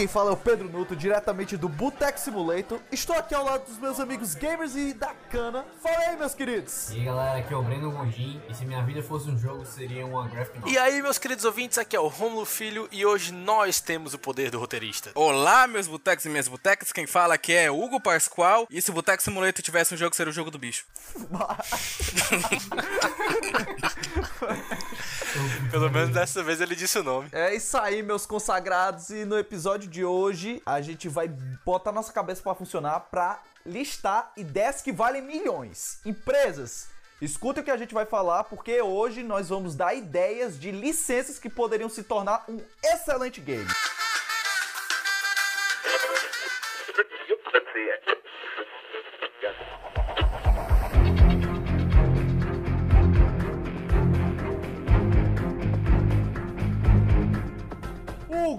Quem 0.00 0.08
fala 0.08 0.30
é 0.30 0.32
o 0.32 0.36
Pedro 0.38 0.66
Nuto, 0.66 0.96
diretamente 0.96 1.58
do 1.58 1.68
Boteco 1.68 2.18
Simulator. 2.18 2.80
Estou 2.90 3.14
aqui 3.14 3.34
ao 3.34 3.44
lado 3.44 3.66
dos 3.66 3.76
meus 3.76 4.00
amigos 4.00 4.34
gamers 4.34 4.74
e 4.74 4.94
da 4.94 5.12
cana. 5.30 5.62
Fala 5.82 5.98
aí, 5.98 6.16
meus 6.16 6.34
queridos. 6.34 6.90
E 6.90 7.00
aí 7.00 7.04
galera, 7.04 7.38
aqui 7.40 7.52
é 7.52 7.56
o 7.58 7.62
Breno 7.62 7.90
Gondim 7.90 8.40
e 8.48 8.54
se 8.54 8.64
minha 8.64 8.82
vida 8.82 9.02
fosse 9.02 9.28
um 9.28 9.36
jogo 9.36 9.66
seria 9.66 10.06
uma 10.06 10.26
graphic 10.26 10.58
novel. 10.58 10.72
E 10.72 10.78
aí, 10.78 11.02
meus 11.02 11.18
queridos 11.18 11.44
ouvintes, 11.44 11.76
aqui 11.76 11.94
é 11.94 12.00
o 12.00 12.08
Romulo 12.08 12.46
Filho 12.46 12.88
e 12.90 13.04
hoje 13.04 13.30
nós 13.30 13.78
temos 13.78 14.14
o 14.14 14.18
poder 14.18 14.50
do 14.50 14.58
roteirista. 14.58 15.10
Olá, 15.14 15.66
meus 15.66 15.86
botecos 15.86 16.24
e 16.24 16.30
minhas 16.30 16.48
botecas. 16.48 16.92
Quem 16.92 17.06
fala 17.06 17.34
aqui 17.34 17.52
é 17.52 17.70
Hugo 17.70 18.00
Pascoal. 18.00 18.66
E 18.70 18.80
se 18.80 18.90
o 18.90 18.94
Boteco 18.94 19.22
Simulator 19.22 19.62
tivesse 19.62 19.92
um 19.92 19.98
jogo, 19.98 20.16
seria 20.16 20.30
o 20.30 20.34
jogo 20.34 20.50
do 20.50 20.58
bicho. 20.58 20.86
Pelo 25.70 25.90
menos 25.90 26.10
dessa 26.10 26.42
vez 26.42 26.60
ele 26.60 26.74
disse 26.74 26.98
o 26.98 27.02
nome. 27.02 27.28
É 27.32 27.54
isso 27.54 27.76
aí, 27.78 28.02
meus 28.02 28.26
consagrados. 28.26 29.10
E 29.10 29.24
no 29.24 29.38
episódio 29.38 29.88
de 29.88 30.04
hoje 30.04 30.62
a 30.66 30.80
gente 30.80 31.08
vai 31.08 31.28
botar 31.64 31.92
nossa 31.92 32.12
cabeça 32.12 32.42
pra 32.42 32.54
funcionar 32.54 33.00
pra 33.10 33.40
listar 33.64 34.32
ideias 34.36 34.80
que 34.80 34.92
valem 34.92 35.22
milhões. 35.22 35.98
Empresas, 36.04 36.88
escutem 37.20 37.62
o 37.62 37.64
que 37.64 37.70
a 37.70 37.76
gente 37.76 37.94
vai 37.94 38.06
falar, 38.06 38.44
porque 38.44 38.80
hoje 38.80 39.22
nós 39.22 39.48
vamos 39.48 39.74
dar 39.74 39.94
ideias 39.94 40.58
de 40.58 40.70
licenças 40.70 41.38
que 41.38 41.50
poderiam 41.50 41.88
se 41.88 42.02
tornar 42.02 42.44
um 42.48 42.60
excelente 42.82 43.40
game. 43.40 43.66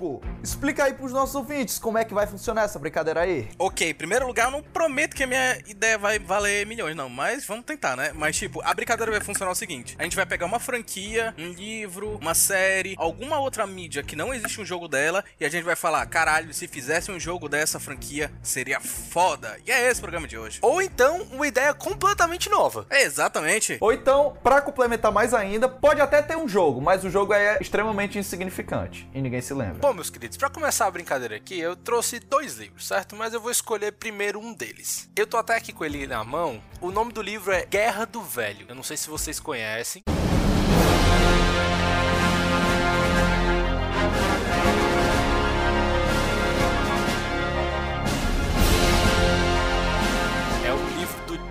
Hugo, 0.02 0.20
explica 0.44 0.86
aí 0.86 0.94
pros 0.94 1.11
nossos 1.11 1.36
ouvintes 1.36 1.80
como 1.80 1.97
é 1.97 2.06
que 2.06 2.14
vai 2.14 2.28
funcionar 2.28 2.64
essa 2.64 2.80
brincadeira 2.80 3.22
aí. 3.22 3.50
Ok, 3.58 3.89
em 3.89 3.94
primeiro 3.94 4.28
lugar, 4.28 4.45
eu 4.45 4.52
não 4.52 4.64
prometo 4.64 5.16
que 5.16 5.23
a 5.23 5.28
minha 5.28 5.58
ideia 5.67 5.97
vai 5.97 6.20
valer 6.20 6.66
milhões, 6.66 6.95
não. 6.95 7.09
Mas 7.09 7.45
vamos 7.45 7.66
tentar, 7.66 7.95
né? 7.95 8.11
Mas, 8.14 8.38
tipo, 8.38 8.62
a 8.64 8.73
brincadeira 8.73 9.12
vai 9.12 9.22
funcionar 9.22 9.52
o 9.52 9.56
seguinte: 9.56 9.95
a 10.00 10.03
gente 10.03 10.16
vai 10.16 10.25
pegar 10.25 10.45
uma 10.45 10.59
franquia, 10.59 11.34
um 11.38 11.52
livro, 11.52 12.17
uma 12.22 12.34
série, 12.34 12.95
alguma 12.97 13.39
outra 13.39 13.66
mídia 13.67 14.03
que 14.03 14.16
não 14.16 14.34
existe 14.34 14.59
um 14.62 14.66
jogo 14.66 14.88
dela, 14.88 15.23
e 15.39 15.45
a 15.45 15.50
gente 15.50 15.64
vai 15.64 15.75
falar: 15.75 16.06
caralho, 16.06 16.53
se 16.53 16.67
fizesse 16.67 17.12
um 17.12 17.19
jogo 17.19 17.47
dessa 17.47 17.80
franquia, 17.80 18.31
seria 18.42 18.80
foda. 18.80 19.58
E 19.66 19.72
é 19.72 19.89
esse 19.89 20.00
o 20.00 20.03
programa 20.03 20.28
de 20.28 20.38
hoje. 20.38 20.59
Ou 20.62 20.81
então, 20.81 21.28
uma 21.31 21.47
ideia 21.47 21.73
completamente 21.73 22.50
nova. 22.50 22.86
É, 22.89 23.03
exatamente. 23.03 23.78
Ou 23.80 23.92
então, 23.94 24.38
pra 24.44 24.62
complementar 24.62 25.12
mais 25.12 25.34
ainda, 25.34 25.67
pode 25.67 26.02
até 26.02 26.22
ter 26.22 26.35
um 26.35 26.47
jogo, 26.47 26.81
mas 26.81 27.03
o 27.03 27.09
jogo 27.09 27.34
é 27.34 27.57
extremamente 27.59 28.18
insignificante 28.18 29.09
e 29.13 29.22
ninguém 29.22 29.41
se 29.41 29.53
lembra. 29.53 29.80
Bom, 29.80 29.94
meus 29.94 30.09
queridos, 30.09 30.31
pra 30.38 30.50
começar 30.50 30.88
a 30.88 30.92
brincadeira 30.92 31.36
aqui, 31.36 31.59
eu 31.59 31.75
trouxe 31.75 32.19
dois 32.19 32.58
livros, 32.58 32.88
certo? 32.88 33.16
Mas 33.16 33.34
eu 33.34 33.42
vou 33.42 33.52
escolher 33.52 33.92
primeiro 33.92 34.40
um 34.40 34.53
deles. 34.53 35.09
Eu 35.16 35.28
tô 35.28 35.38
até 35.38 35.56
aqui 35.56 35.74
com 35.74 35.84
ele 35.84 36.08
na 36.08 36.24
mão. 36.24 36.62
O 36.80 36.92
nome 36.92 37.12
do 37.12 37.22
livro 37.22 37.52
é 37.52 37.66
Guerra 37.66 38.06
do 38.06 38.22
Velho. 38.22 38.66
Eu 38.69 38.75
não 38.75 38.84
sei 38.84 38.97
se 38.97 39.09
vocês 39.09 39.40
conhecem. 39.40 40.03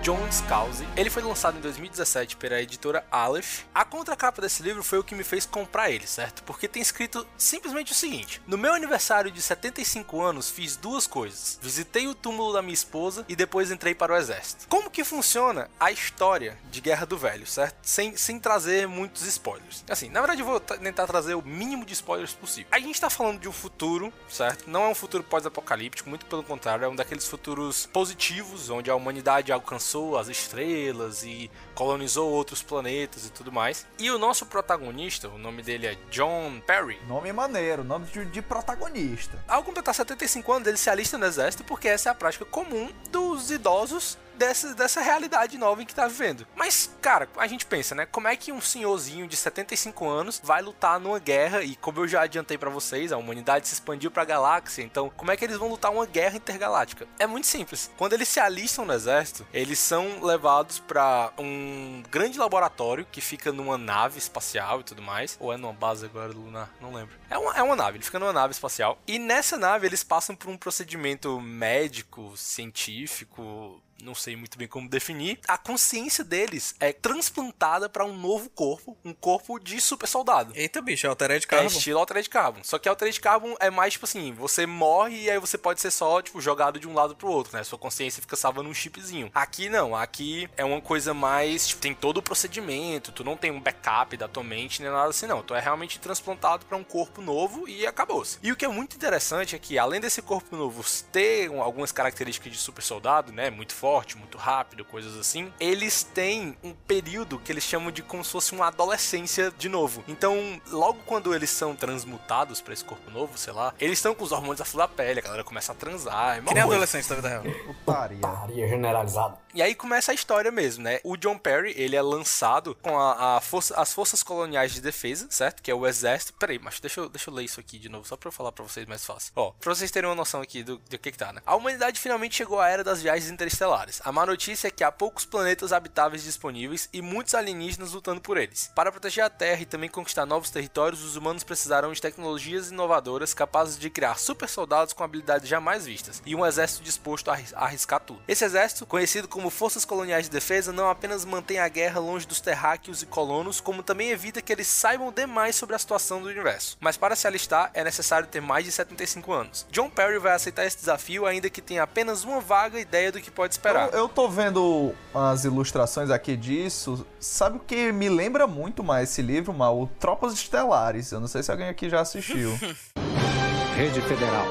John 0.01 0.31
Scalzi. 0.31 0.87
Ele 0.97 1.11
foi 1.11 1.21
lançado 1.21 1.59
em 1.59 1.61
2017 1.61 2.35
pela 2.35 2.59
editora 2.59 3.05
Aleph. 3.11 3.65
A 3.73 3.85
contracapa 3.85 4.41
desse 4.41 4.63
livro 4.63 4.83
foi 4.83 4.97
o 4.97 5.03
que 5.03 5.13
me 5.13 5.23
fez 5.23 5.45
comprar 5.45 5.91
ele, 5.91 6.07
certo? 6.07 6.41
Porque 6.41 6.67
tem 6.67 6.81
escrito 6.81 7.25
simplesmente 7.37 7.91
o 7.91 7.95
seguinte: 7.95 8.41
No 8.47 8.57
meu 8.57 8.73
aniversário 8.73 9.29
de 9.29 9.39
75 9.39 10.19
anos, 10.19 10.49
fiz 10.49 10.75
duas 10.75 11.05
coisas. 11.05 11.59
Visitei 11.61 12.07
o 12.07 12.15
túmulo 12.15 12.51
da 12.51 12.63
minha 12.63 12.73
esposa 12.73 13.23
e 13.29 13.35
depois 13.35 13.69
entrei 13.69 13.93
para 13.93 14.13
o 14.13 14.17
exército. 14.17 14.65
Como 14.67 14.89
que 14.89 15.03
funciona 15.03 15.69
a 15.79 15.91
história 15.91 16.57
de 16.71 16.81
Guerra 16.81 17.05
do 17.05 17.17
Velho, 17.17 17.45
certo? 17.45 17.77
Sem, 17.83 18.17
sem 18.17 18.39
trazer 18.39 18.87
muitos 18.87 19.21
spoilers. 19.27 19.83
Assim, 19.87 20.09
na 20.09 20.19
verdade 20.19 20.41
eu 20.41 20.47
vou 20.47 20.59
tentar 20.59 21.05
trazer 21.05 21.35
o 21.35 21.43
mínimo 21.43 21.85
de 21.85 21.93
spoilers 21.93 22.33
possível. 22.33 22.69
A 22.71 22.79
gente 22.79 22.99
tá 22.99 23.09
falando 23.09 23.39
de 23.39 23.47
um 23.47 23.53
futuro, 23.53 24.11
certo? 24.27 24.67
Não 24.67 24.85
é 24.85 24.87
um 24.87 24.95
futuro 24.95 25.23
pós-apocalíptico, 25.23 26.09
muito 26.09 26.25
pelo 26.25 26.43
contrário, 26.43 26.85
é 26.85 26.89
um 26.89 26.95
daqueles 26.95 27.27
futuros 27.27 27.85
positivos, 27.85 28.71
onde 28.71 28.89
a 28.89 28.95
humanidade 28.95 29.51
alcançou 29.51 29.90
as 30.17 30.27
estrelas 30.27 31.23
e 31.23 31.51
colonizou 31.75 32.29
outros 32.31 32.61
planetas 32.63 33.25
e 33.25 33.29
tudo 33.31 33.51
mais. 33.51 33.85
E 33.99 34.09
o 34.09 34.17
nosso 34.17 34.45
protagonista, 34.45 35.27
o 35.27 35.37
nome 35.37 35.61
dele 35.61 35.87
é 35.87 35.97
John 36.09 36.61
Perry, 36.65 36.99
Nome 37.07 37.31
maneiro, 37.33 37.83
nome 37.83 38.05
de, 38.05 38.25
de 38.25 38.41
protagonista. 38.41 39.43
ao 39.47 39.63
completar 39.63 39.93
75 39.93 40.51
anos, 40.53 40.67
ele 40.67 40.77
se 40.77 40.89
alista 40.89 41.17
no 41.17 41.25
exército 41.25 41.63
porque 41.63 41.87
essa 41.87 42.09
é 42.09 42.11
a 42.11 42.15
prática 42.15 42.45
comum 42.45 42.89
dos 43.11 43.51
idosos 43.51 44.17
dessa, 44.41 44.73
dessa 44.73 45.01
realidade 45.01 45.55
nova 45.55 45.83
em 45.83 45.85
que 45.85 45.93
tá 45.93 46.07
vivendo. 46.07 46.47
Mas, 46.55 46.89
cara, 46.99 47.29
a 47.37 47.45
gente 47.45 47.63
pensa, 47.63 47.93
né? 47.93 48.07
Como 48.07 48.27
é 48.27 48.35
que 48.35 48.51
um 48.51 48.59
senhorzinho 48.59 49.27
de 49.27 49.37
75 49.37 50.09
anos 50.09 50.41
vai 50.43 50.63
lutar 50.63 50.99
numa 50.99 51.19
guerra? 51.19 51.61
E 51.61 51.75
como 51.75 51.99
eu 51.99 52.07
já 52.07 52.23
adiantei 52.23 52.57
pra 52.57 52.71
vocês, 52.71 53.11
a 53.11 53.17
humanidade 53.17 53.67
se 53.67 53.75
expandiu 53.75 54.09
pra 54.09 54.25
galáxia. 54.25 54.81
Então, 54.81 55.11
como 55.15 55.31
é 55.31 55.37
que 55.37 55.45
eles 55.45 55.57
vão 55.57 55.69
lutar 55.69 55.91
uma 55.91 56.07
guerra 56.07 56.37
intergaláctica? 56.37 57.07
É 57.19 57.27
muito 57.27 57.45
simples. 57.45 57.91
Quando 57.97 58.13
eles 58.13 58.27
se 58.27 58.39
alistam 58.39 58.83
no 58.83 58.93
exército, 58.93 59.45
eles 59.53 59.77
são 59.77 60.23
levados 60.23 60.79
pra 60.79 61.31
um 61.37 62.01
grande 62.09 62.39
laboratório 62.39 63.05
que 63.11 63.21
fica 63.21 63.51
numa 63.51 63.77
nave 63.77 64.17
espacial 64.17 64.79
e 64.79 64.83
tudo 64.83 65.03
mais. 65.03 65.37
Ou 65.39 65.53
é 65.53 65.57
numa 65.57 65.73
base 65.73 66.05
agora 66.05 66.31
lunar? 66.31 66.73
Não 66.81 66.91
lembro. 66.91 67.15
É 67.29 67.37
uma, 67.37 67.55
é 67.55 67.61
uma 67.61 67.75
nave, 67.75 67.97
ele 67.97 68.03
fica 68.03 68.17
numa 68.17 68.33
nave 68.33 68.53
espacial. 68.53 68.97
E 69.05 69.19
nessa 69.19 69.55
nave 69.55 69.85
eles 69.85 70.03
passam 70.03 70.35
por 70.35 70.49
um 70.49 70.57
procedimento 70.57 71.39
médico, 71.39 72.35
científico, 72.35 73.79
não 74.03 74.15
sei 74.15 74.35
muito 74.35 74.57
bem 74.57 74.67
como 74.67 74.89
definir. 74.89 75.39
A 75.47 75.57
consciência 75.57 76.23
deles 76.23 76.75
é 76.79 76.91
transplantada 76.93 77.87
para 77.89 78.05
um 78.05 78.17
novo 78.17 78.49
corpo, 78.49 78.97
um 79.05 79.13
corpo 79.13 79.59
de 79.59 79.79
super 79.79 80.07
soldado. 80.07 80.53
Eita, 80.55 80.81
bicho, 80.81 81.05
é 81.05 81.09
o 81.09 81.11
Altered 81.11 81.45
É 81.45 81.47
Carbon. 81.47 81.67
estilo 81.67 81.99
Altered 81.99 82.29
Carbon. 82.29 82.63
Só 82.63 82.77
que 82.79 82.89
Altered 82.89 83.19
Carbon 83.19 83.55
é 83.59 83.69
mais 83.69 83.93
tipo 83.93 84.05
assim, 84.05 84.33
você 84.33 84.65
morre 84.65 85.23
e 85.23 85.29
aí 85.31 85.37
você 85.39 85.57
pode 85.57 85.79
ser 85.81 85.91
só, 85.91 86.21
tipo, 86.21 86.41
jogado 86.41 86.79
de 86.79 86.87
um 86.87 86.93
lado 86.93 87.15
pro 87.15 87.29
outro, 87.29 87.55
né? 87.55 87.63
Sua 87.63 87.77
consciência 87.77 88.21
fica 88.21 88.35
salva 88.35 88.63
num 88.63 88.73
chipzinho. 88.73 89.29
Aqui 89.33 89.69
não, 89.69 89.95
aqui 89.95 90.49
é 90.57 90.65
uma 90.65 90.81
coisa 90.81 91.13
mais, 91.13 91.67
tipo, 91.67 91.81
tem 91.81 91.93
todo 91.93 92.17
o 92.17 92.21
procedimento, 92.23 93.11
tu 93.11 93.23
não 93.23 93.37
tem 93.37 93.51
um 93.51 93.59
backup 93.59 94.15
da 94.17 94.27
tua 94.27 94.43
mente 94.43 94.81
nem 94.81 94.91
nada 94.91 95.09
assim, 95.09 95.27
não. 95.27 95.41
Tu 95.43 95.53
é 95.55 95.59
realmente 95.59 95.99
transplantado 95.99 96.65
para 96.65 96.77
um 96.77 96.83
corpo 96.83 97.21
novo 97.21 97.67
e 97.67 97.85
acabou-se. 97.85 98.37
E 98.41 98.51
o 98.51 98.55
que 98.55 98.65
é 98.65 98.67
muito 98.67 98.95
interessante 98.95 99.55
é 99.55 99.59
que, 99.59 99.77
além 99.77 99.99
desse 100.01 100.21
corpo 100.21 100.55
novo 100.55 100.81
ter 101.11 101.49
um- 101.49 101.61
algumas 101.61 101.91
características 101.91 102.51
de 102.51 102.57
super 102.57 102.81
soldado, 102.81 103.31
né? 103.31 103.49
Muito 103.49 103.73
forte, 103.73 103.90
muito 104.17 104.37
rápido, 104.37 104.85
coisas 104.85 105.17
assim, 105.17 105.51
eles 105.59 106.03
têm 106.03 106.57
um 106.63 106.73
período 106.73 107.39
que 107.39 107.51
eles 107.51 107.63
chamam 107.63 107.91
de 107.91 108.01
como 108.01 108.23
se 108.23 108.31
fosse 108.31 108.53
uma 108.53 108.67
adolescência 108.67 109.51
de 109.57 109.69
novo. 109.69 110.03
Então, 110.07 110.61
logo 110.69 110.99
quando 111.05 111.33
eles 111.33 111.49
são 111.49 111.75
transmutados 111.75 112.61
pra 112.61 112.73
esse 112.73 112.83
corpo 112.83 113.09
novo, 113.11 113.37
sei 113.37 113.53
lá, 113.53 113.73
eles 113.79 113.97
estão 113.99 114.15
com 114.15 114.23
os 114.23 114.31
hormônios 114.31 114.61
à 114.61 114.65
flor 114.65 114.87
da 114.87 114.87
pele, 114.87 115.19
a 115.19 115.23
galera 115.23 115.43
começa 115.43 115.71
a 115.71 115.75
transar, 115.75 116.37
é 116.37 116.41
Que 116.41 116.53
nem 116.53 116.63
adolescente 116.63 117.07
da 117.07 117.15
vida 117.15 117.29
real. 117.29 117.43
Putaria. 117.83 118.19
Putaria 118.19 118.67
generalizada. 118.67 119.37
E 119.53 119.61
aí 119.61 119.75
começa 119.75 120.11
a 120.11 120.15
história 120.15 120.49
mesmo, 120.51 120.83
né? 120.83 120.99
O 121.03 121.17
John 121.17 121.37
Perry, 121.37 121.73
ele 121.75 121.95
é 121.95 122.01
lançado 122.01 122.75
com 122.81 122.97
a, 122.97 123.37
a 123.37 123.41
força, 123.41 123.79
as 123.79 123.93
Forças 123.93 124.23
Coloniais 124.23 124.73
de 124.73 124.81
Defesa, 124.81 125.27
certo? 125.29 125.61
Que 125.61 125.69
é 125.69 125.75
o 125.75 125.85
Exército. 125.85 126.33
Peraí, 126.33 126.57
mas 126.57 126.79
deixa 126.79 127.01
eu, 127.01 127.09
deixa 127.09 127.29
eu 127.29 127.33
ler 127.33 127.43
isso 127.43 127.59
aqui 127.59 127.77
de 127.77 127.89
novo, 127.89 128.07
só 128.07 128.15
pra 128.15 128.29
eu 128.29 128.31
falar 128.31 128.51
pra 128.51 128.63
vocês 128.63 128.87
mais 128.87 129.05
fácil. 129.05 129.33
Ó, 129.35 129.51
pra 129.51 129.73
vocês 129.75 129.91
terem 129.91 130.09
uma 130.09 130.15
noção 130.15 130.41
aqui 130.41 130.63
do, 130.63 130.77
do 130.77 130.97
que 130.97 131.11
que 131.11 131.17
tá, 131.17 131.33
né? 131.33 131.41
A 131.45 131.55
humanidade 131.55 131.99
finalmente 131.99 132.35
chegou 132.35 132.59
à 132.59 132.69
era 132.69 132.83
das 132.83 133.01
viagens 133.01 133.29
interestelares. 133.29 133.80
A 134.03 134.11
má 134.11 134.25
notícia 134.25 134.67
é 134.67 134.71
que 134.71 134.83
há 134.83 134.91
poucos 134.91 135.25
planetas 135.25 135.73
habitáveis 135.73 136.23
disponíveis 136.23 136.87
e 136.93 137.01
muitos 137.01 137.33
alienígenas 137.33 137.93
lutando 137.93 138.21
por 138.21 138.37
eles. 138.37 138.71
Para 138.75 138.91
proteger 138.91 139.23
a 139.23 139.29
Terra 139.29 139.61
e 139.61 139.65
também 139.65 139.89
conquistar 139.89 140.25
novos 140.25 140.51
territórios, 140.51 141.03
os 141.03 141.15
humanos 141.15 141.43
precisarão 141.43 141.91
de 141.91 142.01
tecnologias 142.01 142.69
inovadoras 142.69 143.33
capazes 143.33 143.79
de 143.79 143.89
criar 143.89 144.19
super 144.19 144.47
soldados 144.47 144.93
com 144.93 145.03
habilidades 145.03 145.49
jamais 145.49 145.85
vistas 145.85 146.21
e 146.25 146.35
um 146.35 146.45
exército 146.45 146.83
disposto 146.83 147.31
a 147.31 147.39
arriscar 147.55 147.99
tudo. 147.99 148.21
Esse 148.27 148.45
exército, 148.45 148.85
conhecido 148.85 149.27
como 149.27 149.49
Forças 149.49 149.85
Coloniais 149.85 150.25
de 150.25 150.31
Defesa, 150.31 150.71
não 150.71 150.89
apenas 150.89 151.25
mantém 151.25 151.59
a 151.59 151.67
guerra 151.67 151.99
longe 151.99 152.27
dos 152.27 152.41
terráqueos 152.41 153.01
e 153.01 153.05
colonos, 153.05 153.59
como 153.59 153.81
também 153.81 154.09
evita 154.09 154.41
que 154.41 154.53
eles 154.53 154.67
saibam 154.67 155.11
demais 155.11 155.55
sobre 155.55 155.75
a 155.75 155.79
situação 155.79 156.21
do 156.21 156.27
universo. 156.27 156.77
Mas 156.79 156.97
para 156.97 157.15
se 157.15 157.25
alistar, 157.27 157.71
é 157.73 157.83
necessário 157.83 158.27
ter 158.27 158.41
mais 158.41 158.65
de 158.65 158.71
75 158.71 159.31
anos. 159.31 159.65
John 159.71 159.89
Perry 159.89 160.19
vai 160.19 160.33
aceitar 160.33 160.65
esse 160.65 160.77
desafio, 160.77 161.25
ainda 161.25 161.49
que 161.49 161.61
tenha 161.61 161.83
apenas 161.83 162.23
uma 162.23 162.39
vaga 162.39 162.79
ideia 162.79 163.11
do 163.11 163.21
que 163.21 163.31
pode 163.31 163.53
esperar. 163.61 163.93
Eu, 163.93 163.99
eu 163.99 164.09
tô 164.09 164.27
vendo 164.27 164.93
as 165.13 165.45
ilustrações 165.45 166.09
aqui 166.09 166.35
disso. 166.35 167.05
Sabe 167.19 167.57
o 167.57 167.59
que 167.59 167.91
me 167.91 168.09
lembra 168.09 168.47
muito 168.47 168.83
mais 168.83 169.09
esse 169.09 169.21
livro, 169.21 169.53
mal? 169.53 169.79
O 169.79 169.87
Tropas 169.87 170.33
Estelares. 170.33 171.11
Eu 171.11 171.19
não 171.19 171.27
sei 171.27 171.43
se 171.43 171.51
alguém 171.51 171.69
aqui 171.69 171.89
já 171.89 172.01
assistiu. 172.01 172.51
Rede 173.77 174.01
Federal. 174.01 174.45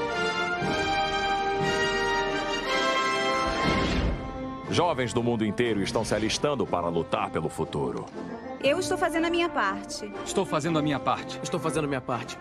Jovens 4.69 5.11
do 5.11 5.21
mundo 5.21 5.45
inteiro 5.45 5.83
estão 5.83 6.05
se 6.05 6.15
alistando 6.15 6.65
para 6.65 6.87
lutar 6.87 7.29
pelo 7.29 7.49
futuro. 7.49 8.05
Eu 8.63 8.79
estou 8.79 8.97
fazendo 8.97 9.25
a 9.25 9.29
minha 9.29 9.49
parte. 9.49 10.09
Estou 10.23 10.45
fazendo 10.45 10.79
a 10.79 10.81
minha 10.81 10.99
parte. 10.99 11.39
Estou 11.43 11.59
fazendo 11.59 11.87
minha 11.87 11.99
parte. 11.99 12.37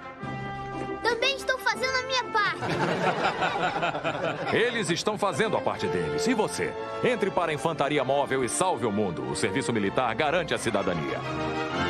Eles 4.52 4.90
estão 4.90 5.16
fazendo 5.18 5.56
a 5.56 5.60
parte 5.60 5.86
deles. 5.86 6.26
E 6.26 6.34
você? 6.34 6.72
Entre 7.04 7.30
para 7.30 7.50
a 7.50 7.54
Infantaria 7.54 8.04
Móvel 8.04 8.44
e 8.44 8.48
salve 8.48 8.86
o 8.86 8.92
mundo. 8.92 9.30
O 9.30 9.36
serviço 9.36 9.72
militar 9.72 10.14
garante 10.14 10.54
a 10.54 10.58
cidadania. 10.58 11.18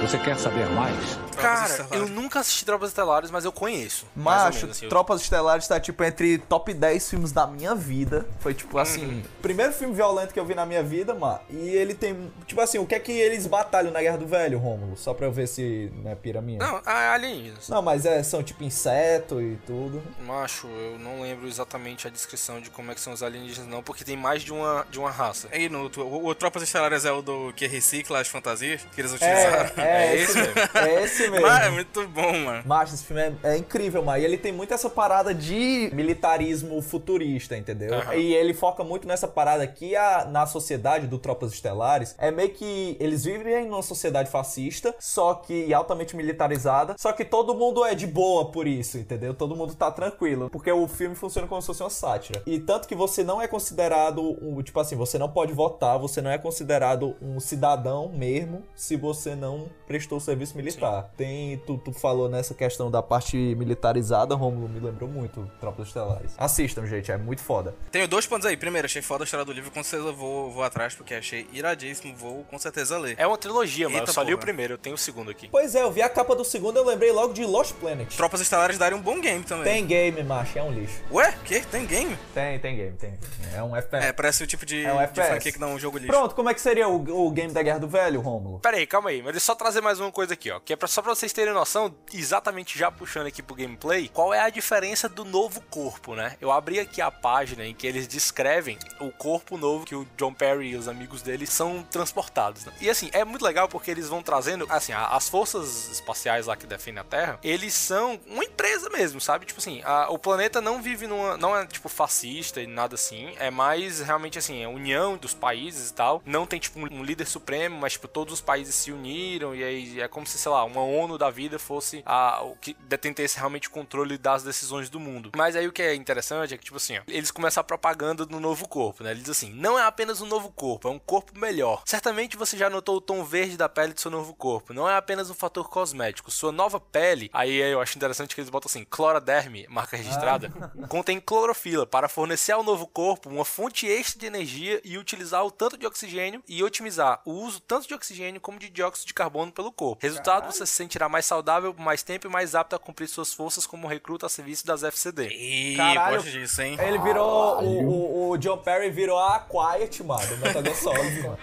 Você 0.00 0.18
quer 0.18 0.36
saber 0.38 0.66
mais? 0.70 0.96
Cara, 1.36 1.86
eu 1.92 2.06
nunca 2.08 2.40
assisti 2.40 2.64
Tropas 2.64 2.88
Estelares, 2.90 3.30
mas 3.30 3.44
eu 3.44 3.52
conheço. 3.52 4.06
Macho, 4.16 4.60
menos, 4.60 4.76
assim, 4.76 4.84
eu- 4.86 4.88
Tropas 4.90 5.20
Estelares 5.22 5.66
tá 5.68 5.78
tipo 5.80 6.02
entre 6.04 6.38
top 6.38 6.72
10 6.74 7.08
filmes 7.08 7.32
da 7.32 7.46
minha 7.46 7.74
vida. 7.74 8.26
Foi 8.40 8.52
tipo 8.54 8.76
Uhum. 8.76 8.82
assim, 8.82 9.22
primeiro 9.40 9.72
filme 9.72 9.94
violento 9.94 10.32
que 10.34 10.40
eu 10.40 10.44
vi 10.44 10.54
na 10.54 10.66
minha 10.66 10.82
vida, 10.82 11.14
mano. 11.14 11.38
E 11.50 11.68
ele 11.68 11.94
tem, 11.94 12.30
tipo 12.46 12.60
assim, 12.60 12.78
o 12.78 12.86
que 12.86 12.94
é 12.94 12.98
que 13.00 13.12
eles 13.12 13.46
batalham 13.46 13.90
na 13.90 14.00
Guerra 14.00 14.18
do 14.18 14.26
Velho, 14.26 14.58
Rômulo? 14.58 14.96
Só 14.96 15.14
pra 15.14 15.26
eu 15.26 15.32
ver 15.32 15.46
se 15.46 15.90
não 16.02 16.10
é 16.10 16.14
pira 16.14 16.40
minha. 16.40 16.58
Não, 16.58 16.80
ah, 16.84 17.12
alienígenas. 17.14 17.68
Não, 17.68 17.80
mas 17.82 18.04
é, 18.04 18.22
são 18.22 18.42
tipo 18.42 18.62
inseto 18.64 19.40
e 19.40 19.56
tudo. 19.66 20.02
Macho, 20.20 20.66
eu 20.66 20.98
não 20.98 21.22
lembro 21.22 21.46
exatamente 21.46 22.06
a 22.06 22.10
descrição 22.10 22.60
de 22.60 22.70
como 22.70 22.90
é 22.90 22.94
que 22.94 23.00
são 23.00 23.12
os 23.12 23.22
alienígenas, 23.22 23.68
não, 23.68 23.82
porque 23.82 24.04
tem 24.04 24.16
mais 24.16 24.42
de 24.42 24.52
uma, 24.52 24.86
de 24.90 24.98
uma 24.98 25.10
raça. 25.10 25.48
Aí 25.52 25.68
no, 25.68 25.90
o, 25.96 26.26
o 26.26 26.34
Tropas 26.34 26.62
Estelares 26.62 27.04
é 27.04 27.12
o 27.12 27.22
do 27.22 27.52
que 27.54 27.66
recicla 27.66 28.20
as 28.20 28.28
fantasias 28.28 28.82
que 28.94 29.00
eles 29.00 29.12
utilizaram. 29.12 29.70
É, 29.76 29.89
é, 29.89 29.89
É 29.90 30.16
esse 30.16 30.30
esse 30.30 30.38
mesmo. 30.38 30.60
É 30.74 31.04
esse 31.04 31.30
mesmo. 31.30 31.46
Mas 31.46 31.66
é 31.66 31.70
muito 31.70 32.08
bom, 32.08 32.32
mano. 32.38 32.62
Macho, 32.66 32.94
esse 32.94 33.04
filme 33.04 33.22
é, 33.22 33.54
é 33.54 33.56
incrível, 33.56 34.02
mano. 34.02 34.18
E 34.18 34.24
ele 34.24 34.38
tem 34.38 34.52
muito 34.52 34.72
essa 34.72 34.88
parada 34.88 35.34
de 35.34 35.90
militarismo 35.92 36.80
futurista, 36.82 37.56
entendeu? 37.56 37.94
Aham. 37.94 38.14
E 38.14 38.34
ele 38.34 38.54
foca 38.54 38.84
muito 38.84 39.06
nessa 39.06 39.28
parada 39.28 39.66
que 39.66 39.96
a, 39.96 40.24
na 40.24 40.46
sociedade 40.46 41.06
do 41.06 41.18
Tropas 41.18 41.52
Estelares 41.52 42.14
é 42.18 42.30
meio 42.30 42.50
que 42.50 42.96
eles 43.00 43.24
vivem 43.24 43.66
numa 43.66 43.82
sociedade 43.82 44.30
fascista, 44.30 44.94
só 44.98 45.34
que 45.34 45.72
altamente 45.72 46.16
militarizada, 46.16 46.94
só 46.98 47.12
que 47.12 47.24
todo 47.24 47.54
mundo 47.54 47.84
é 47.84 47.94
de 47.94 48.06
boa 48.06 48.50
por 48.50 48.66
isso, 48.66 48.98
entendeu? 48.98 49.34
Todo 49.34 49.56
mundo 49.56 49.74
tá 49.74 49.90
tranquilo, 49.90 50.50
porque 50.50 50.70
o 50.70 50.86
filme 50.88 51.14
funciona 51.14 51.46
como 51.46 51.60
se 51.60 51.66
fosse 51.66 51.82
uma 51.82 51.90
sátira. 51.90 52.42
E 52.46 52.58
tanto 52.58 52.86
que 52.86 52.94
você 52.94 53.22
não 53.22 53.40
é 53.40 53.48
considerado 53.48 54.36
um, 54.42 54.62
tipo 54.62 54.78
assim, 54.80 54.96
você 54.96 55.18
não 55.18 55.28
pode 55.28 55.52
votar, 55.52 55.98
você 55.98 56.20
não 56.20 56.30
é 56.30 56.38
considerado 56.38 57.16
um 57.20 57.40
cidadão 57.40 58.08
mesmo 58.08 58.62
se 58.74 58.96
você 58.96 59.34
não 59.34 59.68
prestou 59.90 60.20
serviço 60.20 60.56
militar. 60.56 61.10
Tem, 61.16 61.58
tu, 61.66 61.76
tu 61.76 61.92
falou 61.92 62.28
nessa 62.28 62.54
questão 62.54 62.88
da 62.88 63.02
parte 63.02 63.36
militarizada, 63.56 64.36
Romulo 64.36 64.68
me 64.68 64.78
lembrou 64.78 65.10
muito 65.10 65.50
Tropas 65.58 65.88
Estelares. 65.88 66.30
Assistam, 66.38 66.86
gente, 66.86 67.10
é 67.10 67.16
muito 67.16 67.42
foda. 67.42 67.74
Tenho 67.90 68.06
dois 68.06 68.24
pontos 68.24 68.46
aí. 68.46 68.56
Primeiro, 68.56 68.86
achei 68.86 69.02
foda 69.02 69.24
a 69.24 69.26
história 69.26 69.44
do 69.44 69.52
livro, 69.52 69.68
com 69.72 69.82
certeza 69.82 70.12
vou, 70.12 70.48
vou 70.52 70.62
atrás, 70.62 70.94
porque 70.94 71.12
achei 71.12 71.44
iradíssimo, 71.52 72.14
vou 72.14 72.44
com 72.44 72.56
certeza 72.56 72.96
ler. 72.98 73.16
É 73.18 73.26
uma 73.26 73.36
trilogia, 73.36 73.86
eu 73.86 73.90
Eita 73.90 74.12
só 74.12 74.22
li 74.22 74.32
o 74.32 74.36
porra. 74.36 74.46
primeiro, 74.46 74.74
eu 74.74 74.78
tenho 74.78 74.94
o 74.94 74.98
segundo 74.98 75.28
aqui. 75.28 75.48
Pois 75.50 75.74
é, 75.74 75.82
eu 75.82 75.90
vi 75.90 76.02
a 76.02 76.08
capa 76.08 76.36
do 76.36 76.44
segundo, 76.44 76.76
eu 76.76 76.84
lembrei 76.86 77.10
logo 77.10 77.32
de 77.32 77.44
Lost 77.44 77.74
Planet. 77.74 78.14
Tropas 78.14 78.40
Estelares 78.40 78.78
daria 78.78 78.96
um 78.96 79.02
bom 79.02 79.20
game 79.20 79.42
também. 79.42 79.64
Tem 79.64 79.84
game, 79.84 80.22
macho, 80.22 80.56
é 80.56 80.62
um 80.62 80.70
lixo. 80.72 81.02
Ué? 81.10 81.34
Que? 81.44 81.62
Tem 81.62 81.84
game? 81.84 82.16
Tem, 82.32 82.60
tem 82.60 82.76
game, 82.76 82.96
tem. 82.96 83.18
É 83.56 83.60
um 83.60 83.74
FPS. 83.74 84.06
É, 84.06 84.12
parece 84.12 84.44
o 84.44 84.46
tipo 84.46 84.64
de, 84.64 84.84
É 84.84 84.92
um 84.92 84.98
de 84.98 85.02
FPS. 85.02 85.28
franquia 85.30 85.50
que 85.52 85.58
dá 85.58 85.66
um 85.66 85.80
jogo 85.80 85.98
lixo. 85.98 86.12
Pronto, 86.12 86.36
como 86.36 86.48
é 86.48 86.54
que 86.54 86.60
seria 86.60 86.88
o, 86.88 87.26
o 87.26 87.30
game 87.32 87.52
da 87.52 87.60
Guerra 87.60 87.80
do 87.80 87.88
Velho, 87.88 88.20
Rômulo? 88.20 88.60
Pera 88.60 88.76
aí, 88.76 88.86
calma 88.86 89.10
aí, 89.10 89.16
mas 89.20 89.32
deixa 89.32 89.38
eu 89.38 89.46
só 89.46 89.54
trazer 89.56 89.79
mais 89.80 90.00
uma 90.00 90.10
coisa 90.12 90.34
aqui, 90.34 90.50
ó. 90.50 90.60
Que 90.60 90.72
é 90.72 90.76
pra, 90.76 90.88
só 90.88 91.02
pra 91.02 91.14
vocês 91.14 91.32
terem 91.32 91.52
noção, 91.54 91.94
exatamente 92.12 92.78
já 92.78 92.90
puxando 92.90 93.26
aqui 93.26 93.42
pro 93.42 93.54
gameplay, 93.54 94.08
qual 94.08 94.32
é 94.34 94.40
a 94.40 94.50
diferença 94.50 95.08
do 95.08 95.24
novo 95.24 95.60
corpo, 95.70 96.14
né? 96.14 96.36
Eu 96.40 96.50
abri 96.52 96.78
aqui 96.80 97.00
a 97.00 97.10
página 97.10 97.64
em 97.64 97.74
que 97.74 97.86
eles 97.86 98.06
descrevem 98.06 98.78
o 99.00 99.10
corpo 99.10 99.56
novo 99.56 99.84
que 99.84 99.94
o 99.94 100.06
John 100.16 100.32
Perry 100.32 100.70
e 100.70 100.76
os 100.76 100.88
amigos 100.88 101.22
dele 101.22 101.46
são 101.46 101.82
transportados. 101.90 102.64
né? 102.64 102.72
E 102.80 102.88
assim, 102.90 103.10
é 103.12 103.24
muito 103.24 103.44
legal 103.44 103.68
porque 103.68 103.90
eles 103.90 104.08
vão 104.08 104.22
trazendo, 104.22 104.66
assim, 104.68 104.92
as 104.92 105.28
forças 105.28 105.88
espaciais 105.90 106.46
lá 106.46 106.56
que 106.56 106.66
defendem 106.66 107.00
a 107.00 107.04
Terra, 107.04 107.38
eles 107.42 107.74
são 107.74 108.18
uma 108.26 108.44
empresa 108.44 108.88
mesmo, 108.90 109.20
sabe? 109.20 109.46
Tipo 109.46 109.60
assim, 109.60 109.80
a- 109.84 110.08
o 110.10 110.18
planeta 110.18 110.60
não 110.60 110.82
vive 110.82 111.06
numa. 111.06 111.36
não 111.36 111.56
é 111.56 111.66
tipo 111.66 111.88
fascista 111.88 112.60
e 112.60 112.66
nada 112.66 112.94
assim, 112.94 113.32
é 113.38 113.50
mais 113.50 114.00
realmente 114.00 114.38
assim, 114.38 114.64
a 114.64 114.68
união 114.68 115.16
dos 115.16 115.34
países 115.34 115.90
e 115.90 115.94
tal. 115.94 116.22
Não 116.24 116.46
tem 116.46 116.58
tipo 116.58 116.78
um, 116.78 117.00
um 117.00 117.02
líder 117.04 117.26
supremo, 117.26 117.78
mas 117.78 117.92
tipo, 117.92 118.08
todos 118.08 118.34
os 118.34 118.40
países 118.40 118.74
se 118.74 118.90
uniram 118.92 119.54
e 119.54 119.62
aí 119.62 119.69
é 120.00 120.08
como 120.08 120.26
se, 120.26 120.38
sei 120.38 120.50
lá, 120.50 120.64
uma 120.64 120.82
ONU 120.82 121.18
da 121.18 121.30
vida 121.30 121.58
fosse 121.58 122.02
a, 122.06 122.42
o 122.42 122.56
que 122.56 122.74
detentesse 122.80 123.36
realmente 123.36 123.68
o 123.68 123.70
controle 123.70 124.18
das 124.18 124.42
decisões 124.42 124.88
do 124.88 125.00
mundo. 125.00 125.32
Mas 125.36 125.56
aí 125.56 125.66
o 125.66 125.72
que 125.72 125.82
é 125.82 125.94
interessante 125.94 126.54
é 126.54 126.58
que, 126.58 126.64
tipo 126.64 126.76
assim, 126.76 126.98
ó, 126.98 127.02
eles 127.08 127.30
começam 127.30 127.60
a 127.60 127.64
propaganda 127.64 128.24
do 128.26 128.40
novo 128.40 128.68
corpo, 128.68 129.04
né? 129.04 129.10
Eles 129.10 129.24
dizem 129.24 129.50
assim: 129.50 129.58
não 129.58 129.78
é 129.78 129.82
apenas 129.82 130.20
um 130.20 130.26
novo 130.26 130.50
corpo, 130.50 130.88
é 130.88 130.90
um 130.90 130.98
corpo 130.98 131.38
melhor. 131.38 131.82
Certamente 131.86 132.36
você 132.36 132.56
já 132.56 132.70
notou 132.70 132.96
o 132.96 133.00
tom 133.00 133.24
verde 133.24 133.56
da 133.56 133.68
pele 133.68 133.92
do 133.92 134.00
seu 134.00 134.10
novo 134.10 134.34
corpo. 134.34 134.72
Não 134.72 134.88
é 134.88 134.96
apenas 134.96 135.30
um 135.30 135.34
fator 135.34 135.68
cosmético. 135.68 136.30
Sua 136.30 136.52
nova 136.52 136.80
pele, 136.80 137.30
aí 137.32 137.56
eu 137.56 137.80
acho 137.80 137.96
interessante 137.96 138.34
que 138.34 138.40
eles 138.40 138.50
botam 138.50 138.68
assim: 138.68 138.84
cloroderme, 138.84 139.66
marca 139.68 139.96
registrada, 139.96 140.50
contém 140.88 141.20
clorofila 141.20 141.86
para 141.86 142.08
fornecer 142.08 142.52
ao 142.52 142.62
novo 142.62 142.86
corpo 142.86 143.28
uma 143.28 143.44
fonte 143.44 143.86
extra 143.86 144.20
de 144.20 144.26
energia 144.26 144.80
e 144.84 144.98
utilizar 144.98 145.44
o 145.44 145.50
tanto 145.50 145.76
de 145.76 145.86
oxigênio 145.86 146.42
e 146.48 146.62
otimizar 146.62 147.20
o 147.24 147.32
uso 147.32 147.60
tanto 147.60 147.86
de 147.86 147.94
oxigênio 147.94 148.40
como 148.40 148.58
de 148.58 148.68
dióxido 148.68 149.06
de 149.06 149.14
carbono 149.14 149.52
pelo 149.60 149.70
corpo. 149.70 150.02
Resultado, 150.02 150.50
você 150.50 150.64
se 150.64 150.72
sentirá 150.72 151.06
mais 151.08 151.26
saudável 151.26 151.74
por 151.74 151.82
mais 151.82 152.02
tempo 152.02 152.26
e 152.26 152.30
mais 152.30 152.54
apto 152.54 152.74
a 152.74 152.78
cumprir 152.78 153.06
suas 153.08 153.34
forças 153.34 153.66
como 153.66 153.86
recruta 153.86 154.24
a 154.24 154.28
serviço 154.28 154.66
das 154.66 154.82
FCD. 154.82 155.28
Ih, 155.28 155.76
Caralho. 155.76 156.16
gosto 156.16 156.30
disso, 156.30 156.62
hein? 156.62 156.78
Ele 156.80 156.98
virou. 156.98 157.62
O, 157.62 157.84
o, 157.84 158.30
o 158.30 158.38
John 158.38 158.58
Perry 158.58 158.90
virou 158.90 159.18
a 159.18 159.38
Quiet, 159.40 160.02
mano, 160.02 160.26
do 160.26 160.38
Metal 160.38 160.62
Gear 160.62 160.76
Solid, 160.76 161.22
mano. 161.22 161.38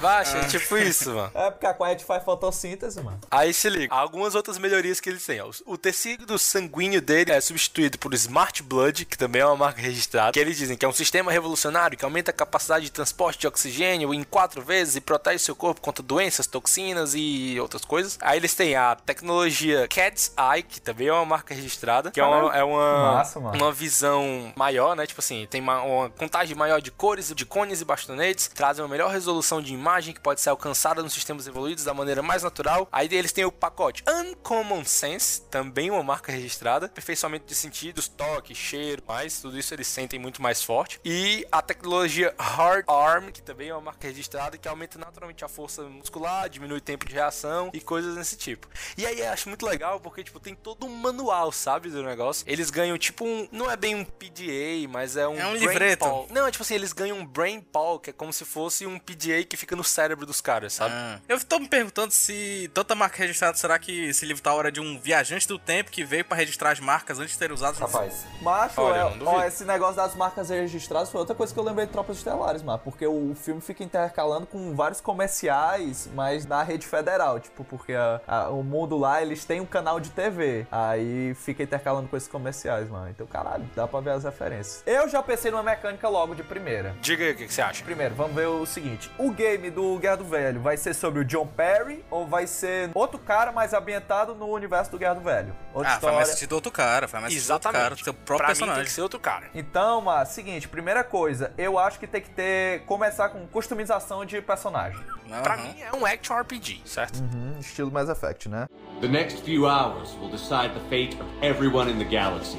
Baixa, 0.00 0.38
é 0.38 0.44
tipo 0.44 0.76
isso, 0.76 1.10
mano. 1.14 1.30
É 1.34 1.50
porque 1.50 1.66
a 1.66 1.74
Quiet 1.74 2.04
faz 2.04 2.22
fotossíntese, 2.24 3.02
mano. 3.02 3.20
Aí 3.30 3.52
se 3.52 3.68
liga, 3.68 3.94
algumas 3.94 4.34
outras 4.34 4.58
melhorias 4.58 5.00
que 5.00 5.08
eles 5.08 5.24
têm. 5.24 5.40
ó. 5.40 5.50
O 5.66 5.76
tecido 5.76 6.38
sanguíneo 6.38 7.00
dele 7.00 7.32
é 7.32 7.40
substituído 7.40 7.98
por 7.98 8.14
Smart 8.14 8.62
Blood, 8.62 9.04
que 9.04 9.18
também 9.18 9.42
é 9.42 9.46
uma 9.46 9.56
marca 9.56 9.80
registrada, 9.80 10.32
que 10.32 10.38
eles 10.38 10.56
dizem 10.56 10.76
que 10.76 10.84
é 10.84 10.88
um 10.88 10.92
sistema 10.92 11.30
revolucionário 11.32 11.96
que 11.96 12.04
aumenta 12.04 12.30
a 12.30 12.34
capacidade 12.34 12.84
de 12.84 12.92
transporte 12.92 13.40
de 13.40 13.46
oxigênio 13.46 14.12
em 14.14 14.22
quatro 14.22 14.62
vezes 14.62 14.96
e 14.96 15.00
protege 15.00 15.38
seu 15.38 15.56
corpo 15.56 15.80
contra 15.80 16.02
doenças, 16.02 16.46
toxinas 16.46 17.14
e 17.14 17.58
outras 17.60 17.84
coisas. 17.84 18.18
Aí 18.20 18.38
eles 18.38 18.54
têm 18.54 18.76
a 18.76 18.94
tecnologia 18.94 19.88
Cat's 19.88 20.32
Eye, 20.38 20.62
que 20.62 20.80
também 20.80 21.08
é 21.08 21.12
uma 21.12 21.24
marca 21.24 21.54
registrada, 21.54 22.10
que 22.10 22.20
é 22.20 22.24
uma, 22.24 22.56
é 22.56 22.64
uma, 22.64 23.14
Massa, 23.14 23.40
mano. 23.40 23.56
uma 23.56 23.72
visão 23.72 24.52
maior, 24.56 24.94
né? 24.96 25.06
Tipo 25.06 25.20
assim, 25.20 25.46
tem 25.50 25.60
uma, 25.60 25.82
uma 25.82 26.10
contagem 26.10 26.56
maior 26.56 26.80
de 26.80 26.90
cores, 26.90 27.32
de 27.34 27.44
cones 27.44 27.80
e 27.80 27.84
bastonetes, 27.84 28.48
trazem 28.48 28.82
uma 28.84 28.88
melhor 28.90 29.10
resolução 29.10 29.60
de 29.62 29.72
imagem 29.80 30.14
que 30.14 30.20
pode 30.20 30.40
ser 30.40 30.50
alcançada 30.50 31.02
nos 31.02 31.12
sistemas 31.12 31.46
evoluídos 31.46 31.84
da 31.84 31.94
maneira 31.94 32.22
mais 32.22 32.42
natural. 32.42 32.86
Aí 32.92 33.08
eles 33.10 33.32
têm 33.32 33.44
o 33.44 33.52
pacote 33.52 34.04
Uncommon 34.08 34.84
Sense, 34.84 35.42
também 35.50 35.90
uma 35.90 36.02
marca 36.02 36.30
registrada, 36.30 36.86
aperfeiçoamento 36.86 37.46
de 37.46 37.54
sentidos, 37.54 38.08
toque, 38.08 38.54
cheiro, 38.54 39.02
mais 39.06 39.40
tudo 39.40 39.58
isso 39.58 39.72
eles 39.74 39.86
sentem 39.86 40.18
muito 40.18 40.42
mais 40.42 40.62
forte. 40.62 41.00
E 41.04 41.46
a 41.50 41.62
tecnologia 41.62 42.34
Hard 42.38 42.84
Arm, 42.88 43.30
que 43.30 43.42
também 43.42 43.70
é 43.70 43.74
uma 43.74 43.80
marca 43.80 44.06
registrada, 44.06 44.58
que 44.58 44.68
aumenta 44.68 44.98
naturalmente 44.98 45.44
a 45.44 45.48
força 45.48 45.82
muscular, 45.82 46.48
diminui 46.48 46.78
o 46.78 46.80
tempo 46.80 47.06
de 47.06 47.14
reação 47.14 47.70
e 47.72 47.80
coisas 47.80 48.14
desse 48.14 48.36
tipo. 48.36 48.68
E 48.96 49.06
aí 49.06 49.20
eu 49.20 49.30
acho 49.30 49.48
muito 49.48 49.64
legal 49.64 49.98
porque 49.98 50.22
tipo 50.22 50.38
tem 50.38 50.54
todo 50.54 50.86
um 50.86 50.94
manual, 50.94 51.50
sabe, 51.50 51.88
do 51.88 52.02
negócio. 52.02 52.44
Eles 52.46 52.70
ganham 52.70 52.98
tipo 52.98 53.24
um, 53.24 53.48
não 53.50 53.70
é 53.70 53.76
bem 53.76 53.94
um 53.94 54.04
PDA, 54.04 54.88
mas 54.88 55.16
é 55.16 55.26
um 55.26 55.38
É 55.38 55.46
um 55.46 55.54
livreto. 55.54 56.26
Não, 56.30 56.46
é 56.46 56.50
tipo 56.50 56.62
assim, 56.62 56.74
eles 56.74 56.92
ganham 56.92 57.18
um 57.18 57.26
Brain 57.26 57.60
Paul, 57.60 57.98
que 57.98 58.10
é 58.10 58.12
como 58.12 58.32
se 58.32 58.44
fosse 58.44 58.86
um 58.86 58.98
PDA 58.98 59.44
que 59.48 59.56
fica 59.56 59.69
fica 59.70 59.76
no 59.76 59.84
cérebro 59.84 60.26
dos 60.26 60.40
caras, 60.40 60.72
sabe? 60.72 60.92
Ah. 60.92 61.18
Eu 61.28 61.40
tô 61.44 61.60
me 61.60 61.68
perguntando 61.68 62.10
se 62.10 62.68
tanta 62.74 62.94
marca 62.96 63.18
registrada, 63.18 63.56
será 63.56 63.78
que 63.78 64.08
esse 64.08 64.26
livro 64.26 64.42
tá 64.42 64.52
hora 64.52 64.72
de 64.72 64.80
um 64.80 64.98
viajante 64.98 65.46
do 65.46 65.58
tempo 65.58 65.90
que 65.92 66.02
veio 66.02 66.24
pra 66.24 66.36
registrar 66.36 66.72
as 66.72 66.80
marcas 66.80 67.20
antes 67.20 67.32
de 67.34 67.38
ter 67.38 67.52
usado 67.52 67.78
Rapaz, 67.78 68.26
macho, 68.42 68.80
Olha, 68.80 68.98
é- 69.14 69.22
ó, 69.24 69.44
esse 69.44 69.64
negócio 69.64 69.96
das 69.96 70.14
marcas 70.16 70.50
registradas 70.50 71.10
foi 71.10 71.20
outra 71.20 71.34
coisa 71.36 71.54
que 71.54 71.58
eu 71.60 71.62
lembrei 71.64 71.86
de 71.86 71.92
Tropas 71.92 72.16
Estelares, 72.16 72.62
mano. 72.62 72.80
Porque 72.82 73.06
o 73.06 73.34
filme 73.40 73.60
fica 73.60 73.84
intercalando 73.84 74.46
com 74.46 74.74
vários 74.74 75.00
comerciais, 75.00 76.08
mas 76.14 76.44
na 76.46 76.62
rede 76.62 76.86
federal, 76.86 77.38
tipo, 77.38 77.62
porque 77.64 77.92
a- 77.92 78.20
a- 78.26 78.48
o 78.48 78.62
mundo 78.64 78.98
lá, 78.98 79.22
eles 79.22 79.44
têm 79.44 79.60
um 79.60 79.66
canal 79.66 80.00
de 80.00 80.10
TV. 80.10 80.66
Aí 80.70 81.34
fica 81.34 81.62
intercalando 81.62 82.08
com 82.08 82.16
esses 82.16 82.28
comerciais, 82.28 82.88
mano. 82.88 83.08
Então, 83.08 83.26
caralho, 83.26 83.68
dá 83.76 83.86
pra 83.86 84.00
ver 84.00 84.10
as 84.10 84.24
referências. 84.24 84.82
Eu 84.86 85.08
já 85.08 85.22
pensei 85.22 85.50
numa 85.50 85.62
mecânica 85.62 86.08
logo 86.08 86.34
de 86.34 86.42
primeira. 86.42 86.94
Diga 87.00 87.24
aí 87.24 87.32
o 87.32 87.36
que, 87.36 87.46
que 87.46 87.54
você 87.54 87.62
acha. 87.62 87.84
Primeiro, 87.84 88.14
vamos 88.16 88.34
ver 88.34 88.46
o 88.46 88.66
seguinte: 88.66 89.10
o 89.18 89.30
game 89.30 89.49
do 89.58 89.98
Guerra 89.98 90.16
do 90.16 90.24
Velho 90.24 90.60
vai 90.60 90.76
ser 90.76 90.94
sobre 90.94 91.20
o 91.20 91.24
John 91.24 91.46
Perry 91.46 92.04
ou 92.10 92.26
vai 92.26 92.46
ser 92.46 92.90
outro 92.94 93.18
cara 93.18 93.50
mais 93.52 93.72
ambientado 93.72 94.34
no 94.34 94.46
universo 94.46 94.90
do 94.90 94.98
Guerra 94.98 95.14
do 95.14 95.20
Velho? 95.20 95.54
Outra 95.74 95.88
Ah, 95.88 95.92
faz 95.92 95.94
história. 95.96 96.16
mais 96.16 96.28
sentido 96.28 96.52
outro 96.54 96.70
cara, 96.72 97.08
faz 97.08 97.22
mais 97.22 97.34
sentido 97.34 97.52
outro 97.52 97.70
cara, 97.72 97.78
Exatamente. 97.78 98.04
seu 98.04 98.14
próprio 98.14 98.36
pra 98.38 98.46
mim 98.48 98.52
tem 98.54 98.58
personagem. 98.66 98.84
que 98.84 98.92
ser 98.92 99.02
outro 99.02 99.20
cara. 99.20 99.46
Então, 99.54 100.00
mas 100.00 100.28
seguinte, 100.28 100.68
primeira 100.68 101.02
coisa, 101.04 101.52
eu 101.58 101.78
acho 101.78 101.98
que 101.98 102.06
tem 102.06 102.20
que 102.20 102.30
ter 102.30 102.80
começar 102.86 103.28
com 103.30 103.46
customização 103.48 104.24
de 104.24 104.40
personagem. 104.40 105.00
Pra 105.42 105.54
Aham. 105.54 105.62
mim 105.62 105.74
é 105.80 105.94
um 105.96 106.04
action 106.06 106.34
RPG, 106.36 106.82
certo? 106.84 107.20
Uhum, 107.20 107.56
estilo 107.60 107.90
Mass 107.90 108.08
Effect, 108.08 108.48
né? 108.48 108.66
The 109.00 109.08
next 109.08 109.42
few 109.44 109.64
hours 109.66 110.12
will 110.20 110.30
decide 110.30 110.74
the 110.74 110.80
fate 110.88 111.16
of 111.20 111.28
everyone 111.40 111.90
in 111.90 111.98
the 111.98 112.04
galaxy. 112.04 112.58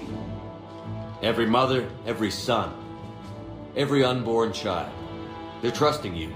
Every 1.22 1.46
mother, 1.48 1.88
every 2.08 2.32
son, 2.32 2.72
every 3.76 4.04
unborn 4.04 4.54
child. 4.54 4.90
They're 5.62 5.72
trusting 5.76 6.16
you. 6.16 6.34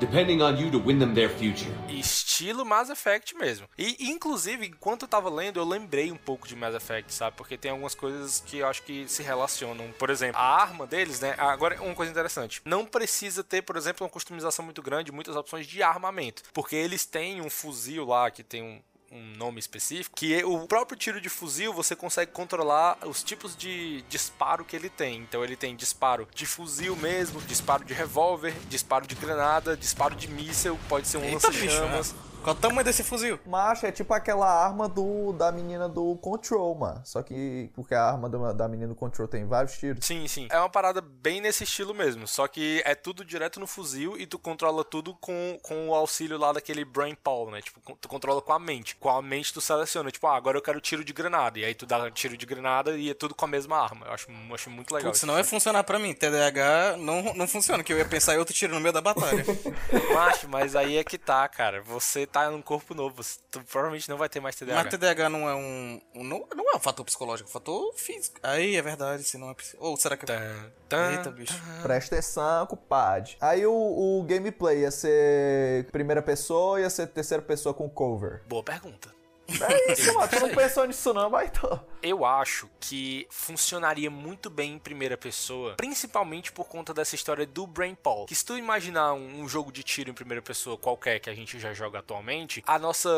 Depending 0.00 0.42
on 0.42 0.56
you 0.56 0.70
to 0.70 0.78
win 0.78 1.00
them 1.00 1.12
their 1.12 1.28
future. 1.28 1.72
Estilo 1.88 2.64
Mass 2.64 2.88
Effect 2.88 3.34
mesmo. 3.34 3.68
E, 3.76 4.10
inclusive, 4.10 4.64
enquanto 4.64 5.02
eu 5.02 5.08
tava 5.08 5.28
lendo, 5.28 5.58
eu 5.58 5.64
lembrei 5.64 6.12
um 6.12 6.16
pouco 6.16 6.46
de 6.46 6.54
Mass 6.54 6.74
Effect, 6.74 7.12
sabe? 7.12 7.36
Porque 7.36 7.58
tem 7.58 7.72
algumas 7.72 7.96
coisas 7.96 8.40
que 8.46 8.58
eu 8.58 8.68
acho 8.68 8.82
que 8.84 9.08
se 9.08 9.24
relacionam. 9.24 9.90
Por 9.98 10.08
exemplo, 10.08 10.40
a 10.40 10.62
arma 10.62 10.86
deles, 10.86 11.18
né? 11.18 11.34
Agora, 11.36 11.82
uma 11.82 11.96
coisa 11.96 12.12
interessante. 12.12 12.62
Não 12.64 12.86
precisa 12.86 13.42
ter, 13.42 13.62
por 13.62 13.76
exemplo, 13.76 14.04
uma 14.04 14.10
customização 14.10 14.64
muito 14.64 14.80
grande, 14.82 15.10
muitas 15.10 15.34
opções 15.34 15.66
de 15.66 15.82
armamento. 15.82 16.44
Porque 16.54 16.76
eles 16.76 17.04
têm 17.04 17.40
um 17.40 17.50
fuzil 17.50 18.04
lá 18.06 18.30
que 18.30 18.44
tem 18.44 18.62
um 18.62 18.80
um 19.10 19.36
nome 19.36 19.58
específico, 19.58 20.14
que 20.14 20.42
o 20.44 20.66
próprio 20.66 20.96
tiro 20.96 21.20
de 21.20 21.28
fuzil 21.28 21.72
você 21.72 21.96
consegue 21.96 22.32
controlar 22.32 22.98
os 23.06 23.22
tipos 23.22 23.56
de 23.56 24.02
disparo 24.08 24.64
que 24.64 24.76
ele 24.76 24.90
tem. 24.90 25.20
Então 25.20 25.42
ele 25.42 25.56
tem 25.56 25.74
disparo 25.74 26.28
de 26.34 26.46
fuzil 26.46 26.94
mesmo, 26.96 27.40
disparo 27.42 27.84
de 27.84 27.94
revólver, 27.94 28.54
disparo 28.68 29.06
de 29.06 29.14
granada, 29.14 29.76
disparo 29.76 30.14
de 30.14 30.28
míssel, 30.28 30.78
pode 30.88 31.08
ser 31.08 31.18
um 31.18 31.32
lança-chamas. 31.32 32.14
Qual 32.42 32.54
o 32.56 32.58
tamanho 32.58 32.84
desse 32.84 33.02
fuzil? 33.02 33.38
Macho, 33.44 33.84
é 33.84 33.92
tipo 33.92 34.14
aquela 34.14 34.48
arma 34.48 34.88
do 34.88 35.32
da 35.32 35.52
menina 35.52 35.88
do 35.88 36.16
Control, 36.16 36.74
mano. 36.74 37.02
Só 37.04 37.22
que 37.22 37.70
porque 37.74 37.94
a 37.94 38.02
arma 38.04 38.28
do- 38.28 38.52
da 38.54 38.66
menina 38.68 38.88
do 38.88 38.94
Control 38.94 39.28
tem 39.28 39.44
vários 39.46 39.76
tiros. 39.76 40.04
Sim, 40.06 40.26
sim. 40.28 40.48
É 40.50 40.58
uma 40.58 40.68
parada 40.70 41.00
bem 41.00 41.40
nesse 41.40 41.64
estilo 41.64 41.92
mesmo. 41.94 42.26
Só 42.26 42.46
que 42.48 42.80
é 42.86 42.94
tudo 42.94 43.24
direto 43.24 43.60
no 43.60 43.66
fuzil 43.66 44.16
e 44.18 44.26
tu 44.26 44.38
controla 44.38 44.84
tudo 44.84 45.14
com, 45.20 45.58
com 45.62 45.88
o 45.88 45.94
auxílio 45.94 46.38
lá 46.38 46.52
daquele 46.52 46.84
Brain 46.84 47.14
Paul, 47.14 47.50
né? 47.50 47.60
Tipo, 47.60 47.80
tu 48.00 48.08
controla 48.08 48.40
com 48.40 48.52
a 48.52 48.58
mente. 48.58 48.96
Com 48.96 49.10
a 49.10 49.20
mente 49.20 49.52
tu 49.52 49.60
seleciona. 49.60 50.10
Tipo, 50.10 50.26
ah, 50.28 50.36
agora 50.36 50.56
eu 50.56 50.62
quero 50.62 50.80
tiro 50.80 51.04
de 51.04 51.12
granada. 51.12 51.58
E 51.58 51.64
aí 51.64 51.74
tu 51.74 51.84
dá 51.86 52.10
tiro 52.10 52.36
de 52.36 52.46
granada 52.46 52.96
e 52.96 53.10
é 53.10 53.14
tudo 53.14 53.34
com 53.34 53.44
a 53.44 53.48
mesma 53.48 53.76
arma. 53.76 54.06
Eu 54.06 54.12
acho, 54.12 54.26
eu 54.30 54.54
acho 54.54 54.70
muito 54.70 54.94
legal. 54.94 55.10
Putz, 55.10 55.24
não 55.24 55.36
ia 55.36 55.44
funcionar 55.44 55.82
pra 55.84 55.98
mim. 55.98 56.14
TDAH 56.14 56.96
não, 56.98 57.34
não 57.34 57.48
funciona, 57.48 57.82
que 57.82 57.92
eu 57.92 57.98
ia 57.98 58.04
pensar 58.06 58.34
em 58.34 58.38
outro 58.38 58.54
tiro 58.54 58.72
no 58.74 58.80
meio 58.80 58.92
da 58.92 59.00
batalha. 59.00 59.44
Macho, 60.14 60.48
mas 60.48 60.74
aí 60.76 60.96
é 60.96 61.04
que 61.04 61.18
tá, 61.18 61.46
cara. 61.48 61.82
Você 61.82 62.26
tá 62.32 62.50
num 62.50 62.62
corpo 62.62 62.94
novo. 62.94 63.22
Tu 63.50 63.60
provavelmente 63.64 64.08
não 64.08 64.16
vai 64.16 64.28
ter 64.28 64.40
mais 64.40 64.54
TDAH. 64.56 64.82
Mas 64.82 64.90
TDAH 64.90 65.28
não 65.28 65.48
é 65.48 65.54
um. 65.54 66.00
um- 66.14 66.24
não, 66.24 66.46
não 66.54 66.72
é 66.72 66.76
um 66.76 66.80
fator 66.80 67.04
psicológico, 67.04 67.48
é 67.48 67.50
um 67.50 67.52
fator 67.52 67.92
físico. 67.94 68.38
Aí 68.42 68.76
é 68.76 68.82
verdade, 68.82 69.24
se 69.24 69.36
não 69.38 69.50
é 69.50 69.56
Ou 69.78 69.96
será 69.96 70.16
que. 70.16 70.26
Tan, 70.26 70.70
tan, 70.88 71.12
Eita, 71.12 71.30
bicho. 71.30 71.54
Presta 71.82 72.14
atenção, 72.16 72.66
compadre. 72.66 73.36
Aí 73.40 73.66
o, 73.66 73.72
o 73.72 74.22
gameplay 74.24 74.80
ia 74.80 74.90
ser 74.90 75.90
primeira 75.90 76.22
pessoa 76.22 76.60
ou 76.72 76.78
ia 76.78 76.90
ser 76.90 77.06
terceira 77.08 77.42
pessoa 77.42 77.74
com 77.74 77.88
cover? 77.88 78.42
Boa 78.46 78.62
pergunta. 78.62 79.17
É 79.48 79.92
isso, 79.92 80.12
mano. 80.14 80.28
Tu 80.28 80.40
não 80.40 80.50
pensou 80.50 80.86
nisso 80.86 81.12
não, 81.14 81.30
vai 81.30 81.46
então. 81.46 81.84
Eu 82.02 82.24
acho 82.24 82.68
que 82.78 83.26
funcionaria 83.30 84.10
muito 84.10 84.48
bem 84.50 84.74
em 84.74 84.78
primeira 84.78 85.16
pessoa, 85.16 85.74
principalmente 85.76 86.52
por 86.52 86.68
conta 86.68 86.94
dessa 86.94 87.14
história 87.14 87.44
do 87.46 87.66
Brain 87.66 87.94
Paul. 87.94 88.26
Que 88.26 88.34
se 88.34 88.44
tu 88.44 88.56
imaginar 88.56 89.14
um, 89.14 89.40
um 89.42 89.48
jogo 89.48 89.72
de 89.72 89.82
tiro 89.82 90.10
em 90.10 90.14
primeira 90.14 90.40
pessoa 90.42 90.76
qualquer 90.76 91.18
que 91.18 91.28
a 91.28 91.34
gente 91.34 91.58
já 91.58 91.72
joga 91.74 91.98
atualmente, 91.98 92.62
a 92.66 92.78
nossa 92.78 93.08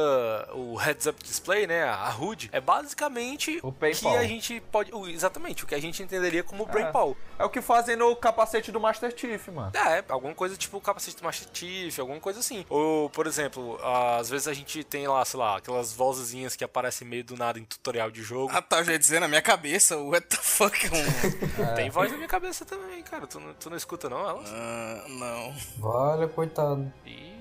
o 0.54 0.76
heads 0.76 1.06
up 1.06 1.22
display, 1.22 1.66
né, 1.66 1.84
a 1.84 2.08
HUD, 2.18 2.48
é 2.52 2.60
basicamente 2.60 3.58
O 3.62 3.72
que 3.72 4.06
a 4.08 4.24
gente 4.24 4.60
pode, 4.72 4.92
o- 4.94 5.06
exatamente, 5.08 5.64
o 5.64 5.66
que 5.66 5.74
a 5.74 5.80
gente 5.80 6.02
entenderia 6.02 6.42
como 6.42 6.64
Brain 6.66 6.86
É. 6.86 6.92
Paul. 6.92 7.16
É 7.38 7.44
o 7.44 7.50
que 7.50 7.60
fazem 7.60 7.96
no 7.96 8.14
capacete 8.16 8.70
do 8.72 8.80
Master 8.80 9.12
Chief, 9.16 9.48
mano. 9.48 9.72
É, 9.74 10.04
alguma 10.08 10.34
coisa 10.34 10.56
tipo 10.56 10.76
o 10.76 10.80
capacete 10.80 11.16
do 11.18 11.24
Master 11.24 11.48
Chief, 11.52 11.98
alguma 11.98 12.20
coisa 12.20 12.40
assim. 12.40 12.64
Ou, 12.68 13.08
por 13.10 13.26
exemplo, 13.26 13.78
às 13.82 14.28
vezes 14.30 14.48
a 14.48 14.54
gente 14.54 14.82
tem 14.84 15.06
lá, 15.06 15.24
sei 15.24 15.38
lá, 15.40 15.56
aquelas 15.56 15.92
vozezinhas 16.20 16.54
que 16.54 16.62
aparecem 16.64 17.06
meio 17.08 17.24
do 17.24 17.36
nada 17.36 17.58
em 17.58 17.64
tutorial 17.64 18.10
de 18.10 18.22
jogo. 18.22 18.52
Ah, 18.54 18.60
tá, 18.62 18.78
eu 18.78 18.84
já 18.84 18.92
ia 18.92 18.98
dizer 18.98 19.20
na 19.20 19.28
minha 19.28 19.42
cabeça, 19.42 19.96
o 19.96 20.10
what 20.10 20.26
the 20.26 20.36
fuck 20.36 20.86
é 20.86 20.90
um. 20.90 21.74
Tem 21.74 21.90
voz 21.90 22.10
na 22.10 22.16
minha 22.16 22.28
cabeça 22.28 22.64
também, 22.64 23.02
cara. 23.02 23.26
Tu, 23.26 23.40
não- 23.40 23.54
tu 23.54 23.70
não 23.70 23.76
escuta 23.76 24.08
não 24.08 24.20
elas? 24.28 24.48
Ah, 24.52 25.04
não. 25.08 25.54
Olha, 25.82 26.28
coitado. 26.28 26.92
Ih. 27.06 27.39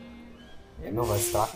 Ele 0.81 0.91
não 0.91 1.03
vai 1.03 1.19
estar. 1.19 1.49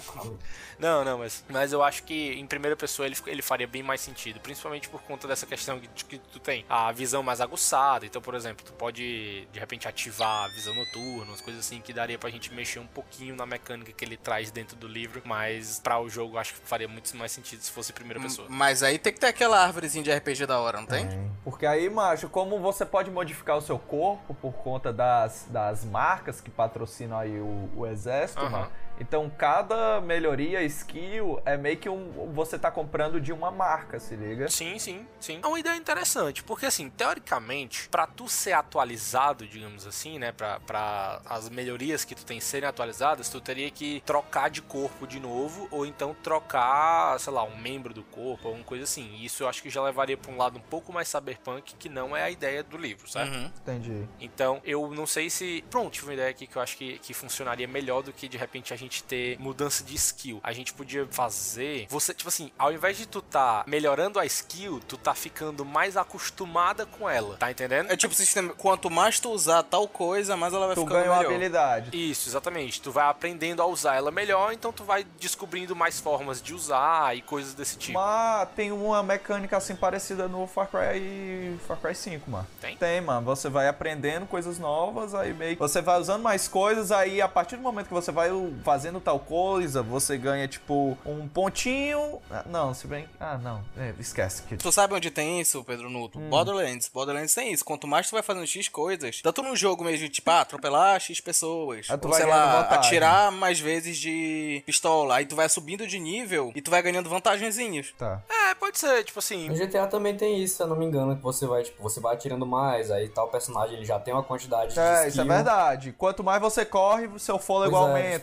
Não, 0.80 1.03
não, 1.06 1.20
mas, 1.20 1.44
mas 1.50 1.72
eu 1.72 1.82
acho 1.82 2.03
que 2.03 2.34
em 2.34 2.46
primeira 2.46 2.75
pessoa 2.75 3.06
ele, 3.06 3.15
ele 3.27 3.42
faria 3.42 3.68
bem 3.68 3.82
mais 3.82 4.01
sentido, 4.01 4.39
principalmente 4.39 4.89
por 4.89 5.01
conta 5.03 5.27
dessa 5.27 5.46
questão 5.46 5.80
de 5.80 6.06
que 6.06 6.18
tu 6.18 6.39
tem 6.39 6.65
a 6.68 6.92
visão 6.92 7.24
mais 7.24 7.39
aguçada. 7.39 8.06
Então, 8.06 8.22
por 8.22 8.36
exemplo, 8.36 8.65
tu 8.65 8.74
pode 8.74 9.48
de 9.51 9.60
repente 9.60 9.88
ativar 9.88 10.46
a 10.46 10.48
visão 10.50 10.74
noturna, 10.74 11.25
umas 11.32 11.42
coisas 11.42 11.65
assim 11.65 11.80
que 11.80 11.94
daria 11.94 12.18
pra 12.18 12.30
gente 12.30 12.53
mexer 12.53 12.80
um 12.80 12.88
pouquinho 12.88 13.36
na 13.36 13.46
mecânica 13.46 13.92
que 13.92 14.03
ele 14.03 14.18
traz 14.18 14.51
dentro 14.51 14.75
do 14.75 14.88
livro, 14.88 15.22
mas 15.24 15.80
pra 15.80 16.00
o 16.00 16.10
jogo 16.10 16.36
eu 16.36 16.39
acho 16.39 16.56
que 16.56 16.68
faria 16.68 16.88
muito 16.88 17.15
mais 17.15 17.32
sentido 17.32 17.62
se 17.62 17.72
fosse 17.72 17.94
primeira 17.94 18.20
pessoa. 18.20 18.48
Mas 18.50 18.84
aí 18.84 18.98
tem 18.98 19.13
que 19.13 19.20
ter 19.20 19.27
aquela 19.27 19.63
árvorezinha 19.63 20.03
de 20.03 20.12
RPG 20.12 20.46
da 20.46 20.60
hora, 20.60 20.80
não 20.80 20.88
tem? 20.88 21.08
Porque 21.44 21.65
aí, 21.65 21.89
macho, 21.89 22.27
como 22.30 22.60
você 22.60 22.86
pode 22.86 23.10
modificar 23.10 23.58
o 23.58 23.62
seu 23.62 23.77
corpo 23.80 24.34
por 24.34 24.53
conta 24.53 24.92
das, 24.92 25.46
das 25.50 25.86
marcas 25.86 26.42
que 26.42 26.50
patrocinam 26.50 27.18
aí 27.18 27.39
o, 27.39 27.70
o 27.75 27.86
exército, 27.88 28.42
mano. 28.51 28.72
Então 29.00 29.29
cada 29.29 30.00
melhoria, 30.01 30.63
skill, 30.63 31.41
é 31.45 31.57
meio 31.57 31.77
que 31.77 31.89
um. 31.89 32.31
Você 32.33 32.57
tá 32.57 32.71
comprando 32.71 33.19
de 33.19 33.31
uma 33.31 33.51
marca, 33.51 34.00
se 34.00 34.15
liga? 34.15 34.47
Sim, 34.50 34.77
sim, 34.79 35.07
sim. 35.19 35.39
É 35.43 35.47
uma 35.47 35.59
ideia 35.59 35.75
interessante, 35.75 36.43
porque 36.43 36.65
assim, 36.65 36.89
teoricamente, 36.89 37.89
pra 37.89 38.05
tu 38.05 38.27
ser 38.27 38.53
atualizado, 38.53 39.47
digamos 39.47 39.88
assim, 39.88 40.19
né, 40.19 40.31
pra, 40.31 40.59
pra 40.62 41.21
as 41.25 41.50
melhorias 41.50 42.05
que 42.05 42.15
tu 42.15 42.25
tem 42.25 42.39
serem 42.39 42.67
atualizadas, 42.69 43.29
tu 43.29 43.41
teria 43.41 43.69
que 43.71 44.01
trocar 44.05 44.50
de 44.50 44.62
corpo 44.62 45.07
de 45.07 45.19
novo, 45.19 45.67
ou 45.71 45.85
então 45.85 46.15
trocar, 46.21 47.19
sei 47.19 47.33
lá, 47.33 47.43
um 47.43 47.57
membro 47.57 47.93
do 47.93 48.03
corpo, 48.03 48.47
alguma 48.47 48.63
coisa 48.63 48.83
assim. 48.83 49.15
Isso 49.21 49.43
eu 49.43 49.50
acho 49.50 49.62
que 49.62 49.69
já 49.69 49.81
levaria 49.81 50.17
pra 50.17 50.31
um 50.31 50.38
lado 50.38 50.57
um 50.57 50.62
pouco 50.62 50.93
mais 50.93 51.07
cyberpunk, 51.07 51.75
que 51.75 51.89
não 51.89 52.15
é 52.15 52.23
a 52.23 52.29
ideia 52.29 52.63
do 52.63 52.77
livro, 52.77 53.09
certo? 53.09 53.33
Uhum. 53.33 53.51
Entendi. 53.62 54.07
Então, 54.19 54.62
eu 54.63 54.89
não 54.93 55.05
sei 55.05 55.29
se. 55.29 55.63
Pronto, 55.69 55.91
tive 55.91 56.07
uma 56.07 56.13
ideia 56.13 56.29
aqui 56.29 56.45
que 56.45 56.55
eu 56.55 56.62
acho 56.62 56.77
que, 56.77 57.00
que 57.00 57.13
funcionaria 57.13 57.67
melhor 57.67 58.01
do 58.03 58.13
que 58.13 58.27
de 58.27 58.38
repente 58.38 58.73
a 58.73 58.77
gente 58.77 58.82
ter 58.91 59.39
mudança 59.39 59.83
de 59.83 59.95
skill. 59.95 60.39
A 60.43 60.51
gente 60.51 60.73
podia 60.73 61.07
fazer. 61.09 61.87
Você, 61.89 62.13
tipo 62.13 62.27
assim, 62.29 62.51
ao 62.57 62.71
invés 62.73 62.97
de 62.97 63.05
tu 63.05 63.21
tá 63.21 63.63
melhorando 63.67 64.19
a 64.19 64.25
skill, 64.25 64.81
tu 64.87 64.97
tá 64.97 65.13
ficando 65.13 65.63
mais 65.63 65.95
acostumada 65.95 66.85
com 66.85 67.09
ela. 67.09 67.37
Tá 67.37 67.49
entendendo? 67.51 67.91
É 67.91 67.95
tipo 67.95 68.13
sistema, 68.13 68.53
quanto 68.53 68.89
mais 68.89 69.19
tu 69.19 69.29
usar 69.31 69.63
tal 69.63 69.87
coisa, 69.87 70.35
mais 70.35 70.53
ela 70.53 70.65
vai 70.67 70.75
Tu 70.75 70.81
ficando 70.81 70.99
ganha 70.99 71.11
uma 71.11 71.17
melhor. 71.17 71.31
habilidade. 71.31 71.89
Isso, 72.11 72.29
exatamente. 72.29 72.81
Tu 72.81 72.91
vai 72.91 73.05
aprendendo 73.05 73.61
a 73.61 73.65
usar 73.65 73.95
ela 73.95 74.11
melhor, 74.11 74.51
então 74.53 74.71
tu 74.73 74.83
vai 74.83 75.05
descobrindo 75.19 75.75
mais 75.75 75.99
formas 75.99 76.41
de 76.41 76.53
usar 76.53 77.15
e 77.15 77.21
coisas 77.21 77.53
desse 77.53 77.77
tipo. 77.77 77.93
Mas 77.99 78.49
tem 78.55 78.71
uma 78.71 79.01
mecânica 79.03 79.57
assim 79.57 79.75
parecida 79.75 80.27
no 80.27 80.47
Far 80.47 80.67
Cry 80.67 81.57
Far 81.67 81.77
Cry 81.77 81.95
5, 81.95 82.29
mano. 82.29 82.47
Tem? 82.59 82.75
Tem, 82.77 83.01
mano. 83.01 83.25
Você 83.25 83.49
vai 83.49 83.67
aprendendo 83.67 84.25
coisas 84.25 84.59
novas, 84.59 85.13
aí 85.13 85.33
meio 85.33 85.55
que 85.55 85.59
você 85.59 85.81
vai 85.81 85.99
usando 85.99 86.21
mais 86.21 86.47
coisas, 86.47 86.91
aí 86.91 87.21
a 87.21 87.27
partir 87.27 87.55
do 87.55 87.61
momento 87.61 87.87
que 87.87 87.93
você 87.93 88.11
vai 88.11 88.29
fazendo 88.74 89.00
tal 89.00 89.20
coisa, 89.20 89.84
você 89.84 90.18
ganha 90.18 90.48
tipo 90.48 90.98
um 91.06 91.27
pontinho. 91.27 92.20
Ah, 92.32 92.44
Não, 92.48 92.74
se 92.74 92.88
bem. 92.88 93.08
Ah, 93.20 93.38
não. 93.38 93.63
É, 93.77 93.94
esquece 94.00 94.42
que 94.42 94.58
Tu 94.58 94.72
sabe 94.72 94.96
onde 94.96 95.12
tem 95.12 95.39
isso, 95.39 95.63
Pedro 95.63 95.92
Nuto? 95.92 96.18
Borderlands. 96.20 96.89
Borderlands 96.92 97.36
tem 97.36 97.53
isso. 97.53 97.63
Quanto 97.63 97.86
mais 97.88 98.10
tu 98.10 98.13
vai 98.13 98.24
fazendo 98.24 98.48
X 98.48 98.68
coisas, 98.70 99.22
tanto 99.22 99.44
no 99.44 99.56
jogo 99.56 99.84
mesmo, 99.84 100.10
tipo, 100.10 100.27
ah, 100.32 100.42
atropelar 100.42 101.00
X 101.00 101.22
pessoas. 101.22 101.86
Aí 101.88 101.98
tu 102.00 102.06
ou 102.06 102.12
vai 102.12 102.22
sei 102.22 102.30
lá, 102.30 102.63
vantagem. 102.63 102.80
atirar 102.80 103.32
mais 103.32 103.60
vezes 103.60 103.96
de 103.96 104.63
pistola. 104.65 105.18
Aí 105.18 105.25
tu 105.27 105.36
vai 105.36 105.48
subindo 105.48 105.86
de 105.86 106.00
nível 106.00 106.51
e 106.56 106.62
tu 106.62 106.72
vai 106.72 106.82
ganhando 106.82 107.08
vantagenzinhas. 107.08 107.94
Tá. 107.96 108.24
É, 108.27 108.56
pode 108.56 108.80
ser, 108.80 109.03
tipo 109.03 109.20
assim. 109.20 109.50
No 109.50 109.56
GTA 109.56 109.86
também 109.86 110.18
tem 110.18 110.42
isso, 110.42 110.58
se 110.58 110.63
eu 110.63 110.68
não 110.68 110.75
me 110.75 110.86
engano, 110.86 111.15
que 111.15 111.22
você 111.22 111.46
vai, 111.46 111.62
tipo, 111.62 111.82
você 111.84 112.00
vai 112.00 112.15
atirando 112.15 112.46
mais, 112.48 112.89
aí 112.89 113.08
tal 113.08 113.27
personagem 113.27 113.75
ele 113.75 113.86
já 113.86 114.00
tem 114.00 114.15
uma 114.15 114.24
quantidade 114.24 114.74
de 114.74 114.80
É, 114.80 115.08
isso 115.08 115.22
é 115.22 115.24
verdade. 115.24 115.92
Quanto 115.96 116.24
mais 116.24 116.42
você 116.42 116.65
corre, 116.65 117.08
seu 117.20 117.38
fôlego 117.38 117.77
Pois 117.77 117.84
é, 117.92 118.15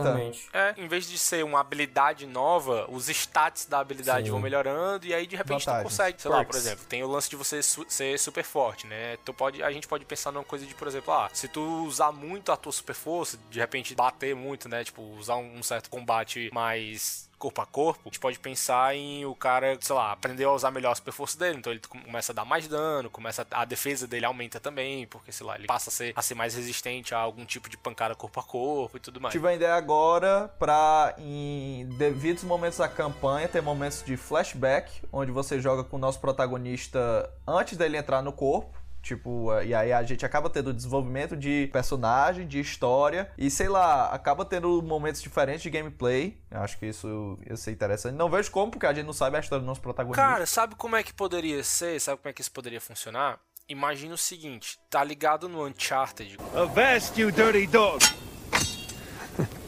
É, 0.52 0.75
em 0.76 0.88
vez 0.88 1.09
de 1.09 1.16
ser 1.18 1.44
uma 1.44 1.61
habilidade 1.61 2.26
nova, 2.26 2.87
os 2.90 3.09
stats 3.09 3.66
da 3.66 3.78
habilidade 3.80 4.26
Sim. 4.26 4.32
vão 4.32 4.40
melhorando 4.40 5.06
e 5.06 5.14
aí 5.14 5.26
de 5.26 5.37
repente 5.37 5.64
Vantagens. 5.64 5.82
tu 5.82 5.90
consegue, 5.90 6.20
sei 6.23 6.30
lá, 6.30 6.38
por 6.38 6.47
Perks. 6.52 6.66
exemplo, 6.66 6.85
tem 6.87 7.02
o 7.04 7.06
lance 7.09 7.30
de 7.30 7.37
você 7.37 7.62
su- 7.62 7.87
ser 7.88 8.18
super 8.18 8.42
forte, 8.44 8.87
né? 8.87 9.16
Tu 9.25 9.32
pode, 9.32 9.62
a 9.62 9.70
gente 9.70 9.87
pode 9.87 10.04
pensar 10.04 10.32
numa 10.32 10.44
coisa 10.44 10.66
de, 10.66 10.75
por 10.75 10.88
exemplo, 10.88 11.12
ah, 11.14 11.30
se 11.32 11.47
tu 11.49 11.61
usar 11.85 12.11
muito 12.12 12.50
a 12.50 12.56
tua 12.56 12.73
super 12.73 12.94
força, 12.94 13.38
de 13.50 13.59
repente 13.61 13.94
bater 13.94 14.35
muito, 14.35 14.68
né? 14.68 14.82
Tipo, 14.85 15.02
usar 15.16 15.37
um, 15.37 15.59
um 15.59 15.62
certo 15.62 15.88
combate 15.88 16.50
mais 16.52 17.29
corpo 17.40 17.61
a 17.62 17.66
corpo, 17.66 18.02
a 18.04 18.09
gente 18.09 18.20
pode 18.20 18.38
pensar 18.38 18.94
em 18.94 19.25
o 19.25 19.35
cara, 19.35 19.76
sei 19.80 19.97
lá, 19.97 20.12
aprender 20.12 20.44
a 20.44 20.52
usar 20.52 20.70
melhor 20.70 20.92
a 20.92 20.94
super 20.94 21.12
força 21.12 21.38
dele, 21.38 21.59
então 21.59 21.73
ele 21.73 21.80
começa 21.80 22.32
a 22.32 22.35
dar 22.35 22.44
mais 22.44 22.68
dano, 22.68 23.09
começa 23.09 23.47
a, 23.50 23.62
a 23.62 23.64
defesa 23.64 24.06
dele 24.06 24.26
aumenta 24.26 24.61
também, 24.61 25.06
porque 25.06 25.32
sei 25.32 25.47
lá, 25.47 25.56
ele 25.56 25.66
passa 25.66 25.88
a 25.88 25.92
ser, 25.92 26.12
a 26.14 26.23
ser 26.23 26.35
mais 26.35 26.54
resistente 26.54 27.14
a 27.14 27.18
algum 27.18 27.44
tipo 27.47 27.68
de 27.68 27.78
pancada 27.78 28.14
corpo 28.14 28.38
a 28.38 28.42
corpo 28.42 28.99
e 28.99 29.00
tudo 29.00 29.20
mais. 29.20 29.32
Tive 29.32 29.49
a 29.49 29.54
ideia 29.54 29.75
agora 29.75 30.49
pra, 30.59 31.14
em 31.18 31.88
devidos 31.97 32.44
momentos 32.44 32.78
da 32.78 32.88
campanha, 32.88 33.49
ter 33.49 33.62
momentos 33.62 34.04
de 34.04 34.16
flashback, 34.16 35.02
onde 35.11 35.32
você 35.32 35.61
joga 35.61 35.82
com 35.82 35.97
o 35.97 35.99
nosso 35.99 36.20
protagonista 36.20 37.32
antes 37.47 37.76
dele 37.76 37.97
entrar 37.97 38.23
no 38.23 38.32
corpo. 38.32 38.79
Tipo, 39.02 39.52
eh, 39.54 39.66
e 39.66 39.75
aí 39.75 39.92
a 39.92 40.02
gente 40.02 40.25
acaba 40.26 40.50
tendo 40.50 40.73
desenvolvimento 40.73 41.37
de 41.37 41.69
personagem, 41.73 42.47
de 42.47 42.61
história, 42.61 43.30
e 43.38 43.50
sei 43.50 43.69
lá, 43.69 44.11
acaba 44.12 44.45
tendo 44.45 44.83
momentos 44.83 45.23
diferentes 45.23 45.62
de 45.62 45.71
gameplay. 45.71 46.38
Eu 46.50 46.61
acho 46.61 46.78
que 46.78 46.87
isso 46.87 47.38
ia 47.49 47.57
ser 47.57 47.73
interessante. 47.73 48.14
Não 48.14 48.28
vejo 48.28 48.50
como, 48.50 48.71
porque 48.71 48.87
a 48.87 48.92
gente 48.92 49.07
não 49.07 49.12
sabe 49.12 49.37
a 49.37 49.40
história 49.40 49.62
do 49.62 49.66
nosso 49.66 49.80
protagonista. 49.80 50.23
Cara, 50.23 50.45
sabe 50.47 50.75
como 50.75 50.97
é 50.97 51.02
que 51.02 51.12
poderia 51.14 51.62
ser? 51.64 51.99
Sabe 52.00 52.19
como 52.21 52.30
é 52.30 52.33
que 52.33 52.42
isso 52.42 52.52
poderia 52.52 52.80
funcionar? 52.80 53.38
Imagina 53.69 54.14
o 54.14 54.19
seguinte, 54.19 54.78
tá 54.90 55.02
ligado 55.02 55.49
no 55.49 55.64
Uncharted? 55.64 56.37
Avast, 56.54 57.19
you 57.21 57.30
dirty 57.30 57.66
dog! 57.66 58.04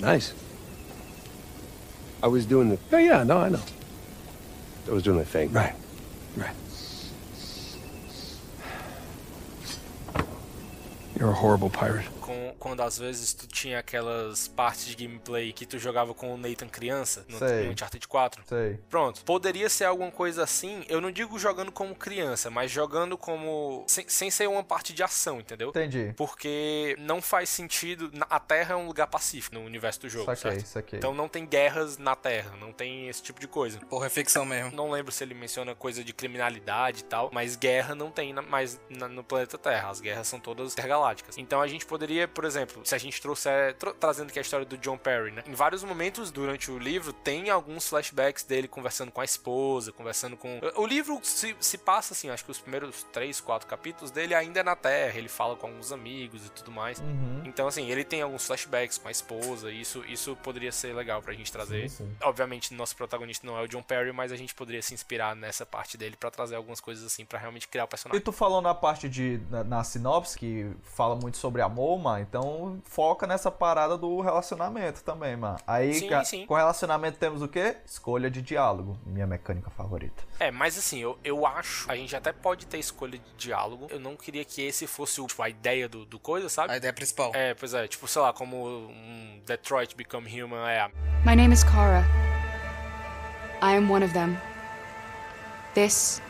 Nice. 0.00 0.32
I 2.22 2.28
was 2.28 2.46
doing 2.46 2.70
the. 2.70 2.78
Oh, 2.92 2.98
yeah, 2.98 3.24
no, 3.24 3.38
I 3.38 3.48
know. 3.48 3.60
I 4.88 4.92
was 4.92 5.02
doing 5.02 5.18
my 5.18 5.24
thing. 5.24 5.52
Right, 5.52 5.74
right. 6.36 6.54
You're 11.18 11.30
a 11.30 11.34
horrible 11.34 11.70
pirate. 11.70 12.17
Quando 12.58 12.82
às 12.82 12.98
vezes 12.98 13.32
tu 13.32 13.46
tinha 13.46 13.78
aquelas 13.78 14.48
partes 14.48 14.86
de 14.86 14.96
gameplay 14.96 15.52
que 15.52 15.64
tu 15.66 15.78
jogava 15.78 16.12
com 16.14 16.34
o 16.34 16.36
Nathan 16.36 16.68
criança, 16.68 17.24
no, 17.28 17.38
Sei. 17.38 17.64
no 17.64 17.72
Uncharted 17.72 18.06
4. 18.06 18.42
Sei. 18.46 18.78
Pronto, 18.90 19.24
poderia 19.24 19.68
ser 19.68 19.84
alguma 19.84 20.10
coisa 20.10 20.42
assim, 20.44 20.84
eu 20.88 21.00
não 21.00 21.10
digo 21.10 21.38
jogando 21.38 21.70
como 21.72 21.94
criança, 21.94 22.50
mas 22.50 22.70
jogando 22.70 23.16
como... 23.16 23.84
sem, 23.86 24.08
sem 24.08 24.30
ser 24.30 24.48
uma 24.48 24.62
parte 24.64 24.92
de 24.92 25.02
ação, 25.02 25.40
entendeu? 25.40 25.70
Entendi. 25.70 26.12
Porque 26.16 26.96
não 26.98 27.20
faz 27.22 27.48
sentido... 27.48 28.10
na- 28.12 28.26
A 28.28 28.40
Terra 28.40 28.74
é 28.74 28.76
um 28.76 28.86
lugar 28.86 29.06
pacífico 29.06 29.54
no 29.54 29.62
universo 29.64 30.00
do 30.00 30.08
jogo, 30.08 30.26
Saquei, 30.34 30.52
certo? 30.60 30.66
saquei. 30.66 30.98
Então 30.98 31.14
não 31.14 31.28
tem 31.28 31.46
guerras 31.46 31.96
na 31.98 32.14
Terra, 32.16 32.54
não 32.60 32.72
tem 32.72 33.08
esse 33.08 33.22
tipo 33.22 33.40
de 33.40 33.46
coisa. 33.48 33.78
Porra, 33.80 34.06
é 34.06 34.08
ficção 34.10 34.44
mesmo. 34.44 34.74
Não 34.74 34.90
lembro 34.90 35.12
se 35.12 35.22
ele 35.24 35.34
menciona 35.34 35.74
coisa 35.74 36.02
de 36.04 36.12
criminalidade 36.12 37.00
e 37.00 37.04
tal, 37.04 37.30
mas 37.32 37.56
guerra 37.56 37.94
não 37.94 38.10
tem 38.10 38.32
na- 38.32 38.42
mais 38.42 38.80
na- 38.88 39.08
no 39.08 39.22
planeta 39.24 39.56
Terra. 39.58 39.90
As 39.90 40.00
guerras 40.00 40.26
são 40.28 40.38
todas 40.40 40.72
intergalácticas. 40.72 41.36
Então 41.38 41.60
a 41.60 41.66
gente 41.68 41.86
poderia, 41.86 42.26
por 42.28 42.44
exemplo, 42.48 42.82
se 42.84 42.94
a 42.94 42.98
gente 42.98 43.20
trouxer, 43.20 43.74
tro- 43.74 43.94
trazendo 43.94 44.28
aqui 44.30 44.38
a 44.38 44.42
história 44.42 44.66
do 44.66 44.76
John 44.78 44.96
Perry, 44.98 45.30
né? 45.30 45.42
Em 45.46 45.54
vários 45.54 45.82
momentos 45.84 46.30
durante 46.30 46.70
o 46.70 46.78
livro 46.78 47.12
tem 47.12 47.50
alguns 47.50 47.88
flashbacks 47.88 48.42
dele 48.44 48.66
conversando 48.68 49.12
com 49.12 49.20
a 49.20 49.24
esposa, 49.24 49.92
conversando 49.92 50.36
com. 50.36 50.60
O 50.76 50.86
livro 50.86 51.20
se, 51.22 51.54
se 51.60 51.78
passa 51.78 52.12
assim, 52.14 52.30
acho 52.30 52.44
que 52.44 52.50
os 52.50 52.58
primeiros 52.58 53.02
três, 53.12 53.40
quatro 53.40 53.68
capítulos 53.68 54.10
dele 54.10 54.34
ainda 54.34 54.60
é 54.60 54.62
na 54.62 54.74
Terra. 54.76 55.18
Ele 55.18 55.28
fala 55.28 55.54
com 55.56 55.66
alguns 55.66 55.92
amigos 55.92 56.46
e 56.46 56.50
tudo 56.50 56.70
mais. 56.70 56.98
Uhum. 56.98 57.42
Então, 57.44 57.66
assim, 57.68 57.88
ele 57.90 58.04
tem 58.04 58.22
alguns 58.22 58.46
flashbacks 58.46 58.98
com 58.98 59.08
a 59.08 59.10
esposa, 59.10 59.70
e 59.70 59.80
isso, 59.80 60.04
isso 60.08 60.36
poderia 60.36 60.72
ser 60.72 60.94
legal 60.94 61.22
pra 61.22 61.32
gente 61.32 61.50
trazer. 61.52 61.88
Sim, 61.88 62.04
sim. 62.04 62.16
Obviamente, 62.22 62.72
nosso 62.74 62.96
protagonista 62.96 63.46
não 63.46 63.56
é 63.58 63.62
o 63.62 63.68
John 63.68 63.82
Perry, 63.82 64.12
mas 64.12 64.32
a 64.32 64.36
gente 64.36 64.54
poderia 64.54 64.82
se 64.82 64.94
inspirar 64.94 65.34
nessa 65.36 65.64
parte 65.66 65.96
dele 65.96 66.16
pra 66.16 66.30
trazer 66.30 66.56
algumas 66.56 66.80
coisas 66.80 67.04
assim 67.04 67.24
pra 67.24 67.38
realmente 67.38 67.68
criar 67.68 67.84
o 67.84 67.86
E 67.86 67.88
personagem. 67.88 68.20
tu 68.22 68.32
falou 68.32 68.60
na 68.60 68.74
parte 68.74 69.08
de. 69.08 69.40
na, 69.50 69.64
na 69.64 69.84
sinopse, 69.84 70.38
que 70.38 70.70
fala 70.82 71.14
muito 71.16 71.36
sobre 71.36 71.62
amor, 71.62 71.98
mano. 71.98 72.20
Então 72.22 72.37
foca 72.84 73.26
nessa 73.26 73.50
parada 73.50 73.96
do 73.96 74.20
relacionamento 74.20 75.02
também, 75.02 75.36
mano. 75.36 75.58
Aí, 75.66 75.94
Sim, 75.94 76.08
ca- 76.08 76.24
sim. 76.24 76.46
com 76.46 76.54
relacionamento 76.54 77.18
temos 77.18 77.42
o 77.42 77.48
quê? 77.48 77.76
Escolha 77.84 78.30
de 78.30 78.40
diálogo. 78.42 78.98
Minha 79.06 79.26
mecânica 79.26 79.70
favorita. 79.70 80.22
É, 80.40 80.50
mas 80.50 80.76
assim, 80.78 80.98
eu, 81.00 81.18
eu 81.24 81.46
acho, 81.46 81.90
a 81.90 81.96
gente 81.96 82.14
até 82.14 82.32
pode 82.32 82.66
ter 82.66 82.78
escolha 82.78 83.18
de 83.18 83.34
diálogo. 83.36 83.86
Eu 83.90 84.00
não 84.00 84.16
queria 84.16 84.44
que 84.44 84.62
esse 84.62 84.86
fosse 84.86 85.20
o, 85.20 85.26
tipo, 85.26 85.42
a 85.42 85.48
ideia 85.48 85.88
do, 85.88 86.04
do 86.04 86.18
coisa, 86.18 86.48
sabe? 86.48 86.72
A 86.72 86.76
ideia 86.76 86.92
principal. 86.92 87.30
É, 87.34 87.54
pois 87.54 87.74
é, 87.74 87.86
tipo, 87.88 88.06
sei 88.08 88.22
lá, 88.22 88.32
como 88.32 88.66
um 88.88 89.40
Detroit 89.46 89.94
Become 89.96 90.42
Human 90.42 90.68
é 90.68 90.80
a 90.80 90.88
My 91.24 91.34
name 91.34 91.52
is 91.54 91.64
Kara. 91.64 92.04
I 93.62 93.76
am 93.76 93.90
one 93.90 94.04
of 94.04 94.12
them. 94.14 94.36
This 95.74 96.20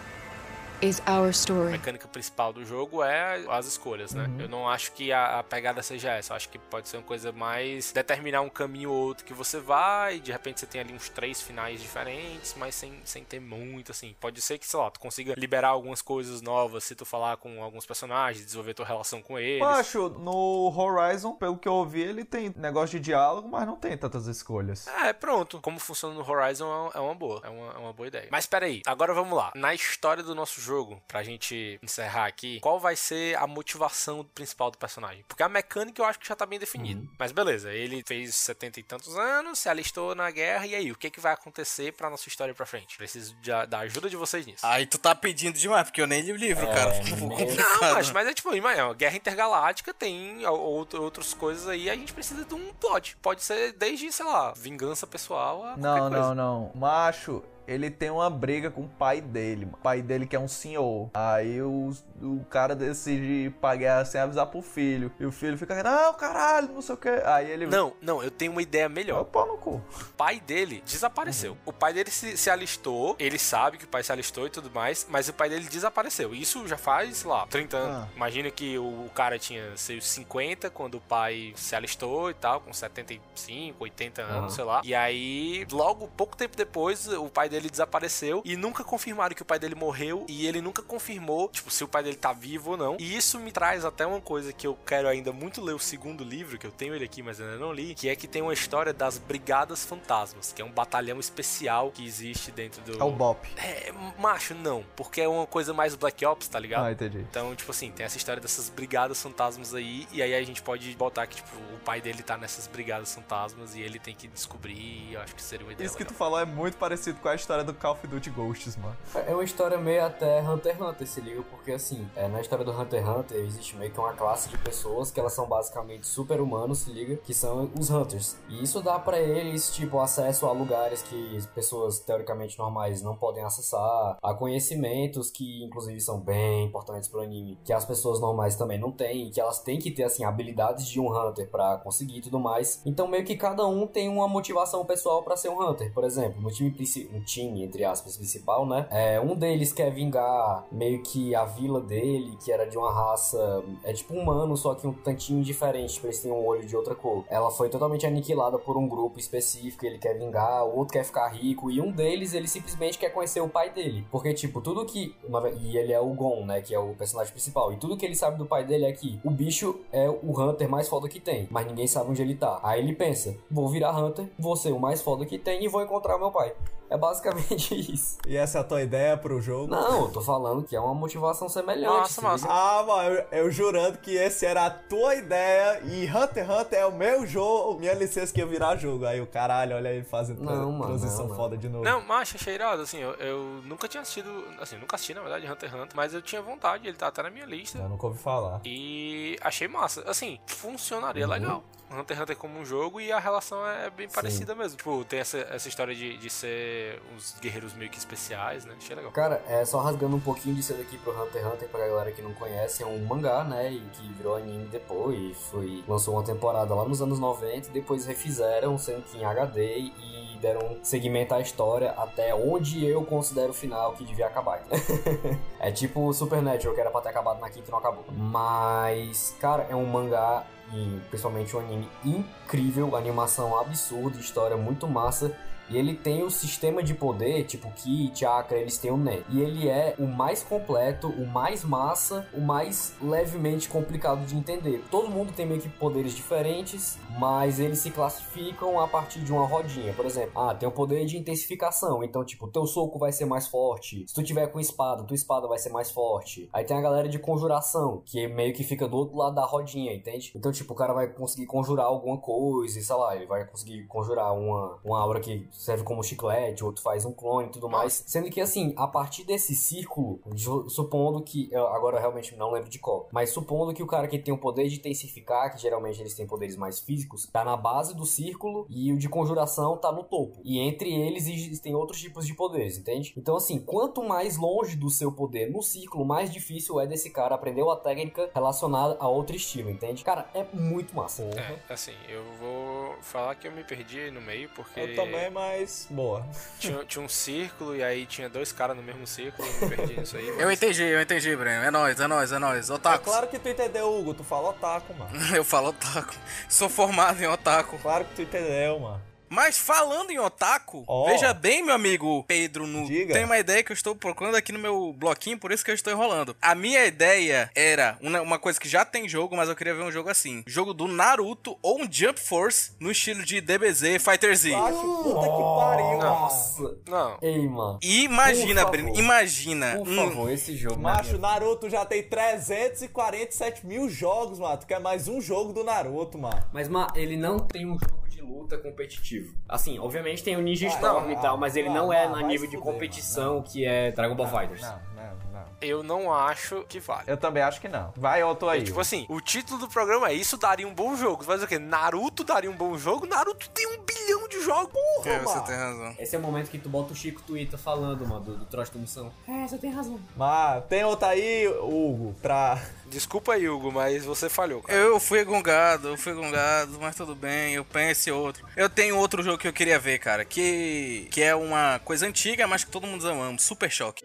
is 0.80 1.02
our 1.08 1.30
story. 1.30 1.72
mecânica 1.72 2.06
principal 2.08 2.52
do 2.52 2.64
jogo 2.64 3.02
é 3.02 3.44
as 3.48 3.66
escolhas, 3.66 4.12
né? 4.12 4.26
Uhum. 4.26 4.40
Eu 4.40 4.48
não 4.48 4.68
acho 4.68 4.92
que 4.92 5.12
a, 5.12 5.40
a 5.40 5.42
pegada 5.42 5.82
seja 5.82 6.12
essa. 6.12 6.32
Eu 6.32 6.36
acho 6.36 6.48
que 6.48 6.58
pode 6.58 6.88
ser 6.88 6.98
uma 6.98 7.02
coisa 7.02 7.32
mais 7.32 7.92
determinar 7.92 8.42
um 8.42 8.48
caminho 8.48 8.90
ou 8.90 9.06
outro 9.06 9.24
que 9.24 9.34
você 9.34 9.58
vai. 9.58 10.16
E 10.16 10.20
de 10.20 10.32
repente 10.32 10.60
você 10.60 10.66
tem 10.66 10.80
ali 10.80 10.92
uns 10.92 11.08
três 11.08 11.42
finais 11.42 11.80
diferentes, 11.80 12.54
mas 12.56 12.74
sem, 12.74 13.00
sem 13.04 13.24
ter 13.24 13.40
muito, 13.40 13.92
assim. 13.92 14.14
Pode 14.20 14.40
ser 14.40 14.58
que, 14.58 14.66
sei 14.66 14.78
lá, 14.78 14.90
tu 14.90 15.00
consiga 15.00 15.34
liberar 15.36 15.68
algumas 15.68 16.00
coisas 16.00 16.40
novas 16.40 16.84
se 16.84 16.94
tu 16.94 17.04
falar 17.04 17.36
com 17.36 17.62
alguns 17.62 17.86
personagens, 17.86 18.44
desenvolver 18.44 18.74
tua 18.74 18.86
relação 18.86 19.20
com 19.20 19.38
eles. 19.38 19.60
Eu 19.60 19.68
acho, 19.68 20.08
no 20.10 20.72
Horizon, 20.76 21.32
pelo 21.32 21.58
que 21.58 21.68
eu 21.68 21.74
ouvi, 21.74 22.02
ele 22.02 22.24
tem 22.24 22.52
negócio 22.56 22.98
de 22.98 23.04
diálogo, 23.04 23.48
mas 23.48 23.66
não 23.66 23.76
tem 23.76 23.96
tantas 23.96 24.26
escolhas. 24.26 24.86
É, 24.86 25.12
pronto. 25.12 25.60
Como 25.60 25.78
funciona 25.78 26.14
no 26.14 26.28
Horizon 26.28 26.90
é 26.94 27.00
uma 27.00 27.14
boa. 27.14 27.40
É 27.44 27.48
uma, 27.48 27.72
é 27.72 27.78
uma 27.78 27.92
boa 27.92 28.06
ideia. 28.06 28.28
Mas 28.30 28.46
peraí, 28.46 28.82
agora 28.86 29.12
vamos 29.12 29.36
lá. 29.36 29.52
Na 29.54 29.74
história 29.74 30.22
do 30.22 30.34
nosso 30.34 30.60
jogo, 30.60 30.67
pra 31.06 31.22
gente 31.22 31.78
encerrar 31.82 32.26
aqui, 32.26 32.60
qual 32.60 32.78
vai 32.78 32.94
ser 32.96 33.36
a 33.38 33.46
motivação 33.46 34.24
principal 34.34 34.70
do 34.70 34.78
personagem? 34.78 35.24
Porque 35.28 35.42
a 35.42 35.48
mecânica 35.48 36.00
eu 36.00 36.06
acho 36.06 36.18
que 36.18 36.28
já 36.28 36.34
tá 36.36 36.44
bem 36.46 36.58
definida. 36.58 37.02
Mas 37.18 37.32
beleza, 37.32 37.72
ele 37.72 38.02
fez 38.06 38.34
setenta 38.34 38.80
e 38.80 38.82
tantos 38.82 39.16
anos, 39.16 39.58
se 39.58 39.68
alistou 39.68 40.14
na 40.14 40.30
guerra, 40.30 40.66
e 40.66 40.74
aí, 40.74 40.90
o 40.92 40.96
que, 40.96 41.10
que 41.10 41.20
vai 41.20 41.32
acontecer 41.32 41.92
pra 41.92 42.10
nossa 42.10 42.28
história 42.28 42.54
pra 42.54 42.66
frente? 42.66 42.96
Preciso 42.96 43.34
de- 43.40 43.66
da 43.66 43.78
ajuda 43.80 44.08
de 44.10 44.16
vocês 44.16 44.46
nisso. 44.46 44.66
Aí 44.66 44.86
tu 44.86 44.98
tá 44.98 45.14
pedindo 45.14 45.58
demais, 45.58 45.84
porque 45.84 46.00
eu 46.00 46.06
nem 46.06 46.20
li 46.22 46.32
o 46.32 46.36
livro, 46.36 46.66
É, 46.66 46.74
cara. 46.74 46.92
Não, 47.08 47.94
mas, 47.94 48.10
mas 48.10 48.28
é 48.28 48.34
tipo, 48.34 48.54
imagina, 48.54 48.92
guerra 48.94 49.16
intergaláctica 49.16 49.92
tem 49.94 50.44
ou- 50.46 50.86
outras 50.94 51.32
coisas 51.34 51.68
aí, 51.68 51.88
a 51.90 51.94
gente 51.94 52.12
precisa 52.12 52.44
de 52.44 52.54
um 52.54 52.72
plot. 52.74 53.16
Pode 53.22 53.42
ser 53.42 53.72
desde, 53.72 54.10
sei 54.12 54.26
lá, 54.26 54.52
vingança 54.56 55.06
pessoal 55.06 55.64
a 55.64 55.76
Não, 55.76 55.98
coisa. 56.10 56.10
não, 56.10 56.34
não. 56.34 56.72
Macho, 56.74 57.42
ele 57.68 57.90
tem 57.90 58.08
uma 58.10 58.30
briga 58.30 58.70
com 58.70 58.80
o 58.80 58.88
pai 58.88 59.20
dele. 59.20 59.66
mano. 59.66 59.76
O 59.78 59.82
pai 59.82 60.00
dele 60.00 60.26
que 60.26 60.34
é 60.34 60.40
um 60.40 60.48
senhor. 60.48 61.10
Aí 61.12 61.60
o, 61.60 61.92
o 62.22 62.44
cara 62.48 62.74
decide 62.74 63.50
pagar 63.60 64.06
sem 64.06 64.18
avisar 64.18 64.46
pro 64.46 64.62
filho. 64.62 65.12
E 65.20 65.26
o 65.26 65.30
filho 65.30 65.58
fica, 65.58 65.82
não, 65.82 66.14
caralho, 66.14 66.68
não 66.72 66.80
sei 66.80 66.94
o 66.94 66.98
que. 66.98 67.08
Aí 67.08 67.50
ele. 67.50 67.66
Não, 67.66 67.92
não, 68.00 68.22
eu 68.22 68.30
tenho 68.30 68.52
uma 68.52 68.62
ideia 68.62 68.88
melhor. 68.88 69.22
Pau 69.24 69.46
no 69.46 69.58
cu. 69.58 69.74
O 69.74 70.04
pai 70.16 70.40
dele 70.40 70.82
desapareceu. 70.86 71.58
O 71.66 71.72
pai 71.72 71.92
dele 71.92 72.10
se, 72.10 72.38
se 72.38 72.48
alistou, 72.48 73.14
ele 73.18 73.38
sabe 73.38 73.76
que 73.76 73.84
o 73.84 73.88
pai 73.88 74.02
se 74.02 74.10
alistou 74.10 74.46
e 74.46 74.50
tudo 74.50 74.70
mais, 74.70 75.06
mas 75.10 75.28
o 75.28 75.34
pai 75.34 75.50
dele 75.50 75.68
desapareceu. 75.68 76.34
Isso 76.34 76.66
já 76.66 76.78
faz, 76.78 77.18
sei 77.18 77.30
lá, 77.30 77.46
30 77.46 77.76
anos. 77.76 77.96
Ah. 77.96 78.08
Imagina 78.16 78.50
que 78.50 78.78
o, 78.78 79.04
o 79.04 79.10
cara 79.14 79.38
tinha 79.38 79.76
seus 79.76 80.08
50 80.08 80.70
quando 80.70 80.94
o 80.94 81.00
pai 81.00 81.52
se 81.54 81.76
alistou 81.76 82.30
e 82.30 82.34
tal, 82.34 82.62
com 82.62 82.72
75, 82.72 83.76
80 83.84 84.22
anos, 84.22 84.36
Aham. 84.36 84.50
sei 84.50 84.64
lá. 84.64 84.80
E 84.84 84.94
aí, 84.94 85.66
logo, 85.70 86.08
pouco 86.08 86.34
tempo 86.34 86.56
depois, 86.56 87.06
o 87.08 87.28
pai 87.28 87.48
dele 87.48 87.57
desapareceu 87.70 88.42
e 88.44 88.56
nunca 88.56 88.84
confirmaram 88.84 89.34
que 89.34 89.42
o 89.42 89.44
pai 89.44 89.58
dele 89.58 89.74
morreu 89.74 90.24
e 90.28 90.46
ele 90.46 90.60
nunca 90.60 90.82
confirmou, 90.82 91.48
tipo, 91.48 91.70
se 91.70 91.82
o 91.82 91.88
pai 91.88 92.02
dele 92.02 92.16
tá 92.16 92.32
vivo 92.32 92.72
ou 92.72 92.76
não. 92.76 92.96
E 93.00 93.16
isso 93.16 93.38
me 93.40 93.50
traz 93.50 93.84
até 93.84 94.06
uma 94.06 94.20
coisa 94.20 94.52
que 94.52 94.66
eu 94.66 94.76
quero 94.86 95.08
ainda 95.08 95.32
muito 95.32 95.60
ler 95.60 95.74
o 95.74 95.78
segundo 95.78 96.22
livro, 96.22 96.58
que 96.58 96.66
eu 96.66 96.70
tenho 96.70 96.94
ele 96.94 97.04
aqui, 97.04 97.22
mas 97.22 97.40
ainda 97.40 97.56
não 97.56 97.72
li, 97.72 97.94
que 97.94 98.08
é 98.08 98.14
que 98.14 98.28
tem 98.28 98.42
uma 98.42 98.52
história 98.52 98.92
das 98.92 99.18
Brigadas 99.18 99.84
Fantasmas, 99.84 100.52
que 100.52 100.62
é 100.62 100.64
um 100.64 100.70
batalhão 100.70 101.18
especial 101.18 101.90
que 101.90 102.04
existe 102.04 102.50
dentro 102.50 102.82
do. 102.82 103.00
É 103.00 103.04
o 103.04 103.10
Bop. 103.10 103.48
É, 103.56 103.92
macho, 104.18 104.54
não, 104.54 104.84
porque 104.94 105.20
é 105.20 105.28
uma 105.28 105.46
coisa 105.46 105.72
mais 105.72 105.94
Black 105.94 106.24
Ops, 106.24 106.48
tá 106.48 106.58
ligado? 106.58 106.84
Ah, 106.84 106.92
entendi. 106.92 107.18
Então, 107.18 107.54
tipo 107.54 107.70
assim, 107.70 107.90
tem 107.90 108.04
essa 108.04 108.16
história 108.16 108.40
dessas 108.40 108.68
brigadas 108.68 109.20
fantasmas 109.22 109.74
aí, 109.74 110.06
e 110.12 110.22
aí 110.22 110.34
a 110.34 110.42
gente 110.42 110.62
pode 110.62 110.94
botar 110.94 111.26
que, 111.26 111.36
tipo, 111.36 111.56
o 111.74 111.78
pai 111.84 112.00
dele 112.00 112.22
tá 112.22 112.36
nessas 112.36 112.66
brigadas 112.66 113.14
fantasmas 113.14 113.74
e 113.74 113.80
ele 113.80 113.98
tem 113.98 114.14
que 114.14 114.28
descobrir, 114.28 115.12
eu 115.12 115.20
acho 115.20 115.34
que 115.34 115.42
seria 115.42 115.64
uma 115.66 115.72
ideia 115.72 115.86
Isso 115.86 115.96
que 115.96 116.04
tu 116.04 116.08
legal. 116.10 116.18
falou 116.18 116.38
é 116.40 116.44
muito 116.44 116.76
parecido 116.76 117.18
com 117.20 117.28
a 117.28 117.34
história 117.34 117.47
história 117.48 117.64
do 117.64 117.72
Call 117.72 117.92
of 117.92 118.06
Duty 118.06 118.28
Ghosts, 118.28 118.76
mano. 118.76 118.94
É 119.26 119.32
uma 119.32 119.42
história 119.42 119.78
meio 119.78 120.04
até 120.04 120.42
Hunter 120.42 120.72
x 120.72 120.80
Hunter, 120.82 121.06
se 121.06 121.20
liga, 121.22 121.42
porque 121.50 121.72
assim, 121.72 122.06
é, 122.14 122.28
na 122.28 122.42
história 122.42 122.62
do 122.62 122.70
Hunter 122.70 123.00
x 123.00 123.08
Hunter 123.08 123.38
existe 123.38 123.76
meio 123.76 123.90
que 123.90 123.98
uma 123.98 124.12
classe 124.12 124.50
de 124.50 124.58
pessoas 124.58 125.10
que 125.10 125.18
elas 125.18 125.32
são 125.32 125.46
basicamente 125.46 126.06
super-humanos, 126.06 126.80
se 126.80 126.90
liga, 126.90 127.16
que 127.16 127.32
são 127.32 127.70
os 127.78 127.88
Hunters. 127.88 128.36
E 128.50 128.62
isso 128.62 128.82
dá 128.82 128.98
pra 128.98 129.18
eles, 129.18 129.74
tipo, 129.74 129.98
acesso 129.98 130.44
a 130.44 130.52
lugares 130.52 131.00
que 131.00 131.38
pessoas 131.54 131.98
teoricamente 132.00 132.58
normais 132.58 133.00
não 133.00 133.16
podem 133.16 133.42
acessar, 133.42 134.18
a 134.22 134.34
conhecimentos 134.34 135.30
que, 135.30 135.64
inclusive, 135.64 135.98
são 136.02 136.20
bem 136.20 136.66
importantes 136.66 137.08
pro 137.08 137.22
anime, 137.22 137.58
que 137.64 137.72
as 137.72 137.86
pessoas 137.86 138.20
normais 138.20 138.56
também 138.56 138.78
não 138.78 138.92
têm, 138.92 139.30
que 139.30 139.40
elas 139.40 139.58
têm 139.60 139.78
que 139.78 139.90
ter, 139.90 140.04
assim, 140.04 140.22
habilidades 140.22 140.86
de 140.86 141.00
um 141.00 141.10
Hunter 141.10 141.48
pra 141.48 141.78
conseguir 141.78 142.18
e 142.18 142.20
tudo 142.20 142.38
mais. 142.38 142.82
Então, 142.84 143.08
meio 143.08 143.24
que 143.24 143.38
cada 143.38 143.66
um 143.66 143.86
tem 143.86 144.06
uma 144.06 144.28
motivação 144.28 144.84
pessoal 144.84 145.22
pra 145.22 145.34
ser 145.34 145.48
um 145.48 145.58
Hunter. 145.58 145.90
Por 145.94 146.04
exemplo, 146.04 146.42
no 146.42 146.50
time, 146.50 146.74
no 147.10 147.24
time 147.28 147.62
entre 147.62 147.84
aspas, 147.84 148.16
principal, 148.16 148.66
né? 148.66 148.86
É, 148.90 149.20
um 149.20 149.34
deles 149.34 149.72
quer 149.72 149.90
vingar 149.90 150.64
meio 150.72 151.02
que 151.02 151.34
a 151.34 151.44
vila 151.44 151.80
dele, 151.80 152.36
que 152.42 152.50
era 152.50 152.66
de 152.66 152.76
uma 152.76 152.92
raça. 152.92 153.62
É 153.84 153.92
tipo 153.92 154.14
humano, 154.14 154.56
só 154.56 154.74
que 154.74 154.86
um 154.86 154.92
tantinho 154.92 155.42
diferente, 155.42 155.94
tipo, 155.94 156.06
eles 156.06 156.20
têm 156.20 156.32
um 156.32 156.46
olho 156.46 156.66
de 156.66 156.74
outra 156.74 156.94
cor. 156.94 157.24
Ela 157.28 157.50
foi 157.50 157.68
totalmente 157.68 158.06
aniquilada 158.06 158.58
por 158.58 158.76
um 158.76 158.88
grupo 158.88 159.18
específico, 159.18 159.84
ele 159.84 159.98
quer 159.98 160.14
vingar, 160.14 160.64
o 160.64 160.76
outro 160.78 160.94
quer 160.94 161.04
ficar 161.04 161.28
rico, 161.28 161.70
e 161.70 161.80
um 161.80 161.92
deles, 161.92 162.32
ele 162.32 162.48
simplesmente 162.48 162.98
quer 162.98 163.10
conhecer 163.10 163.40
o 163.40 163.48
pai 163.48 163.70
dele. 163.70 164.06
Porque, 164.10 164.32
tipo, 164.32 164.60
tudo 164.60 164.84
que. 164.86 165.14
E 165.60 165.76
ele 165.76 165.92
é 165.92 166.00
o 166.00 166.08
Gon, 166.14 166.44
né? 166.46 166.60
Que 166.60 166.74
é 166.74 166.78
o 166.78 166.94
personagem 166.94 167.32
principal. 167.32 167.72
E 167.72 167.76
tudo 167.76 167.96
que 167.96 168.06
ele 168.06 168.14
sabe 168.14 168.38
do 168.38 168.46
pai 168.46 168.64
dele 168.64 168.86
é 168.86 168.92
que 168.92 169.20
o 169.22 169.30
bicho 169.30 169.80
é 169.92 170.08
o 170.08 170.40
Hunter 170.40 170.68
mais 170.68 170.88
foda 170.88 171.08
que 171.08 171.20
tem, 171.20 171.46
mas 171.50 171.66
ninguém 171.66 171.86
sabe 171.86 172.10
onde 172.10 172.22
ele 172.22 172.34
tá. 172.34 172.58
Aí 172.62 172.80
ele 172.80 172.94
pensa: 172.94 173.36
vou 173.50 173.68
virar 173.68 173.96
Hunter, 173.96 174.28
vou 174.38 174.56
ser 174.56 174.72
o 174.72 174.78
mais 174.78 175.02
foda 175.02 175.26
que 175.26 175.38
tem 175.38 175.64
e 175.64 175.68
vou 175.68 175.82
encontrar 175.82 176.18
meu 176.18 176.30
pai. 176.30 176.54
É 176.90 176.96
basicamente 176.96 177.17
isso. 177.92 178.18
E 178.26 178.36
essa 178.36 178.58
é 178.58 178.60
a 178.60 178.64
tua 178.64 178.82
ideia 178.82 179.16
pro 179.16 179.40
jogo? 179.40 179.68
Não, 179.70 180.02
eu 180.02 180.08
tô 180.12 180.20
falando 180.20 180.62
que 180.62 180.74
é 180.76 180.80
uma 180.80 180.94
motivação 180.94 181.48
semelhante. 181.48 181.88
Massa, 182.00 182.12
se 182.14 182.20
massa. 182.22 182.46
liga. 182.46 182.54
Ah, 182.58 182.84
mano, 182.86 183.10
eu, 183.14 183.26
eu 183.38 183.50
jurando 183.50 183.98
que 183.98 184.14
esse 184.14 184.44
era 184.46 184.66
a 184.66 184.70
tua 184.70 185.14
ideia 185.14 185.80
e 185.84 186.06
Hunter 186.06 186.44
x 186.44 186.50
Hunter 186.60 186.78
é 186.78 186.86
o 186.86 186.92
meu 186.92 187.26
jogo, 187.26 187.78
minha 187.80 187.94
licença 187.94 188.32
que 188.32 188.40
ia 188.40 188.46
virar 188.46 188.76
jogo. 188.76 189.04
Aí 189.06 189.20
o 189.20 189.26
caralho, 189.26 189.76
olha 189.76 189.90
aí 189.90 190.02
fazendo 190.04 190.42
Não, 190.42 190.72
mano, 190.72 190.86
transição 190.86 191.22
não, 191.24 191.28
não. 191.30 191.36
foda 191.36 191.56
de 191.56 191.68
novo. 191.68 191.84
Não, 191.84 192.00
mas 192.02 192.34
achei 192.34 192.54
irado, 192.54 192.82
assim, 192.82 192.98
eu, 192.98 193.12
eu 193.14 193.38
nunca 193.64 193.88
tinha 193.88 194.00
assistido, 194.00 194.44
assim, 194.60 194.76
nunca 194.76 194.96
assisti, 194.96 195.14
na 195.14 195.20
verdade, 195.22 195.46
Hunter 195.50 195.68
x 195.70 195.78
Hunter, 195.80 195.96
mas 195.96 196.14
eu 196.14 196.22
tinha 196.22 196.40
vontade, 196.42 196.86
ele 196.86 196.96
tá 196.96 197.08
até 197.08 197.22
na 197.22 197.30
minha 197.30 197.46
lista. 197.46 197.78
Eu 197.78 197.88
nunca 197.88 198.06
ouvi 198.06 198.18
falar. 198.18 198.60
E 198.64 199.36
achei 199.40 199.66
massa. 199.68 200.02
Assim, 200.08 200.38
funcionaria 200.46 201.24
Uhum. 201.26 201.30
legal. 201.32 201.62
Hunter 201.90 202.16
x 202.16 202.22
Hunter 202.22 202.36
como 202.36 202.58
um 202.58 202.64
jogo 202.64 203.00
e 203.00 203.10
a 203.10 203.18
relação 203.18 203.66
é 203.66 203.90
bem 203.90 204.08
parecida 204.08 204.54
mesmo. 204.54 204.76
Tipo, 204.76 205.04
tem 205.04 205.20
essa, 205.20 205.38
essa 205.38 205.68
história 205.68 205.94
de, 205.94 206.16
de 206.16 206.30
ser 206.30 207.00
uns 207.14 207.34
guerreiros 207.40 207.74
meio 207.74 207.90
que 207.90 207.98
especiais, 207.98 208.64
né? 208.64 208.74
Achei 208.76 208.94
legal. 208.94 209.12
Cara, 209.12 209.42
é 209.48 209.64
só 209.64 209.80
rasgando 209.80 210.16
um 210.16 210.20
pouquinho 210.20 210.54
disso 210.54 210.74
daqui 210.74 210.98
pro 210.98 211.12
Hunter 211.12 211.42
x 211.42 211.52
Hunter 211.52 211.68
pra 211.68 211.86
galera 211.86 212.12
que 212.12 212.22
não 212.22 212.32
conhece, 212.34 212.82
é 212.82 212.86
um 212.86 213.04
mangá, 213.04 213.44
né? 213.44 213.72
E 213.72 213.80
que 213.92 214.12
virou 214.14 214.36
anime 214.36 214.66
depois. 214.66 215.36
Foi, 215.50 215.84
lançou 215.88 216.14
uma 216.14 216.22
temporada 216.22 216.74
lá 216.74 216.84
nos 216.84 217.00
anos 217.00 217.18
90 217.18 217.68
e 217.68 217.70
depois 217.70 218.06
refizeram, 218.06 218.76
sendo 218.78 219.02
que 219.02 219.18
em 219.18 219.24
HD 219.24 219.78
e 219.78 220.38
deram 220.40 220.78
segmento 220.82 221.34
à 221.34 221.40
história 221.40 221.90
até 221.92 222.34
onde 222.34 222.84
eu 222.86 223.04
considero 223.04 223.50
o 223.50 223.54
final 223.54 223.92
que 223.92 224.04
devia 224.04 224.26
acabar. 224.26 224.62
é 225.58 225.70
tipo 225.70 226.06
o 226.06 226.12
Supernatural, 226.12 226.74
que 226.74 226.80
era 226.80 226.90
pra 226.90 227.00
ter 227.00 227.08
acabado 227.10 227.40
na 227.40 227.50
quinta 227.50 227.68
e 227.68 227.70
não 227.70 227.78
acabou. 227.78 228.04
Mas, 228.10 229.34
cara, 229.40 229.66
é 229.68 229.74
um 229.74 229.86
mangá 229.86 230.46
e 230.72 231.00
principalmente 231.08 231.56
um 231.56 231.60
anime 231.60 231.88
incrível, 232.04 232.96
animação 232.96 233.58
absurda, 233.58 234.18
história 234.18 234.56
muito 234.56 234.86
massa. 234.86 235.36
E 235.70 235.76
ele 235.76 235.94
tem 235.94 236.22
o 236.22 236.30
sistema 236.30 236.82
de 236.82 236.94
poder, 236.94 237.44
tipo 237.44 237.70
Ki, 237.72 238.10
Chakra, 238.14 238.58
eles 238.58 238.78
têm 238.78 238.90
o 238.90 238.96
Nen. 238.96 239.22
E 239.30 239.40
ele 239.40 239.68
é 239.68 239.94
o 239.98 240.06
mais 240.06 240.42
completo, 240.42 241.08
o 241.08 241.26
mais 241.26 241.64
massa, 241.64 242.26
o 242.32 242.40
mais 242.40 242.94
levemente 243.00 243.68
complicado 243.68 244.24
de 244.24 244.36
entender. 244.36 244.82
Todo 244.90 245.10
mundo 245.10 245.32
tem 245.32 245.46
meio 245.46 245.60
que 245.60 245.68
poderes 245.68 246.14
diferentes, 246.14 246.98
mas 247.18 247.60
eles 247.60 247.78
se 247.78 247.90
classificam 247.90 248.80
a 248.80 248.88
partir 248.88 249.20
de 249.20 249.32
uma 249.32 249.46
rodinha. 249.46 249.92
Por 249.92 250.06
exemplo, 250.06 250.40
ah, 250.40 250.54
tem 250.54 250.68
o 250.68 250.72
poder 250.72 251.04
de 251.04 251.18
intensificação. 251.18 252.02
Então, 252.02 252.24
tipo, 252.24 252.48
teu 252.48 252.66
soco 252.66 252.98
vai 252.98 253.12
ser 253.12 253.24
mais 253.24 253.46
forte. 253.46 254.04
Se 254.06 254.14
tu 254.14 254.22
tiver 254.22 254.46
com 254.48 254.60
espada, 254.60 255.04
tua 255.04 255.14
espada 255.14 255.46
vai 255.46 255.58
ser 255.58 255.70
mais 255.70 255.90
forte. 255.90 256.48
Aí 256.52 256.64
tem 256.64 256.76
a 256.76 256.80
galera 256.80 257.08
de 257.08 257.18
conjuração, 257.18 258.02
que 258.04 258.26
meio 258.28 258.54
que 258.54 258.64
fica 258.64 258.88
do 258.88 258.96
outro 258.96 259.16
lado 259.16 259.34
da 259.34 259.44
rodinha, 259.44 259.92
entende? 259.94 260.32
Então, 260.34 260.50
tipo, 260.52 260.72
o 260.72 260.76
cara 260.76 260.92
vai 260.92 261.08
conseguir 261.08 261.46
conjurar 261.46 261.86
alguma 261.86 262.18
coisa, 262.18 262.80
sei 262.80 262.96
lá, 262.96 263.16
ele 263.16 263.26
vai 263.26 263.44
conseguir 263.46 263.86
conjurar 263.86 264.32
uma, 264.32 264.78
uma 264.84 265.00
aura 265.00 265.20
que 265.20 265.46
serve 265.58 265.82
como 265.82 266.02
chiclete, 266.04 266.64
outro 266.64 266.82
faz 266.82 267.04
um 267.04 267.12
clone 267.12 267.48
e 267.48 267.50
tudo 267.50 267.68
mais. 267.68 268.04
Sendo 268.06 268.30
que, 268.30 268.40
assim, 268.40 268.72
a 268.76 268.86
partir 268.86 269.24
desse 269.24 269.54
círculo, 269.54 270.20
supondo 270.68 271.20
que. 271.22 271.54
agora 271.54 271.96
eu 271.96 272.00
realmente 272.00 272.36
não 272.36 272.52
lembro 272.52 272.70
de 272.70 272.78
qual, 272.78 273.08
mas 273.12 273.30
supondo 273.30 273.74
que 273.74 273.82
o 273.82 273.86
cara 273.86 274.06
que 274.06 274.18
tem 274.18 274.32
o 274.32 274.38
poder 274.38 274.68
de 274.68 274.76
intensificar, 274.76 275.52
que 275.52 275.60
geralmente 275.60 276.00
eles 276.00 276.14
têm 276.14 276.26
poderes 276.26 276.56
mais 276.56 276.78
físicos, 276.78 277.26
tá 277.26 277.44
na 277.44 277.56
base 277.56 277.94
do 277.94 278.06
círculo 278.06 278.66
e 278.70 278.92
o 278.92 278.96
de 278.96 279.08
conjuração 279.08 279.76
tá 279.76 279.90
no 279.90 280.04
topo. 280.04 280.40
E 280.44 280.60
entre 280.60 280.94
eles 280.94 281.26
existem 281.26 281.74
outros 281.74 282.00
tipos 282.00 282.24
de 282.24 282.34
poderes, 282.34 282.78
entende? 282.78 283.12
Então, 283.16 283.36
assim, 283.36 283.58
quanto 283.58 284.02
mais 284.02 284.36
longe 284.36 284.76
do 284.76 284.88
seu 284.88 285.10
poder 285.10 285.50
no 285.50 285.62
círculo, 285.62 286.04
mais 286.04 286.32
difícil 286.32 286.78
é 286.80 286.86
desse 286.86 287.10
cara 287.10 287.34
aprender 287.34 287.62
uma 287.62 287.76
técnica 287.76 288.30
relacionada 288.32 288.96
a 289.00 289.08
outro 289.08 289.34
estilo, 289.34 289.70
entende? 289.70 290.04
Cara, 290.04 290.30
é 290.32 290.44
muito 290.52 290.94
massa. 290.94 291.22
É, 291.22 291.58
assim, 291.72 291.94
eu 292.08 292.22
vou 292.40 292.94
falar 293.02 293.34
que 293.34 293.48
eu 293.48 293.52
me 293.52 293.64
perdi 293.64 293.98
aí 293.98 294.10
no 294.10 294.20
meio, 294.20 294.48
porque. 294.50 294.78
Eu 294.78 294.94
também, 294.94 295.30
mas 295.30 295.47
boa. 295.90 296.26
Tinha, 296.58 296.84
tinha 296.84 297.04
um 297.04 297.08
círculo 297.08 297.74
e 297.76 297.82
aí 297.82 298.06
tinha 298.06 298.28
dois 298.28 298.52
caras 298.52 298.76
no 298.76 298.82
mesmo 298.82 299.06
círculo, 299.06 299.48
eu 299.60 299.68
perdi 299.68 299.98
nisso 300.00 300.16
aí. 300.16 300.28
Eu 300.28 300.46
mas- 300.46 300.52
entendi, 300.62 300.82
eu 300.82 301.00
entendi, 301.00 301.34
Breno. 301.36 301.64
É 301.64 301.70
nóis, 301.70 301.98
é 302.00 302.06
nóis, 302.06 302.32
é 302.32 302.38
nóis. 302.38 302.70
É 302.70 302.74
Otaku. 302.74 303.04
claro 303.04 303.26
que 303.28 303.38
tu 303.38 303.48
entendeu, 303.48 303.92
Hugo. 303.92 304.14
Tu 304.14 304.24
fala 304.24 304.50
otaku, 304.50 304.94
mano. 304.94 305.10
Eu 305.34 305.44
falo 305.44 305.68
otaku. 305.68 306.14
Sou 306.48 306.68
formado 306.68 307.20
em 307.22 307.26
otaku. 307.26 307.78
Claro 307.78 308.04
que 308.04 308.14
tu 308.16 308.22
entendeu, 308.22 308.78
mano. 308.80 309.02
Mas 309.30 309.58
falando 309.58 310.10
em 310.10 310.18
otaku, 310.18 310.84
Ó. 310.86 311.06
veja 311.06 311.32
bem, 311.34 311.62
meu 311.64 311.74
amigo 311.74 312.24
Pedro 312.24 312.66
Nu. 312.66 312.86
Diga. 312.86 313.14
Tem 313.14 313.24
uma 313.24 313.38
ideia 313.38 313.62
que 313.62 313.72
eu 313.72 313.74
estou 313.74 313.94
procurando 313.94 314.34
aqui 314.36 314.52
no 314.52 314.58
meu 314.58 314.92
bloquinho, 314.92 315.38
por 315.38 315.52
isso 315.52 315.64
que 315.64 315.70
eu 315.70 315.74
estou 315.74 315.92
enrolando. 315.92 316.36
A 316.40 316.54
minha 316.54 316.84
ideia 316.86 317.50
era 317.54 317.96
uma, 318.00 318.20
uma 318.20 318.38
coisa 318.38 318.58
que 318.58 318.68
já 318.68 318.84
tem 318.84 319.08
jogo, 319.08 319.36
mas 319.36 319.48
eu 319.48 319.56
queria 319.56 319.74
ver 319.74 319.82
um 319.82 319.92
jogo 319.92 320.08
assim. 320.08 320.42
Jogo 320.46 320.72
do 320.74 320.86
Naruto 320.88 321.56
ou 321.62 321.80
um 321.82 321.88
Jump 321.90 322.18
Force 322.20 322.72
no 322.80 322.90
estilo 322.90 323.24
de 323.24 323.40
DBZ 323.40 323.98
Fighter 324.02 324.34
Z. 324.36 324.54
Acho 324.54 324.80
puta 325.02 325.20
que 325.20 325.42
pariu, 325.42 325.98
Nossa. 325.98 326.62
mano. 326.62 326.78
Não. 326.88 327.18
Ei, 327.22 327.48
mano. 327.48 327.78
Imagina, 327.82 328.62
Por 328.64 328.70
Breno, 328.72 328.96
imagina. 328.96 329.76
Por 329.76 329.88
um- 329.88 329.96
favor, 329.96 330.30
esse 330.32 330.56
jogo. 330.56 330.76
na 330.80 330.94
Macho, 330.94 331.18
Naruto 331.18 331.68
já 331.68 331.84
tem 331.84 332.02
347 332.02 333.66
mil 333.66 333.88
jogos, 333.88 334.38
mano. 334.38 334.56
Tu 334.58 334.66
quer 334.66 334.80
mais 334.80 335.08
um 335.08 335.20
jogo 335.20 335.52
do 335.52 335.64
Naruto, 335.64 336.18
mano. 336.18 336.42
Mas, 336.52 336.68
Ma, 336.68 336.86
ele 336.94 337.16
não 337.16 337.38
tem 337.38 337.66
um 337.66 337.78
jogo 337.78 338.07
de 338.18 338.22
luta 338.22 338.58
competitivo. 338.58 339.34
Assim, 339.48 339.78
obviamente 339.78 340.22
tem 340.24 340.36
o 340.36 340.40
Ninja 340.40 340.66
Ah, 340.66 340.70
Storm 340.70 341.04
não, 341.04 341.12
e 341.12 341.16
tal, 341.16 341.36
mas 341.38 341.56
ele 341.56 341.68
não 341.68 341.86
não, 341.86 341.92
é 341.92 342.08
vai 342.08 342.22
na 342.22 342.26
nível 342.26 342.48
de 342.48 342.56
competição 342.56 343.42
que 343.42 343.64
é 343.64 343.92
Dragon 343.92 344.14
Ball 344.16 344.26
Fighters. 344.26 344.62
Não, 344.62 344.80
não, 344.98 345.40
não. 345.40 345.48
Eu 345.60 345.82
não 345.82 346.12
acho 346.12 346.64
que 346.68 346.78
vale. 346.80 347.04
Eu 347.06 347.16
também 347.16 347.42
acho 347.42 347.60
que 347.60 347.68
não. 347.68 347.92
Vai, 347.96 348.22
eu 348.22 348.34
tô 348.34 348.48
aí. 348.48 348.62
Tipo 348.62 348.80
assim, 348.80 349.06
o 349.08 349.20
título 349.20 349.58
do 349.58 349.68
programa 349.68 350.08
é 350.08 350.14
Isso 350.14 350.36
daria 350.36 350.66
um 350.66 350.74
bom 350.74 350.96
jogo. 350.96 351.24
Mas 351.26 351.42
o 351.42 351.46
quê? 351.46 351.58
Naruto 351.58 352.22
daria 352.24 352.50
um 352.50 352.56
bom 352.56 352.76
jogo? 352.78 353.06
Naruto 353.06 353.48
tem 353.50 353.66
um 353.66 353.82
bilhão 353.82 354.28
de 354.28 354.40
jogos. 354.42 354.72
Porra, 354.72 355.10
É, 355.10 355.18
você 355.20 355.40
tem 355.40 355.56
razão. 355.56 355.94
Esse 355.98 356.16
é 356.16 356.18
o 356.18 356.22
momento 356.22 356.50
que 356.50 356.58
tu 356.58 356.68
bota 356.68 356.92
o 356.92 356.96
Chico 356.96 357.22
Twitter 357.22 357.58
falando, 357.58 358.06
mano, 358.06 358.20
do, 358.20 358.36
do 358.36 358.44
troço 358.44 358.72
da 358.74 358.80
missão. 358.80 359.12
É, 359.26 359.46
você 359.46 359.58
tem 359.58 359.70
razão. 359.70 359.98
Mas 360.16 360.64
tem 360.66 360.84
outra 360.84 361.08
aí, 361.08 361.48
Hugo, 361.48 362.14
pra. 362.20 362.60
Desculpa 362.86 363.34
aí, 363.34 363.48
Hugo, 363.48 363.70
mas 363.72 364.04
você 364.04 364.28
falhou, 364.28 364.62
cara. 364.62 364.78
Eu 364.78 364.98
fui 364.98 365.24
gongado, 365.24 365.88
eu 365.88 365.96
fui 365.96 366.12
gongado, 366.14 366.78
mas 366.80 366.96
tudo 366.96 367.14
bem, 367.14 367.54
eu 367.54 367.64
penso 367.64 368.08
em 368.08 368.12
outro. 368.12 368.46
Eu 368.56 368.68
tenho 368.68 368.96
outro 368.96 369.22
jogo 369.22 369.38
que 369.38 369.46
eu 369.48 369.52
queria 369.52 369.78
ver, 369.78 369.98
cara, 369.98 370.24
que, 370.24 371.08
que 371.10 371.22
é 371.22 371.34
uma 371.34 371.80
coisa 371.84 372.06
antiga, 372.06 372.46
mas 372.46 372.64
que 372.64 372.70
todo 372.70 372.86
mundo 372.86 373.06
ama, 373.06 373.36
Super 373.38 373.70
Choque. 373.70 374.04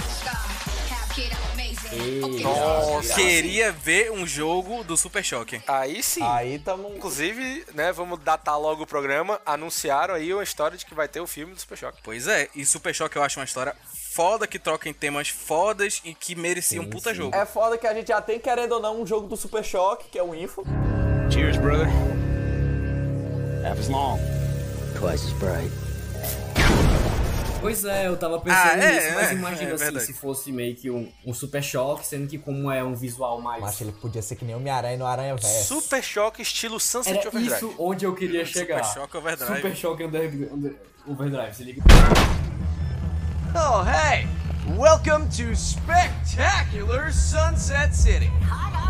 Nossa, 2.41 3.15
queria 3.15 3.71
ver 3.71 4.11
um 4.11 4.25
jogo 4.25 4.83
do 4.83 4.95
Super 4.95 5.23
Choque. 5.23 5.61
Aí 5.67 6.01
sim. 6.01 6.23
Aí 6.23 6.59
tamo. 6.59 6.93
Inclusive, 6.95 7.65
né, 7.73 7.91
vamos 7.91 8.19
datar 8.19 8.59
logo 8.59 8.83
o 8.83 8.87
programa. 8.87 9.39
Anunciaram 9.45 10.13
aí 10.13 10.33
uma 10.33 10.43
história 10.43 10.77
de 10.77 10.85
que 10.85 10.93
vai 10.93 11.07
ter 11.07 11.19
o 11.19 11.27
filme 11.27 11.53
do 11.53 11.59
Super 11.59 11.77
Choque. 11.77 11.99
Pois 12.03 12.27
é, 12.27 12.49
e 12.55 12.65
Super 12.65 12.93
Choque 12.93 13.17
eu 13.17 13.23
acho 13.23 13.39
uma 13.39 13.45
história 13.45 13.75
foda 14.11 14.47
que 14.47 14.59
troca 14.59 14.89
em 14.89 14.93
temas 14.93 15.29
fodas 15.29 16.01
e 16.03 16.13
que 16.13 16.35
merecia 16.35 16.81
um 16.81 16.89
puta 16.89 17.13
jogo. 17.13 17.35
É 17.35 17.45
foda 17.45 17.77
que 17.77 17.87
a 17.87 17.93
gente 17.93 18.07
já 18.07 18.21
tem, 18.21 18.39
querendo 18.39 18.73
ou 18.73 18.81
não, 18.81 19.01
um 19.01 19.05
jogo 19.05 19.27
do 19.27 19.37
Super 19.37 19.63
Choque, 19.63 20.09
que 20.09 20.19
é 20.19 20.23
o 20.23 20.33
Info. 20.33 20.63
Cheers, 21.29 21.57
brother. 21.57 21.87
Half 23.65 23.79
as 23.79 23.87
long. 23.87 24.19
Twice 24.97 25.25
as 25.25 25.33
bright. 25.33 25.90
Pois 27.61 27.85
é, 27.85 28.07
eu 28.07 28.17
tava 28.17 28.39
pensando 28.41 28.59
Ah, 28.59 28.77
é, 28.77 28.91
nisso, 28.95 29.13
mas 29.15 29.29
é, 29.29 29.33
imagina 29.33 29.69
é 29.69 29.73
assim, 29.75 29.99
se 29.99 30.13
fosse 30.13 30.51
meio 30.51 30.75
que 30.75 30.89
um, 30.89 31.11
um 31.23 31.31
super 31.31 31.61
choque, 31.61 32.03
sendo 32.05 32.27
que 32.27 32.39
como 32.39 32.71
é 32.71 32.83
um 32.83 32.95
visual 32.95 33.39
mais. 33.39 33.61
Mas 33.61 33.79
ele 33.79 33.91
podia 33.91 34.21
ser 34.21 34.35
que 34.35 34.43
nem 34.43 34.55
Homem-Aranha 34.55 34.97
no 34.97 35.05
Aranha 35.05 35.35
Verso. 35.35 35.65
Super 35.75 36.01
Choque 36.03 36.41
estilo 36.41 36.79
Sunset 36.79 37.19
Era 37.19 37.29
Overdrive. 37.29 37.55
isso 37.55 37.75
onde 37.77 38.03
eu 38.05 38.15
queria 38.15 38.45
Super 38.47 38.59
chegar. 38.59 38.83
Choque 38.83 39.15
Overdrive. 39.15 39.55
Super 39.55 39.75
Choque 39.75 40.03
Under- 40.03 40.53
Under- 40.53 40.75
Overdrive, 41.07 41.53
se 41.55 41.63
liga. 41.63 41.83
Oh, 43.53 43.83
hey! 43.87 44.27
Welcome 44.77 45.27
to 45.29 45.55
spectacular 45.55 47.11
Sunset 47.13 47.95
City. 47.95 48.31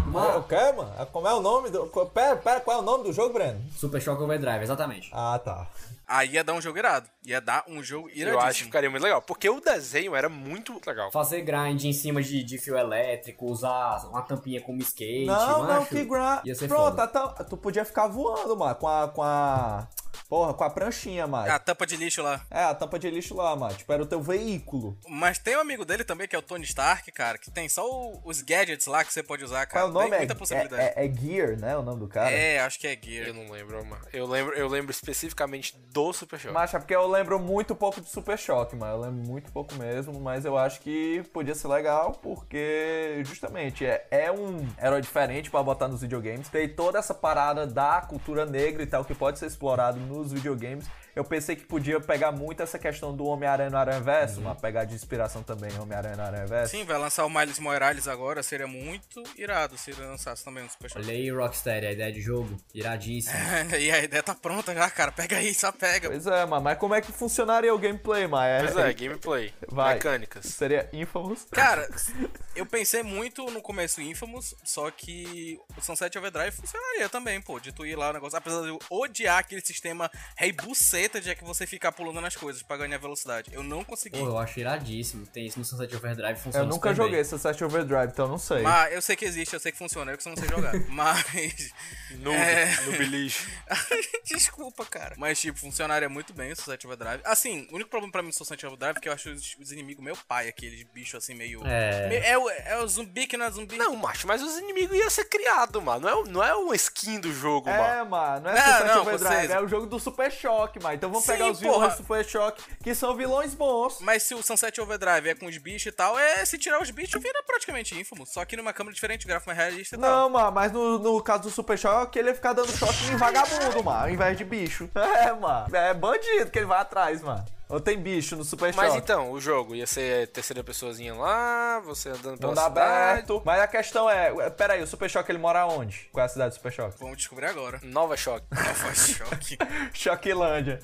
Mano, 0.07 0.39
o 0.39 0.43
que, 0.43 0.55
mano? 0.73 1.05
Como 1.11 1.27
é 1.27 1.33
o 1.33 1.41
nome 1.41 1.69
do. 1.69 1.87
Pera, 2.13 2.35
pera, 2.37 2.59
qual 2.61 2.77
é 2.77 2.79
o 2.79 2.83
nome 2.83 3.03
do 3.05 3.11
jogo, 3.13 3.33
Breno? 3.33 3.61
Super 3.77 4.01
Choque 4.01 4.21
Overdrive, 4.23 4.63
exatamente. 4.63 5.09
Ah, 5.13 5.39
tá. 5.43 5.67
Aí 6.11 6.31
ia 6.31 6.43
dar 6.43 6.53
um 6.53 6.61
jogo 6.61 6.77
irado. 6.77 7.09
Ia 7.25 7.39
dar 7.39 7.63
um 7.69 7.81
jogo 7.81 8.09
iradíssimo. 8.09 8.33
Eu 8.33 8.39
acho 8.41 8.57
que 8.59 8.65
ficaria 8.65 8.89
muito 8.89 9.03
legal, 9.03 9.21
porque 9.21 9.49
o 9.49 9.61
desenho 9.61 10.13
era 10.13 10.27
muito 10.27 10.79
legal. 10.85 11.09
Fazer 11.09 11.41
grind 11.41 11.85
em 11.85 11.93
cima 11.93 12.21
de, 12.21 12.43
de 12.43 12.57
fio 12.57 12.77
elétrico, 12.77 13.49
usar 13.49 14.05
uma 14.09 14.21
tampinha 14.21 14.59
como 14.59 14.79
skate. 14.79 15.25
Não, 15.25 15.63
não, 15.63 15.67
macho, 15.67 15.87
que 15.87 16.03
gra... 16.03 16.41
Ia 16.43 16.53
ser 16.53 16.67
Pronto, 16.67 16.97
foda. 16.97 17.07
então, 17.09 17.45
tu 17.45 17.55
podia 17.55 17.85
ficar 17.85 18.07
voando, 18.07 18.57
mano, 18.57 18.75
com 18.75 18.87
a. 18.89 19.07
Com 19.07 19.23
a... 19.23 19.87
Porra, 20.31 20.53
com 20.53 20.63
a 20.63 20.69
pranchinha, 20.69 21.27
mano. 21.27 21.51
A 21.51 21.59
tampa 21.59 21.85
de 21.85 21.97
lixo 21.97 22.23
lá. 22.23 22.41
É, 22.49 22.63
a 22.63 22.73
tampa 22.73 22.97
de 22.97 23.09
lixo 23.11 23.35
lá, 23.35 23.53
mano. 23.53 23.75
Tipo, 23.75 23.91
era 23.91 24.01
o 24.01 24.05
teu 24.05 24.21
veículo. 24.21 24.97
Mas 25.05 25.37
tem 25.37 25.57
um 25.57 25.59
amigo 25.59 25.83
dele 25.83 26.05
também, 26.05 26.25
que 26.25 26.33
é 26.33 26.39
o 26.39 26.41
Tony 26.41 26.63
Stark, 26.63 27.11
cara, 27.11 27.37
que 27.37 27.51
tem 27.51 27.67
só 27.67 27.85
o- 27.85 28.21
os 28.23 28.41
gadgets 28.41 28.87
lá 28.87 29.03
que 29.03 29.11
você 29.11 29.21
pode 29.21 29.43
usar, 29.43 29.65
Qual 29.65 29.73
cara. 29.73 29.85
é 29.85 29.89
o 29.89 29.91
nome? 29.93 30.09
Tem 30.11 30.17
muita 30.19 30.33
É- 30.33 30.37
possibilidade. 30.37 30.81
É, 30.81 30.93
é, 30.95 31.05
é 31.05 31.13
Gear, 31.13 31.59
né? 31.59 31.75
O 31.75 31.81
nome 31.81 31.99
do 31.99 32.07
cara. 32.07 32.31
É, 32.31 32.61
acho 32.61 32.79
que 32.79 32.87
é 32.87 32.97
Gear. 32.97 33.27
Eu 33.27 33.33
não 33.33 33.51
lembro, 33.51 33.83
mano. 33.85 34.01
Eu 34.13 34.25
lembro, 34.25 34.53
eu 34.55 34.69
lembro 34.69 34.89
especificamente 34.91 35.77
do 35.91 36.13
Super 36.13 36.39
Choque. 36.39 36.53
Mas 36.53 36.73
é 36.73 36.79
porque 36.79 36.95
eu 36.95 37.05
lembro 37.09 37.37
muito 37.37 37.75
pouco 37.75 37.99
de 37.99 38.07
Super 38.09 38.37
Choque, 38.39 38.73
mano. 38.73 38.93
Eu 38.93 39.01
lembro 39.01 39.27
muito 39.29 39.51
pouco 39.51 39.75
mesmo, 39.75 40.17
mas 40.21 40.45
eu 40.45 40.57
acho 40.57 40.79
que 40.79 41.21
podia 41.33 41.53
ser 41.55 41.67
legal, 41.67 42.13
porque 42.23 43.21
justamente 43.25 43.85
é, 43.85 44.07
é 44.09 44.31
um 44.31 44.65
herói 44.81 45.01
diferente 45.01 45.51
pra 45.51 45.61
botar 45.61 45.89
nos 45.89 45.99
videogames. 46.01 46.47
Tem 46.47 46.69
toda 46.69 46.99
essa 46.99 47.13
parada 47.13 47.67
da 47.67 47.99
cultura 48.01 48.45
negra 48.45 48.81
e 48.81 48.87
tal, 48.87 49.03
que 49.03 49.13
pode 49.13 49.37
ser 49.37 49.47
explorado 49.47 49.99
nos 50.21 50.31
videogames. 50.33 50.85
Eu 51.15 51.23
pensei 51.23 51.55
que 51.55 51.63
podia 51.63 51.99
pegar 51.99 52.31
muito 52.31 52.61
essa 52.63 52.79
questão 52.79 53.15
do 53.15 53.25
Homem-Aranha 53.25 53.69
no 53.69 53.77
Aranha 53.77 53.99
Verso, 53.99 54.37
Uhum. 54.39 54.43
mas 54.45 54.59
pegar 54.61 54.85
de 54.85 54.95
inspiração 54.95 55.43
também 55.43 55.71
em 55.71 55.79
Homem-Aranha 55.79 56.15
no 56.15 56.23
Aranha 56.23 56.45
Verso. 56.47 56.71
Sim, 56.71 56.83
vai 56.85 56.97
lançar 56.97 57.25
o 57.25 57.29
Miles 57.29 57.59
Morales 57.59 58.07
agora, 58.07 58.41
seria 58.41 58.67
muito 58.67 59.21
irado 59.37 59.77
se 59.77 59.91
ele 59.91 60.01
lançasse 60.01 60.43
também 60.43 60.63
um 60.63 60.69
Super. 60.69 60.91
Olha 60.95 61.11
aí, 61.13 61.29
Rocksteady, 61.29 61.85
a 61.87 61.91
ideia 61.91 62.11
de 62.13 62.21
jogo. 62.21 62.57
Iradíssimo. 62.73 63.35
e 63.79 63.91
a 63.91 63.99
ideia 64.03 64.23
tá 64.23 64.33
pronta 64.35 64.73
já, 64.73 64.89
cara. 64.89 65.11
Pega 65.11 65.37
aí, 65.37 65.53
só 65.53 65.71
pega. 65.71 66.09
Pois 66.09 66.25
é, 66.27 66.45
mano, 66.45 66.61
mas 66.63 66.77
como 66.77 66.95
é 66.95 67.01
que 67.01 67.11
funcionaria 67.11 67.73
o 67.73 67.77
gameplay, 67.77 68.25
mano? 68.27 68.67
Pois 68.71 68.77
é, 68.85 68.93
gameplay, 68.93 69.53
Vai. 69.67 69.95
mecânicas. 69.95 70.45
Seria 70.45 70.89
Infamous? 70.93 71.45
Cara, 71.51 71.87
eu 72.55 72.65
pensei 72.65 73.03
muito 73.03 73.45
no 73.51 73.61
começo 73.61 74.01
Infamous, 74.01 74.55
só 74.63 74.89
que 74.91 75.59
o 75.77 75.81
Sunset 75.81 76.17
Overdrive 76.17 76.51
funcionaria 76.55 77.09
também, 77.09 77.41
pô, 77.41 77.59
de 77.59 77.71
tu 77.71 77.85
ir 77.85 77.95
lá 77.97 78.09
o 78.09 78.13
negócio. 78.13 78.37
Apesar 78.37 78.61
de 78.61 78.69
eu 78.69 78.79
odiar 78.89 79.39
aquele 79.39 79.61
sistema 79.61 80.09
rei 80.35 80.51
buceta 81.01 81.21
de 81.21 81.29
é 81.29 81.35
que 81.35 81.43
você 81.43 81.65
ficar 81.65 81.91
pulando 81.91 82.21
nas 82.21 82.35
coisas 82.35 82.61
pra 82.61 82.77
ganhar 82.77 82.97
velocidade. 82.97 83.49
Eu 83.53 83.63
não 83.63 83.83
consegui. 83.83 84.17
Pô, 84.19 84.25
eu 84.25 84.37
acho 84.37 84.59
iradíssimo. 84.59 85.25
Tem 85.27 85.45
isso 85.45 85.57
no 85.57 85.65
Sunset 85.65 85.95
Overdrive, 85.95 86.35
funciona 86.39 86.65
Eu 86.65 86.69
nunca 86.69 86.89
super 86.89 86.95
joguei 86.95 87.15
bem. 87.15 87.23
Sunset 87.23 87.63
Overdrive, 87.63 88.11
então 88.11 88.25
eu 88.25 88.29
não 88.31 88.37
sei. 88.37 88.61
Mas 88.61 88.93
eu 88.93 89.01
sei 89.01 89.15
que 89.15 89.25
existe, 89.25 89.53
eu 89.53 89.59
sei 89.59 89.71
que 89.71 89.77
funciona, 89.77 90.11
eu 90.11 90.17
que 90.17 90.23
só 90.23 90.29
não 90.29 90.37
sei 90.37 90.47
jogar. 90.47 90.73
Mas. 90.89 91.71
Noob, 92.19 92.37
é... 92.37 92.75
lixo. 93.03 93.47
Desculpa, 94.25 94.85
cara. 94.85 95.15
Mas, 95.17 95.39
tipo, 95.39 95.57
funcionaria 95.57 96.09
muito 96.09 96.33
bem 96.33 96.51
o 96.51 96.55
Sunset 96.55 96.85
Overdrive. 96.85 97.21
Assim, 97.25 97.67
o 97.71 97.75
único 97.75 97.89
problema 97.89 98.11
pra 98.11 98.21
mim 98.21 98.29
do 98.29 98.35
Sunset 98.35 98.65
Overdrive 98.65 98.97
é 98.97 99.01
que 99.01 99.09
eu 99.09 99.13
acho 99.13 99.29
os, 99.29 99.55
os 99.59 99.71
inimigos 99.71 100.03
meio 100.03 100.17
pai, 100.27 100.47
aqueles 100.47 100.83
bichos 100.93 101.15
assim 101.23 101.33
meio. 101.33 101.61
É. 101.65 102.07
meio- 102.09 102.23
É, 102.23 102.37
o, 102.37 102.49
é 102.49 102.77
o 102.81 102.87
zumbi 102.87 103.27
que 103.27 103.37
não 103.37 103.45
é 103.45 103.51
zumbi. 103.51 103.77
Não, 103.77 103.95
macho, 103.95 104.27
mas 104.27 104.41
os 104.41 104.57
inimigos 104.57 104.95
iam 104.95 105.09
ser 105.09 105.25
criados, 105.25 105.81
mano. 105.81 106.01
Não 106.01 106.09
é, 106.09 106.29
não 106.29 106.43
é 106.43 106.53
uma 106.55 106.75
skin 106.75 107.19
do 107.19 107.33
jogo, 107.33 107.69
É, 107.69 107.77
mano. 107.77 108.09
mano, 108.11 108.41
não 108.45 108.51
é 108.51 108.61
Sunset 108.61 108.87
não, 108.87 109.01
Overdrive, 109.01 109.35
vocês- 109.35 109.51
é 109.51 109.59
o 109.61 109.67
jogo 109.67 109.85
do 109.87 109.99
Super 109.99 110.31
Choque, 110.31 110.81
mano. 110.81 110.90
Então 110.93 111.09
vamos 111.09 111.25
Sim, 111.25 111.31
pegar 111.33 111.51
os 111.51 111.59
porra. 111.59 111.71
vilões 111.73 111.93
do 111.93 111.97
Super 111.97 112.25
Choque, 112.25 112.63
que 112.83 112.95
são 112.95 113.15
vilões 113.15 113.53
bons. 113.53 113.99
Mas 114.01 114.23
se 114.23 114.33
o 114.33 114.41
Sunset 114.41 114.79
Overdrive 114.81 115.29
é 115.29 115.35
com 115.35 115.45
os 115.45 115.57
bichos 115.57 115.87
e 115.87 115.91
tal, 115.91 116.17
é 116.17 116.45
se 116.45 116.57
tirar 116.57 116.81
os 116.81 116.89
bichos 116.91 117.21
vira 117.21 117.41
praticamente 117.43 117.99
ínfimo. 117.99 118.25
Só 118.25 118.43
que 118.45 118.55
numa 118.57 118.73
câmera 118.73 118.93
diferente, 118.93 119.27
gráfico 119.27 119.49
mais 119.49 119.57
realista 119.59 119.95
e 119.95 119.99
tal. 119.99 120.09
Não, 120.09 120.29
mano, 120.29 120.51
mas 120.51 120.71
no, 120.71 120.99
no 120.99 121.21
caso 121.21 121.43
do 121.43 121.49
Super 121.49 121.77
Choque, 121.77 122.17
ele 122.19 122.29
ia 122.29 122.35
ficar 122.35 122.53
dando 122.53 122.71
choque 122.71 123.05
em 123.11 123.15
vagabundo, 123.15 123.83
mano, 123.83 124.03
ao 124.03 124.09
invés 124.09 124.37
de 124.37 124.43
bicho. 124.43 124.89
É, 125.21 125.33
mano. 125.33 125.75
É 125.75 125.93
bandido 125.93 126.49
que 126.49 126.57
ele 126.59 126.65
vai 126.65 126.79
atrás, 126.79 127.21
mano. 127.21 127.45
Ou 127.71 127.79
tem 127.79 127.97
bicho 127.97 128.35
no 128.35 128.43
Super 128.43 128.73
Mas 128.75 128.87
Choque. 128.87 128.97
então, 128.99 129.31
o 129.31 129.39
jogo 129.39 129.73
ia 129.73 129.87
ser 129.87 130.27
terceira 130.27 130.63
pessoazinha 130.63 131.13
lá, 131.15 131.79
você 131.79 132.09
andando 132.09 132.37
pela 132.37 132.51
Mundo 132.51 132.61
cidade. 132.61 132.79
aberto. 132.79 133.41
Mas 133.45 133.61
a 133.61 133.67
questão 133.67 134.09
é, 134.09 134.49
pera 134.49 134.73
aí, 134.73 134.83
o 134.83 134.87
Super 134.87 135.09
Choque 135.09 135.31
ele 135.31 135.39
mora 135.39 135.65
onde? 135.65 136.09
Qual 136.11 136.21
é 136.21 136.25
a 136.25 136.29
cidade 136.29 136.49
do 136.51 136.55
Super 136.55 136.71
Choque? 136.71 136.99
Vamos 136.99 137.17
descobrir 137.17 137.45
agora. 137.45 137.79
Nova 137.83 138.17
Choque. 138.17 138.45
Nova 138.51 138.93
Choque. 138.93 139.57
Choquilândia. 139.93 140.79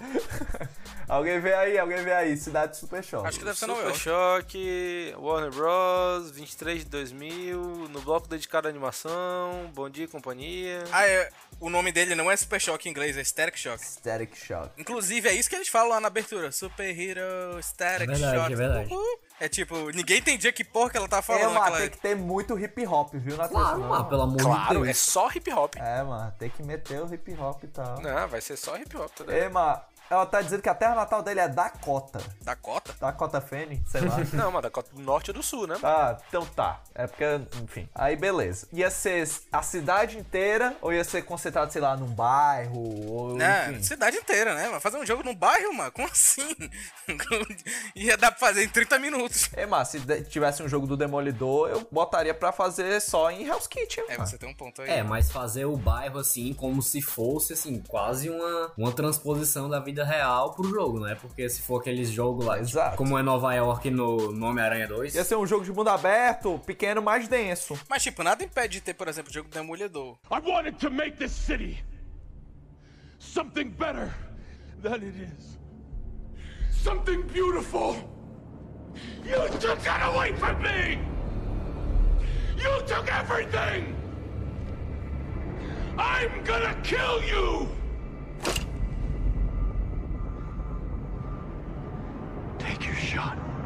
Alguém 1.07 1.39
vê 1.39 1.53
aí, 1.53 1.77
alguém 1.79 2.03
vê 2.03 2.13
aí, 2.13 2.37
cidade 2.37 2.77
Super 2.77 3.03
Choque. 3.03 3.27
Acho 3.27 3.39
que 3.39 3.45
deve 3.45 3.57
ser 3.57 3.67
Nova 3.67 3.79
Super 3.93 4.09
York. 4.11 4.43
Choque, 4.43 5.15
Warner 5.17 5.51
Bros, 5.51 6.31
23 6.31 6.83
de 6.83 6.89
2000, 6.89 7.61
no 7.89 8.01
bloco 8.01 8.27
dedicado 8.27 8.67
à 8.67 8.69
animação, 8.69 9.71
Bom 9.73 9.89
Dia 9.89 10.05
e 10.05 10.07
Companhia. 10.07 10.83
Ah, 10.91 11.07
é, 11.07 11.29
o 11.59 11.69
nome 11.69 11.91
dele 11.91 12.15
não 12.15 12.29
é 12.29 12.35
Super 12.35 12.59
Shock 12.59 12.87
em 12.87 12.91
inglês, 12.91 13.17
é 13.17 13.23
Static 13.23 13.57
Shock. 13.57 13.83
Static 13.85 14.35
Shock. 14.35 14.69
Inclusive, 14.77 15.29
é 15.29 15.33
isso 15.33 15.49
que 15.49 15.55
eles 15.55 15.67
falam 15.69 15.89
lá 15.89 15.99
na 15.99 16.07
abertura. 16.07 16.51
Super 16.51 16.97
Hero 16.97 17.61
Static 17.61 18.03
É 18.03 18.05
verdade, 18.13 18.37
Shock. 18.39 18.53
é 18.53 18.55
verdade. 18.55 18.93
Uhul. 18.93 19.19
É 19.39 19.47
tipo, 19.47 19.91
ninguém 19.91 20.17
entendia 20.17 20.51
que 20.51 20.63
porra 20.63 20.89
que 20.89 20.97
ela 20.97 21.07
tá 21.07 21.19
É, 21.19 21.21
falando 21.21 21.43
mano, 21.49 21.59
naquela... 21.59 21.77
tem 21.81 21.89
que 21.91 21.97
ter 21.99 22.15
muito 22.15 22.57
hip 22.59 22.87
hop, 22.87 23.13
viu, 23.13 23.37
na 23.37 23.47
Claro, 23.47 23.81
mano, 23.81 24.05
pelo 24.05 24.21
amor 24.23 24.37
Claro, 24.41 24.73
de 24.77 24.81
é 24.81 24.85
Deus. 24.85 24.97
só 24.97 25.29
hip 25.29 25.51
hop. 25.53 25.75
É, 25.77 26.01
mano, 26.01 26.33
tem 26.39 26.49
que 26.49 26.63
meter 26.63 27.01
o 27.03 27.13
hip 27.13 27.33
hop 27.39 27.63
e 27.63 27.67
tal. 27.67 28.01
Não, 28.01 28.27
vai 28.27 28.41
ser 28.41 28.57
só 28.57 28.75
hip 28.77 28.97
hop, 28.97 29.11
tá? 29.11 29.31
Ei, 29.31 29.47
mano, 29.47 29.79
ela 30.09 30.25
tá 30.25 30.41
dizendo 30.41 30.61
que 30.61 30.69
a 30.69 30.75
terra 30.75 30.95
natal 30.95 31.21
dele 31.21 31.39
é 31.39 31.47
Dakota. 31.47 32.19
Dakota? 32.41 32.95
Dakota 32.99 33.41
Fanning, 33.41 33.83
sei 33.87 34.01
lá. 34.01 34.17
Não, 34.33 34.51
mas 34.51 34.61
da 34.63 34.69
Cota 34.69 34.91
do 34.93 35.01
Norte 35.01 35.31
ou 35.31 35.35
do 35.35 35.43
Sul, 35.43 35.67
né? 35.67 35.75
Ah, 35.83 36.17
então 36.27 36.45
tá. 36.45 36.81
É 36.95 37.07
porque, 37.07 37.25
enfim. 37.63 37.89
Aí 37.93 38.15
beleza. 38.15 38.67
Ia 38.71 38.89
ser 38.89 39.29
a 39.51 39.61
cidade 39.61 40.17
inteira 40.17 40.75
ou 40.81 40.93
ia 40.93 41.03
ser 41.03 41.23
concentrado, 41.23 41.71
sei 41.71 41.81
lá, 41.81 41.95
num 41.97 42.07
bairro? 42.07 42.77
Ou, 43.11 43.41
É, 43.41 43.71
enfim. 43.71 43.83
cidade 43.83 44.17
inteira, 44.17 44.53
né? 44.55 44.69
Mas 44.71 44.81
fazer 44.83 44.97
um 44.97 45.05
jogo 45.05 45.23
num 45.23 45.35
bairro, 45.35 45.73
mano? 45.73 45.91
Como 45.91 46.07
assim? 46.07 46.55
Ia 47.95 48.17
dar 48.17 48.31
pra 48.31 48.39
fazer 48.39 48.63
em 48.63 48.69
30 48.69 48.99
minutos. 48.99 49.49
É, 49.53 49.65
mas 49.65 49.89
se 49.89 49.99
tivesse 50.25 50.61
um 50.63 50.69
jogo 50.69 50.87
do 50.87 50.95
Demolidor, 50.97 51.69
eu 51.69 51.87
botaria 51.91 52.33
pra 52.33 52.51
fazer 52.51 53.01
só 53.01 53.29
em 53.31 53.45
Hell's 53.47 53.67
Kitchen. 53.67 54.03
É, 54.07 54.17
mano. 54.17 54.27
você 54.29 54.37
tem 54.37 54.49
um 54.49 54.53
ponto 54.53 54.81
aí. 54.81 54.89
É, 54.89 55.03
mas 55.03 55.31
fazer 55.31 55.65
o 55.65 55.75
bairro 55.77 56.19
assim, 56.19 56.53
como 56.53 56.81
se 56.81 57.01
fosse, 57.01 57.53
assim, 57.53 57.81
quase 57.87 58.29
uma, 58.29 58.71
uma 58.77 58.91
transposição 58.91 59.69
da 59.69 59.79
vida 59.79 59.96
real 60.03 60.53
pro 60.53 60.69
jogo, 60.69 60.99
né? 60.99 61.15
Porque 61.15 61.49
se 61.49 61.61
for 61.61 61.79
aqueles 61.81 62.09
jogos 62.09 62.45
lá, 62.45 62.55
tipo, 62.55 62.67
Exato. 62.67 62.97
como 62.97 63.17
é 63.17 63.23
Nova 63.23 63.53
York 63.53 63.89
no, 63.89 64.31
no 64.31 64.45
Homem-Aranha 64.47 64.87
2. 64.87 65.15
Ia 65.15 65.23
ser 65.23 65.35
um 65.35 65.45
jogo 65.45 65.63
de 65.63 65.71
mundo 65.71 65.89
aberto, 65.89 66.59
pequeno, 66.65 67.01
mais 67.01 67.27
denso. 67.27 67.79
Mas, 67.89 68.03
tipo, 68.03 68.23
nada 68.23 68.43
impede 68.43 68.73
de 68.75 68.81
ter, 68.81 68.93
por 68.93 69.07
exemplo, 69.07 69.29
o 69.31 69.33
jogo 69.33 69.49
do 69.49 69.53
Demolidor. 69.53 70.17
I 70.31 70.39
wanted 70.49 70.77
to 70.79 70.89
make 70.91 71.17
this 71.17 71.31
city 71.31 71.83
something 73.19 73.69
better 73.69 74.13
than 74.81 75.03
it 75.03 75.15
is. 75.17 75.57
Something 76.71 77.23
beautiful. 77.23 77.95
You 79.23 79.47
took 79.59 79.79
that 79.83 80.01
away 80.13 80.33
from 80.33 80.61
me! 80.61 80.99
You 82.57 82.81
took 82.87 83.07
everything! 83.11 83.95
I'm 85.97 86.43
gonna 86.43 86.75
kill 86.83 87.21
you! 87.23 87.67
Take 92.59 92.87
your 92.87 92.95
shot. 92.95 93.56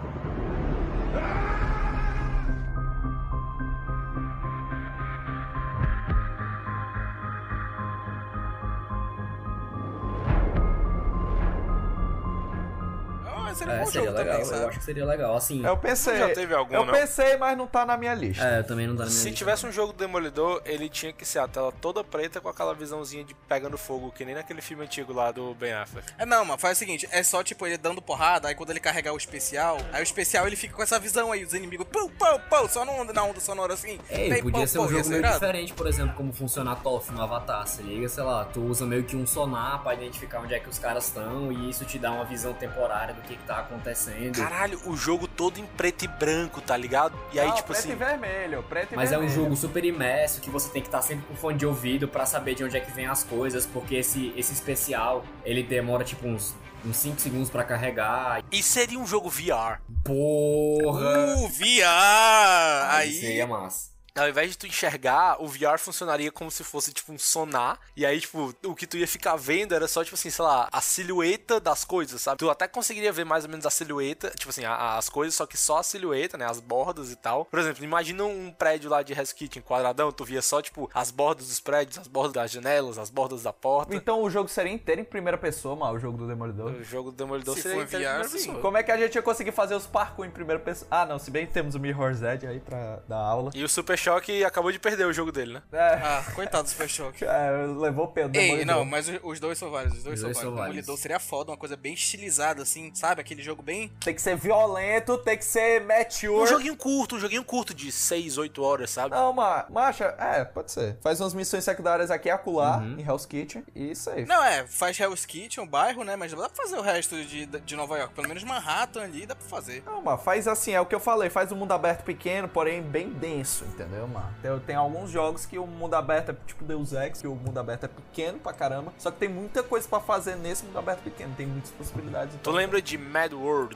Seria 13.62 13.74
um 13.74 13.78
É, 13.78 13.80
bom 13.80 13.86
seria 13.92 14.08
jogo 14.08 14.18
legal, 14.18 14.34
também, 14.34 14.46
sabe? 14.50 14.62
eu 14.64 14.68
acho 14.70 14.80
que 14.80 14.86
seria 14.86 15.06
legal, 15.06 15.36
assim. 15.36 15.66
Eu 15.66 15.78
pensei. 15.78 16.18
Já 16.18 16.30
teve 16.34 16.54
algum, 16.54 16.74
Eu 16.74 16.86
não? 16.86 16.94
pensei, 16.94 17.38
mas 17.38 17.58
não 17.58 17.68
tá 17.68 17.86
na 17.86 17.98
minha 17.98 18.14
lista. 18.14 18.44
É, 18.48 18.60
eu 18.60 18.64
também 18.64 18.88
não 18.88 18.96
tá 18.96 19.04
na 19.04 19.10
minha 19.10 19.18
Se 19.20 19.26
lista. 19.30 19.38
tivesse 19.38 19.66
um 19.66 19.72
jogo 19.72 19.94
do 19.94 19.98
Demolidor, 20.00 20.62
ele 20.66 20.90
tinha 20.90 21.12
que 21.14 21.26
ser 21.26 21.40
a 21.40 21.48
tela 21.48 21.72
toda 21.72 22.04
preta 22.04 22.40
com 22.42 22.50
aquela 22.50 22.74
visãozinha 22.74 23.24
de 23.24 23.34
pegando 23.48 23.78
fogo, 23.78 24.12
que 24.12 24.26
nem 24.26 24.36
naquele 24.36 24.62
filme 24.62 24.84
antigo 24.84 25.14
lá 25.14 25.32
do 25.32 25.54
Ben 25.56 25.74
Affleck. 25.74 26.12
É, 26.18 26.26
não, 26.26 26.46
mano, 26.46 26.60
faz 26.60 26.78
o 26.78 26.80
seguinte, 26.80 27.08
é 27.12 27.24
só, 27.24 27.44
tipo, 27.44 27.66
ele 27.66 27.78
dando 27.78 28.02
porrada, 28.02 28.48
aí 28.48 28.56
quando 28.56 28.70
ele 28.72 28.80
carregar 28.80 29.14
o 29.14 29.18
especial, 29.18 29.78
aí 29.92 30.02
o 30.02 30.04
especial 30.04 30.48
ele 30.48 30.56
fica 30.56 30.74
com 30.76 30.84
essa 30.84 31.00
visão 31.00 31.32
aí, 31.32 31.44
os 31.44 31.54
inimigos, 31.54 31.88
pum, 31.92 32.10
pum, 32.10 32.40
pum, 32.50 32.68
só 32.70 32.86
na 32.86 32.92
onda, 32.92 33.14
na 33.14 33.24
onda 33.24 33.40
sonora 33.40 33.74
assim. 33.74 34.00
Ei, 34.10 34.30
Bem, 34.30 34.42
podia 34.42 34.62
pum, 34.62 34.68
ser 34.68 34.80
um 34.80 34.84
pum, 34.88 34.90
jogo 34.94 35.10
meio 35.10 35.24
diferente, 35.34 35.74
por 35.74 35.88
exemplo, 35.88 36.14
como 36.16 36.32
funciona 36.34 36.72
a 36.74 36.76
TOF 36.76 37.12
no 37.12 37.22
Avatar, 37.22 37.68
se 37.68 37.82
liga, 37.82 38.08
sei 38.10 38.24
lá, 38.24 38.46
tu 38.46 38.62
usa 38.62 38.86
meio 38.86 39.04
que 39.04 39.16
um 39.16 39.26
sonar 39.26 39.82
pra 39.84 39.94
identificar 39.94 40.40
onde 40.40 40.54
é 40.54 40.60
que 40.60 40.70
os 40.70 40.78
caras 40.80 41.08
estão 41.08 41.52
e 41.52 41.70
isso 41.70 41.86
te 41.86 41.98
dá 41.98 42.12
uma 42.12 42.26
visão 42.26 42.54
temporária 42.54 43.14
do 43.14 43.22
que 43.22 43.32
que 43.36 43.44
tá 43.46 43.51
acontecendo. 43.60 44.38
Caralho, 44.38 44.80
o 44.86 44.96
jogo 44.96 45.28
todo 45.28 45.60
em 45.60 45.66
preto 45.66 46.06
e 46.06 46.08
branco, 46.08 46.62
tá 46.62 46.76
ligado? 46.78 47.18
E 47.34 47.40
aí, 47.40 47.48
Não, 47.48 47.56
tipo 47.56 47.68
preto 47.68 47.80
assim. 47.80 47.92
e 47.92 47.96
vermelho, 47.96 48.64
preto 48.64 48.94
e 48.94 48.96
Mas 48.96 49.12
é 49.12 49.18
um 49.18 49.22
vermelho. 49.22 49.44
jogo 49.44 49.56
super 49.56 49.84
imerso 49.86 50.42
que 50.42 50.50
você 50.50 50.70
tem 50.70 50.82
que 50.82 50.88
estar 50.88 51.02
sempre 51.02 51.26
com 51.28 51.36
fone 51.36 51.58
de 51.58 51.66
ouvido 51.66 52.08
pra 52.08 52.26
saber 52.26 52.56
de 52.56 52.64
onde 52.64 52.78
é 52.78 52.80
que 52.80 52.92
vem 52.92 53.06
as 53.06 53.24
coisas, 53.24 53.66
porque 53.66 53.96
esse, 53.96 54.34
esse 54.36 54.54
especial 54.54 55.24
ele 55.44 55.64
demora 55.64 56.04
tipo 56.04 56.28
uns 56.28 56.54
uns 56.84 56.98
5 56.98 57.22
segundos 57.22 57.48
pra 57.52 57.64
carregar. 57.64 58.44
E 58.52 58.64
seria 58.64 58.98
um 58.98 59.06
jogo 59.06 59.30
VR. 59.30 59.80
Porra! 60.04 61.36
Uh, 61.36 61.48
VR! 61.48 62.90
Aí. 62.90 63.14
Seria 63.14 63.46
massa. 63.46 63.91
Ao 64.16 64.28
invés 64.28 64.52
de 64.52 64.58
tu 64.58 64.68
enxergar, 64.68 65.42
o 65.42 65.48
VR 65.48 65.78
funcionaria 65.80 66.32
como 66.32 66.52
se 66.52 66.64
fosse, 66.64 66.92
tipo, 66.94 67.14
um 67.14 67.18
sonar. 67.18 67.80
E 67.96 68.06
aí, 68.06 68.20
tipo, 68.20 68.54
o 68.66 68.76
que 68.76 68.86
tu 68.86 68.98
ia 68.98 69.08
ficar 69.08 69.36
vendo 69.38 69.74
era 69.74 69.88
só, 69.88 70.04
tipo 70.04 70.16
assim, 70.16 70.30
sei 70.30 70.44
lá, 70.44 70.68
a 70.72 70.82
silhueta 70.82 71.60
das 71.60 71.86
coisas, 71.86 72.22
sabe? 72.22 72.38
Tu 72.40 72.50
até 72.50 72.68
conseguiria 72.68 73.12
ver 73.12 73.24
mais 73.26 73.46
ou 73.46 73.50
menos 73.50 73.66
a 73.66 73.70
silhueta, 73.70 74.30
tipo 74.32 74.50
assim, 74.50 74.66
a- 74.66 74.98
as 74.98 75.08
coisas, 75.10 75.34
só 75.36 75.46
que 75.46 75.58
só 75.58 75.78
a 75.78 75.84
silhueta, 75.84 76.38
né? 76.38 76.46
As 76.46 76.60
bordas 76.60 77.12
e 77.12 77.16
tal. 77.16 77.46
Por 77.46 77.60
exemplo, 77.60 77.84
imagina 77.84 78.24
um 78.26 78.52
prédio 78.52 78.90
lá 78.90 79.02
de 79.02 79.14
Hell's 79.14 79.32
Kitchen 79.34 79.62
quadradão, 79.62 80.12
tu 80.12 80.26
via 80.26 80.42
só, 80.42 80.62
tipo, 80.62 80.90
as 80.94 81.10
bordas 81.12 81.48
dos 81.48 81.60
prédios, 81.60 81.98
as 81.98 82.08
bordas 82.08 82.34
das 82.34 82.52
janelas, 82.52 82.98
as 82.98 83.10
bordas 83.10 83.44
da 83.44 83.54
porta. 83.54 83.96
Então 83.96 84.22
o 84.22 84.30
jogo 84.30 84.50
seria 84.50 84.72
inteiro 84.74 85.02
em 85.02 85.06
primeira 85.06 85.38
pessoa, 85.38 85.76
mano, 85.76 85.94
o 85.96 86.00
jogo 86.00 86.18
do 86.18 86.28
Demolidor. 86.28 86.72
O 86.74 86.84
jogo 86.84 87.12
do 87.12 87.18
Demolidor 87.18 87.56
Se 87.56 87.62
seria 87.64 87.78
for 87.78 87.84
inteiro 87.86 88.04
em 88.04 88.08
VR, 88.08 88.12
primeira 88.20 88.30
sim. 88.40 88.48
pessoa. 88.48 88.62
Como 88.62 88.78
é 88.78 88.84
que 88.84 88.92
a 88.92 88.98
gente 88.98 89.16
ia 89.16 89.22
conseguir 89.22 89.52
fazer 89.52 89.76
os 89.76 89.88
parkour 89.88 90.26
em 90.26 90.32
primeira 90.32 90.60
pessoa? 90.62 90.88
Ah, 90.92 91.06
não, 91.06 91.18
se 91.18 91.32
bem 91.32 91.48
que 91.48 91.54
temos 91.54 91.76
o 91.76 91.80
Mirror's 91.80 92.22
Edge 92.22 92.46
aí 92.46 92.60
pra 92.60 92.98
dar 93.08 93.18
aula. 93.20 93.52
E 93.54 93.64
o 93.64 93.70
Super 93.70 93.98
Choque 94.02 94.44
acabou 94.44 94.72
de 94.72 94.80
perder 94.80 95.06
o 95.06 95.14
jogo 95.14 95.32
dele, 95.32 95.54
né? 95.54 95.62
É, 95.72 95.94
Ah, 96.02 96.24
coitado 96.34 96.64
do 96.64 96.70
Super 96.70 96.90
Choque. 96.90 97.24
é, 97.26 97.52
levou 97.80 98.06
o 98.06 98.08
Pedro 98.08 98.40
Ei, 98.40 98.66
não, 98.66 98.84
mas 98.84 99.08
os- 99.24 99.40
dois 99.40 99.58
são 99.58 99.70
vários, 99.70 99.94
os 99.98 100.04
dois, 100.04 100.16
Os 100.16 100.20
são 100.22 100.28
dois 100.30 100.38
vários. 100.38 100.42
são 100.42 100.54
O 100.54 100.56
vários. 100.56 100.76
Demolidor 100.76 100.98
seria 100.98 101.20
foda, 101.20 101.52
uma 101.52 101.58
coisa 101.58 101.76
bem 101.78 101.94
estilizada, 101.94 102.64
assim, 102.64 102.92
sabe? 102.96 103.22
Aquele 103.22 103.42
jogo 103.44 103.62
bem. 103.62 103.92
Tem 104.04 104.14
que 104.14 104.22
ser 104.22 104.36
violento, 104.36 105.18
tem 105.20 105.38
que 105.38 105.46
ser 105.46 105.82
mature. 105.82 106.32
Um 106.34 106.48
joguinho 106.48 106.76
curto, 106.76 107.16
um 107.16 107.20
joguinho 107.20 107.44
curto 107.44 107.74
de 107.74 107.92
6, 107.92 108.38
8 108.38 108.64
horas, 108.64 108.90
sabe? 108.92 109.12
Não, 109.16 109.32
ma 109.34 109.66
macha, 109.70 110.16
é, 110.20 110.44
pode 110.44 110.72
ser. 110.72 110.98
Faz 111.02 111.20
umas 111.22 111.34
missões 111.34 111.64
secundárias 111.64 112.10
aqui 112.12 112.28
e 112.28 112.32
acolá, 112.32 112.78
Uhum. 112.78 113.00
em 113.00 113.02
Hell's 113.08 113.26
Kitchen, 113.26 113.64
e 113.76 113.96
safe. 113.96 114.26
Não, 114.26 114.44
é, 114.44 114.66
faz 114.68 115.00
Hell's 115.00 115.26
Kitchen, 115.26 115.64
um 115.64 115.68
bairro, 115.68 116.04
né? 116.04 116.16
Mas 116.16 116.32
dá 116.32 116.50
pra 116.50 116.64
fazer 116.64 116.78
o 116.78 116.82
resto 116.82 117.16
de, 117.24 117.46
de 117.46 117.76
Nova 117.76 117.98
York. 117.98 118.14
Pelo 118.14 118.28
menos 118.28 118.44
Manhattan 118.44 119.04
ali 119.04 119.26
dá 119.26 119.36
pra 119.36 119.48
fazer. 119.48 119.84
Não, 119.86 120.02
mano, 120.02 120.18
faz 120.18 120.48
assim, 120.48 120.72
é 120.74 120.82
o 120.82 120.86
que 120.86 120.96
eu 120.96 121.00
falei, 121.00 121.30
faz 121.30 121.52
um 121.52 121.56
mundo 121.56 121.72
aberto 121.74 122.04
pequeno, 122.04 122.48
porém 122.48 122.82
bem 122.82 123.10
denso, 123.10 123.64
entendeu, 123.66 123.91
mano? 124.08 124.34
Tem, 124.42 124.60
tem 124.60 124.76
alguns 124.76 125.10
jogos 125.10 125.46
que 125.46 125.58
o 125.60 125.66
mundo 125.68 125.94
aberto 125.96 126.30
é 126.30 126.36
tipo 126.46 126.64
Deus 126.64 126.94
Ex, 126.94 127.22
que 127.22 127.28
o 127.28 127.36
mundo 127.36 127.58
aberto 127.60 127.86
é 127.86 127.88
pequeno 127.88 128.40
pra 128.40 128.54
caramba, 128.54 128.94
só 128.98 129.12
que 129.12 129.18
tem 129.18 129.30
muita 129.30 129.62
coisa 129.64 129.88
pra 129.88 130.00
fazer 130.00 130.36
nesse 130.36 130.66
mundo 130.66 130.80
aberto 130.80 131.02
pequeno, 131.02 131.34
tem 131.36 131.46
muitas 131.46 131.72
possibilidades. 131.72 132.34
Tu 132.36 132.38
Então, 132.42 132.54
lembra 132.54 132.82
de 132.82 132.98
Mad 132.98 133.34
World? 133.34 133.76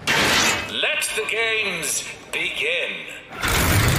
Let 0.71 1.05
the 1.15 1.25
games 1.25 2.05
begin. 2.31 3.94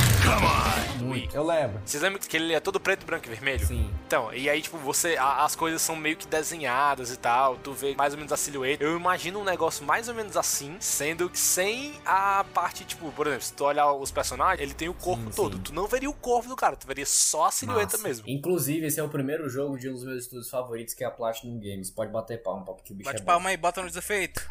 Eu 1.33 1.45
lembro. 1.45 1.81
Vocês 1.85 2.03
lembram 2.03 2.21
que 2.21 2.37
ele 2.37 2.53
é 2.55 2.61
todo 2.61 2.81
preto, 2.81 3.05
branco 3.05 3.27
e 3.27 3.29
vermelho? 3.31 3.67
Sim. 3.67 3.91
Então, 4.07 4.33
e 4.33 4.49
aí, 4.49 4.61
tipo, 4.63 4.77
você. 4.79 5.17
a- 5.17 5.45
as 5.45 5.55
coisas 5.55 5.83
são 5.83 5.95
meio 5.95 6.17
que 6.17 6.27
desenhadas 6.27 7.11
e 7.13 7.17
tal. 7.17 7.57
Tu 7.57 7.73
vê 7.73 7.95
mais 7.95 8.13
ou 8.15 8.19
menos 8.19 8.33
a 8.33 8.37
silhueta. 8.37 8.83
Eu 8.83 8.97
imagino 8.97 9.39
um 9.41 9.45
negócio 9.45 9.85
mais 9.85 10.09
ou 10.09 10.15
menos 10.15 10.37
assim, 10.37 10.77
sendo 10.81 11.29
que 11.29 11.39
sem 11.39 11.95
a 12.05 12.45
parte, 12.55 12.85
tipo, 12.85 13.11
por 13.13 13.27
exemplo, 13.27 13.45
se 13.45 13.53
tu 13.53 13.65
olhar 13.65 13.93
os 13.93 14.11
personagens, 14.11 14.61
ele 14.61 14.75
tem 14.75 14.89
o 14.89 14.95
corpo 14.95 15.25
Sim, 15.27 15.37
todo. 15.37 15.57
sim. 15.57 15.63
Tu 15.63 15.75
não 15.75 15.87
veria 15.87 16.09
o 16.11 16.15
corpo 16.15 16.49
do 16.49 16.57
cara, 16.57 16.75
tu 16.77 16.87
veria 16.87 17.07
só 17.07 17.47
a 17.47 17.51
silhueta 17.51 17.97
Massa. 17.97 18.09
mesmo. 18.09 18.29
Inclusive, 18.29 18.87
esse 18.87 18.99
é 18.99 19.03
o 19.03 19.09
primeiro 19.09 19.49
jogo 19.49 19.79
de 19.79 19.89
um 19.89 19.93
dos 19.93 20.05
meus 20.05 20.23
estúdios 20.25 20.49
favoritos, 20.51 20.95
que 20.95 21.05
é 21.05 21.07
a 21.07 21.11
Platinum 21.11 21.59
Games. 21.61 21.91
Pode 21.91 22.11
bater 22.11 22.43
palma, 22.43 22.65
porque 22.65 22.93
o 22.93 22.97
bicho 22.97 23.09
Bate 23.11 23.21
é 23.21 23.25
bom. 23.25 23.33
palma 23.33 23.51
aí, 23.51 23.57
bota 23.57 23.81
no 23.83 23.89
desafeito. 23.89 24.47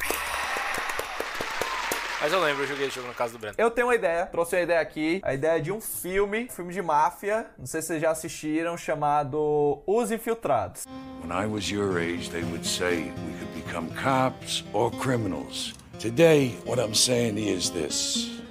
Mas 2.25 2.33
eu 2.33 2.41
lembro, 2.41 2.63
eu 2.63 2.67
joguei 2.67 2.87
esse 2.87 2.95
jogo 2.95 3.07
na 3.07 3.13
casa 3.13 3.33
do 3.33 3.39
Breno. 3.39 3.53
Eu 3.55 3.69
tenho 3.69 3.85
uma 3.85 3.93
ideia, 3.93 4.25
trouxe 4.25 4.55
uma 4.55 4.63
ideia 4.63 4.79
aqui, 4.79 5.21
a 5.23 5.35
ideia 5.35 5.61
de 5.61 5.71
um 5.71 5.79
filme, 5.79 6.47
filme 6.49 6.73
de 6.73 6.81
máfia, 6.81 7.45
não 7.55 7.67
sei 7.67 7.83
se 7.83 7.89
vocês 7.89 8.01
já 8.01 8.09
assistiram, 8.09 8.75
chamado 8.75 9.83
Os 9.85 10.09
Infiltrados. 10.09 10.85
When 11.21 11.31
I 11.31 11.45
was 11.45 11.69
your 11.69 11.99
age, 11.99 12.31
they 12.31 12.41
would 12.41 12.65
say 12.65 13.11
we 13.27 13.33
could 13.37 13.63
become 13.63 13.91
cops 13.91 14.63
or 14.73 14.89
criminals. 14.89 15.75
Today, 15.99 16.57
what 16.65 16.81
I'm 16.81 16.95
saying 16.95 17.37
is 17.37 17.69
this 17.69 18.41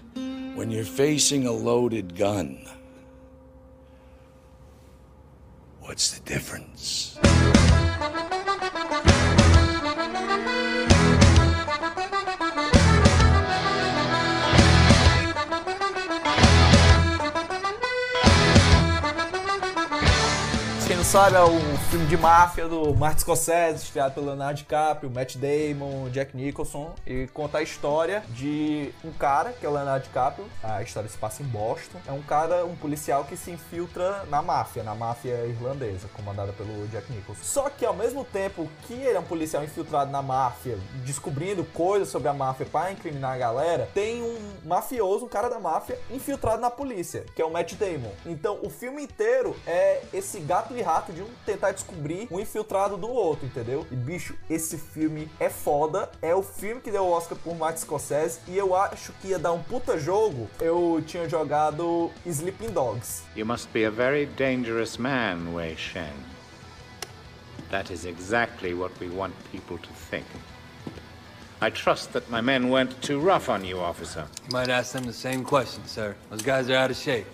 when 0.54 0.70
you're 0.70 0.84
facing 0.84 1.48
a 1.48 1.52
loaded 1.52 2.16
gun, 2.16 2.68
what's 5.80 6.16
the 6.16 6.20
difference? 6.20 7.18
Sabe, 21.14 21.36
é 21.36 21.44
um 21.44 21.76
filme 21.90 22.06
de 22.06 22.16
máfia 22.16 22.66
do 22.66 22.92
Martin 22.92 23.20
Scorsese, 23.20 23.84
estreado 23.84 24.14
pelo 24.14 24.26
Leonardo 24.26 24.56
DiCaprio, 24.56 25.08
Matt 25.08 25.36
Damon, 25.36 26.08
Jack 26.10 26.36
Nicholson, 26.36 26.92
e 27.06 27.28
conta 27.28 27.58
a 27.58 27.62
história 27.62 28.24
de 28.30 28.92
um 29.04 29.12
cara, 29.12 29.52
que 29.52 29.64
é 29.64 29.68
o 29.68 29.72
Leonardo 29.72 30.02
DiCaprio, 30.06 30.44
a 30.60 30.82
história 30.82 31.08
se 31.08 31.16
passa 31.16 31.40
em 31.40 31.46
Boston, 31.46 32.00
é 32.04 32.10
um 32.10 32.20
cara, 32.20 32.66
um 32.66 32.74
policial 32.74 33.22
que 33.22 33.36
se 33.36 33.52
infiltra 33.52 34.24
na 34.28 34.42
máfia, 34.42 34.82
na 34.82 34.92
máfia 34.96 35.46
irlandesa, 35.46 36.08
comandada 36.16 36.52
pelo 36.52 36.84
Jack 36.88 37.12
Nicholson. 37.12 37.44
Só 37.44 37.70
que 37.70 37.86
ao 37.86 37.94
mesmo 37.94 38.24
tempo 38.24 38.68
que 38.88 38.94
ele 38.94 39.16
é 39.16 39.20
um 39.20 39.22
policial 39.22 39.62
infiltrado 39.62 40.10
na 40.10 40.20
máfia, 40.20 40.76
descobrindo 41.04 41.62
coisas 41.62 42.08
sobre 42.08 42.26
a 42.26 42.34
máfia 42.34 42.66
para 42.66 42.90
incriminar 42.90 43.34
a 43.34 43.38
galera, 43.38 43.88
tem 43.94 44.20
um 44.20 44.36
mafioso, 44.64 45.26
um 45.26 45.28
cara 45.28 45.48
da 45.48 45.60
máfia, 45.60 45.96
infiltrado 46.10 46.60
na 46.60 46.70
polícia, 46.70 47.24
que 47.36 47.40
é 47.40 47.44
o 47.44 47.52
Matt 47.52 47.74
Damon. 47.74 48.10
Então 48.26 48.58
o 48.64 48.68
filme 48.68 49.04
inteiro 49.04 49.54
é 49.64 50.02
esse 50.12 50.40
gato 50.40 50.76
e 50.76 50.82
rato 50.82 51.03
de 51.12 51.22
um 51.22 51.28
tentar 51.44 51.72
descobrir 51.72 52.28
um 52.30 52.40
infiltrado 52.40 52.96
do 52.96 53.08
outro, 53.08 53.46
entendeu? 53.46 53.86
E 53.90 53.96
bicho, 53.96 54.34
esse 54.48 54.78
filme 54.78 55.28
é 55.38 55.48
foda, 55.48 56.10
é 56.22 56.34
o 56.34 56.42
filme 56.42 56.80
que 56.80 56.90
deu 56.90 57.04
o 57.04 57.10
Oscar 57.10 57.36
por 57.38 57.54
Martin 57.56 57.80
Scorsese 57.80 58.40
e 58.48 58.56
eu 58.56 58.74
acho 58.74 59.12
que 59.20 59.28
ia 59.28 59.38
dar 59.38 59.52
um 59.52 59.62
puta 59.62 59.98
jogo. 59.98 60.48
Eu 60.60 61.02
tinha 61.06 61.28
jogado 61.28 62.10
Sleeping 62.26 62.70
Dogs. 62.70 63.22
You 63.36 63.46
must 63.46 63.68
be 63.72 63.84
a 63.84 63.90
very 63.90 64.26
dangerous 64.26 64.96
man, 64.96 65.54
Wei 65.54 65.76
Shen. 65.76 66.12
That 67.70 67.92
is 67.92 68.04
exactly 68.04 68.74
what 68.74 68.92
we 69.00 69.08
want 69.08 69.34
people 69.50 69.78
to 69.78 69.88
think. 70.10 70.26
I 71.60 71.70
trust 71.70 72.12
that 72.12 72.28
my 72.30 72.40
men 72.40 72.68
weren't 72.68 73.00
too 73.00 73.18
rough 73.18 73.48
on 73.48 73.64
you, 73.64 73.80
officer. 73.80 74.26
You 74.46 74.52
might 74.52 74.68
ask 74.68 74.92
them 74.92 75.04
the 75.04 75.12
same 75.12 75.44
question, 75.44 75.82
sir. 75.86 76.14
Those 76.30 76.42
guys 76.42 76.68
are 76.68 76.76
out 76.76 76.90
of 76.90 76.96
shape. 76.96 77.26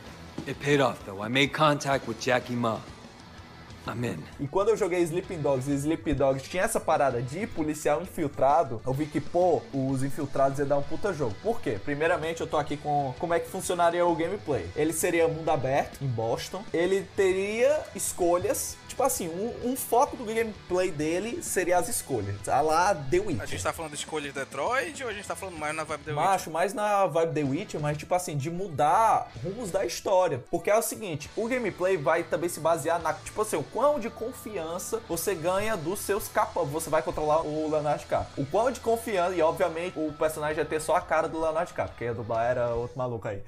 It 0.47 0.59
paid 0.61 0.81
off, 0.81 1.05
though. 1.05 1.21
I 1.21 1.29
made 1.29 1.53
contact 1.53 2.07
with 2.07 2.21
Jackie 2.21 2.55
Ma. 2.55 2.79
In. 3.89 4.23
E 4.39 4.47
quando 4.47 4.69
eu 4.69 4.77
joguei 4.77 5.01
Sleeping 5.03 5.41
Dogs 5.41 5.71
e 5.71 5.75
Sleeping 5.75 6.15
Dogs 6.15 6.49
tinha 6.49 6.63
essa 6.63 6.79
parada 6.79 7.23
de 7.23 7.47
policial 7.47 8.03
infiltrado, 8.03 8.81
eu 8.87 8.93
vi 8.93 9.07
que, 9.07 9.21
pô, 9.21 9.63
os 9.73 10.03
infiltrados 10.03 10.59
ia 10.59 10.67
dar 10.67 10.77
um 10.77 10.83
puta 10.83 11.13
jogo. 11.13 11.35
Por 11.43 11.61
quê? 11.61 11.79
Primeiramente, 11.83 12.41
eu 12.41 12.47
tô 12.47 12.57
aqui 12.57 12.77
com 12.77 13.15
como 13.19 13.35
é 13.35 13.41
que 13.41 13.49
funcionaria 13.49 14.05
o 14.05 14.15
gameplay. 14.15 14.69
Ele 14.77 14.93
seria 14.93 15.27
mundo 15.29 15.49
aberto, 15.49 16.03
em 16.03 16.07
Boston. 16.07 16.63
Ele 16.73 17.07
teria 17.17 17.81
escolhas. 17.95 18.77
Tipo 18.89 19.03
assim, 19.03 19.29
um, 19.29 19.71
um 19.71 19.77
foco 19.77 20.17
do 20.17 20.25
gameplay 20.25 20.91
dele 20.91 21.43
seria 21.43 21.79
as 21.79 21.89
escolhas. 21.89 22.37
A 22.49 22.61
lá 22.61 22.95
The 22.95 23.19
Witcher. 23.19 23.43
A 23.43 23.47
gente 23.47 23.63
tá 23.63 23.73
falando 23.73 23.93
de 23.93 23.99
escolha 23.99 24.29
de 24.29 24.35
Detroit 24.35 25.03
ou 25.03 25.09
a 25.09 25.13
gente 25.13 25.27
tá 25.27 25.37
falando 25.37 25.59
mais 25.59 25.75
na 25.75 25.85
vibe 25.85 26.05
The 26.05 26.13
Macho, 26.13 26.51
mais 26.51 26.75
na 26.75 27.07
vibe 27.07 27.33
The 27.33 27.45
Witcher, 27.45 27.81
mas 27.81 27.97
tipo 27.97 28.15
assim, 28.15 28.37
de 28.37 28.51
mudar 28.51 29.31
rumos 29.43 29.71
da 29.71 29.87
história. 29.87 30.43
Porque 30.51 30.71
é 30.71 30.77
o 30.77 30.83
seguinte, 30.83 31.31
o 31.37 31.49
gameplay 31.49 31.97
vai 31.97 32.25
também 32.25 32.49
se 32.49 32.61
basear 32.61 33.01
na, 33.01 33.15
tipo 33.15 33.41
assim, 33.41 33.57
o 33.57 33.63
quão 33.73 33.99
de 33.99 34.11
confiança 34.11 35.01
você 35.09 35.35
ganha 35.35 35.77
dos 35.77 36.01
seus 36.01 36.29
capas. 36.29 36.69
Você 36.69 36.91
vai 36.91 37.03
controlar 37.03 37.43
o 37.43 37.71
Leonardo 37.71 38.01
DiCaprio. 38.01 38.45
O 38.45 38.47
quão 38.47 38.71
de 38.71 38.81
confiança, 38.81 39.35
e 39.35 39.43
obviamente 39.43 39.99
o 39.99 40.13
personagem 40.13 40.59
ia 40.59 40.65
ter 40.65 40.81
só 40.81 40.97
a 40.97 41.01
cara 41.01 41.29
do 41.29 41.41
Leonardo 41.41 41.69
DiCaprio, 41.69 41.93
porque 41.93 42.05
ia 42.05 42.15
dublar 42.15 42.51
era 42.51 42.75
outro 42.75 42.99
maluco 42.99 43.27
aí. 43.29 43.43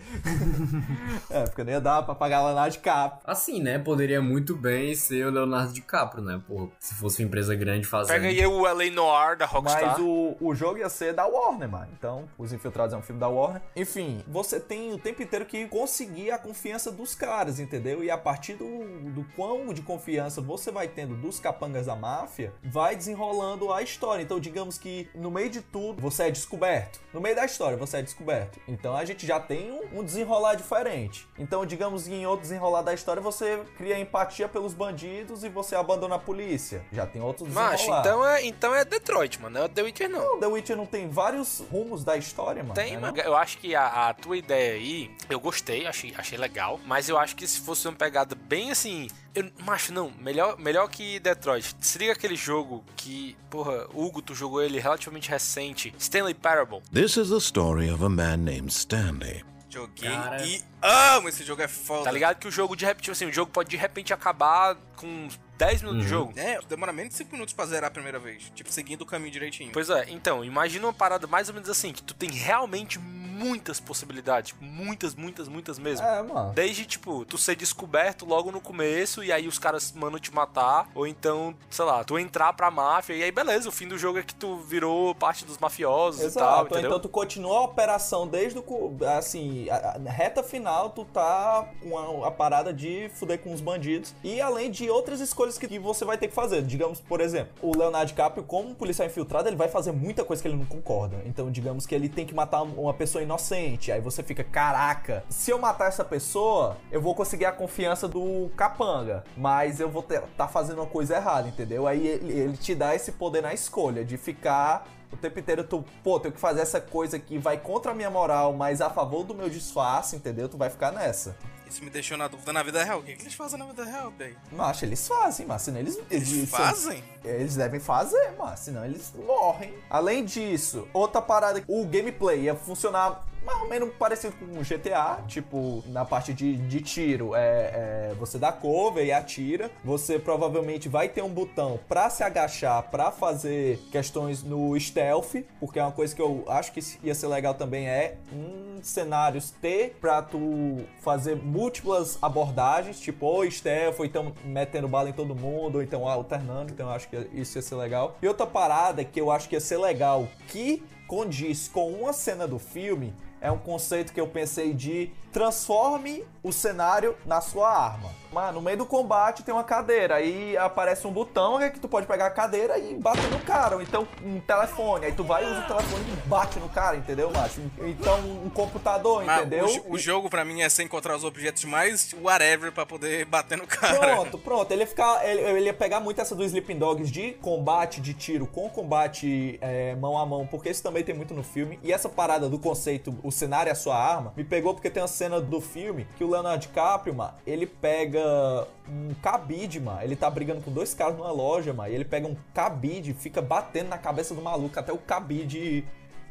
é, 1.31 1.43
porque 1.45 1.65
não 1.65 1.73
ia 1.73 1.81
dar 1.81 2.03
pra 2.03 2.15
pagar 2.15 2.43
o 2.43 2.47
Leonardo 2.47 2.73
DiCaprio. 2.73 3.21
Assim, 3.25 3.61
né? 3.61 3.79
Poderia 3.79 4.23
muito 4.23 4.55
bem 4.57 4.95
ser 4.95 5.27
o 5.27 5.31
Leonardo 5.31 5.73
DiCaprio, 5.73 6.23
né? 6.23 6.41
Pô, 6.47 6.69
se 6.79 6.95
fosse 6.95 7.23
uma 7.23 7.27
empresa 7.27 7.55
grande 7.55 7.87
fazendo. 7.87 8.15
Pega 8.15 8.29
aí 8.29 8.47
o 8.47 8.63
LA 8.63 8.91
Noir 8.91 9.37
da 9.37 9.47
Rockstar. 9.47 9.87
Mas 9.87 9.99
o, 9.99 10.37
o 10.41 10.55
jogo 10.55 10.79
ia 10.79 10.89
ser 10.89 11.15
da 11.15 11.27
Warner, 11.27 11.69
mano. 11.69 11.89
Então, 11.99 12.29
Os 12.39 12.53
Infiltrados 12.53 12.95
é 12.95 12.97
um 12.97 13.03
filme 13.03 13.21
da 13.21 13.29
Warner. 13.29 13.63
Enfim, 13.75 14.23
você 14.29 14.61
tem 14.61 14.93
o 14.93 14.99
tempo 14.99 15.23
inteiro 15.23 15.45
que 15.45 15.67
conseguir 15.67 16.31
a 16.31 16.39
confiança 16.39 16.91
dos 16.91 17.15
caras, 17.15 17.59
entendeu? 17.59 18.03
E 18.05 18.11
a 18.11 18.19
partir 18.19 18.55
do, 18.55 19.11
do 19.11 19.25
quão 19.35 19.73
de 19.73 19.83
confiança 19.83 20.12
confiança 20.13 20.41
você 20.43 20.71
vai 20.71 20.89
tendo 20.89 21.15
dos 21.15 21.41
capangas 21.41 21.87
da 21.87 21.97
máfia, 21.97 22.53
vai 22.63 22.95
desenrolando 22.95 23.73
a 23.73 23.83
história. 23.83 24.23
Então, 24.23 24.39
digamos 24.39 24.77
que 24.77 25.09
no 25.15 25.31
meio 25.31 25.49
de 25.49 25.63
tudo, 25.63 26.03
você 26.03 26.25
é 26.25 26.31
descoberto. 26.31 27.01
No 27.15 27.21
meio 27.21 27.35
da 27.35 27.45
história, 27.45 27.77
você 27.77 27.99
é 27.99 28.03
descoberto. 28.03 28.61
Então, 28.69 28.95
a 28.95 29.05
gente 29.05 29.27
já 29.27 29.41
tem 29.41 29.71
um, 29.71 30.01
um 30.01 30.05
desenrolar 30.05 30.55
diferente. 30.55 31.27
Então, 31.39 31.65
digamos 31.65 32.05
que 32.05 32.15
em 32.15 32.27
outro 32.27 32.43
desenrolar 32.43 32.83
da 32.83 32.93
história, 32.93 33.23
você 33.23 33.63
cria 33.77 33.99
empatia 33.99 34.49
pelos 34.49 34.75
bandidos 34.75 35.45
e 35.45 35.49
você 35.49 35.75
abandona 35.75 36.17
a 36.17 36.19
polícia. 36.19 36.85
Já 36.93 37.07
tem 37.07 37.23
outro 37.23 37.47
desenrolar. 37.47 37.71
Macho, 37.71 37.91
então 37.91 38.27
é, 38.27 38.45
então 38.45 38.75
é 38.75 38.85
Detroit, 38.85 39.41
mano. 39.41 39.59
Não 39.59 39.65
é 39.65 39.69
The 39.69 39.83
Witcher, 39.83 40.11
não. 40.11 40.21
Não, 40.21 40.41
The 40.41 40.47
Witcher 40.47 40.77
não 40.77 40.87
tem 40.87 41.09
vários 41.09 41.61
rumos 41.71 42.05
da 42.05 42.17
história, 42.17 42.63
mano. 42.63 42.75
Tem, 42.75 42.93
né, 42.93 42.99
mano. 42.99 43.19
Eu 43.19 43.35
acho 43.35 43.59
que 43.59 43.75
a, 43.75 44.09
a 44.09 44.15
tua 44.15 44.37
ideia 44.37 44.75
aí, 44.75 45.11
eu 45.31 45.41
gostei, 45.41 45.87
achei, 45.87 46.15
achei 46.17 46.37
legal. 46.37 46.79
Mas 46.85 47.09
eu 47.09 47.19
acho 47.19 47.35
que 47.35 47.47
se 47.47 47.61
fosse 47.61 47.89
uma 47.89 47.97
pegada 47.97 48.35
bem 48.35 48.71
assim. 48.71 49.09
Eu, 49.35 49.51
macho, 49.65 49.93
não. 49.93 50.13
Melhor, 50.19 50.59
melhor 50.59 50.89
que 50.89 51.19
Detroit. 51.19 51.75
Se 51.81 51.99
liga 51.99 52.13
aquele 52.13 52.37
jogo 52.37 52.85
que, 52.97 53.37
porra, 53.49 53.87
Hugo, 53.95 54.21
tu 54.21 54.35
jogou 54.35 54.63
ele 54.63 54.79
relativamente 54.79 55.31
recente. 55.31 55.95
Stanley 55.99 56.35
Parable. 56.35 56.81
This 56.93 57.17
is 57.17 57.31
the 57.31 57.39
story 57.39 57.91
of 57.91 58.05
a 58.05 58.09
man 58.09 58.39
named 58.39 58.71
Stanley. 58.71 59.43
Joguei 59.71 60.11
e 60.45 60.63
amo 60.83 61.31
esse 61.31 61.43
jogo, 61.45 61.63
é 61.63 61.69
foda. 61.69 62.05
Tá 62.05 62.13
ligado 62.13 62.39
que 62.39 62.47
o 62.47 62.51
jogo 62.51 62.77
de 62.77 62.85
repente, 62.85 63.05
tipo 63.05 63.13
assim, 63.13 63.25
o 63.25 63.33
jogo 63.33 63.51
pode 63.51 63.71
de 63.71 63.77
repente 63.79 64.13
acabar 64.13 64.77
com 64.97 65.29
10 65.67 65.83
minutos 65.83 66.03
de 66.03 66.09
jogo. 66.09 66.33
É, 66.37 66.59
demora 66.69 66.93
menos 66.93 67.13
de 67.13 67.19
5 67.19 67.33
minutos 67.33 67.55
pra 67.55 67.65
zerar 67.67 67.89
a 67.89 67.91
primeira 67.91 68.19
vez. 68.19 68.51
Tipo, 68.55 68.71
seguindo 68.71 69.03
o 69.03 69.07
caminho 69.07 69.31
direitinho. 69.31 69.71
Pois 69.73 69.89
é, 69.91 70.07
então, 70.09 70.45
imagina 70.45 70.87
uma 70.87 70.93
parada 70.93 71.27
mais 71.27 71.49
ou 71.49 71.55
menos 71.55 71.71
assim, 71.71 71.93
que 71.93 72.03
tu 72.03 72.15
tem 72.15 72.31
realmente 72.31 72.99
muitas 72.99 73.81
possibilidades. 73.81 74.55
Muitas, 74.61 75.15
muitas, 75.15 75.49
muitas 75.49 75.79
mesmo. 75.79 76.07
É, 76.07 76.23
mano. 76.23 76.53
Desde, 76.53 76.85
tipo, 76.85 77.25
tu 77.25 77.37
ser 77.37 77.57
descoberto 77.57 78.25
logo 78.25 78.53
no 78.53 78.61
começo 78.61 79.25
e 79.25 79.33
aí 79.33 79.49
os 79.49 79.59
caras 79.59 79.93
mandam 79.93 80.21
te 80.21 80.33
matar. 80.33 80.89
Ou 80.95 81.07
então, 81.07 81.55
sei 81.71 81.85
lá, 81.85 82.05
tu 82.05 82.19
entrar 82.19 82.53
pra 82.53 82.71
máfia 82.71 83.15
e 83.15 83.23
aí 83.23 83.33
beleza, 83.33 83.69
o 83.69 83.73
fim 83.73 83.89
do 83.89 83.99
jogo 83.99 84.19
é 84.19 84.23
que 84.23 84.35
tu 84.35 84.59
virou 84.59 85.15
parte 85.15 85.45
dos 85.45 85.59
mafiosos 85.59 86.21
Exato, 86.21 86.39
e 86.39 86.41
tal, 86.41 86.67
entendeu? 86.67 86.91
então 86.91 87.01
tu 87.01 87.09
continua 87.09 87.59
a 87.59 87.63
operação 87.63 88.27
desde 88.29 88.59
o. 88.59 88.97
Assim, 89.17 89.69
a, 89.71 89.97
a 90.07 90.11
reta 90.11 90.43
final, 90.43 90.91
tu 90.91 91.05
tá 91.07 91.69
com 91.83 92.25
a, 92.25 92.29
a 92.29 92.31
parada 92.31 92.73
de 92.73 93.11
fuder 93.15 93.39
com 93.39 93.53
os 93.53 93.61
bandidos. 93.61 94.15
E 94.23 94.41
além 94.41 94.71
de 94.71 94.89
outras 94.91 95.21
escolhas 95.21 95.52
que, 95.59 95.69
que 95.69 95.79
você 95.79 96.05
vai 96.05 96.19
ter 96.19 96.29
que 96.29 96.35
fazer. 96.35 96.63
Digamos, 96.63 97.01
por 97.01 97.21
exemplo, 97.21 97.53
o 97.63 97.77
Leonardo 97.77 98.07
DiCaprio, 98.07 98.45
como 98.45 98.71
um 98.71 98.75
policial 98.75 99.07
infiltrado, 99.07 99.49
ele 99.49 99.57
vai 99.57 99.69
fazer 99.69 99.93
muita 99.93 100.25
coisa 100.25 100.43
que 100.43 100.49
ele 100.49 100.57
não 100.57 100.65
concorda. 100.65 101.23
Então, 101.25 101.51
digamos 101.51 101.87
que 101.87 101.95
ele 101.95 102.09
tem 102.09 102.27
que 102.27 102.35
matar 102.35 102.63
uma 102.63 102.95
pessoa 102.95 103.23
inocente. 103.23 103.93
Aí 103.93 104.01
você 104.01 104.23
fica, 104.23 104.45
caraca, 104.45 105.25
se 105.29 105.51
eu 105.51 105.59
matar 105.59 105.89
essa 105.89 106.05
pessoa, 106.05 106.77
eu 106.91 107.01
vou 107.01 107.15
conseguir 107.15 107.45
a 107.45 107.53
confiança 107.53 108.09
do 108.09 108.51
capanga. 108.57 109.25
Mas 109.37 109.81
eu 109.81 109.89
vou 109.89 110.03
estar 110.03 110.23
tá 110.37 110.49
fazendo 110.49 110.79
uma 110.79 110.87
coisa 110.87 111.17
errada, 111.17 111.49
entendeu? 111.49 111.87
Aí 111.87 112.07
ele, 112.07 112.33
ele 112.33 112.57
te 112.57 112.75
dá 112.75 112.95
esse 112.95 113.13
poder 113.13 113.43
na 113.43 113.55
escolha 113.55 114.05
de 114.05 114.17
ficar 114.17 114.87
o 115.13 115.17
tempo 115.17 115.39
inteiro 115.39 115.63
tu, 115.63 115.85
pô, 116.03 116.19
tenho 116.19 116.33
que 116.33 116.41
fazer 116.41 116.63
essa 116.63 116.81
coisa 116.81 117.19
que 117.19 117.37
vai 117.37 117.59
contra 117.59 117.93
a 117.93 117.95
minha 117.95 118.11
moral, 118.11 118.55
mas 118.55 118.81
a 118.81 118.89
favor 118.89 119.25
do 119.25 119.35
meu 119.35 119.51
disfarce, 119.51 120.17
entendeu? 120.17 120.49
Tu 120.49 120.57
vai 120.57 120.71
ficar 120.71 120.91
nessa. 120.91 121.37
Isso 121.73 121.83
me 121.83 121.89
deixou 121.89 122.19
na 122.19 122.29
dúvida 122.29 122.53
na 122.53 122.63
vida 122.63 122.85
real. 122.85 122.99
O 122.99 123.03
que, 123.03 123.17
que 123.17 123.23
eles 123.23 123.33
fazem 123.33 123.59
na 123.59 123.65
vida 123.65 123.83
real, 123.83 124.11
velho? 124.11 124.37
Macho, 124.53 124.85
eles 124.85 125.09
fazem, 125.09 125.47
mas 125.47 125.63
senão 125.63 125.81
eles. 125.81 125.99
Eles 126.11 126.51
fazem? 126.51 127.03
Eles 127.25 127.57
devem 127.57 127.81
fazer, 127.81 128.35
mas 128.39 128.61
senão 128.61 128.85
eles 128.85 129.11
morrem. 129.27 129.73
Além 129.89 130.23
disso, 130.23 130.87
outra 130.93 131.23
parada, 131.23 131.65
o 131.67 131.87
gameplay 131.87 132.43
ia 132.43 132.55
funcionar 132.55 133.25
mais 133.45 133.61
ou 133.61 133.69
menos 133.69 133.95
parecido 133.95 134.35
com 134.37 134.45
o 134.59 134.63
GTA, 134.63 135.23
tipo, 135.27 135.83
na 135.87 136.05
parte 136.05 136.33
de, 136.33 136.57
de 136.57 136.81
tiro, 136.81 137.35
é, 137.35 138.11
é, 138.11 138.15
você 138.19 138.39
dá 138.39 138.53
cover 138.53 139.05
e 139.05 139.13
atira, 139.13 139.71
você 139.85 140.19
provavelmente 140.19 140.89
vai 140.89 141.09
ter 141.09 141.23
um 141.23 141.29
botão 141.29 141.79
pra 141.89 142.09
se 142.11 142.23
agachar, 142.23 142.83
pra 142.91 143.11
fazer 143.11 143.79
questões 143.91 144.43
no 144.43 144.79
stealth, 144.79 145.45
porque 145.59 145.79
é 145.79 145.83
uma 145.83 145.93
coisa 145.93 146.15
que 146.15 146.23
eu 146.23 146.45
acho 146.49 146.73
que 146.73 146.81
ia 147.03 147.15
ser 147.15 147.27
legal 147.27 147.55
também 147.55 147.89
é 147.89 148.17
um 148.33 148.63
cenários 148.83 149.51
ter 149.51 149.97
pra 150.01 150.21
tu 150.23 150.79
fazer 151.01 151.37
múltiplas 151.37 152.19
abordagens, 152.21 152.99
tipo, 152.99 153.27
ou 153.27 153.49
stealth, 153.51 153.99
ou 153.99 154.05
então 154.05 154.33
metendo 154.45 154.89
bala 154.89 155.11
em 155.11 155.13
todo 155.13 155.35
mundo, 155.35 155.77
ou 155.77 155.83
então 155.83 156.09
alternando, 156.09 156.73
então 156.73 156.89
eu 156.89 156.93
acho 156.93 157.09
que 157.09 157.17
isso 157.33 157.59
ia 157.59 157.63
ser 157.63 157.77
legal. 157.77 158.17
E 158.21 158.29
outra 158.29 158.47
parada 158.47 159.05
que 159.05 159.21
eu 159.21 159.31
acho 159.31 159.49
que 159.49 159.55
ia 159.55 159.61
ser 159.61 159.79
legal, 159.79 160.29
que 160.49 160.83
condiz 161.07 161.69
com 161.69 161.93
uma 161.93 162.13
cena 162.13 162.47
do 162.47 162.59
filme, 162.59 163.13
é 163.43 163.51
um 163.51 163.59
conceito 163.59 164.13
que 164.13 164.21
eu 164.21 164.29
pensei 164.29 164.73
de 164.73 165.11
transforme 165.33 166.25
o 166.43 166.53
cenário 166.53 167.17
na 167.25 167.41
sua 167.41 167.71
arma. 167.71 168.11
Mas 168.33 168.55
no 168.55 168.63
meio 168.63 168.79
do 168.79 168.87
combate 168.87 169.43
tem 169.43 169.53
uma 169.53 169.63
cadeira, 169.63 170.17
aí 170.17 170.57
aparece 170.57 171.07
um 171.07 171.13
botão 171.13 171.61
é 171.61 171.69
que 171.69 171.79
tu 171.79 171.87
pode 171.87 172.07
pegar 172.07 172.27
a 172.27 172.31
cadeira 172.31 172.79
e 172.79 172.95
bater 172.95 173.31
no 173.31 173.39
cara, 173.41 173.77
ou 173.77 173.83
então 173.83 174.09
um 174.25 174.41
telefone, 174.41 175.07
aí 175.07 175.13
tu 175.13 175.23
vai 175.23 175.45
e 175.45 175.47
usa 175.47 175.61
o 175.61 175.67
telefone 175.67 176.05
e 176.11 176.29
bate 176.29 176.59
no 176.59 176.69
cara, 176.71 176.97
entendeu, 176.97 177.31
macho? 177.31 177.61
Então 177.83 178.19
um 178.21 178.49
computador, 178.49 179.23
Mas 179.25 179.41
entendeu? 179.41 179.67
O, 179.87 179.95
o 179.95 179.99
jogo 179.99 180.31
pra 180.31 180.45
mim 180.47 180.63
é 180.63 180.69
você 180.69 180.83
encontrar 180.83 181.15
os 181.15 181.25
objetos 181.25 181.65
mais 181.65 182.15
whatever 182.23 182.73
pra 182.73 182.87
poder 182.87 183.25
bater 183.27 183.59
no 183.59 183.67
cara. 183.67 183.99
Pronto, 183.99 184.39
pronto. 184.39 184.73
Ele 184.73 184.81
ia, 184.81 184.87
ficar, 184.87 185.29
ele, 185.29 185.41
ele 185.43 185.67
ia 185.67 185.75
pegar 185.75 186.01
muito 186.01 186.21
essa 186.21 186.35
do 186.35 186.43
Sleeping 186.43 186.79
Dogs 186.79 187.13
de 187.13 187.33
combate 187.35 188.01
de 188.01 188.15
tiro 188.15 188.47
com 188.47 188.69
combate 188.71 189.59
é, 189.61 189.95
mão 189.97 190.17
a 190.17 190.25
mão, 190.25 190.47
porque 190.47 190.71
isso 190.71 190.83
também 190.83 191.05
tem 191.05 191.15
muito 191.15 191.35
no 191.35 191.43
filme. 191.43 191.79
E 191.83 191.93
essa 191.93 192.09
parada 192.09 192.49
do 192.49 192.59
conceito, 192.59 193.15
o 193.23 193.31
cenário 193.31 193.69
é 193.69 193.73
a 193.73 193.77
sua 193.77 193.97
arma, 193.97 194.33
me 194.35 194.45
pegou 194.45 194.73
porque 194.73 194.89
tem 194.89 195.03
uma 195.03 195.09
cena 195.09 195.39
do 195.39 195.61
filme 195.61 196.07
que 196.17 196.25
o 196.25 196.32
Leonardo 196.33 196.61
DiCaprio, 196.61 197.15
mano, 197.15 197.35
ele 197.47 197.67
pega 197.67 198.67
um 198.89 199.15
cabide, 199.23 199.81
mano. 199.81 200.03
Ele 200.03 200.17
tá 200.17 200.29
brigando 200.29 200.61
com 200.61 200.71
dois 200.71 200.95
caras 200.95 201.17
numa 201.17 201.31
loja, 201.31 201.73
mano. 201.73 201.91
E 201.91 201.95
ele 201.95 202.05
pega 202.05 202.27
um 202.27 202.37
cabide 202.55 203.15
fica 203.15 203.41
batendo 203.41 203.89
na 203.89 203.99
cabeça 203.99 204.35
do 204.35 204.43
maluco 204.43 204.79
até 204.79 204.93
o 204.93 204.99
cabide. 204.99 205.85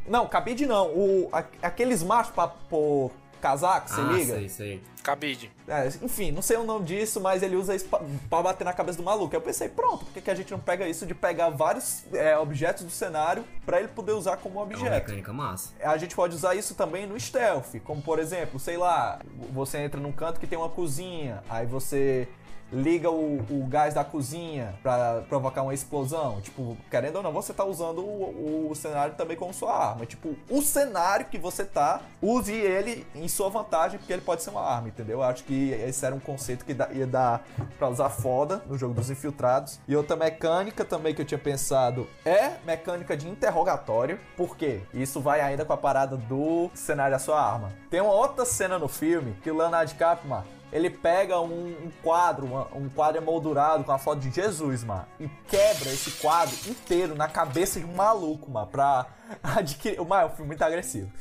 Não, 0.08 0.28
cabide 0.28 0.66
não. 0.66 0.88
O, 0.88 1.30
aqueles 1.62 2.04
machos 2.04 2.34
pra 2.34 2.48
pôr 2.48 3.12
casaco, 3.42 3.90
você 3.90 4.00
ah, 4.00 4.04
liga? 4.04 4.36
sei, 4.36 4.50
sei. 4.50 4.84
Cabide. 5.04 5.52
É, 5.68 5.88
enfim, 6.02 6.32
não 6.32 6.44
sei 6.44 6.58
o 6.58 6.64
nome 6.64 6.86
disso, 6.86 7.20
mas 7.20 7.42
ele 7.42 7.56
usa 7.56 7.76
isso 7.76 7.86
pra, 7.86 8.00
pra 8.30 8.42
bater 8.44 8.64
na 8.64 8.72
cabeça 8.72 8.98
do 9.00 9.04
maluco. 9.04 9.34
Aí 9.34 9.38
Eu 9.38 9.42
pensei, 9.42 9.68
pronto, 9.68 10.06
por 10.06 10.14
que, 10.14 10.22
que 10.22 10.30
a 10.30 10.36
gente 10.36 10.52
não 10.52 10.60
pega 10.60 10.88
isso 10.88 11.06
de 11.06 11.16
pegar 11.16 11.50
vários 11.50 12.04
é, 12.14 12.38
objetos 12.38 12.84
do 12.84 12.92
cenário 12.92 13.44
pra 13.66 13.80
ele 13.80 13.88
poder 13.88 14.12
usar 14.12 14.38
como 14.38 14.56
É 14.56 14.58
uma 14.60 14.64
objeto? 14.66 14.92
mecânica 14.92 15.34
massa. 15.34 15.74
A 15.82 15.98
gente 15.98 16.16
pode 16.16 16.36
usar 16.36 16.54
isso 16.56 16.76
também 16.76 17.08
no 17.08 17.20
stealth, 17.20 17.80
como 17.84 18.02
por 18.02 18.20
exemplo, 18.20 18.60
sei 18.60 18.78
lá, 18.78 19.20
você 19.52 19.80
entra 19.80 20.00
num 20.00 20.12
canto 20.12 20.40
que 20.40 20.46
tem 20.46 20.58
uma 20.58 20.70
cozinha, 20.70 21.44
aí 21.50 21.66
você 21.66 22.28
liga 22.72 23.10
o, 23.10 23.38
o 23.50 23.66
gás 23.68 23.94
da 23.94 24.04
cozinha 24.04 24.74
pra 24.82 25.22
provocar 25.28 25.64
uma 25.64 25.74
explosão. 25.74 26.42
Tipo, 26.42 26.78
querendo 26.90 27.18
ou 27.18 27.24
não, 27.24 27.32
você 27.32 27.54
tá 27.54 27.64
usando 27.66 28.00
o, 28.02 28.70
o 28.72 28.76
cenário 28.76 29.16
também 29.16 29.38
como 29.38 29.54
sua 29.54 29.76
arma. 29.76 30.06
Tipo, 30.06 30.36
o 30.50 30.62
cenário 30.62 31.26
que 31.26 31.38
você 31.38 31.66
tá, 31.66 32.02
use 32.22 32.54
ele 32.54 33.06
em 33.16 33.28
sua 33.28 33.50
vantagem, 33.50 34.00
porque 34.00 34.14
ele 34.14 34.22
pode 34.22 34.44
ser 34.44 34.50
uma 34.50 34.62
arma, 34.62 34.88
entendeu? 34.88 35.20
Eu 35.20 35.24
acho 35.24 35.44
que 35.44 35.72
esse 35.72 36.06
era 36.06 36.16
um 36.16 36.20
conceito 36.20 36.66
que 36.66 36.76
ia 36.94 37.08
dar 37.08 37.46
pra 37.78 37.90
usar 37.90 38.10
foda 38.10 38.64
no 38.68 38.78
jogo 38.78 38.94
dos 38.94 39.10
infiltrados. 39.10 39.80
E 39.88 39.96
outra 39.96 40.16
mecânica 40.16 40.86
também 40.86 41.14
que 41.14 41.22
eu 41.22 41.26
tinha 41.26 41.38
pensado 41.38 42.08
é 42.26 42.52
mecânica 42.66 43.16
de 43.18 43.28
interrogatório. 43.28 44.20
Por 44.38 44.56
quê? 44.56 44.82
Isso 44.94 45.20
vai 45.20 45.42
ainda 45.42 45.66
com 45.66 45.74
a 45.74 45.78
parada 45.78 46.16
do 46.16 46.70
cenário 46.74 47.12
da 47.12 47.20
sua 47.20 47.42
arma. 47.42 47.72
Tem 47.90 48.02
uma 48.02 48.14
outra 48.14 48.46
cena 48.46 48.80
no 48.80 48.88
filme 48.88 49.36
que 49.42 49.52
o 49.52 49.58
Leonardo 49.58 49.92
DiCaprio, 49.92 50.30
ele 50.72 50.90
pega 50.90 51.40
um, 51.40 51.68
um 51.86 51.92
quadro, 52.04 52.46
uma- 52.46 52.68
um 52.76 52.88
quadro 52.90 53.22
emoldurado 53.22 53.84
com 53.84 53.92
a 53.92 53.98
foto 53.98 54.20
de 54.20 54.32
Jesus, 54.32 54.84
mano, 54.84 55.06
e 55.20 55.28
quebra 55.48 55.90
esse 55.92 56.12
quadro 56.12 56.56
inteiro 56.68 57.16
na 57.16 57.28
cabeça 57.28 57.80
de 57.80 57.86
um 57.86 57.94
maluco, 57.96 58.50
mano, 58.50 58.68
pra 58.68 59.06
adquirir. 59.44 60.00
Mano, 60.02 60.24
é 60.24 60.26
um 60.26 60.30
filme 60.30 60.48
muito 60.48 60.62
agressivo. 60.64 61.12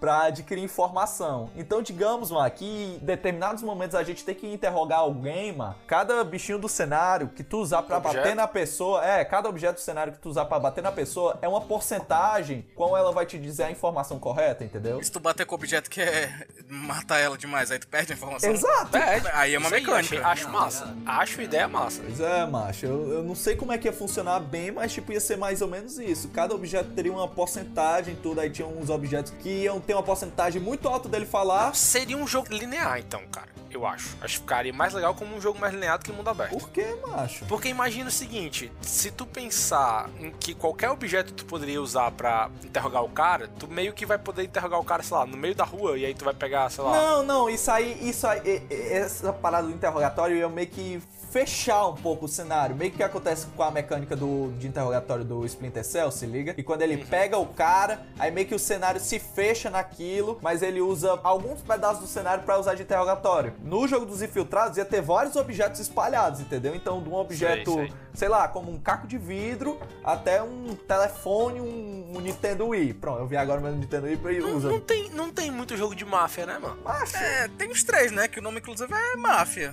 Pra 0.00 0.24
adquirir 0.24 0.62
informação. 0.62 1.50
Então, 1.56 1.82
digamos, 1.82 2.30
mano, 2.30 2.50
que 2.50 2.64
em 2.64 2.98
determinados 2.98 3.62
momentos 3.62 3.94
a 3.94 4.02
gente 4.02 4.24
tem 4.24 4.34
que 4.34 4.46
interrogar 4.46 5.00
alguém, 5.00 5.52
mano. 5.52 5.74
Cada 5.86 6.22
bichinho 6.24 6.58
do 6.58 6.68
cenário 6.68 7.28
que 7.28 7.42
tu 7.42 7.58
usar 7.58 7.82
pra 7.82 7.98
Objeto? 7.98 8.16
bater 8.16 8.34
na 8.34 8.46
pessoa, 8.46 9.04
é, 9.04 9.24
cada 9.24 9.48
objeto 9.48 9.74
do 9.76 9.80
cenário 9.80 10.12
que 10.12 10.18
tu 10.18 10.28
usar 10.28 10.44
pra 10.44 10.58
bater 10.58 10.82
na 10.82 10.92
pessoa 10.92 11.38
é 11.42 11.48
uma 11.48 11.60
porcentagem 11.60 12.66
qual 12.74 12.96
ela 12.96 13.12
vai 13.12 13.26
te 13.26 13.38
dizer 13.38 13.64
a 13.64 13.70
informação 13.70 14.18
correta, 14.18 14.64
entendeu? 14.64 15.02
Se 15.02 15.10
tu 15.10 15.20
bater 15.20 15.46
com 15.46 15.54
o 15.54 15.58
objeto 15.58 15.90
que 15.90 16.00
é 16.00 16.46
matar 16.68 17.18
ela 17.18 17.36
demais, 17.36 17.70
aí 17.70 17.78
tu 17.78 17.88
perde 17.88 18.12
a 18.12 18.16
informação. 18.16 18.50
Exato. 18.50 18.90
Aí 19.32 19.54
é 19.54 19.58
uma 19.58 19.66
Isso 19.66 19.74
aí, 19.74 19.80
mecânica. 19.80 20.26
Acho, 20.26 20.42
acho 20.46 20.50
massa. 20.50 20.96
Acho 21.06 21.42
ideia 21.42 21.68
massa. 21.68 22.02
Pois 22.04 22.20
é, 22.20 22.46
macho. 22.46 22.86
Eu, 22.86 23.12
eu 23.12 23.22
não 23.22 23.34
sei 23.34 23.56
como 23.56 23.72
é 23.72 23.78
que 23.78 23.86
ia 23.88 23.92
funcionar 23.92 24.40
bem, 24.40 24.70
mas 24.70 24.92
tipo, 24.92 25.12
ia 25.12 25.20
ser 25.20 25.36
mais 25.36 25.62
ou 25.62 25.68
menos 25.68 25.98
isso. 25.98 26.28
Cada 26.28 26.54
objeto 26.54 26.90
teria 26.90 27.12
uma 27.12 27.28
porcentagem, 27.28 27.55
e 27.60 28.14
tudo. 28.16 28.40
Aí 28.40 28.50
tinha 28.50 28.66
uns 28.66 28.90
objetos 28.90 29.32
que 29.42 29.64
iam 29.64 29.80
ter 29.80 29.94
uma 29.94 30.02
porcentagem 30.02 30.60
muito 30.60 30.88
alta 30.88 31.08
dele 31.08 31.26
falar. 31.26 31.74
Seria 31.74 32.16
um 32.16 32.26
jogo 32.26 32.48
linear, 32.52 32.98
então, 32.98 33.22
cara. 33.30 33.48
eu 33.76 33.86
acho. 33.86 34.16
Acho 34.20 34.34
que 34.34 34.40
ficaria 34.40 34.72
mais 34.72 34.92
legal 34.94 35.14
como 35.14 35.36
um 35.36 35.40
jogo 35.40 35.58
mais 35.58 35.72
linear 35.72 35.98
do 35.98 36.04
que 36.04 36.12
mundo 36.12 36.28
aberto. 36.28 36.58
Por 36.58 36.70
que, 36.70 36.84
macho? 37.06 37.44
Porque 37.46 37.68
imagina 37.68 38.08
o 38.08 38.12
seguinte, 38.12 38.72
se 38.80 39.10
tu 39.10 39.26
pensar 39.26 40.08
em 40.18 40.30
que 40.32 40.54
qualquer 40.54 40.90
objeto 40.90 41.32
tu 41.32 41.44
poderia 41.44 41.80
usar 41.80 42.10
pra 42.10 42.50
interrogar 42.64 43.04
o 43.04 43.08
cara, 43.08 43.48
tu 43.58 43.68
meio 43.68 43.92
que 43.92 44.06
vai 44.06 44.18
poder 44.18 44.44
interrogar 44.44 44.80
o 44.80 44.84
cara, 44.84 45.02
sei 45.02 45.16
lá, 45.16 45.26
no 45.26 45.36
meio 45.36 45.54
da 45.54 45.64
rua, 45.64 45.98
e 45.98 46.04
aí 46.04 46.14
tu 46.14 46.24
vai 46.24 46.34
pegar, 46.34 46.70
sei 46.70 46.82
lá... 46.82 46.92
Não, 46.92 47.22
não, 47.22 47.50
isso 47.50 47.70
aí, 47.70 48.08
isso 48.08 48.26
aí, 48.26 48.62
essa 48.70 49.32
parada 49.32 49.68
do 49.68 49.72
interrogatório 49.72 50.36
ia 50.36 50.48
meio 50.48 50.68
que 50.68 51.00
fechar 51.30 51.88
um 51.88 51.94
pouco 51.94 52.26
o 52.26 52.28
cenário. 52.28 52.74
Meio 52.76 52.90
que 52.90 53.02
acontece 53.02 53.46
com 53.56 53.62
a 53.62 53.70
mecânica 53.70 54.16
do, 54.16 54.52
de 54.58 54.66
interrogatório 54.66 55.24
do 55.24 55.44
Splinter 55.46 55.84
Cell, 55.84 56.10
se 56.10 56.26
liga? 56.26 56.54
E 56.56 56.62
quando 56.62 56.82
ele 56.82 57.04
pega 57.04 57.36
o 57.36 57.46
cara, 57.46 58.00
aí 58.18 58.30
meio 58.30 58.46
que 58.46 58.54
o 58.54 58.58
cenário 58.58 59.00
se 59.00 59.18
fecha 59.18 59.70
naquilo, 59.70 60.38
mas 60.42 60.62
ele 60.62 60.80
usa 60.80 61.18
alguns 61.22 61.60
pedaços 61.62 62.00
do 62.00 62.06
cenário 62.06 62.44
pra 62.44 62.58
usar 62.58 62.74
de 62.74 62.82
interrogatório. 62.82 63.54
No 63.62 63.86
jogo 63.86 64.06
dos 64.06 64.22
infiltrados 64.22 64.78
ia 64.78 64.84
ter 64.84 65.02
vários 65.02 65.36
objetos 65.36 65.80
espalhados, 65.80 66.40
entendeu? 66.40 66.74
Então, 66.74 67.02
de 67.02 67.08
um 67.08 67.14
objeto, 67.14 67.74
sei. 67.74 67.86
sei 67.88 68.05
lá, 68.28 68.48
como 68.48 68.72
um 68.72 68.78
caco 68.78 69.06
de 69.06 69.18
vidro, 69.18 69.78
até 70.02 70.42
um 70.42 70.74
telefone, 70.74 71.60
um, 71.60 72.16
um 72.16 72.20
Nintendo 72.20 72.68
Wii. 72.68 72.94
Pronto, 72.94 73.20
eu 73.20 73.26
vi 73.26 73.36
agora 73.36 73.60
o 73.60 73.62
meu 73.62 73.72
Nintendo 73.72 74.06
Wii 74.06 74.18
e 74.36 74.40
usa. 74.40 74.68
Não 74.68 74.80
tem, 74.80 75.10
não 75.10 75.30
tem 75.30 75.50
muito 75.50 75.76
jogo 75.76 75.94
de 75.94 76.04
máfia, 76.04 76.46
né, 76.46 76.58
mano? 76.58 76.78
É, 77.14 77.48
tem 77.48 77.70
os 77.70 77.84
três, 77.84 78.10
né? 78.10 78.26
Que 78.26 78.38
o 78.38 78.42
nome, 78.42 78.58
inclusive, 78.58 78.92
é 78.92 79.16
Máfia. 79.16 79.70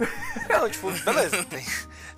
Não, 0.50 0.68
tipo, 0.70 0.92
beleza. 0.92 1.44
Tem, 1.54 1.64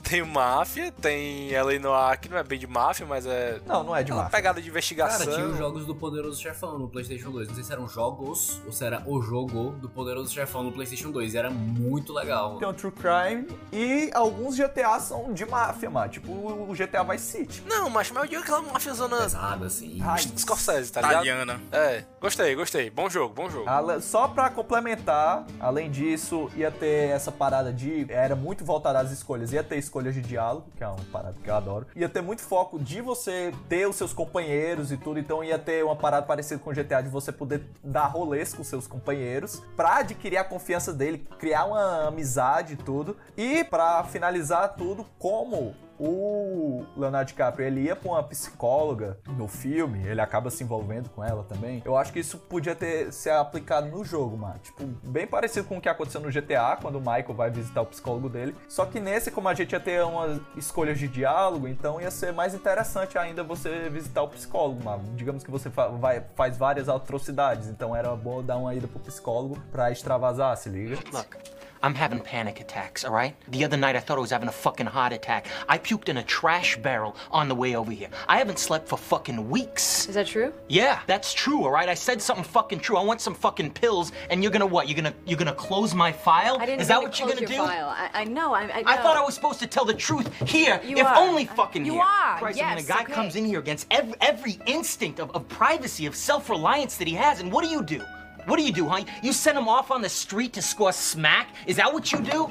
tem 0.04 0.22
o 0.22 0.28
Máfia, 0.28 0.92
tem 0.92 1.52
L.A. 1.54 1.80
Noir, 1.80 2.20
que 2.20 2.30
não 2.30 2.38
é 2.38 2.44
bem 2.44 2.60
de 2.60 2.68
máfia, 2.68 3.06
mas 3.08 3.26
é... 3.26 3.60
Não, 3.66 3.84
não 3.84 3.96
é 3.96 4.04
de 4.04 4.12
uma 4.12 4.24
máfia. 4.24 4.38
pegada 4.38 4.62
de 4.62 4.70
investigação. 4.70 5.26
Cara, 5.26 5.36
tinha 5.36 5.48
os 5.48 5.58
jogos 5.58 5.86
do 5.86 5.96
Poderoso 5.96 6.40
Chefão 6.40 6.78
no 6.78 6.88
PlayStation 6.88 7.32
2. 7.32 7.48
Não 7.48 7.56
sei 7.56 7.64
se 7.64 7.72
eram 7.74 7.88
jogos 7.88 8.62
ou 8.66 8.72
se 8.72 8.86
era 8.86 9.02
o 9.06 9.20
jogo 9.22 9.72
do 9.82 9.90
Poderoso 9.90 10.32
Chefão 10.32 10.62
no 10.62 10.72
PlayStation 10.72 11.10
2. 11.10 11.34
E 11.34 11.38
era 11.38 11.50
muito 11.50 12.14
legal. 12.14 12.60
Tem 12.60 12.68
o 12.68 12.74
True 12.74 12.94
Crime 12.94 13.48
e 13.74 14.12
alguns 14.14 14.56
GTA 14.56 15.00
são 15.00 15.34
de 15.34 15.44
máfia, 15.46 15.90
mano. 15.90 16.10
Tipo 16.16 16.32
o 16.32 16.74
GTA 16.74 17.04
Vice 17.04 17.26
City. 17.26 17.64
Não, 17.68 17.90
mas, 17.90 18.10
mas 18.10 18.24
eu 18.24 18.30
digo 18.30 18.42
aquela 18.42 18.62
máfia 18.62 18.94
zona... 18.94 19.18
Pesada, 19.18 19.66
assim. 19.66 20.02
Scorsese, 20.38 20.90
tá 20.90 21.02
ligado? 21.02 21.26
Italiana. 21.26 21.62
É, 21.74 22.06
gostei, 22.22 22.56
gostei. 22.56 22.90
Bom 22.90 23.10
jogo, 23.10 23.34
bom 23.34 23.50
jogo. 23.50 23.66
Só 24.02 24.26
pra 24.30 24.50
complementar, 24.50 25.46
além 25.60 25.92
disso, 25.92 26.50
ia 26.56 26.72
ter 26.72 27.10
essa 27.10 27.34
parada 27.34 27.74
de. 27.74 28.06
Era 28.10 28.34
muito 28.34 28.64
voltada 28.64 28.98
às 29.00 29.12
escolhas. 29.12 29.52
Ia 29.52 29.62
ter 29.62 29.78
escolhas 29.78 30.14
de 30.14 30.22
diálogo, 30.22 30.68
que 30.78 30.84
é 30.86 30.88
uma 30.88 31.04
parada 31.12 31.36
que 31.44 31.50
eu 31.50 31.56
adoro. 31.56 31.88
Ia 31.94 32.08
ter 32.08 32.22
muito 32.22 32.42
foco 32.42 32.80
de 32.80 33.02
você 33.02 33.54
ter 33.68 33.86
os 33.86 33.98
seus 33.98 34.14
companheiros 34.14 34.94
e 34.94 34.98
tudo. 34.98 35.20
Então 35.20 35.44
ia 35.44 35.60
ter 35.60 35.84
uma 35.84 35.98
parada 35.98 36.26
parecida 36.26 36.62
com 36.62 36.70
o 36.70 36.74
GTA 36.74 37.02
de 37.04 37.10
você 37.10 37.34
poder 37.34 37.62
dar 37.84 38.06
rolês 38.06 38.54
com 38.54 38.64
seus 38.64 38.88
companheiros 38.88 39.62
pra 39.76 39.98
adquirir 39.98 40.38
a 40.38 40.46
confiança 40.46 40.94
dele, 40.94 41.28
criar 41.38 41.66
uma 41.66 42.08
amizade 42.08 42.74
e 42.74 42.78
tudo. 42.78 43.18
E 43.36 43.66
pra 43.66 44.06
finalizar 44.06 44.76
tudo, 44.76 45.06
como 45.20 45.76
o 46.00 46.84
Leonardo 46.96 47.28
DiCaprio 47.28 47.66
ele 47.68 47.82
ia 47.82 47.96
pra 47.96 48.10
uma 48.12 48.24
psicóloga 48.24 49.18
no 49.38 49.48
filme, 49.48 50.06
ele 50.08 50.22
acaba 50.22 50.50
se 50.50 50.64
envolvendo 50.64 51.10
com 51.10 51.24
ela 51.24 51.44
também. 51.44 51.82
Eu 51.86 51.96
acho 51.98 52.12
que 52.14 52.20
isso 52.20 52.38
podia 52.38 52.76
ter 52.76 53.12
ser 53.14 53.32
aplicado 53.32 53.88
no 53.88 54.04
jogo, 54.04 54.38
mano. 54.38 54.60
Tipo, 54.60 54.84
bem 55.04 55.26
parecido 55.28 55.68
com 55.68 55.78
o 55.78 55.82
que 55.82 55.90
aconteceu 55.90 56.22
no 56.22 56.32
GTA, 56.32 56.78
quando 56.82 56.96
o 56.96 57.00
Michael 57.00 57.34
vai 57.34 57.50
visitar 57.50 57.82
o 57.82 57.86
psicólogo 57.86 58.30
dele. 58.30 58.56
Só 58.68 58.86
que 58.86 59.00
nesse, 59.00 59.32
como 59.32 59.48
a 59.48 59.54
gente 59.54 59.72
ia 59.72 59.80
ter 59.80 60.04
umas 60.04 60.40
escolhas 60.56 60.98
de 61.00 61.08
diálogo, 61.08 61.68
então 61.68 62.00
ia 62.02 62.12
ser 62.12 62.34
mais 62.34 62.54
interessante 62.54 63.18
ainda 63.18 63.44
você 63.44 63.90
visitar 63.90 64.22
o 64.24 64.28
psicólogo, 64.28 64.84
mano. 64.84 65.04
Digamos 65.16 65.44
que 65.44 65.52
você 65.52 65.70
fa- 65.70 65.88
vai, 65.88 66.24
faz 66.36 66.58
várias 66.58 66.90
atrocidades, 66.90 67.68
então 67.70 67.96
era 67.96 68.16
bom 68.16 68.44
dar 68.44 68.58
uma 68.58 68.74
ida 68.74 68.88
pro 68.88 69.00
psicólogo 69.00 69.58
pra 69.72 69.92
extravasar, 69.92 70.56
se 70.58 70.70
liga? 70.70 70.96
Look, 71.14 71.38
I'm 71.84 71.94
having 71.96 72.20
panic 72.20 72.62
attacks, 72.62 73.04
all 73.06 73.14
right? 73.14 73.36
The 73.50 73.64
other 73.64 73.78
night 73.78 73.96
I 73.96 74.00
thought 74.00 74.18
I 74.18 74.22
was 74.22 74.32
having 74.32 74.50
a 74.50 74.52
fucking 74.52 74.86
heart 74.88 75.14
attack. 75.14 75.48
I 75.70 75.78
puked 75.78 76.10
in 76.10 76.18
a 76.18 76.24
trash 76.24 76.78
barrel 76.78 77.16
on 77.32 77.48
the 77.48 77.56
way 77.56 77.76
over 77.76 77.92
here. 77.92 78.10
I 78.28 78.38
haven't 78.38 78.60
slept 78.60 78.88
for 78.88 78.98
fucking 78.98 79.50
weeks. 79.50 80.08
Is 80.08 80.16
that 80.16 80.28
true? 80.28 80.54
Yeah, 80.68 81.00
that's 81.08 81.34
true, 81.34 81.64
all 81.64 81.72
right? 81.72 81.88
I 81.90 81.94
said 81.94 82.22
something 82.22 82.44
fucking 82.44 82.80
true. 82.80 82.98
I 82.98 83.04
want 83.04 83.22
some 83.22 83.36
fucking 83.36 83.72
pills, 83.72 84.12
and 84.30 84.42
you're 84.42 84.52
gonna 84.52 84.66
what? 84.66 84.88
You're 84.88 84.96
gonna 84.96 85.14
you're 85.26 85.38
gonna 85.38 85.54
close 85.54 85.94
my 85.94 86.12
file? 86.12 86.58
I 86.60 86.66
didn't 86.66 86.82
Is 86.82 86.88
that 86.88 87.02
what 87.02 87.20
you're 87.20 87.28
gonna 87.28 87.42
your 87.42 87.50
do? 87.50 87.58
File. 87.58 87.90
I, 87.90 88.10
I 88.14 88.24
know. 88.24 88.54
I, 88.54 88.64
I, 88.64 88.84
I 88.86 88.98
thought 88.98 89.18
I 89.18 89.22
was 89.24 89.36
supposed 89.36 89.60
to 89.60 89.68
tell 89.68 89.86
the 89.86 89.94
truth 89.94 90.34
here, 90.50 90.82
You 90.84 90.98
if 90.98 91.06
are. 91.06 91.18
only 91.18 91.46
fucking 91.46 91.86
You 91.86 91.94
here. 91.94 92.02
are, 92.02 92.40
Christ, 92.40 92.62
I 92.64 92.76
mean, 92.76 92.84
a 92.84 92.88
guy 92.88 93.02
okay. 93.04 93.14
comes 93.14 93.36
in 93.36 93.46
here 93.46 93.60
against 93.60 93.88
every, 93.92 94.16
every 94.22 94.60
instinct 94.66 95.20
of, 95.20 95.30
of 95.32 95.48
privacy, 95.50 96.06
of 96.06 96.16
self-reliance 96.16 96.98
that 96.98 97.08
he 97.08 97.14
has, 97.14 97.40
and 97.42 97.52
what 97.52 97.64
do 97.64 97.70
you 97.70 97.84
do? 97.84 98.02
What 98.46 98.58
do 98.58 98.64
you 98.64 98.72
do, 98.72 98.88
huh? 98.88 99.04
You 99.24 99.34
send 99.34 99.58
him 99.58 99.68
off 99.68 99.90
on 99.90 100.02
the 100.02 100.10
street 100.10 100.54
to 100.54 100.62
score 100.62 100.92
smack? 100.92 101.48
Is 101.66 101.78
that 101.78 101.92
what 101.92 102.12
you 102.12 102.20
do? 102.20 102.50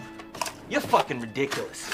You're 0.69 0.81
fucking 0.81 1.21
ridiculous. 1.21 1.89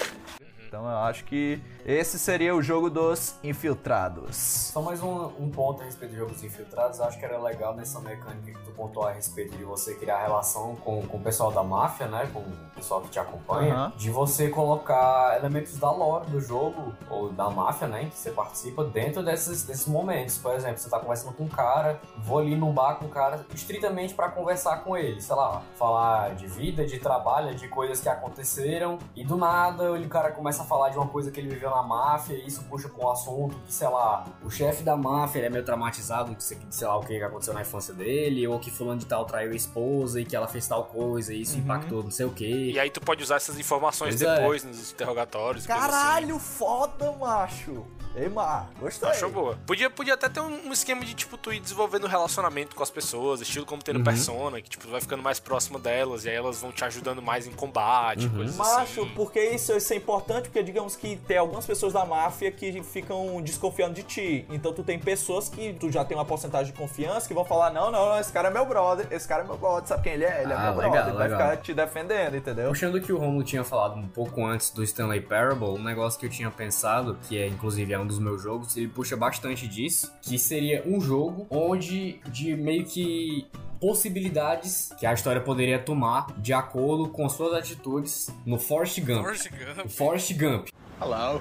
Então 0.66 0.84
eu 0.84 0.96
acho 0.98 1.24
que 1.24 1.60
esse 1.84 2.18
seria 2.18 2.54
o 2.54 2.62
jogo 2.62 2.90
dos 2.90 3.34
infiltrados. 3.42 4.36
Só 4.36 4.82
mais 4.82 5.02
um, 5.02 5.26
um 5.38 5.50
ponto 5.50 5.82
a 5.82 5.84
respeito 5.84 6.12
de 6.12 6.18
jogos 6.18 6.42
infiltrados, 6.42 6.98
eu 6.98 7.04
acho 7.04 7.18
que 7.18 7.24
era 7.24 7.38
legal 7.38 7.74
nessa 7.74 8.00
mecânica 8.00 8.52
que 8.52 8.64
tu 8.64 8.70
pontuou 8.72 9.06
a 9.06 9.12
respeito 9.12 9.56
de 9.56 9.64
você 9.64 9.94
criar 9.94 10.22
relação 10.22 10.76
com, 10.76 11.02
com 11.06 11.16
o 11.16 11.20
pessoal 11.20 11.50
da 11.50 11.62
máfia, 11.62 12.06
né? 12.06 12.28
Com 12.32 12.40
o 12.40 12.70
pessoal 12.74 13.00
que 13.00 13.08
te 13.08 13.18
acompanha, 13.18 13.74
Aham. 13.74 13.92
de 13.96 14.10
você 14.10 14.48
colocar 14.48 15.36
elementos 15.38 15.78
da 15.78 15.90
lore 15.90 16.30
do 16.30 16.40
jogo, 16.40 16.94
ou 17.08 17.30
da 17.30 17.48
máfia, 17.50 17.88
né? 17.88 18.04
Que 18.06 18.18
você 18.18 18.30
participa 18.30 18.84
dentro 18.84 19.22
desses, 19.22 19.62
desses 19.64 19.86
momentos. 19.86 20.38
Por 20.38 20.54
exemplo, 20.54 20.78
você 20.78 20.88
tá 20.88 20.98
conversando 20.98 21.34
com 21.34 21.44
um 21.44 21.48
cara, 21.48 22.00
vou 22.18 22.38
ali 22.38 22.56
num 22.56 22.72
bar 22.72 22.96
com 22.96 23.06
um 23.06 23.10
cara 23.10 23.44
estritamente 23.54 24.14
pra 24.14 24.28
conversar 24.28 24.84
com 24.84 24.96
ele, 24.96 25.20
sei 25.20 25.34
lá, 25.34 25.62
falar 25.76 26.34
de 26.34 26.46
vida, 26.46 26.84
de 26.84 26.98
trabalho, 26.98 27.54
de 27.54 27.68
coisas 27.68 28.00
que 28.00 28.08
aconteceram, 28.08 28.98
e 29.14 29.24
do 29.24 29.36
nada 29.36 29.92
o 29.92 30.08
cara 30.08 30.30
começa 30.30 30.62
a 30.62 30.66
falar 30.66 30.90
de 30.90 30.96
uma 30.98 31.06
coisa 31.06 31.30
que 31.30 31.40
ele 31.40 31.48
viveu 31.48 31.69
na 31.70 31.82
máfia, 31.82 32.34
e 32.34 32.46
isso 32.46 32.62
puxa 32.64 32.88
pra 32.88 33.06
um 33.06 33.10
assunto 33.10 33.56
que, 33.66 33.72
sei 33.72 33.88
lá, 33.88 34.24
o 34.44 34.50
chefe 34.50 34.82
da 34.82 34.96
máfia 34.96 35.38
ele 35.40 35.46
é 35.46 35.50
meio 35.50 35.64
traumatizado, 35.64 36.34
de 36.34 36.42
sei 36.42 36.86
lá 36.86 36.96
o 36.96 37.00
que 37.00 37.22
aconteceu 37.22 37.54
na 37.54 37.62
infância 37.62 37.94
dele, 37.94 38.46
ou 38.46 38.58
que 38.58 38.70
fulano 38.70 38.98
de 38.98 39.06
tal 39.06 39.24
traiu 39.24 39.52
a 39.52 39.54
esposa 39.54 40.20
e 40.20 40.24
que 40.24 40.34
ela 40.36 40.46
fez 40.48 40.66
tal 40.66 40.84
coisa 40.84 41.32
e 41.34 41.42
isso 41.42 41.56
Uhum. 41.56 41.62
impactou 41.64 42.02
não 42.02 42.10
sei 42.10 42.26
o 42.26 42.30
que. 42.30 42.72
E 42.72 42.78
aí 42.78 42.90
tu 42.90 43.00
pode 43.00 43.22
usar 43.22 43.36
essas 43.36 43.58
informações 43.58 44.16
Pois 44.16 44.22
é. 44.22 44.36
depois 44.36 44.64
nos 44.64 44.92
interrogatórios. 44.92 45.68
assim. 45.68 45.80
Caralho, 45.80 46.38
foda, 46.38 47.12
macho. 47.12 47.84
Ei, 48.16 48.28
Mar, 48.28 48.68
gostei. 48.80 49.08
Achou 49.08 49.30
boa. 49.30 49.56
Podia, 49.64 49.88
podia 49.88 50.14
até 50.14 50.28
ter 50.28 50.40
um, 50.40 50.68
um 50.68 50.72
esquema 50.72 51.04
de, 51.04 51.14
tipo, 51.14 51.36
tu 51.38 51.52
ir 51.52 51.60
desenvolvendo 51.60 52.04
um 52.04 52.08
relacionamento 52.08 52.74
com 52.74 52.82
as 52.82 52.90
pessoas, 52.90 53.40
estilo 53.40 53.64
como 53.64 53.80
tem 53.82 53.94
no 53.94 54.00
Uhum. 54.00 54.04
Persona, 54.04 54.60
que, 54.60 54.68
tipo, 54.68 54.84
tu 54.84 54.90
vai 54.90 55.00
ficando 55.00 55.22
mais 55.22 55.38
próximo 55.38 55.78
delas, 55.78 56.24
e 56.24 56.28
aí 56.30 56.34
elas 56.34 56.60
vão 56.60 56.72
te 56.72 56.84
ajudando 56.84 57.22
mais 57.22 57.46
em 57.46 57.52
combate, 57.52 58.28
coisas 58.30 58.56
Macho, 58.56 59.02
assim. 59.02 59.12
porque 59.14 59.40
isso, 59.40 59.72
isso 59.76 59.92
é 59.92 59.96
importante, 59.96 60.44
porque 60.48 60.62
digamos 60.62 60.96
que 60.96 61.16
tem 61.28 61.36
algumas 61.38 61.64
pessoas 61.64 61.92
da 61.92 62.04
máfia 62.04 62.50
que 62.50 62.82
ficam 62.82 63.40
desconfiando 63.42 63.94
de 63.94 64.02
ti. 64.02 64.44
Então 64.50 64.72
tu 64.72 64.82
tem 64.82 64.98
pessoas 64.98 65.48
que 65.48 65.72
tu 65.74 65.90
já 65.92 66.04
tem 66.04 66.16
uma 66.16 66.24
porcentagem 66.24 66.72
de 66.72 66.78
confiança 66.78 67.28
que 67.28 67.34
vão 67.34 67.44
falar: 67.44 67.70
não, 67.72 67.90
não, 67.92 68.06
não, 68.10 68.18
esse 68.18 68.32
cara 68.32 68.48
é 68.48 68.50
meu 68.50 68.66
brother, 68.66 69.06
esse 69.10 69.28
cara 69.28 69.44
é 69.44 69.46
meu 69.46 69.56
brother, 69.56 69.86
sabe 69.86 70.02
quem 70.02 70.14
ele 70.14 70.24
é? 70.24 70.42
Ele 70.42 70.52
é 70.52 70.56
Ah, 70.56 70.72
meu 70.72 70.76
legal, 70.78 70.90
brother, 70.90 71.08
ele 71.10 71.16
vai 71.18 71.28
legal. 71.28 71.50
ficar 71.50 71.56
te 71.62 71.74
defendendo, 71.74 72.36
entendeu? 72.36 72.68
Puxando 72.70 73.00
que 73.00 73.12
o 73.12 73.18
Romulo 73.18 73.44
tinha 73.44 73.62
falado 73.62 73.94
um 73.96 74.08
pouco 74.08 74.44
antes 74.44 74.70
do 74.70 74.82
Stanley 74.82 75.20
Parable, 75.20 75.68
um 75.68 75.82
negócio 75.84 76.18
que 76.18 76.26
eu 76.26 76.30
tinha 76.30 76.50
pensado, 76.50 77.16
que 77.28 77.38
é 77.38 77.46
inclusive 77.46 77.92
é 77.92 77.99
um 78.00 78.06
dos 78.06 78.18
meus 78.18 78.42
jogos, 78.42 78.76
ele 78.76 78.88
puxa 78.88 79.16
bastante 79.16 79.68
disso, 79.68 80.12
que 80.22 80.38
seria 80.38 80.82
um 80.86 81.00
jogo 81.00 81.46
onde 81.50 82.20
de 82.30 82.56
meio 82.56 82.84
que 82.84 83.46
possibilidades 83.80 84.92
que 84.98 85.06
a 85.06 85.12
história 85.12 85.40
poderia 85.40 85.78
tomar 85.78 86.38
de 86.38 86.52
acordo 86.52 87.08
com 87.08 87.28
suas 87.28 87.54
atitudes 87.54 88.28
no 88.44 88.58
Forrest 88.58 89.00
Gump. 89.00 89.22
Forrest 89.22 89.48
Gump. 89.50 89.86
O 89.86 89.88
Forrest 89.88 90.32
Gump. 90.34 90.68
Hello. 91.00 91.40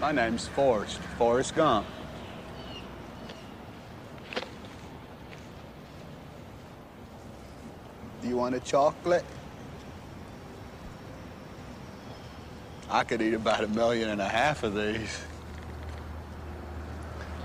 My 0.00 0.12
name's 0.12 0.48
Forrest. 0.48 0.98
Forrest 1.16 1.54
Gump. 1.54 1.86
Do 8.20 8.28
you 8.28 8.36
want 8.36 8.54
a 8.54 8.60
chocolate? 8.60 9.24
I 12.92 13.04
could 13.04 13.22
eat 13.22 13.34
about 13.34 13.62
a 13.62 13.68
million 13.68 14.10
and 14.10 14.20
a 14.20 14.28
half 14.28 14.64
of 14.64 14.74
these. 14.74 15.20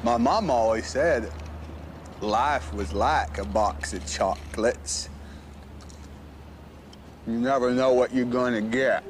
My 0.03 0.17
mom 0.17 0.49
always 0.49 0.87
said 0.87 1.31
life 2.19 2.73
was 2.73 2.93
like 2.93 3.37
a 3.37 3.45
box 3.45 3.93
of 3.93 4.07
chocolates. 4.07 5.07
You 7.27 7.33
never 7.33 7.71
know 7.71 7.93
what 7.93 8.11
you're 8.11 8.25
gonna 8.25 8.61
get. 8.61 9.03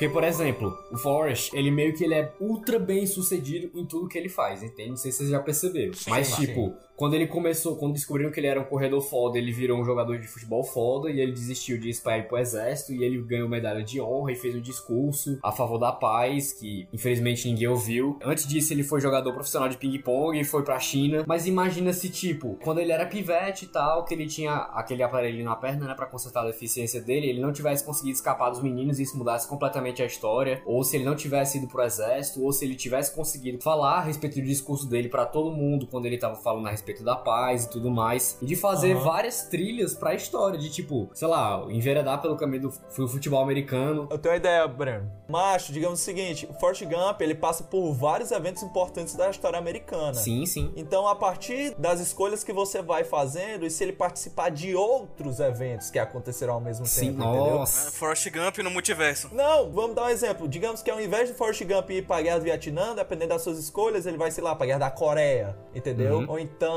Porque, 0.00 0.08
por 0.08 0.24
exemplo, 0.24 0.82
o 0.90 0.96
Forrest, 0.96 1.54
ele 1.54 1.70
meio 1.70 1.94
que 1.94 2.02
ele 2.02 2.14
é 2.14 2.32
ultra 2.40 2.78
bem 2.78 3.06
sucedido 3.06 3.70
em 3.78 3.84
tudo 3.84 4.08
que 4.08 4.16
ele 4.16 4.30
faz, 4.30 4.62
entende? 4.62 4.88
Não 4.88 4.96
sei 4.96 5.12
se 5.12 5.18
vocês 5.18 5.28
já 5.28 5.40
perceberam. 5.40 5.92
Mas, 6.08 6.28
sim. 6.28 6.74
Quando 7.00 7.14
ele 7.14 7.26
começou, 7.26 7.76
quando 7.76 7.94
descobriram 7.94 8.30
que 8.30 8.38
ele 8.38 8.46
era 8.46 8.60
um 8.60 8.64
corredor 8.64 9.00
foda, 9.00 9.38
ele 9.38 9.50
virou 9.50 9.80
um 9.80 9.84
jogador 9.86 10.18
de 10.18 10.28
futebol 10.28 10.62
foda 10.62 11.10
e 11.10 11.18
ele 11.18 11.32
desistiu 11.32 11.78
disso 11.78 12.02
pra 12.02 12.18
ir 12.18 12.28
pro 12.28 12.36
exército 12.36 12.92
e 12.92 13.02
ele 13.02 13.22
ganhou 13.22 13.48
medalha 13.48 13.82
de 13.82 13.98
honra 13.98 14.32
e 14.32 14.36
fez 14.36 14.54
um 14.54 14.60
discurso 14.60 15.38
a 15.42 15.50
favor 15.50 15.78
da 15.78 15.92
paz, 15.92 16.52
que 16.52 16.86
infelizmente 16.92 17.48
ninguém 17.48 17.68
ouviu. 17.68 18.18
Antes 18.22 18.46
disso, 18.46 18.74
ele 18.74 18.82
foi 18.82 19.00
jogador 19.00 19.32
profissional 19.32 19.66
de 19.66 19.78
ping-pong 19.78 20.38
e 20.38 20.44
foi 20.44 20.62
pra 20.62 20.78
China. 20.78 21.24
Mas 21.26 21.46
imagina 21.46 21.90
se, 21.94 22.10
tipo, 22.10 22.58
quando 22.62 22.80
ele 22.80 22.92
era 22.92 23.06
pivete 23.06 23.64
e 23.64 23.68
tal, 23.68 24.04
que 24.04 24.12
ele 24.12 24.26
tinha 24.26 24.52
aquele 24.54 25.02
aparelho 25.02 25.42
na 25.42 25.56
perna, 25.56 25.86
né, 25.86 25.94
pra 25.94 26.04
consertar 26.04 26.42
a 26.42 26.48
deficiência 26.48 27.00
dele, 27.00 27.30
ele 27.30 27.40
não 27.40 27.50
tivesse 27.50 27.82
conseguido 27.82 28.16
escapar 28.16 28.50
dos 28.50 28.62
meninos 28.62 29.00
e 29.00 29.04
isso 29.04 29.16
mudasse 29.16 29.48
completamente 29.48 30.02
a 30.02 30.04
história, 30.04 30.60
ou 30.66 30.84
se 30.84 30.96
ele 30.96 31.06
não 31.06 31.16
tivesse 31.16 31.56
ido 31.56 31.66
pro 31.66 31.82
exército, 31.82 32.44
ou 32.44 32.52
se 32.52 32.62
ele 32.62 32.74
tivesse 32.74 33.14
conseguido 33.14 33.58
falar 33.62 34.00
a 34.00 34.02
respeito 34.02 34.34
do 34.34 34.42
discurso 34.42 34.86
dele 34.86 35.08
pra 35.08 35.24
todo 35.24 35.50
mundo 35.50 35.86
quando 35.86 36.04
ele 36.04 36.18
tava 36.18 36.36
falando 36.36 36.66
a 36.66 36.70
respeito 36.70 36.89
da 36.98 37.16
paz 37.16 37.64
e 37.64 37.70
tudo 37.70 37.90
mais, 37.90 38.36
e 38.42 38.46
de 38.46 38.56
fazer 38.56 38.94
Aham. 38.94 39.04
várias 39.04 39.42
trilhas 39.44 39.94
pra 39.94 40.14
história, 40.14 40.58
de 40.58 40.70
tipo, 40.70 41.08
sei 41.14 41.28
lá, 41.28 41.64
enveredar 41.70 42.20
pelo 42.20 42.36
caminho 42.36 42.62
do 42.62 42.70
fu- 42.70 43.08
futebol 43.08 43.42
americano. 43.42 44.08
Eu 44.10 44.18
tenho 44.18 44.32
uma 44.34 44.38
ideia, 44.38 44.66
Breno. 44.66 45.10
Macho, 45.28 45.72
digamos 45.72 46.00
o 46.00 46.02
seguinte, 46.02 46.48
o 46.50 46.54
Forrest 46.58 46.84
Gump, 46.84 47.20
ele 47.20 47.34
passa 47.34 47.64
por 47.64 47.92
vários 47.92 48.30
eventos 48.32 48.62
importantes 48.62 49.14
da 49.14 49.30
história 49.30 49.58
americana. 49.58 50.14
Sim, 50.14 50.44
sim. 50.46 50.72
Então, 50.76 51.06
a 51.06 51.14
partir 51.14 51.74
das 51.78 52.00
escolhas 52.00 52.42
que 52.42 52.52
você 52.52 52.82
vai 52.82 53.04
fazendo, 53.04 53.64
e 53.64 53.70
se 53.70 53.84
ele 53.84 53.92
participar 53.92 54.50
de 54.50 54.74
outros 54.74 55.38
eventos 55.40 55.90
que 55.90 55.98
acontecerão 55.98 56.54
ao 56.54 56.60
mesmo 56.60 56.84
Sim, 56.86 57.12
tempo, 57.12 57.22
entendeu? 57.22 57.54
nossa. 57.58 57.90
Forrest 57.92 58.28
Gump 58.30 58.58
no 58.58 58.70
multiverso. 58.70 59.28
Não, 59.32 59.70
vamos 59.70 59.94
dar 59.94 60.04
um 60.04 60.08
exemplo. 60.08 60.48
Digamos 60.48 60.82
que 60.82 60.90
ao 60.90 61.00
invés 61.00 61.28
de 61.28 61.34
Forrest 61.34 61.62
Gump 61.64 61.90
ir 61.90 62.06
pra 62.06 62.20
guerra 62.22 62.38
do 62.38 62.44
Vietnã, 62.44 62.94
dependendo 62.94 63.28
das 63.30 63.42
suas 63.42 63.58
escolhas, 63.58 64.06
ele 64.06 64.16
vai, 64.16 64.30
sei 64.30 64.42
lá, 64.42 64.54
pra 64.54 64.66
guerra 64.66 64.78
da 64.80 64.90
Coreia, 64.90 65.56
entendeu? 65.74 66.18
Uhum. 66.18 66.26
Ou 66.30 66.38
então, 66.38 66.70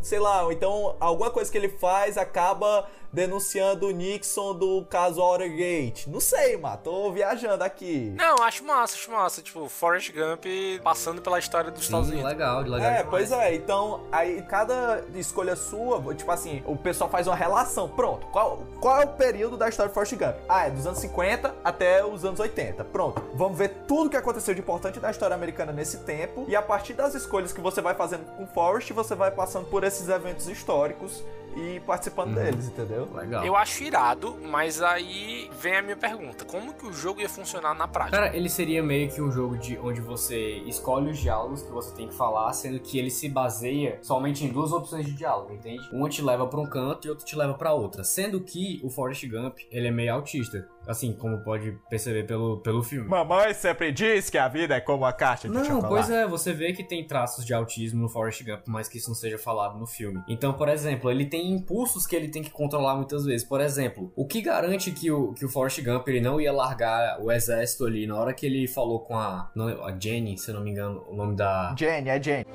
sei 0.00 0.18
lá, 0.18 0.46
então 0.52 0.96
alguma 1.00 1.30
coisa 1.30 1.50
que 1.50 1.58
ele 1.58 1.68
faz 1.68 2.16
acaba 2.16 2.88
denunciando 3.12 3.88
o 3.88 3.90
Nixon 3.90 4.54
do 4.54 4.84
caso 4.86 5.20
Watergate. 5.20 6.08
Não 6.08 6.18
sei, 6.18 6.56
mano, 6.56 6.78
tô 6.82 7.12
viajando 7.12 7.62
aqui. 7.62 8.12
Não, 8.16 8.42
acho 8.42 8.64
massa, 8.64 8.94
acho 8.94 9.10
massa. 9.10 9.42
Tipo, 9.42 9.68
Forrest 9.68 10.10
Gump 10.12 10.46
passando 10.82 11.20
pela 11.20 11.38
história 11.38 11.70
dos 11.70 11.82
Estados 11.82 12.08
Unidos. 12.08 12.26
legal, 12.26 12.62
legal. 12.62 12.80
É, 12.80 13.02
pois 13.04 13.30
é. 13.30 13.54
Então, 13.54 14.04
aí 14.10 14.42
cada 14.42 15.04
escolha 15.14 15.54
sua, 15.54 16.14
tipo 16.14 16.30
assim, 16.30 16.62
o 16.66 16.74
pessoal 16.74 17.10
faz 17.10 17.26
uma 17.26 17.36
relação. 17.36 17.88
Pronto. 17.88 18.26
Qual, 18.28 18.62
qual 18.80 19.02
é 19.02 19.04
o 19.04 19.08
período 19.08 19.56
da 19.56 19.68
história 19.68 19.88
de 19.88 19.94
Forrest 19.94 20.14
Gump? 20.14 20.36
Ah, 20.48 20.66
é 20.66 20.70
dos 20.70 20.86
anos 20.86 20.98
50 21.00 21.54
até 21.62 22.04
os 22.04 22.24
anos 22.24 22.40
80. 22.40 22.84
Pronto. 22.84 23.22
Vamos 23.34 23.58
ver 23.58 23.68
tudo 23.86 24.08
que 24.08 24.16
aconteceu 24.16 24.54
de 24.54 24.60
importante 24.60 24.98
na 25.00 25.10
história 25.10 25.34
americana 25.34 25.72
nesse 25.72 25.98
tempo. 25.98 26.46
E 26.48 26.56
a 26.56 26.62
partir 26.62 26.94
das 26.94 27.14
escolhas 27.14 27.52
que 27.52 27.60
você 27.60 27.82
vai 27.82 27.94
fazendo 27.94 28.24
com 28.36 28.46
Forrest, 28.46 28.90
você 28.92 29.14
vai 29.14 29.21
passando 29.30 29.68
por 29.68 29.84
esses 29.84 30.08
eventos 30.08 30.48
históricos 30.48 31.24
e 31.56 31.80
participando 31.80 32.34
deles, 32.34 32.68
entendeu? 32.68 33.08
Legal. 33.14 33.44
Eu 33.44 33.56
acho 33.56 33.82
irado, 33.82 34.36
mas 34.42 34.82
aí 34.82 35.50
vem 35.60 35.76
a 35.76 35.82
minha 35.82 35.96
pergunta: 35.96 36.44
como 36.44 36.72
que 36.74 36.86
o 36.86 36.92
jogo 36.92 37.20
ia 37.20 37.28
funcionar 37.28 37.74
na 37.74 37.86
prática? 37.88 38.16
Cara, 38.16 38.36
ele 38.36 38.48
seria 38.48 38.82
meio 38.82 39.10
que 39.10 39.20
um 39.20 39.30
jogo 39.30 39.56
de 39.56 39.78
onde 39.78 40.00
você 40.00 40.58
escolhe 40.66 41.10
os 41.10 41.18
diálogos 41.18 41.62
que 41.62 41.70
você 41.70 41.94
tem 41.94 42.08
que 42.08 42.14
falar, 42.14 42.52
sendo 42.52 42.80
que 42.80 42.98
ele 42.98 43.10
se 43.10 43.28
baseia 43.28 43.98
somente 44.02 44.44
em 44.44 44.48
duas 44.48 44.72
opções 44.72 45.06
de 45.06 45.12
diálogo, 45.12 45.52
entende? 45.52 45.82
Uma 45.92 46.08
te 46.08 46.22
leva 46.22 46.46
pra 46.46 46.60
um 46.60 46.66
canto 46.66 47.06
e 47.06 47.10
outro 47.10 47.24
te 47.24 47.36
leva 47.36 47.54
pra 47.54 47.72
outra. 47.72 48.04
Sendo 48.04 48.40
que 48.40 48.80
o 48.82 48.90
Forrest 48.90 49.26
Gump, 49.28 49.58
ele 49.70 49.88
é 49.88 49.90
meio 49.90 50.14
autista, 50.14 50.68
assim 50.86 51.12
como 51.12 51.38
pode 51.44 51.72
perceber 51.88 52.24
pelo, 52.26 52.58
pelo 52.58 52.82
filme. 52.82 53.08
Mamãe 53.08 53.54
sempre 53.54 53.92
diz 53.92 54.30
que 54.30 54.38
a 54.38 54.48
vida 54.48 54.74
é 54.74 54.80
como 54.80 55.04
a 55.04 55.12
caixa 55.12 55.48
de 55.48 55.54
Não, 55.54 55.64
chocolate. 55.64 55.88
pois 55.88 56.10
é, 56.10 56.26
você 56.26 56.52
vê 56.52 56.72
que 56.72 56.82
tem 56.84 57.06
traços 57.06 57.44
de 57.44 57.52
autismo 57.54 58.02
no 58.02 58.08
Forrest 58.08 58.42
Gump, 58.44 58.62
mas 58.66 58.88
que 58.88 58.98
isso 58.98 59.08
não 59.08 59.14
seja 59.14 59.38
falado 59.38 59.78
no 59.78 59.86
filme. 59.86 60.22
Então, 60.28 60.52
por 60.52 60.68
exemplo, 60.68 61.10
ele 61.10 61.26
tem 61.26 61.41
impulsos 61.50 62.06
que 62.06 62.14
ele 62.14 62.28
tem 62.28 62.42
que 62.42 62.50
controlar 62.50 62.94
muitas 62.96 63.24
vezes. 63.24 63.46
Por 63.46 63.60
exemplo, 63.60 64.12
o 64.16 64.26
que 64.26 64.40
garante 64.40 64.90
que 64.90 65.10
o, 65.10 65.32
que 65.32 65.44
o 65.44 65.48
Forrest 65.48 65.82
Gump 65.82 66.06
ele 66.08 66.20
não 66.20 66.40
ia 66.40 66.52
largar 66.52 67.20
o 67.20 67.30
exército 67.30 67.86
ali 67.86 68.06
na 68.06 68.16
hora 68.16 68.32
que 68.32 68.46
ele 68.46 68.66
falou 68.66 69.00
com 69.00 69.16
a, 69.16 69.50
não, 69.54 69.68
a 69.84 69.98
Jenny, 69.98 70.38
se 70.38 70.50
eu 70.50 70.54
não 70.54 70.62
me 70.62 70.70
engano, 70.70 71.04
o 71.08 71.14
nome 71.14 71.36
da. 71.36 71.74
Jenny, 71.78 72.08
é 72.08 72.22
Jenny. 72.22 72.46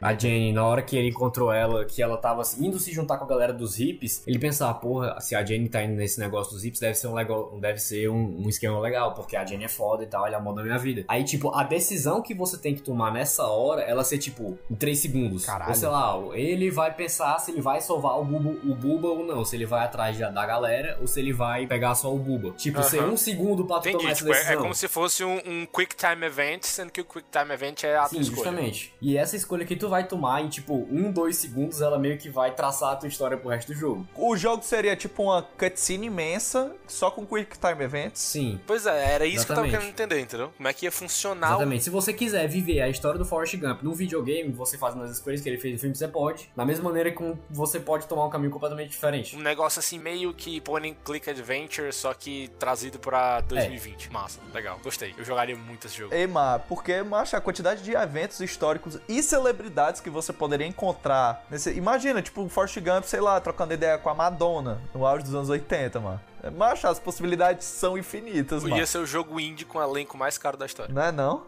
A 0.00 0.14
Jenny, 0.14 0.52
na 0.52 0.64
hora 0.64 0.82
que 0.82 0.96
ele 0.96 1.08
encontrou 1.08 1.52
ela, 1.52 1.84
que 1.84 2.02
ela 2.02 2.16
tava 2.16 2.42
assim, 2.42 2.66
indo 2.66 2.78
se 2.78 2.92
juntar 2.92 3.18
com 3.18 3.24
a 3.24 3.28
galera 3.28 3.52
dos 3.52 3.76
hippies, 3.76 4.22
ele 4.26 4.38
pensava, 4.38 4.74
porra, 4.74 5.20
se 5.20 5.34
a 5.34 5.44
Jenny 5.44 5.68
tá 5.68 5.82
indo 5.82 5.94
nesse 5.94 6.20
negócio 6.20 6.52
dos 6.52 6.62
hippies, 6.62 6.80
deve 6.80 6.94
ser 6.94 7.08
um 7.08 7.14
legal, 7.14 7.58
deve 7.60 7.78
ser 7.78 8.08
um, 8.08 8.44
um 8.44 8.48
esquema 8.48 8.78
legal, 8.78 9.14
porque 9.14 9.36
a 9.36 9.44
Jenny 9.44 9.64
é 9.64 9.68
foda 9.68 10.04
e 10.04 10.06
tal, 10.06 10.26
ela 10.26 10.36
é 10.36 10.38
a 10.38 10.42
moda 10.42 10.58
da 10.58 10.62
minha 10.62 10.78
vida. 10.78 11.04
Aí, 11.08 11.24
tipo, 11.24 11.52
a 11.54 11.64
decisão 11.64 12.22
que 12.22 12.34
você 12.34 12.56
tem 12.56 12.74
que 12.74 12.82
tomar 12.82 13.12
nessa 13.12 13.46
hora, 13.46 13.82
ela 13.82 14.04
ser, 14.04 14.18
tipo, 14.18 14.56
em 14.70 14.74
3 14.74 14.98
segundos. 14.98 15.44
Caralho. 15.44 15.70
Ou 15.70 15.74
sei 15.74 15.88
lá, 15.88 16.16
ele 16.34 16.70
vai 16.70 16.94
pensar 16.94 17.38
se 17.38 17.50
ele 17.50 17.60
vai 17.60 17.80
salvar 17.88 18.18
o 18.20 18.24
Buba, 18.24 18.50
o 18.50 18.74
Buba 18.74 19.08
ou 19.08 19.24
não, 19.26 19.44
se 19.44 19.56
ele 19.56 19.66
vai 19.66 19.84
atrás 19.84 20.16
da, 20.18 20.30
da 20.30 20.46
galera 20.46 20.96
ou 21.00 21.06
se 21.06 21.18
ele 21.20 21.32
vai 21.32 21.66
pegar 21.66 21.94
só 21.94 22.14
o 22.14 22.18
Buba. 22.18 22.52
Tipo, 22.52 22.82
ser 22.82 23.02
um 23.02 23.16
segundo 23.16 23.64
pra 23.66 23.80
tu 23.80 23.88
Entendi, 23.88 23.98
tomar 23.98 24.10
essa 24.12 24.18
tipo, 24.20 24.30
é- 24.30 24.34
decisão. 24.34 24.54
é 24.54 24.56
como 24.62 24.74
se 24.74 24.88
fosse 24.88 25.24
um, 25.24 25.36
um 25.46 25.66
Quick 25.66 25.96
Time 25.96 26.26
Event, 26.26 26.64
sendo 26.64 26.92
que 26.92 27.00
o 27.00 27.04
Quick 27.04 27.26
Time 27.30 27.52
Event 27.52 27.84
é 27.84 27.96
a 27.96 28.00
tua 28.02 28.10
Sim, 28.10 28.20
escolha. 28.20 28.36
justamente. 28.50 28.94
E 29.00 29.16
essa 29.16 29.36
escolha 29.36 29.64
que 29.64 29.74
tu 29.76 29.88
vai 29.88 30.06
tomar 30.06 30.42
em, 30.42 30.48
tipo, 30.48 30.86
um, 30.90 31.10
dois 31.10 31.36
segundos, 31.36 31.80
ela 31.80 31.98
meio 31.98 32.18
que 32.18 32.28
vai 32.28 32.52
traçar 32.54 32.92
a 32.92 32.96
tua 32.96 33.08
história 33.08 33.36
pro 33.36 33.48
resto 33.50 33.72
do 33.72 33.78
jogo. 33.78 34.06
O 34.14 34.36
jogo 34.36 34.62
seria 34.62 34.94
tipo 34.94 35.22
uma 35.24 35.42
cutscene 35.42 36.06
imensa, 36.06 36.72
só 36.86 37.10
com 37.10 37.24
Quick 37.26 37.58
Time 37.58 37.84
Events. 37.84 38.20
Sim. 38.20 38.60
Pois 38.66 38.86
é, 38.86 39.14
era 39.14 39.24
isso 39.26 39.46
que 39.46 39.52
eu 39.52 39.54
Exatamente. 39.54 39.70
tava 39.72 39.82
querendo 39.84 39.88
entender, 39.94 40.20
entendeu? 40.20 40.50
Como 40.56 40.68
é 40.68 40.72
que 40.72 40.84
ia 40.86 40.92
funcionar 40.92 41.48
o 41.48 41.50
Exatamente. 41.52 41.84
Se 41.84 41.90
você 41.90 42.12
quiser 42.12 42.46
viver 42.48 42.80
a 42.80 42.88
história 42.88 43.18
do 43.18 43.24
Forrest 43.24 43.56
Gump 43.56 43.82
num 43.82 43.94
videogame, 43.94 44.50
você 44.52 44.76
fazendo 44.76 45.04
as 45.04 45.10
escolhas 45.12 45.40
que 45.40 45.48
ele 45.48 45.58
fez 45.58 45.74
no 45.74 45.80
filme, 45.80 45.94
você 45.96 46.08
pode. 46.08 46.50
Da 46.56 46.64
mesma 46.64 46.84
maneira 46.84 47.10
que 47.10 47.18
você 47.50 47.77
pode 47.80 48.06
tomar 48.06 48.24
um 48.26 48.30
caminho 48.30 48.50
completamente 48.50 48.90
diferente. 48.90 49.36
Um 49.36 49.40
negócio 49.40 49.78
assim, 49.78 49.98
meio 49.98 50.32
que 50.32 50.62
and 50.68 50.94
click 51.04 51.28
adventure, 51.28 51.92
só 51.92 52.14
que 52.14 52.48
trazido 52.58 52.98
pra 52.98 53.40
2020. 53.42 54.12
Massa, 54.12 54.40
legal, 54.52 54.78
gostei. 54.82 55.14
Eu 55.16 55.24
jogaria 55.24 55.56
muito 55.56 55.86
esse 55.86 55.96
jogo. 55.98 56.14
Ei, 56.14 56.26
Mar, 56.26 56.60
porque, 56.68 57.02
macho, 57.02 57.36
a 57.36 57.40
quantidade 57.40 57.82
de 57.82 57.92
eventos 57.92 58.40
históricos 58.40 58.98
e 59.08 59.22
celebridades 59.22 60.00
que 60.00 60.10
você 60.10 60.32
poderia 60.32 60.66
encontrar 60.66 61.44
nesse. 61.50 61.72
Imagina, 61.72 62.22
tipo, 62.22 62.42
o 62.42 62.48
Forrest 62.48 62.78
Gump, 62.80 63.04
sei 63.04 63.20
lá, 63.20 63.40
trocando 63.40 63.74
ideia 63.74 63.98
com 63.98 64.08
a 64.08 64.14
Madonna 64.14 64.80
no 64.94 65.06
auge 65.06 65.24
dos 65.24 65.34
anos 65.34 65.48
80, 65.48 66.00
mano. 66.00 66.20
É, 66.42 66.50
Macho, 66.50 66.86
as 66.86 66.98
possibilidades 66.98 67.66
são 67.66 67.98
infinitas, 67.98 68.62
mano. 68.62 68.76
Ia 68.76 68.86
ser 68.86 68.98
o 68.98 69.06
jogo 69.06 69.40
indie 69.40 69.64
com 69.64 69.78
o 69.78 69.82
elenco 69.82 70.16
mais 70.16 70.38
caro 70.38 70.56
da 70.56 70.66
história. 70.66 70.94
Não 70.94 71.02
é 71.02 71.12
não? 71.12 71.44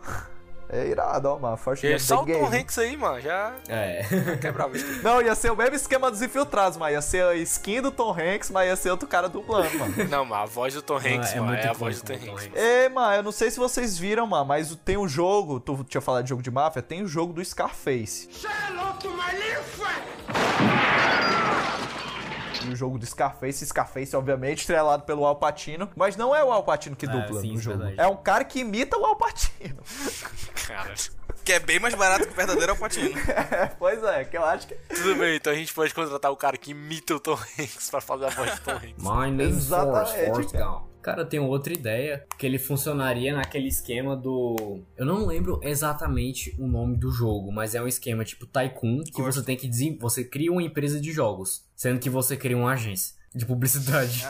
É 0.73 0.87
irado, 0.87 1.29
ó, 1.29 1.39
mano. 1.39 1.57
Forrest 1.57 1.85
E 1.85 1.89
Gump 1.91 2.01
só 2.01 2.15
o 2.15 2.19
Tom 2.19 2.25
Game. 2.27 2.57
Hanks 2.59 2.79
aí, 2.79 2.97
mano, 2.97 3.21
já 3.21 3.53
É. 3.69 4.05
quebrava 4.41 4.77
isso. 4.77 4.87
Não, 5.03 5.21
ia 5.21 5.35
ser 5.35 5.51
o 5.51 5.57
mesmo 5.57 5.75
esquema 5.75 6.11
dos 6.11 6.23
infiltrados, 6.23 6.79
mas 6.79 6.93
ia 6.95 7.03
ser 7.03 7.25
a 7.25 7.35
skin 7.35 7.83
do 7.83 7.91
Tom 7.91 8.13
Hanks, 8.13 8.51
mas 8.51 8.69
ia 8.69 8.77
ser 8.77 8.91
outro 8.91 9.09
cara 9.09 9.29
dublando, 9.29 9.77
mano. 9.79 9.95
Não, 10.09 10.25
mas 10.25 10.43
a 10.43 10.47
voz 10.47 10.75
do 10.75 10.83
Tom 10.83 10.97
Hanks, 10.97 11.33
é 11.33 11.41
mano, 11.41 11.47
muito 11.53 11.67
é 11.67 11.69
a 11.69 11.73
voz 11.73 12.01
do 12.01 12.07
Tom 12.13 12.19
Tom 12.19 12.33
Hanks. 12.33 12.51
É, 12.55 12.89
mano, 12.89 13.15
eu 13.17 13.23
não 13.23 13.33
sei 13.33 13.51
se 13.51 13.59
vocês 13.59 13.99
viram, 13.99 14.27
mano, 14.27 14.45
mas 14.45 14.75
tem 14.85 14.97
um 14.97 15.09
jogo, 15.09 15.59
tu 15.59 15.83
tinha 15.85 16.01
falado 16.01 16.23
de 16.25 16.31
jogo 16.31 16.43
de 16.43 16.51
máfia, 16.51 16.83
tem 16.83 17.03
o 17.03 17.09
jogo 17.09 17.33
do 17.33 17.45
Scarface. 17.45 18.29
E 18.31 21.00
o 22.73 22.77
jogo 22.77 22.99
do 22.99 23.07
Scarface, 23.07 23.67
Scarface, 23.67 24.15
obviamente, 24.17 24.61
estrelado 24.61 25.03
pelo 25.05 25.27
Al 25.27 25.37
Pacino, 25.37 25.89
mas 25.97 26.17
não 26.17 26.35
é 26.35 26.43
o 26.45 26.51
Al 26.53 26.63
Pacino 26.65 26.97
que 26.97 27.07
É, 27.07 27.09
dubla 27.09 27.41
sim, 27.41 27.53
no 27.53 27.59
é 27.59 27.63
jogo. 27.63 27.79
verdade. 27.79 28.01
É 28.01 28.07
um 28.07 28.17
cara 28.17 28.45
que 28.45 28.61
imita 28.61 28.97
o 28.99 29.05
Al 29.05 29.17
Pacino. 29.17 29.77
Cara. 30.67 30.95
Que 31.45 31.55
é 31.55 31.59
bem 31.59 31.81
mais 31.81 31.95
barato 31.95 32.27
que 32.27 32.33
o 32.33 32.37
verdadeiro 32.37 32.73
Alpatino. 32.73 33.19
É, 33.51 33.67
pois 33.79 34.03
é, 34.05 34.25
que 34.25 34.37
eu 34.37 34.45
acho 34.45 34.67
que. 34.69 34.75
Tudo 34.75 35.17
bem, 35.17 35.37
então 35.37 35.53
a 35.53 35.57
gente 35.57 35.73
pode 35.73 35.93
contratar 35.95 36.31
o 36.31 36.37
cara 36.37 36.57
que 36.57 36.71
imita 36.73 37.15
o 37.15 37.21
Tom 37.21 37.33
Hanks 37.59 37.89
pra 37.91 38.01
fazer 38.01 38.27
a 38.27 38.29
voz 38.29 38.55
do 38.59 38.61
Tom 38.65 38.73
Hanks. 38.77 38.95
My 38.99 39.31
name 39.31 39.49
is 39.51 39.57
Exatamente, 39.57 40.11
Forrest, 40.27 40.51
Forrest 40.51 40.55
cara. 41.01 41.23
Eu 41.23 41.27
tenho 41.27 41.45
outra 41.47 41.73
ideia, 41.73 42.25
que 42.39 42.47
ele 42.47 42.59
funcionaria 42.59 43.35
naquele 43.35 43.69
esquema 43.69 44.17
do... 44.17 44.81
Eu 44.97 45.07
não 45.07 45.27
lembro 45.27 45.61
exatamente 45.63 46.55
o 46.59 46.67
nome 46.67 46.97
do 46.97 47.11
jogo, 47.11 47.51
mas 47.53 47.75
é 47.75 47.83
um 47.83 47.89
esquema 47.89 48.25
tipo 48.25 48.47
Tycoon, 48.47 49.03
que 49.05 49.23
você 49.23 49.43
tem 49.43 49.57
que... 49.57 49.71
Você 50.01 50.25
cria 50.25 50.53
uma 50.53 50.63
empresa 50.63 51.01
de 51.01 51.13
jogos, 51.13 51.65
sendo 51.75 51.99
que 51.99 52.11
você 52.11 52.37
cria 52.37 52.57
uma 52.57 52.73
agência 52.73 53.15
de 53.35 53.47
publicidade. 53.47 54.25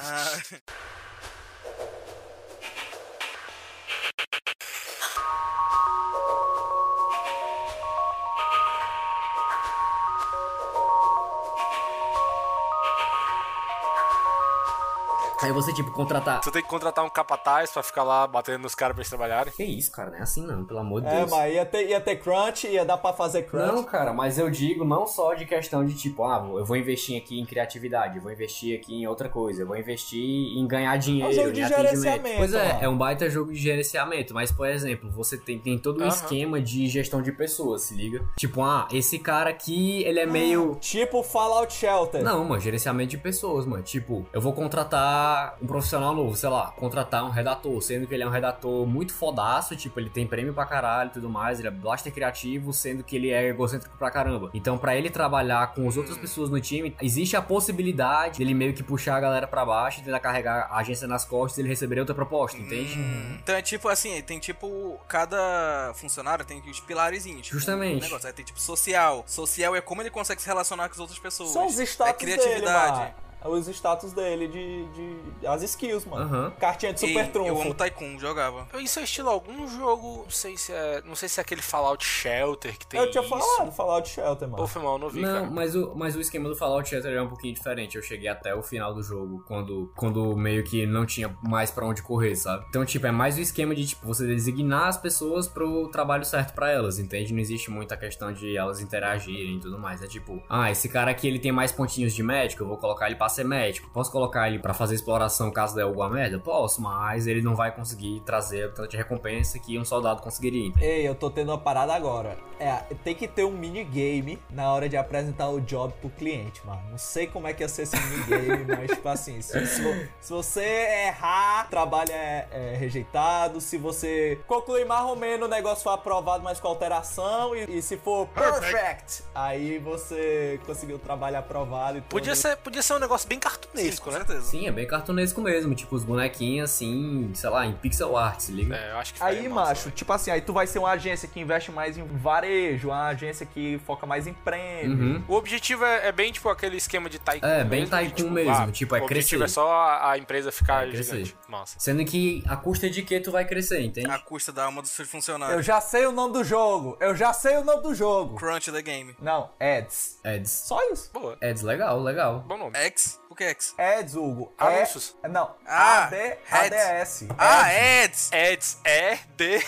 Aí 15.43 15.53
você, 15.53 15.73
tipo, 15.73 15.91
contratar. 15.93 16.41
Tu 16.41 16.51
tem 16.51 16.63
que 16.63 16.69
contratar 16.69 17.05
um 17.05 17.09
capataz 17.09 17.71
pra 17.73 17.83
ficar 17.83 18.03
lá 18.03 18.27
batendo 18.27 18.63
nos 18.63 18.75
caras 18.75 18.95
pra 18.95 19.01
eles 19.03 19.09
trabalharem. 19.09 19.53
Que 19.53 19.65
isso, 19.65 19.91
cara, 19.91 20.11
não 20.11 20.19
é 20.19 20.23
assim 20.23 20.47
não, 20.47 20.65
pelo 20.65 20.81
amor 20.81 21.01
de 21.01 21.09
É, 21.09 21.17
Deus. 21.21 21.31
mas 21.31 21.55
ia 21.55 21.65
ter, 21.67 21.89
ia 21.89 22.01
ter 22.01 22.17
crunch, 22.17 22.67
ia 22.67 22.85
dar 22.85 22.97
pra 22.99 23.13
fazer 23.13 23.43
crunch. 23.45 23.67
Não, 23.73 23.83
cara, 23.85 24.13
mas 24.13 24.39
eu 24.39 24.51
digo 24.51 24.85
não 24.85 25.07
só 25.07 25.35
de 25.35 25.47
questão 25.47 25.85
de 25.85 25.95
tipo, 25.95 26.25
ah, 26.25 26.47
eu 26.57 26.65
vou 26.65 26.77
investir 26.77 27.17
aqui 27.17 27.41
em 27.41 27.45
criatividade, 27.47 28.17
eu 28.17 28.23
vou 28.23 28.31
investir 28.33 28.79
aqui 28.79 28.95
em 28.95 29.07
outra 29.07 29.29
coisa, 29.29 29.63
eu 29.63 29.67
vou 29.67 29.77
investir 29.77 30.21
em 30.23 30.67
ganhar 30.67 30.97
dinheiro, 30.99 31.29
É 31.29 31.33
um 31.33 31.35
jogo 31.35 31.53
de 31.53 31.61
em 31.61 31.65
atendimento. 31.65 31.87
gerenciamento, 32.03 32.37
Pois 32.39 32.55
é, 32.55 32.79
ó. 32.81 32.85
é 32.85 32.89
um 32.89 32.97
baita 32.99 33.31
jogo 33.31 33.53
de 33.53 33.59
gerenciamento, 33.59 34.35
mas 34.35 34.51
por 34.53 34.69
exemplo, 34.69 35.11
você 35.11 35.37
tem, 35.39 35.59
tem 35.59 35.79
todo 35.79 36.03
um 36.05 36.09
esquema 36.09 36.61
de 36.61 36.87
gestão 36.89 37.23
de 37.23 37.33
pessoas, 37.33 37.83
se 37.83 37.95
liga? 37.95 38.25
Tipo, 38.37 38.63
ah, 38.63 38.87
esse 38.93 39.19
cara 39.19 39.51
aqui, 39.51 40.03
ele 40.05 40.21
é 40.21 40.27
meio 40.27 40.77
Tipo 40.81 41.23
Fallout 41.23 41.73
Shelter. 41.73 42.23
não, 42.23 42.45
mano, 42.45 42.61
gerenciamento 42.61 43.11
de 43.11 43.19
pessoas, 43.19 43.65
mano. 43.67 43.83
Tipo, 43.83 44.27
eu 44.33 44.41
vou 44.41 44.53
contratar 44.53 45.30
um 45.61 45.67
profissional 45.67 46.15
novo, 46.15 46.37
sei 46.37 46.49
lá, 46.49 46.73
contratar 46.77 47.25
um 47.25 47.31
redator, 47.31 47.81
sendo 47.81 48.07
que 48.07 48.15
ele 48.15 48.23
é 48.23 48.27
um 48.27 48.31
redator 48.31 48.87
muito 48.87 49.13
fodaço, 49.13 49.77
tipo, 49.77 49.99
ele 50.01 50.11
tem 50.11 50.27
prêmio 50.27 50.53
pra 50.53 50.67
caralho 50.67 51.11
e 51.11 51.13
tudo 51.13 51.29
mais, 51.29 51.59
ele 51.59 51.69
é 51.69 51.71
blaster 51.71 52.13
criativo, 52.13 52.73
sendo 52.73 53.03
que 53.03 53.17
ele 53.17 53.31
é 53.31 53.49
egocêntrico 53.49 53.97
pra 53.99 54.11
caramba. 54.11 54.51
Então, 54.55 54.79
pra 54.79 54.97
ele 54.97 55.11
trabalhar 55.11 55.75
com 55.75 55.89
as 55.89 55.97
outras 55.97 56.17
pessoas 56.19 56.51
no 56.51 56.61
time, 56.61 56.95
existe 57.01 57.37
a 57.37 57.43
possibilidade 57.43 58.39
dele 58.39 58.55
meio 58.55 58.75
que 58.75 58.83
puxar 58.83 59.17
a 59.17 59.21
galera 59.21 59.47
pra 59.47 59.65
baixo 59.65 60.01
e 60.01 60.05
tentar 60.05 60.21
carregar 60.21 60.69
a 60.71 60.79
agência 60.79 61.07
nas 61.07 61.25
costas 61.25 61.59
e 61.59 61.61
ele 61.63 61.69
receber 61.69 61.99
outra 61.99 62.15
proposta, 62.15 62.59
entende? 62.59 62.99
Então 63.43 63.55
é 63.55 63.63
tipo 63.63 63.89
assim, 63.89 64.21
tem 64.23 64.39
tipo. 64.39 64.99
Cada 65.09 65.93
funcionário 65.95 66.45
tem 66.45 66.61
os 66.69 66.81
pilarezinhos. 66.81 67.43
Tipo, 67.43 67.59
Justamente. 67.59 67.99
Um 67.99 68.01
negócio. 68.01 68.27
Aí 68.27 68.33
tem 68.33 68.45
tipo 68.45 68.61
social. 68.61 69.25
Social 69.27 69.75
é 69.75 69.81
como 69.81 70.03
ele 70.03 70.11
consegue 70.11 70.41
se 70.41 70.47
relacionar 70.47 70.89
com 70.89 70.95
as 70.95 71.01
outras 71.01 71.19
pessoas. 71.19 71.51
São 71.51 71.67
os 71.67 71.79
é 71.79 71.85
status 71.85 72.17
criatividade. 72.17 73.01
dele. 73.01 73.30
Os 73.45 73.67
status 73.69 74.13
dele 74.13 74.49
de, 74.49 74.85
de. 74.87 75.47
As 75.47 75.63
skills, 75.63 76.05
mano. 76.05 76.25
Aham. 76.25 76.51
Cartinha 76.59 76.93
de 76.93 77.01
super 77.01 77.25
E 77.25 77.29
trunfo. 77.29 77.49
Eu 77.49 77.61
amo 77.63 77.75
Tycoon, 77.75 78.19
jogava. 78.19 78.67
Isso 78.79 78.99
é 79.01 79.03
estilo 79.05 79.31
algum 79.31 79.67
jogo, 79.67 80.23
não 80.25 80.31
sei 80.31 80.57
se 80.57 80.73
é, 80.73 81.03
não 81.05 81.15
sei 81.15 81.29
se 81.29 81.41
é 81.41 81.43
aquele 81.43 81.63
Fallout 81.63 82.05
Shelter 82.05 82.79
que 82.79 82.87
tem 82.87 83.01
Eu 83.01 83.11
tinha 83.11 83.23
isso. 83.25 83.31
falado, 83.31 83.73
Fallout 83.73 84.09
Shelter, 84.09 84.49
mano. 84.49 84.63
Ou 84.63 84.69
foi 84.69 84.83
mal, 84.83 84.99
não 84.99 85.09
vi, 85.09 85.21
Não, 85.23 85.33
cara. 85.43 85.51
mas 85.51 85.75
o, 85.75 85.95
mas 85.95 86.17
o 86.17 86.21
esquema 86.21 86.49
do 86.49 86.57
Fallout 86.57 86.89
Shelter 86.89 87.13
é 87.13 87.23
um 87.23 87.29
pouquinho 87.29 87.55
diferente. 87.55 87.97
Eu 87.97 88.03
cheguei 88.03 88.29
até 88.29 88.55
o 88.55 88.63
final 88.63 88.93
do 88.95 89.03
jogo, 89.03 89.43
quando, 89.47 89.91
quando 89.97 90.37
meio 90.37 90.63
que 90.63 90.85
não 90.87 91.07
tinha 91.07 91.35
mais 91.43 91.71
pra 91.71 91.87
onde 91.87 92.03
correr, 92.03 92.37
sabe? 92.37 92.65
Então, 92.69 92.85
tipo, 92.85 93.07
é 93.07 93.11
mais 93.11 93.39
o 93.39 93.41
esquema 93.41 93.75
de, 93.75 93.87
tipo, 93.87 94.07
você 94.07 94.27
designar 94.27 94.89
as 94.89 94.99
pessoas 94.99 95.49
pro 95.49 95.89
trabalho 95.89 96.25
certo 96.25 96.53
pra 96.55 96.71
elas, 96.71 96.99
entende? 96.99 97.33
Não 97.33 97.41
existe 97.41 97.71
muita 97.71 97.97
questão 97.97 98.33
de 98.33 98.57
elas 98.57 98.81
interagirem 98.81 99.57
e 99.57 99.61
tudo 99.61 99.79
mais. 99.79 100.03
É 100.03 100.07
tipo, 100.07 100.43
ah, 100.49 100.71
esse 100.71 100.89
cara 100.89 101.11
aqui, 101.11 101.27
ele 101.27 101.39
tem 101.39 101.53
mais 101.53 101.73
pontinhos 101.73 102.13
de 102.15 102.23
médico, 102.23 102.63
eu 102.63 102.69
vou 102.69 102.77
colocar 102.77 103.07
ele 103.07 103.17
pra 103.17 103.30
ser 103.31 103.45
médico. 103.45 103.89
Posso 103.93 104.11
colocar 104.11 104.49
ele 104.49 104.59
pra 104.59 104.75
fazer 104.75 104.95
exploração 104.95 105.51
caso 105.51 105.75
der 105.75 105.83
alguma 105.83 106.09
merda? 106.09 106.39
Posso, 106.39 106.81
mas 106.81 107.27
ele 107.27 107.43
não 107.43 107.55
vai 107.55 107.75
conseguir 107.75 108.21
trazer 108.21 108.73
de 108.89 108.97
recompensa 108.97 109.59
que 109.59 109.79
um 109.79 109.85
soldado 109.85 110.23
conseguiria, 110.23 110.67
entende? 110.67 110.85
Ei, 110.85 111.07
eu 111.07 111.15
tô 111.15 111.31
tendo 111.31 111.51
uma 111.51 111.59
parada 111.59 111.95
agora. 111.95 112.37
É, 112.59 112.75
tem 113.03 113.15
que 113.15 113.27
ter 113.27 113.45
um 113.45 113.53
minigame 113.53 114.39
na 114.51 114.71
hora 114.71 114.87
de 114.87 114.97
apresentar 114.97 115.49
o 115.49 115.61
job 115.63 115.95
pro 116.01 116.11
cliente, 116.11 116.61
mano. 116.67 116.83
Não 116.91 116.99
sei 116.99 117.27
como 117.27 117.47
é 117.47 117.55
que 117.55 117.63
ia 117.63 117.69
ser 117.69 117.83
esse 117.83 117.97
minigame, 117.97 118.67
mas, 118.77 118.91
tipo 118.91 119.09
assim, 119.09 119.41
se, 119.41 119.67
se 119.67 119.83
se 120.21 120.33
você 120.33 120.63
errar, 121.07 121.67
o 121.67 121.71
trabalho 121.71 122.13
é, 122.13 122.47
é 122.51 122.77
rejeitado. 122.77 123.61
Se 123.61 123.79
você 123.79 124.39
concluir 124.47 124.85
mais 124.85 125.05
ou 125.07 125.17
menos, 125.17 125.47
o 125.47 125.51
negócio 125.51 125.83
for 125.83 125.91
aprovado, 125.91 126.45
mas 126.45 126.61
com 126.61 126.69
alteração. 126.69 127.57
E, 127.57 127.79
e 127.79 127.83
se 127.83 127.97
for 127.97 128.27
perfect, 128.29 129.25
aí 129.35 129.79
você 129.79 130.61
conseguiu 130.67 130.97
o 130.97 130.99
trabalho 130.99 131.39
aprovado 131.39 131.99
e 131.99 132.01
tudo. 132.03 132.11
Podia 132.11 132.37
ser, 132.37 132.57
podia 132.59 132.83
ser 132.83 132.95
um 132.95 132.99
negócio 132.99 133.20
bem 133.27 133.39
cartunesco, 133.39 134.11
né? 134.11 134.25
Sim, 134.43 134.67
é 134.67 134.73
bem 134.73 134.87
cartunesco 134.87 135.41
mesmo. 135.41 135.75
Tipo, 135.75 135.97
os 135.97 136.05
bonequinhos 136.05 136.71
assim, 136.71 137.31
sei 137.35 137.51
lá, 137.51 137.67
em 137.67 137.73
pixel 137.73 138.17
art, 138.17 138.41
se 138.41 138.53
liga? 138.53 138.77
É, 138.77 138.93
eu 138.93 138.97
acho 138.99 139.15
que 139.15 139.23
Aí, 139.23 139.49
macho, 139.49 139.91
tipo 139.91 140.13
assim, 140.13 140.31
aí 140.31 140.41
tu 140.41 140.53
vai 140.53 140.67
ser 140.67 140.79
uma 140.79 140.91
agência 140.91 141.29
que 141.29 141.41
investe 141.41 141.71
mais 141.71 141.97
em 141.99 142.05
varejo, 142.05 142.89
uma 142.89 143.09
agência 143.09 143.45
que 143.47 143.81
foca 143.87 144.07
mais 144.07 144.27
em 144.27 144.33
prêmio. 144.33 144.97
Uhum. 144.97 145.25
O 145.29 145.35
objetivo 145.35 145.85
é, 145.85 146.09
é 146.09 146.13
bem 146.13 146.33
tipo 146.33 146.49
aquele 146.49 146.77
esquema 146.77 147.09
de 147.09 147.19
Tycoon. 147.19 147.47
É, 147.47 147.65
bem 147.65 147.85
de, 147.85 147.91
Tycoon 147.91 148.31
mesmo, 148.31 148.73
tipo, 148.73 148.95
é 148.97 149.01
O 149.01 149.05
objetivo 149.05 149.41
crescer. 149.41 149.45
é 149.45 149.49
só 149.49 149.71
a, 149.71 150.13
a 150.13 150.19
empresa 150.19 150.51
ficar 150.53 150.87
É, 150.87 150.91
crescer. 150.91 151.25
gigante. 151.25 151.37
Massa. 151.49 151.77
Sendo 151.79 152.05
que 152.05 152.43
a 152.47 152.57
custa 152.57 152.89
de 152.89 153.03
que 153.03 153.19
tu 153.21 153.31
vai 153.33 153.45
crescer, 153.45 153.81
entende? 153.81 154.11
A 154.11 154.19
custa 154.19 154.53
da 154.53 154.65
alma 154.65 154.83
dos 154.83 154.91
seus 154.91 155.09
funcionários. 155.09 155.57
Eu 155.57 155.63
já 155.63 155.81
sei 155.81 156.07
o 156.07 156.13
nome 156.13 156.33
do 156.33 156.45
jogo. 156.45 156.97
Eu 157.01 157.15
já 157.15 157.33
sei 157.33 157.57
o 157.57 157.65
nome 157.65 157.83
do 157.83 157.95
jogo. 157.95 158.37
Crunch 158.37 158.71
the 158.71 158.83
game. 158.83 159.15
Não, 159.21 159.51
Ads. 159.61 160.19
Ads. 160.25 160.51
Só 160.51 160.79
isso. 160.91 161.11
Boa. 161.13 161.37
Ads, 161.43 161.63
legal, 161.63 162.01
legal. 162.01 162.41
Bom 162.47 162.57
nome. 162.57 162.77
X? 162.77 163.10
O 163.31 163.35
que 163.37 163.45
é 163.45 163.51
X? 163.51 163.75
Ads, 163.79 164.17
Hugo. 164.17 164.53
Anúncios. 164.59 165.17
É, 165.23 165.29
não. 165.29 165.55
Ah, 165.65 166.07
AD, 166.07 166.17
Ads. 166.51 166.73
ADS. 166.75 167.25
Ah, 167.39 167.63
Ads! 168.03 168.31
Ads 168.33 168.79
é 168.85 169.19
D. 169.37 169.63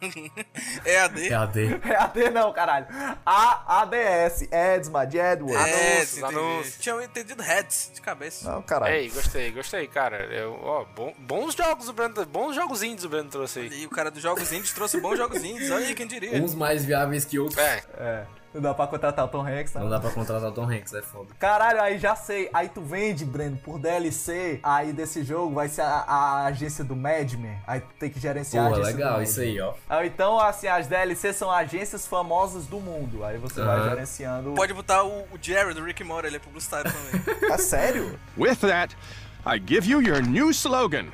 É 0.84 0.98
AD. 1.00 1.28
É 1.28 1.34
AD. 1.34 1.80
É 1.90 1.96
AD 1.96 2.30
não, 2.30 2.52
caralho. 2.52 2.86
A 3.24 3.80
ADS. 3.80 4.46
Ads, 4.52 4.90
mano. 4.90 5.08
de 5.10 5.18
AdWords. 5.18 5.56
Anúncios, 5.56 6.18
anúncios. 6.22 6.24
anúncios. 6.24 6.76
Tinha 6.78 7.02
entendido 7.02 7.42
heads 7.42 7.90
de 7.94 8.02
cabeça. 8.02 8.52
Não, 8.52 8.60
caralho. 8.60 8.94
Ei, 8.94 9.08
gostei, 9.08 9.50
gostei, 9.50 9.86
cara. 9.88 10.24
Eu, 10.26 10.52
ó, 10.62 10.84
bom- 10.84 11.14
bons 11.20 11.54
jogos 11.54 11.88
o 11.88 11.94
Breno, 11.94 12.26
bons 12.26 12.54
jogos 12.54 12.82
indies 12.82 13.04
o 13.04 13.08
Breno 13.08 13.30
trouxe 13.30 13.60
aí. 13.60 13.82
E 13.82 13.86
o 13.86 13.90
cara 13.90 14.10
dos 14.10 14.22
jogos 14.22 14.52
indies 14.52 14.72
trouxe 14.74 15.00
bons 15.00 15.16
jogos 15.16 15.42
indies. 15.42 15.70
Olha 15.70 15.86
aí, 15.86 15.94
quem 15.94 16.06
diria. 16.06 16.38
Uns 16.42 16.54
mais 16.54 16.84
viáveis 16.84 17.24
que 17.24 17.38
outros. 17.38 17.58
É. 17.58 17.82
É. 17.98 18.26
Não 18.56 18.62
dá 18.62 18.72
pra 18.74 18.86
contratar 18.86 19.22
o 19.26 19.28
Tom 19.28 19.46
Hanks, 19.46 19.74
Não 19.74 19.82
não. 19.82 19.90
dá 19.90 20.00
pra 20.00 20.10
contratar 20.10 20.48
o 20.48 20.52
Tom 20.52 20.64
Hanks, 20.70 20.94
é 20.94 21.02
foda. 21.02 21.28
Caralho, 21.38 21.82
aí 21.82 21.98
já 21.98 22.16
sei. 22.16 22.48
Aí 22.54 22.70
tu 22.70 22.80
vende, 22.80 23.22
Breno, 23.22 23.58
por 23.58 23.78
DLC. 23.78 24.60
Aí 24.62 24.94
desse 24.94 25.22
jogo 25.22 25.54
vai 25.54 25.68
ser 25.68 25.82
a, 25.82 26.04
a 26.08 26.44
agência 26.46 26.82
do 26.82 26.96
Madman. 26.96 27.58
Aí 27.66 27.80
tu 27.80 27.88
tem 27.98 28.08
que 28.08 28.18
gerenciar 28.18 28.64
a 28.64 28.68
Porra, 28.70 28.80
agência 28.80 28.96
legal, 28.96 29.16
do 29.18 29.22
isso 29.24 29.40
aí, 29.40 29.60
ó. 29.60 29.72
Men. 29.72 29.80
Ah, 29.90 30.06
Então, 30.06 30.40
assim, 30.40 30.68
as 30.68 30.86
DLC 30.86 31.34
são 31.34 31.50
agências 31.50 32.06
famosas 32.06 32.66
do 32.66 32.80
mundo. 32.80 33.22
Aí 33.24 33.36
você 33.36 33.62
vai 33.62 33.90
gerenciando. 33.90 34.52
Pode 34.54 34.72
botar 34.72 35.04
o, 35.04 35.20
o 35.24 35.38
Jerry 35.40 35.74
do 35.74 35.84
Rick 35.84 36.02
and 36.02 36.06
Morty, 36.06 36.28
ele 36.28 36.36
é 36.36 36.40
publicitário 36.40 36.90
também. 36.90 37.36
É 37.52 37.58
sério? 37.58 38.18
With 38.38 38.56
that, 38.62 38.96
I 39.44 39.58
give 39.58 39.86
you 39.86 40.00
your 40.00 40.22
new 40.22 40.50
slogan. 40.50 41.08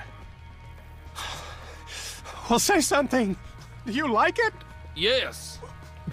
Well, 2.48 2.58
say 2.60 2.80
something. 2.82 3.36
Do 3.84 3.92
you 3.92 4.06
like 4.06 4.40
it? 4.40 4.54
Yes. 4.96 5.58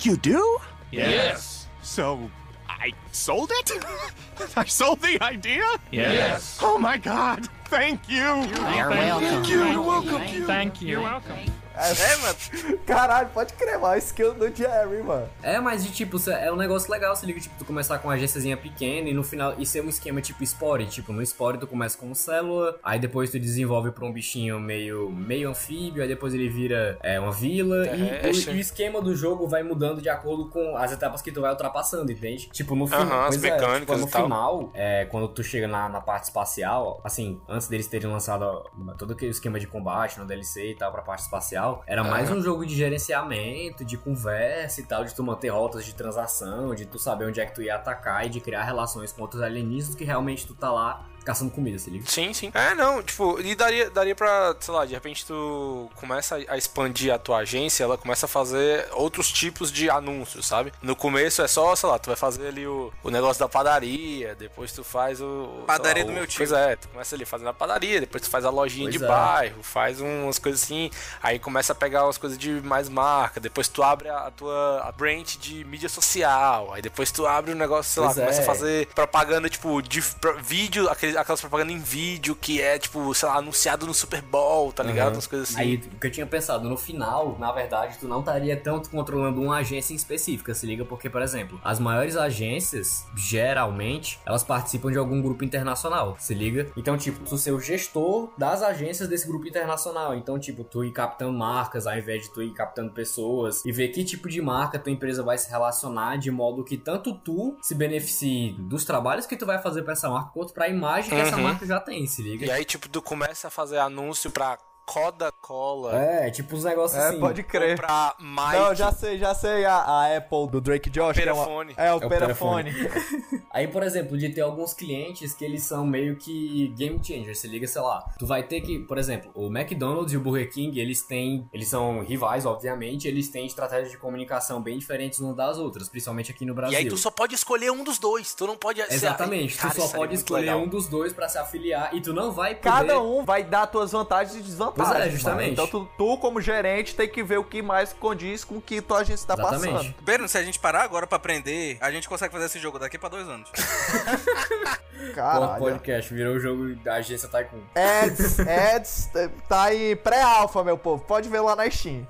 You 0.04 0.18
do? 0.18 0.62
Yes. 0.92 1.68
So, 1.82 2.30
I 2.68 2.94
sold 3.12 3.52
it? 3.54 3.72
I 4.56 4.66
sold 4.66 5.02
the 5.02 5.22
idea? 5.22 5.66
Yes. 5.92 6.60
Oh 6.62 6.78
my 6.78 6.98
god! 6.98 7.48
Thank 7.66 8.10
you! 8.10 8.18
You're 8.18 8.90
welcome. 8.90 9.30
Thank 9.30 9.50
you! 9.50 9.64
You're 9.66 9.82
welcome! 9.82 10.46
Thank 10.46 10.82
you. 10.82 10.88
You're 10.88 11.02
welcome. 11.02 11.38
É, 11.80 12.16
mano. 12.18 12.80
Caralho, 12.86 13.30
pode 13.30 13.54
crer, 13.54 13.80
mas 13.80 13.90
a 13.92 13.98
skill 13.98 14.34
do 14.34 14.54
Jerry, 14.54 15.02
mano. 15.04 15.28
É, 15.42 15.60
mas 15.60 15.84
de 15.84 15.92
tipo, 15.92 16.18
é 16.30 16.52
um 16.52 16.56
negócio 16.56 16.92
legal, 16.92 17.16
se 17.16 17.26
liga, 17.26 17.40
tipo, 17.40 17.56
tu 17.58 17.66
começar 17.66 17.98
com 18.00 18.08
uma 18.08 18.14
agênciazinha 18.16 18.58
pequena 18.58 19.10
e 19.10 19.14
no 19.14 19.24
final, 19.24 19.56
e 19.58 19.66
ser 19.66 19.82
um 19.84 19.90
esquema 19.90 20.22
tipo 20.22 20.46
Spore, 20.46 20.86
tipo, 20.86 21.12
no 21.12 21.26
Spore 21.26 21.58
tu 21.58 21.68
começa 21.68 21.98
com 21.98 22.14
célula, 22.14 22.78
aí 22.84 23.00
depois 23.00 23.30
tu 23.30 23.40
desenvolve 23.40 23.92
pra 23.92 24.06
um 24.06 24.12
bichinho 24.12 24.60
meio, 24.60 25.10
meio 25.10 25.50
anfíbio, 25.50 26.02
aí 26.02 26.08
depois 26.08 26.34
ele 26.34 26.50
vira 26.50 26.98
é, 27.02 27.20
uma 27.20 27.32
vila, 27.32 27.86
e, 27.86 27.90
Terrestre. 27.90 28.52
o, 28.52 28.56
e 28.56 28.58
o 28.58 28.60
esquema 28.62 29.02
do 29.02 29.16
jogo 29.16 29.48
vai 29.48 29.64
mudando 29.64 30.02
de 30.02 30.10
acordo 30.10 30.50
com 30.50 30.76
as 30.78 30.92
etapas 30.92 31.22
que 31.22 31.32
tu 31.32 31.42
vai 31.42 31.52
ultrapassando, 31.52 32.12
entende? 32.12 32.50
Tipo, 32.52 32.76
no 32.76 32.86
Aham, 32.86 33.04
final, 33.06 33.20
as 33.22 33.28
pois 33.38 33.44
é, 33.44 33.52
mecânicas 33.52 33.80
tipo, 33.80 33.98
no 33.98 34.08
e 34.08 34.12
tal. 34.12 34.24
final, 34.24 34.72
é, 34.74 35.06
quando 35.06 35.28
tu 35.30 35.44
chega 35.44 35.68
na, 35.68 35.90
na 35.90 36.02
parte 36.02 36.26
espacial, 36.26 37.02
assim, 37.04 37.40
antes 37.48 37.68
deles 37.68 37.88
terem 37.88 38.10
lançado 38.10 38.44
ó, 38.44 38.94
todo 38.98 39.14
aquele 39.14 39.32
esquema 39.32 39.60
de 39.60 39.68
combate 39.68 40.20
no 40.20 40.26
DLC 40.26 40.72
e 40.72 40.76
tal 40.76 40.92
pra 40.92 41.02
parte 41.02 41.22
espacial, 41.22 41.69
era 41.88 42.04
mais 42.04 42.30
Aham. 42.30 42.40
um 42.40 42.42
jogo 42.42 42.66
de 42.66 42.76
gerenciamento, 42.76 43.84
de 43.86 43.98
conversa 43.98 44.82
e 44.82 44.84
tal, 44.84 45.04
de 45.04 45.14
tu 45.14 45.24
manter 45.24 45.50
rotas 45.50 45.86
de 45.86 45.94
transação, 45.94 46.74
de 46.76 46.86
tu 46.86 47.00
saber 47.00 47.26
onde 47.26 47.40
é 47.40 47.46
que 47.46 47.54
tu 47.54 47.62
ia 47.62 47.76
atacar 47.76 48.26
e 48.26 48.30
de 48.30 48.40
criar 48.40 48.64
relações 48.64 49.12
com 49.12 49.22
outros 49.22 49.42
alienígenas 49.42 49.96
que 49.96 50.04
realmente 50.04 50.46
tu 50.46 50.54
tá 50.54 50.72
lá 50.72 51.06
caçando 51.30 51.52
comida, 51.52 51.78
se 51.80 51.90
liga? 51.90 52.06
Sim, 52.08 52.34
sim. 52.34 52.52
É, 52.54 52.74
não, 52.76 53.02
tipo, 53.04 53.40
e 53.40 53.56
daria, 53.56 53.90
daria 53.90 54.16
pra, 54.16 54.56
sei 54.60 54.74
lá, 54.74 54.86
de 54.86 54.94
repente 54.94 55.26
tu 55.26 55.90
começa 55.96 56.36
a- 56.48 56.58
expandir 56.58 57.14
a 57.14 57.18
tua 57.18 57.38
agência, 57.40 57.84
ela 57.84 57.98
começa 57.98 58.26
a 58.26 58.30
fazer 58.30 58.88
outros 58.94 59.32
tipos 59.32 59.72
de 59.72 59.90
anúncios, 59.90 60.48
sabe? 60.48 60.72
No 60.82 60.96
começo 60.96 61.42
é 61.42 61.48
só, 61.48 61.76
sei 61.76 61.88
lá, 61.90 62.00
tu 62.00 62.08
vai 62.08 62.16
fazer 62.16 62.48
ali 62.48 62.66
o, 62.68 62.92
o 63.04 63.10
negócio 63.10 63.40
da 63.40 63.48
padaria, 63.48 64.36
depois 64.36 64.72
tu 64.72 64.84
faz 64.84 65.22
o... 65.22 65.64
Padaria 65.68 66.04
lá, 66.04 66.08
do 66.08 66.12
o- 66.12 66.16
meu 66.16 66.28
tio. 66.28 66.38
Pois 66.38 66.52
é, 66.52 66.76
tu 66.76 66.88
começa 66.90 67.16
ali 67.16 67.26
fazendo 67.26 67.50
a 67.50 67.54
padaria, 67.54 68.00
depois 68.00 68.24
tu 68.24 68.30
faz 68.30 68.46
a 68.46 68.50
lojinha 68.50 68.86
Pois 68.86 68.98
de 68.98 69.04
é. 69.04 69.08
bairro, 69.08 69.64
faz 69.64 70.02
umas 70.02 70.40
coisas 70.40 70.64
assim, 70.64 70.90
aí 71.22 71.38
começa 71.40 71.74
a 71.74 71.76
pegar 71.76 72.04
umas 72.06 72.18
coisas 72.18 72.38
de 72.38 72.50
mais 72.62 72.90
marca, 72.90 73.40
depois 73.40 73.68
tu 73.68 73.84
abre 73.84 74.10
a, 74.10 74.28
a 74.28 74.32
tua 74.32 74.82
a 74.84 74.92
branch 74.92 75.38
de 75.38 75.64
mídia 75.66 75.90
social, 75.90 76.74
aí 76.74 76.82
depois 76.82 77.12
tu 77.12 77.26
abre 77.28 77.52
um 77.52 77.56
negócio, 77.56 77.92
sei 77.94 78.02
lá, 78.02 78.08
Pois 78.10 78.20
começa 78.20 78.40
é. 78.40 78.44
a 78.44 78.46
fazer 78.46 78.88
propaganda, 78.96 79.50
tipo, 79.50 79.82
de 79.82 80.02
pra- 80.02 80.34
vídeo, 80.34 80.90
aquele, 80.90 81.18
aquelas 81.22 81.42
propagandas 81.42 81.76
em 81.76 81.80
vídeo 81.80 82.36
que 82.36 82.62
é, 82.62 82.78
tipo, 82.78 83.14
sei 83.14 83.28
lá, 83.28 83.36
anunciado 83.38 83.86
no 83.86 83.94
Super 83.94 84.22
Bowl, 84.22 84.72
tá 84.72 84.84
ligado? 84.84 85.08
Uhum. 85.10 85.14
Umas 85.16 85.28
coisas 85.28 85.50
assim. 85.50 85.60
Aí, 85.60 85.76
o 85.76 86.00
que 86.00 86.08
eu 86.08 86.12
tinha 86.12 86.26
pensado, 86.26 86.70
no 86.70 86.78
final, 86.78 87.38
na 87.40 87.52
verdade, 87.52 87.98
tu 88.00 88.08
não 88.08 88.20
estaria 88.20 88.56
tanto 88.58 88.90
controlando 88.90 89.42
uma 89.42 89.58
agência 89.58 89.94
em 89.94 89.96
específica, 89.96 90.54
se 90.54 90.66
liga? 90.66 90.86
Porque, 90.86 91.10
por 91.10 91.22
exemplo, 91.22 91.60
as 91.64 91.80
maiores 91.80 92.16
agências, 92.16 93.06
geralmente, 93.16 94.20
elas 94.26 94.44
participam 94.44 94.92
de 94.92 94.98
algum 94.98 95.22
grupo 95.22 95.44
internacional, 95.44 96.16
se 96.20 96.34
liga? 96.34 96.68
Então, 96.76 96.98
tipo, 96.98 97.20
tu 97.24 97.38
ser 97.38 97.52
o 97.52 97.60
gestor 97.60 98.32
das 98.38 98.62
agências 98.62 99.08
desse 99.08 99.28
grupo 99.28 99.48
internacional. 99.48 100.16
Então, 100.16 100.40
tipo, 100.40 100.64
tu 100.64 100.84
ir 100.84 100.92
captando 100.92 101.34
marcas 101.34 101.88
ao 101.88 101.98
invés 101.98 102.24
de 102.24 102.34
tu 102.34 102.42
ir 102.42 102.54
captando 102.54 102.92
pessoas 102.92 103.64
e 103.66 103.72
ver 103.72 103.90
que 103.90 104.04
tipo 104.04 104.28
de 104.30 104.42
marca 104.42 104.78
tua 104.78 104.92
empresa 104.92 105.24
vai 105.24 105.38
se 105.38 105.50
relacionar 105.50 106.18
de 106.18 106.30
modo 106.30 106.64
que 106.64 106.78
tanto 106.78 107.14
tu 107.14 107.58
se 107.62 107.74
beneficie 107.74 108.54
dos 108.60 108.84
trabalhos 108.84 109.26
que 109.26 109.38
tu 109.38 109.46
vai 109.46 109.60
fazer 109.60 109.84
pra 109.84 109.94
essa 109.94 110.10
marca, 110.10 110.32
quanto 110.34 110.54
pra 110.54 110.68
imagem 110.68 110.99
que 111.08 111.16
essa 111.16 111.36
Uhum. 111.38 111.44
marca 111.44 111.66
já 111.66 111.80
tem, 111.80 112.06
se 112.08 112.22
liga? 112.22 112.46
E 112.46 112.52
aí, 112.52 112.66
tipo, 112.66 112.90
tu 112.90 113.02
começa 113.02 113.48
a 113.48 113.52
fazer 113.52 113.78
anúncio 113.78 114.30
pra 114.32 114.58
Coca-Cola. 114.94 115.96
É, 115.96 116.30
tipo 116.32 116.56
uns 116.56 116.64
negócios 116.64 117.00
É, 117.02 117.10
assim. 117.10 117.20
pode 117.20 117.44
crer. 117.44 117.76
Pra 117.78 118.16
Mike. 118.20 118.54
Não, 118.60 118.76
já 118.76 118.92
sei, 118.92 119.18
já 119.18 119.34
sei 119.34 119.66
a, 119.66 119.76
a 119.76 120.18
Apple 120.18 120.48
do 120.50 120.60
Drake 120.62 120.90
Josh. 120.90 121.18
que 121.18 121.22
é 121.28 121.32
uma- 121.34 121.44
Perafone. 121.46 121.74
É, 121.78 121.84
o 121.94 122.02
É 122.02 122.06
o 122.06 122.10
Perafone. 122.10 122.72
Aí, 123.52 123.68
por 123.68 123.82
exemplo, 123.82 124.16
de 124.18 124.30
ter 124.30 124.42
alguns 124.42 124.74
clientes 124.74 125.34
que 125.34 125.44
eles 125.44 125.64
são 125.64 125.86
meio 125.86 126.16
que 126.18 126.68
game 126.78 127.00
changers, 127.04 127.40
se 127.40 127.48
liga, 127.48 127.66
sei 127.68 127.82
lá. 127.82 128.06
Tu 128.20 128.26
vai 128.26 128.44
ter 128.44 128.62
que, 128.62 128.80
por 128.80 128.98
exemplo, 128.98 129.32
o 129.34 129.48
McDonald's 129.48 130.14
e 130.14 130.18
o 130.18 130.20
Burger 130.20 130.52
King, 130.52 130.80
eles 130.80 131.02
têm, 131.02 131.50
eles 131.52 131.68
são 131.68 132.02
rivais, 132.02 132.46
obviamente, 132.46 133.08
eles 133.08 133.28
têm 133.30 133.48
estratégias 133.48 133.90
de 133.90 133.98
comunicação 133.98 134.62
bem 134.62 134.78
diferentes 134.78 135.20
umas 135.20 135.36
das 135.36 135.58
outras, 135.58 135.90
principalmente 135.90 136.32
aqui 136.32 136.46
no 136.46 136.54
Brasil. 136.54 136.74
E 136.78 136.82
aí 136.84 136.88
tu 136.88 136.96
só 136.98 137.10
pode 137.10 137.34
escolher 137.34 137.72
um 137.72 137.84
dos 137.84 137.98
dois. 137.98 138.34
Tu 138.36 138.46
não 138.46 138.56
pode 138.56 138.82
ser- 138.86 138.94
Exatamente, 138.94 139.58
Cara, 139.58 139.74
tu 139.74 139.82
só 139.82 139.88
é 139.88 139.98
pode 139.98 140.14
escolher 140.16 140.42
legal. 140.42 140.60
um 140.60 140.68
dos 140.68 140.88
dois 140.88 141.12
pra 141.12 141.28
se 141.28 141.38
afiliar 141.40 141.94
e 141.96 142.02
tu 142.02 142.14
não 142.14 142.32
vai 142.32 142.54
poder... 142.54 142.70
Cada 142.70 143.02
um 143.02 143.26
vai 143.26 143.44
dar 143.44 143.66
tuas 143.66 143.92
vantagens 143.92 144.36
e 144.36 144.42
desvantagens. 144.42 144.79
Pois 144.84 144.96
é, 144.96 145.00
mano. 145.00 145.12
justamente. 145.12 145.52
Então 145.52 145.68
tu, 145.68 145.88
tu, 145.98 146.18
como 146.18 146.42
gerente, 146.42 146.96
tem 146.96 147.08
que 147.10 147.24
ver 147.24 147.38
o 147.38 147.44
que 147.44 147.62
mais 147.62 147.94
condiz 147.94 148.44
com 148.44 148.58
o 148.58 148.62
que 148.62 148.82
tua 148.82 149.00
agência 149.00 149.28
tá 149.28 149.36
passando. 149.38 149.94
Berno, 150.02 150.28
se 150.28 150.38
a 150.38 150.44
gente 150.44 150.60
parar 150.60 150.84
agora 150.84 151.06
pra 151.08 151.18
aprender, 151.18 151.78
a 151.82 151.92
gente 151.92 152.08
consegue 152.08 152.32
fazer 152.32 152.46
esse 152.46 152.60
jogo 152.60 152.80
daqui 152.80 152.98
pra 152.98 153.10
dois 153.10 153.28
anos. 153.28 153.50
O 155.00 155.14
Caralho. 155.14 155.60
podcast 155.60 156.14
virou 156.14 156.36
o 156.36 156.40
jogo 156.42 156.76
da 156.84 156.96
agência 156.96 157.30
Tycoon. 157.30 157.60
Ads, 157.74 158.40
ads, 158.42 159.10
tá 159.48 159.74
em 159.74 159.96
pré-alfa, 159.96 160.62
meu 160.62 160.78
povo. 160.78 161.02
Pode 161.06 161.30
ver 161.30 161.40
lá 161.40 161.56
na 161.56 161.70
Steam. 161.72 162.06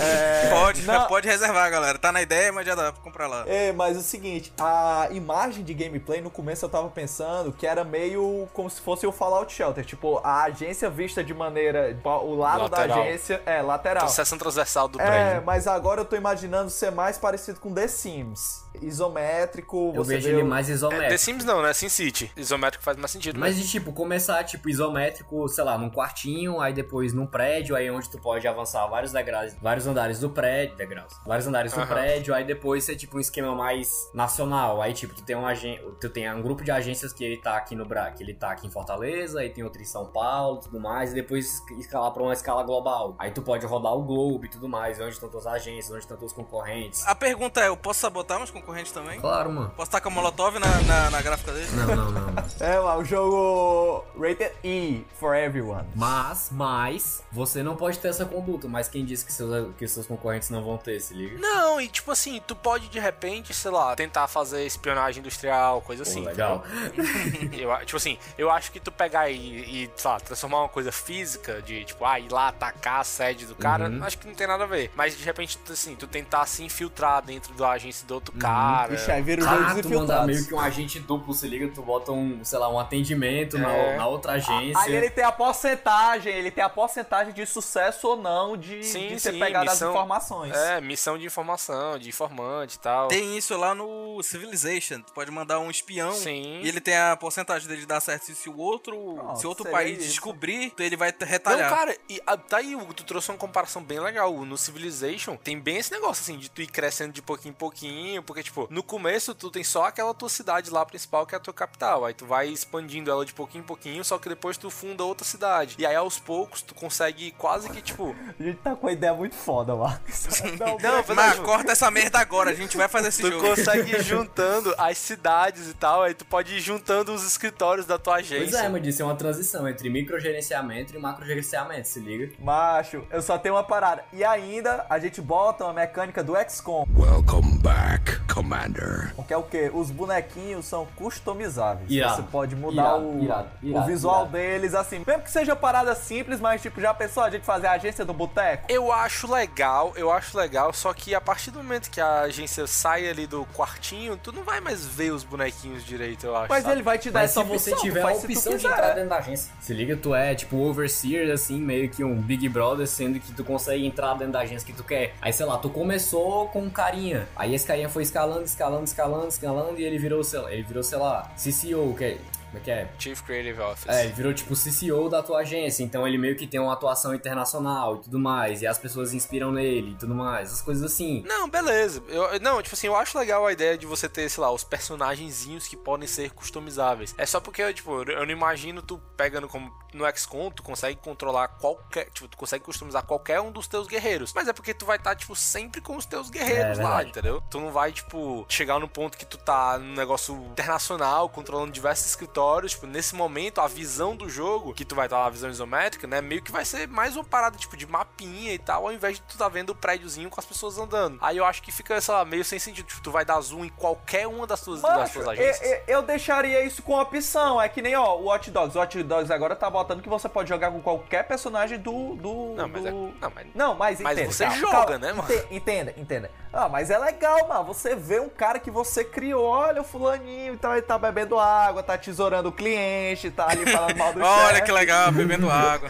É, 0.00 0.48
pode, 0.48 0.82
não- 0.82 1.06
pode 1.08 1.28
reservar, 1.28 1.70
galera. 1.70 1.98
Tá 1.98 2.10
na 2.10 2.22
ideia, 2.22 2.50
mas 2.50 2.64
já 2.66 2.74
dá 2.74 2.90
pra 2.90 3.02
comprar 3.02 3.26
lá. 3.26 3.44
É, 3.46 3.70
mas 3.72 3.98
o 3.98 4.00
seguinte, 4.02 4.50
a 4.58 5.08
imagem 5.10 5.62
de 5.62 5.74
gameplay 5.74 6.22
no 6.22 6.30
começo 6.30 6.64
eu 6.64 6.70
tava 6.70 6.88
pensando 6.88 7.52
que 7.52 7.66
era 7.66 7.84
meio 7.84 8.48
como 8.54 8.68
se 8.70 8.80
fosse 8.80 9.06
o 9.06 9.12
Fallout 9.12 9.52
Shelter, 9.52 9.84
tipo, 9.84 10.18
a 10.24 10.44
agência 10.44 10.88
vista 10.88 11.22
de 11.22 11.34
maneira, 11.34 11.92
o 12.10 12.34
lado 12.34 12.68
da 12.68 12.78
Lateral. 12.78 13.00
agência 13.02 13.42
é 13.46 13.62
lateral. 13.62 14.02
Então, 14.04 14.14
seção 14.14 14.36
transversal 14.38 14.88
do 14.88 15.00
É, 15.00 15.04
prédio. 15.04 15.42
mas 15.46 15.66
agora 15.66 16.00
eu 16.00 16.04
tô 16.04 16.16
imaginando 16.16 16.70
ser 16.70 16.90
mais 16.90 17.18
parecido 17.18 17.60
com 17.60 17.72
The 17.72 17.88
Sims. 17.88 18.64
Isométrico, 18.80 19.92
Eu 19.94 20.04
você 20.04 20.14
vejo 20.16 20.28
ele 20.28 20.42
o- 20.42 20.46
mais 20.46 20.68
É, 20.70 20.72
isométrico. 20.72 21.10
The 21.10 21.18
Sims 21.18 21.44
não, 21.44 21.62
né? 21.62 21.72
Sin 21.72 21.88
City. 21.88 22.30
Isométrico 22.36 22.84
faz 22.84 22.96
mais 22.96 23.10
sentido. 23.10 23.38
Mas 23.38 23.56
né? 23.56 23.62
de 23.62 23.68
tipo, 23.68 23.92
começar 23.92 24.42
tipo 24.44 24.68
isométrico, 24.68 25.48
sei 25.48 25.64
lá, 25.64 25.76
num 25.76 25.90
quartinho, 25.90 26.60
aí 26.60 26.72
depois 26.72 27.12
num 27.12 27.26
prédio, 27.26 27.76
aí 27.76 27.90
onde 27.90 28.08
tu 28.10 28.18
pode 28.18 28.46
avançar 28.46 28.86
vários 28.86 29.12
degraus, 29.12 29.54
vários 29.60 29.86
andares 29.86 30.18
do 30.18 30.30
prédio, 30.30 30.76
degraus, 30.76 31.12
vários 31.26 31.46
andares 31.46 31.72
do 31.72 31.80
Aham. 31.80 31.86
prédio, 31.94 32.34
aí 32.34 32.44
depois 32.44 32.84
ser 32.84 32.96
tipo 32.96 33.16
um 33.16 33.20
esquema 33.20 33.54
mais 33.54 34.10
nacional. 34.14 34.80
Aí 34.80 34.92
tipo, 34.92 35.14
tu 35.14 35.22
tem 35.22 35.36
um 35.36 35.46
agen 35.46 35.78
tu 36.00 36.08
tem 36.08 36.30
um 36.32 36.42
grupo 36.42 36.64
de 36.64 36.70
agências 36.70 37.12
que 37.12 37.24
ele 37.24 37.36
tá 37.36 37.56
aqui 37.56 37.74
no 37.74 37.84
Bra, 37.84 38.10
que 38.10 38.22
ele 38.22 38.34
tá 38.34 38.50
aqui 38.52 38.66
em 38.66 38.70
Fortaleza, 38.70 39.40
aí 39.40 39.50
tem 39.50 39.62
outro 39.64 39.80
em 39.82 39.84
São 39.84 40.06
Paulo, 40.06 40.58
e 40.60 40.64
tudo 40.64 40.80
mais, 40.80 41.12
e 41.12 41.14
depois 41.14 41.62
escalar 41.78 42.10
pra 42.12 42.22
uma 42.22 42.32
escala 42.32 42.62
global. 42.62 43.14
Aí 43.18 43.30
tu 43.30 43.42
pode 43.42 43.66
rodar 43.66 43.92
o 43.94 44.02
globo 44.02 44.44
e 44.44 44.48
tudo 44.48 44.68
mais, 44.68 44.98
onde 45.00 45.10
estão 45.10 45.28
tuas 45.28 45.46
agências, 45.46 45.90
onde 45.90 46.00
estão 46.00 46.16
teus 46.16 46.32
concorrentes. 46.32 47.06
A 47.06 47.14
pergunta 47.14 47.60
é, 47.60 47.68
eu 47.68 47.76
posso 47.76 48.00
sabotar 48.00 48.38
meus 48.38 48.50
concorrentes 48.50 48.61
também? 48.92 49.20
Claro, 49.20 49.50
mano. 49.52 49.72
Posso 49.76 49.90
tacar 49.90 50.10
molotov 50.12 50.58
na, 50.58 50.66
na, 50.82 51.10
na 51.10 51.22
gráfica 51.22 51.52
dele? 51.52 51.68
Não, 51.72 51.96
não, 51.96 52.10
não. 52.10 52.32
É, 52.60 52.78
lá, 52.78 52.96
o 52.96 53.04
jogo 53.04 54.04
Rated 54.18 54.52
E 54.64 55.04
for 55.18 55.34
everyone. 55.34 55.86
Mas, 55.94 56.48
mas, 56.52 57.22
você 57.30 57.62
não 57.62 57.76
pode 57.76 57.98
ter 57.98 58.08
essa 58.08 58.24
conduta. 58.24 58.68
Mas 58.68 58.88
quem 58.88 59.04
disse 59.04 59.24
que 59.24 59.32
seus, 59.32 59.74
que 59.76 59.86
seus 59.88 60.06
concorrentes 60.06 60.50
não 60.50 60.62
vão 60.62 60.76
ter, 60.78 61.00
se 61.00 61.14
liga? 61.14 61.38
Não, 61.38 61.80
e 61.80 61.88
tipo 61.88 62.10
assim, 62.10 62.40
tu 62.46 62.54
pode 62.54 62.88
de 62.88 62.98
repente, 62.98 63.52
sei 63.52 63.70
lá, 63.70 63.94
tentar 63.96 64.26
fazer 64.28 64.64
espionagem 64.64 65.20
industrial, 65.20 65.80
coisa 65.82 66.02
assim. 66.02 66.24
legal. 66.24 66.64
eu, 67.52 67.86
tipo 67.86 67.96
assim, 67.96 68.18
eu 68.38 68.50
acho 68.50 68.70
que 68.72 68.80
tu 68.80 68.90
pegar 68.92 69.28
e, 69.30 69.36
e, 69.36 69.90
sei 69.96 70.10
lá, 70.10 70.20
transformar 70.20 70.60
uma 70.60 70.68
coisa 70.68 70.92
física, 70.92 71.60
de 71.62 71.84
tipo, 71.84 72.04
ah, 72.04 72.18
ir 72.18 72.30
lá 72.30 72.48
atacar 72.48 73.00
a 73.00 73.04
sede 73.04 73.46
do 73.46 73.54
cara, 73.54 73.88
Uhum. 73.88 74.04
acho 74.04 74.18
que 74.18 74.26
não 74.26 74.34
tem 74.34 74.46
nada 74.46 74.64
a 74.64 74.66
ver. 74.66 74.90
Mas 74.94 75.16
de 75.16 75.24
repente, 75.24 75.58
tu, 75.58 75.72
assim, 75.72 75.94
tu 75.96 76.06
tentar 76.06 76.46
se 76.46 76.62
infiltrar 76.62 77.22
dentro 77.22 77.52
da 77.54 77.70
agência 77.70 78.06
do 78.06 78.14
outro 78.14 78.32
cara. 78.34 78.51
Ixi, 78.90 79.10
aí 79.10 79.22
vira 79.22 79.42
o 79.42 79.44
jogo 79.44 79.56
Ah, 79.56 79.58
tu 79.58 79.66
mandar 79.66 79.78
infiltrados. 79.88 80.26
meio 80.26 80.46
que 80.46 80.54
um 80.54 80.60
agente 80.60 80.98
duplo, 81.00 81.34
se 81.34 81.46
liga, 81.48 81.68
tu 81.68 81.82
bota 81.82 82.12
um, 82.12 82.44
sei 82.44 82.58
lá, 82.58 82.68
um 82.68 82.78
atendimento 82.78 83.58
na, 83.58 83.72
É. 83.72 83.96
na 83.96 84.06
outra 84.06 84.32
agência. 84.32 84.78
Aí 84.80 84.94
ele 84.94 85.10
tem 85.10 85.24
a 85.24 85.32
porcentagem, 85.32 86.32
ele 86.32 86.50
tem 86.50 86.62
a 86.62 86.68
porcentagem 86.68 87.32
de 87.32 87.44
sucesso 87.46 88.08
ou 88.08 88.16
não 88.16 88.56
de, 88.56 88.82
Sim, 88.84 89.08
de 89.08 89.20
ter 89.22 89.32
sim, 89.32 89.38
pegado 89.38 89.70
missão- 89.70 89.88
as 89.88 89.94
informações. 89.94 90.54
É, 90.54 90.80
missão 90.80 91.18
de 91.18 91.26
informação, 91.26 91.98
de 91.98 92.08
informante 92.08 92.76
e 92.76 92.78
tal. 92.80 93.08
Tem 93.08 93.36
isso 93.36 93.56
lá 93.56 93.74
no 93.74 94.22
Civilization. 94.22 95.00
Tu 95.02 95.12
pode 95.12 95.30
mandar 95.30 95.58
um 95.58 95.70
espião 95.70 96.12
Sim. 96.12 96.60
e 96.62 96.68
ele 96.68 96.80
tem 96.80 96.96
a 96.96 97.16
porcentagem 97.16 97.68
dele 97.68 97.86
dar 97.86 98.00
certo. 98.00 98.30
E 98.30 98.34
se 98.34 98.48
o 98.48 98.56
outro, 98.58 99.14
Pronto, 99.14 99.38
se 99.40 99.46
outro 99.46 99.70
país 99.70 99.98
isso. 99.98 100.08
descobrir, 100.08 100.72
ele 100.78 100.96
vai 100.96 101.12
te 101.12 101.22
Não, 101.24 101.28
retalhar. 101.28 101.70
cara, 101.70 101.96
e, 102.08 102.20
ah, 102.26 102.36
tá 102.36 102.58
aí, 102.58 102.74
Hugo, 102.74 102.92
tu 102.94 103.04
trouxe 103.04 103.30
uma 103.30 103.38
comparação 103.38 103.82
bem 103.82 103.98
legal. 104.00 104.32
No 104.44 104.56
Civilization 104.58 105.36
tem 105.36 105.58
bem 105.58 105.76
esse 105.78 105.92
negócio, 105.92 106.22
assim, 106.22 106.38
de 106.38 106.50
tu 106.50 106.60
ir 106.62 106.66
crescendo 106.66 107.12
de 107.12 107.22
pouquinho 107.22 107.52
em 107.52 107.54
pouquinho, 107.54 108.22
porque, 108.22 108.41
tipo, 108.42 108.66
no 108.70 108.82
começo 108.82 109.34
tu 109.34 109.50
tem 109.50 109.64
só 109.64 109.86
aquela 109.86 110.12
tua 110.14 110.28
cidade 110.28 110.70
lá 110.70 110.84
principal, 110.84 111.26
que 111.26 111.34
é 111.34 111.38
a 111.38 111.40
tua 111.40 111.54
capital. 111.54 112.04
Aí 112.04 112.14
tu 112.14 112.26
vai 112.26 112.48
expandindo 112.48 113.10
ela 113.10 113.24
de 113.24 113.32
pouquinho 113.32 113.62
em 113.62 113.66
pouquinho, 113.66 114.04
só 114.04 114.18
que 114.18 114.28
depois 114.28 114.56
tu 114.56 114.70
funda 114.70 115.04
outra 115.04 115.24
cidade. 115.26 115.76
E 115.78 115.86
aí 115.86 115.94
aos 115.94 116.18
poucos 116.18 116.62
tu 116.62 116.74
consegue 116.74 117.30
quase 117.32 117.68
que, 117.70 117.80
tipo. 117.80 118.14
A 118.38 118.42
gente 118.42 118.58
tá 118.58 118.74
com 118.74 118.86
uma 118.86 118.92
ideia 118.92 119.14
muito 119.14 119.34
foda, 119.34 119.74
Marcos. 119.76 120.26
Não, 120.58 120.78
Não, 120.78 121.04
Mas 121.14 121.32
tipo, 121.34 121.44
corta 121.44 121.72
essa 121.72 121.90
merda 121.90 122.18
agora, 122.18 122.50
a 122.50 122.54
gente 122.54 122.76
vai 122.76 122.88
fazer 122.88 123.08
esse 123.08 123.22
Tu 123.22 123.30
jogo. 123.30 123.46
consegue 123.48 123.94
ir 123.94 124.02
juntando 124.02 124.74
as 124.78 124.98
cidades 124.98 125.68
e 125.68 125.74
tal, 125.74 126.02
aí 126.02 126.14
tu 126.14 126.24
pode 126.24 126.54
ir 126.54 126.60
juntando 126.60 127.12
os 127.12 127.24
escritórios 127.24 127.86
da 127.86 127.98
tua 127.98 128.16
agência. 128.16 128.38
Pois 128.38 128.54
é, 128.54 128.68
mas 128.68 128.86
isso 128.86 129.02
é 129.02 129.04
uma 129.04 129.14
transição 129.14 129.68
entre 129.68 129.88
microgerenciamento 129.90 130.94
e 130.94 130.98
macrogerenciamento, 130.98 131.88
se 131.88 132.00
liga? 132.00 132.32
Macho, 132.38 133.04
eu 133.10 133.22
só 133.22 133.38
tenho 133.38 133.54
uma 133.54 133.64
parada. 133.64 134.04
E 134.12 134.24
ainda 134.24 134.86
a 134.88 134.98
gente 134.98 135.20
bota 135.20 135.64
uma 135.64 135.72
mecânica 135.72 136.22
do 136.22 136.34
XCOM, 136.48 136.84
Welcome 136.96 137.58
back, 137.58 138.18
Commander. 138.32 139.14
que 139.26 139.32
é 139.32 139.36
o 139.36 139.42
quê? 139.42 139.70
Os 139.72 139.90
bonequinhos 139.90 140.64
são 140.66 140.86
customizáveis. 140.96 141.90
Irado. 141.90 142.16
Você 142.16 142.22
pode 142.22 142.56
mudar 142.56 142.82
Irado, 142.82 143.08
o, 143.08 143.22
irado, 143.22 143.48
o 143.62 143.82
visual 143.82 144.26
deles, 144.26 144.74
assim. 144.74 145.02
Mesmo 145.06 145.22
que 145.22 145.30
seja 145.30 145.54
parada 145.54 145.94
simples, 145.94 146.40
mas 146.40 146.60
tipo, 146.62 146.80
já 146.80 146.92
pensou 146.94 147.22
a 147.22 147.30
gente 147.30 147.44
fazer 147.44 147.66
a 147.66 147.72
agência 147.72 148.04
do 148.04 148.12
boteco? 148.12 148.64
Eu 148.68 148.92
acho 148.92 149.30
legal, 149.30 149.92
eu 149.96 150.10
acho 150.10 150.36
legal, 150.36 150.72
só 150.72 150.92
que 150.92 151.14
a 151.14 151.20
partir 151.20 151.50
do 151.50 151.58
momento 151.62 151.90
que 151.90 152.00
a 152.00 152.22
agência 152.22 152.66
sai 152.66 153.08
ali 153.08 153.26
do 153.26 153.44
quartinho, 153.54 154.16
tu 154.16 154.32
não 154.32 154.42
vai 154.42 154.60
mais 154.60 154.86
ver 154.86 155.12
os 155.12 155.24
bonequinhos 155.24 155.84
direito, 155.84 156.26
eu 156.26 156.36
acho. 156.36 156.48
Mas 156.48 156.62
sabe? 156.62 156.74
ele 156.76 156.82
vai 156.82 156.98
te 156.98 157.10
dar 157.10 157.20
Mas 157.20 157.30
essa 157.30 157.42
se 157.42 157.46
você 157.46 157.70
opção, 157.72 157.86
tiver 157.86 158.02
a 158.02 158.12
opção 158.12 158.52
de 158.52 158.58
quiser. 158.58 158.72
entrar 158.72 158.94
dentro 158.94 159.10
da 159.10 159.16
agência. 159.18 159.52
Se 159.60 159.72
liga, 159.74 159.96
tu 159.96 160.14
é 160.14 160.34
tipo 160.34 160.56
um 160.56 160.62
overseer, 160.68 161.30
assim, 161.32 161.60
meio 161.60 161.88
que 161.88 162.02
um 162.02 162.20
Big 162.20 162.48
Brother, 162.48 162.86
sendo 162.86 163.20
que 163.20 163.32
tu 163.32 163.44
consegue 163.44 163.86
entrar 163.86 164.14
dentro 164.14 164.32
da 164.32 164.40
agência 164.40 164.66
que 164.66 164.72
tu 164.72 164.84
quer. 164.84 165.14
Aí, 165.20 165.32
sei 165.32 165.46
lá, 165.46 165.58
tu 165.58 165.68
começou 165.70 166.48
com 166.48 166.62
um 166.62 166.70
carinha. 166.70 167.28
Aí 167.36 167.54
esse 167.54 167.66
carinha 167.66 167.88
foi 167.88 168.02
escalando, 168.22 168.44
escalando, 168.44 168.84
escalando, 168.84 169.28
escalando, 169.28 169.80
e 169.80 169.84
ele 169.84 169.98
virou, 169.98 170.22
sei 170.22 170.40
lá, 170.40 170.52
ele 170.52 170.62
virou, 170.62 170.82
sei 170.82 170.98
lá, 170.98 171.30
CCO, 171.36 171.94
que 171.96 172.04
é. 172.04 172.18
Como 172.52 172.60
é 172.60 172.64
que 172.64 172.70
é? 172.70 172.86
Chief 172.98 173.18
Creative 173.22 173.58
Office. 173.62 173.88
É, 173.88 174.04
ele 174.04 174.12
virou 174.12 174.34
tipo 174.34 174.52
CCO 174.54 175.08
da 175.08 175.22
tua 175.22 175.38
agência, 175.40 175.82
então 175.82 176.06
ele 176.06 176.18
meio 176.18 176.36
que 176.36 176.46
tem 176.46 176.60
uma 176.60 176.74
atuação 176.74 177.14
internacional 177.14 177.96
e 177.96 178.00
tudo 178.02 178.18
mais, 178.18 178.60
e 178.60 178.66
as 178.66 178.76
pessoas 178.76 179.14
inspiram 179.14 179.50
nele 179.50 179.92
e 179.92 179.94
tudo 179.94 180.14
mais, 180.14 180.48
essas 180.48 180.60
coisas 180.60 180.84
assim. 180.84 181.22
Não, 181.26 181.48
beleza. 181.48 182.02
Eu, 182.08 182.38
não, 182.40 182.60
tipo 182.60 182.74
assim, 182.74 182.88
eu 182.88 182.94
acho 182.94 183.18
legal 183.18 183.46
a 183.46 183.52
ideia 183.52 183.78
de 183.78 183.86
você 183.86 184.06
ter, 184.06 184.28
sei 184.28 184.42
lá, 184.42 184.50
os 184.52 184.64
personagenzinhos 184.64 185.66
que 185.66 185.78
podem 185.78 186.06
ser 186.06 186.30
customizáveis. 186.32 187.14
É 187.16 187.24
só 187.24 187.40
porque, 187.40 187.72
tipo, 187.72 188.02
eu 188.10 188.26
não 188.26 188.32
imagino 188.32 188.82
tu 188.82 188.98
pegando 189.16 189.48
como 189.48 189.72
no 189.94 190.04
XCOM, 190.14 190.50
tu 190.50 190.62
consegue 190.62 190.96
controlar 191.00 191.48
qualquer, 191.48 192.10
tipo, 192.10 192.28
tu 192.28 192.36
consegue 192.36 192.64
customizar 192.64 193.02
qualquer 193.04 193.40
um 193.40 193.50
dos 193.50 193.66
teus 193.66 193.86
guerreiros. 193.86 194.32
Mas 194.34 194.46
é 194.48 194.52
porque 194.52 194.74
tu 194.74 194.84
vai 194.84 194.96
estar, 194.98 195.14
tipo, 195.16 195.34
sempre 195.34 195.80
com 195.80 195.96
os 195.96 196.04
teus 196.04 196.28
guerreiros 196.28 196.78
É, 196.78 196.82
lá, 196.82 196.96
verdade. 196.96 197.10
entendeu? 197.10 197.42
Tu 197.50 197.58
não 197.60 197.70
vai, 197.70 197.92
tipo, 197.92 198.44
chegar 198.48 198.78
no 198.78 198.88
ponto 198.88 199.16
que 199.16 199.24
tu 199.24 199.38
tá 199.38 199.78
num 199.78 199.94
negócio 199.94 200.34
internacional, 200.50 201.28
controlando 201.30 201.72
diversos 201.72 202.06
escritórios 202.06 202.41
tipo, 202.68 202.86
nesse 202.86 203.14
momento, 203.14 203.60
a 203.60 203.66
visão 203.66 204.14
do 204.16 204.28
jogo, 204.28 204.72
que 204.74 204.84
tu 204.84 204.94
vai 204.94 205.06
estar 205.06 205.18
lá, 205.18 205.26
a 205.26 205.30
visão 205.30 205.50
isométrica, 205.50 206.06
né? 206.06 206.20
Meio 206.20 206.42
que 206.42 206.50
vai 206.52 206.64
ser 206.64 206.88
mais 206.88 207.16
uma 207.16 207.24
parada, 207.24 207.56
tipo, 207.56 207.76
de 207.76 207.86
mapinha 207.86 208.52
e 208.52 208.58
tal, 208.58 208.86
ao 208.86 208.92
invés 208.92 209.16
de 209.16 209.22
tu 209.22 209.36
tá 209.38 209.48
vendo 209.48 209.70
o 209.70 209.74
prédiozinho 209.74 210.28
com 210.30 210.38
as 210.40 210.46
pessoas 210.46 210.78
andando. 210.78 211.18
Aí 211.20 211.36
eu 211.36 211.44
acho 211.44 211.62
que 211.62 211.70
fica, 211.72 212.00
sei 212.00 212.14
lá, 212.14 212.24
meio 212.24 212.44
sem 212.44 212.58
sentido. 212.58 212.86
Tipo, 212.86 213.02
tu 213.02 213.10
vai 213.10 213.24
dar 213.24 213.40
zoom 213.40 213.64
em 213.64 213.68
qualquer 213.68 214.26
uma 214.26 214.46
das 214.46 214.60
tuas, 214.60 214.80
das 214.82 215.12
tuas 215.12 215.28
agências. 215.28 215.62
eu- 215.70 215.82
eu 215.96 216.02
deixaria 216.02 216.64
isso 216.64 216.82
com 216.82 216.98
opção. 216.98 217.60
É 217.60 217.68
que 217.68 217.80
nem, 217.82 217.94
ó, 217.96 218.16
o 218.16 218.24
Watch 218.24 218.50
Dogs. 218.50 218.76
O 218.76 218.80
Watch 218.80 219.02
Dogs 219.02 219.32
agora 219.32 219.54
tá 219.56 219.68
botando 219.70 220.02
que 220.02 220.08
você 220.08 220.28
pode 220.28 220.48
jogar 220.48 220.70
com 220.70 220.80
qualquer 220.80 221.26
personagem 221.26 221.78
do. 221.78 222.14
do 222.16 222.54
Não, 222.56 222.68
mas 222.68 222.86
é- 222.86 222.90
do- 222.90 223.14
não, 223.20 223.32
mas- 223.34 223.46
Não, 223.54 223.74
mas 223.74 224.00
mas 224.00 224.16
entenda, 224.18 224.32
você 224.32 224.44
calma, 224.44 224.58
joga, 224.60 224.72
calma. 224.72 224.98
né, 224.98 225.12
mano? 225.12 225.32
Ente- 225.32 225.54
Entenda, 225.54 225.94
entenda. 225.96 226.30
Ah, 226.52 226.68
mas 226.68 226.90
é 226.90 226.98
legal, 226.98 227.46
mano. 227.48 227.64
Você 227.64 227.94
vê 227.94 228.20
um 228.20 228.28
cara 228.28 228.58
que 228.58 228.70
você 228.70 229.04
criou. 229.04 229.44
Olha 229.46 229.80
o 229.80 229.84
fulaninho 229.84 230.54
e 230.54 230.56
tal. 230.58 230.72
Ele 230.72 230.82
tá 230.82 230.98
bebendo 230.98 231.38
água, 231.38 231.82
tá 231.82 231.96
tesourando 231.96 232.31
o 232.48 232.52
cliente, 232.52 233.30
tá 233.30 233.48
ali 233.50 233.64
falando 233.66 233.96
mal 233.96 234.12
do 234.12 234.20
Olha 234.20 234.54
chefe. 234.54 234.62
que 234.62 234.72
legal, 234.72 235.12
bebendo 235.12 235.50
água. 235.50 235.88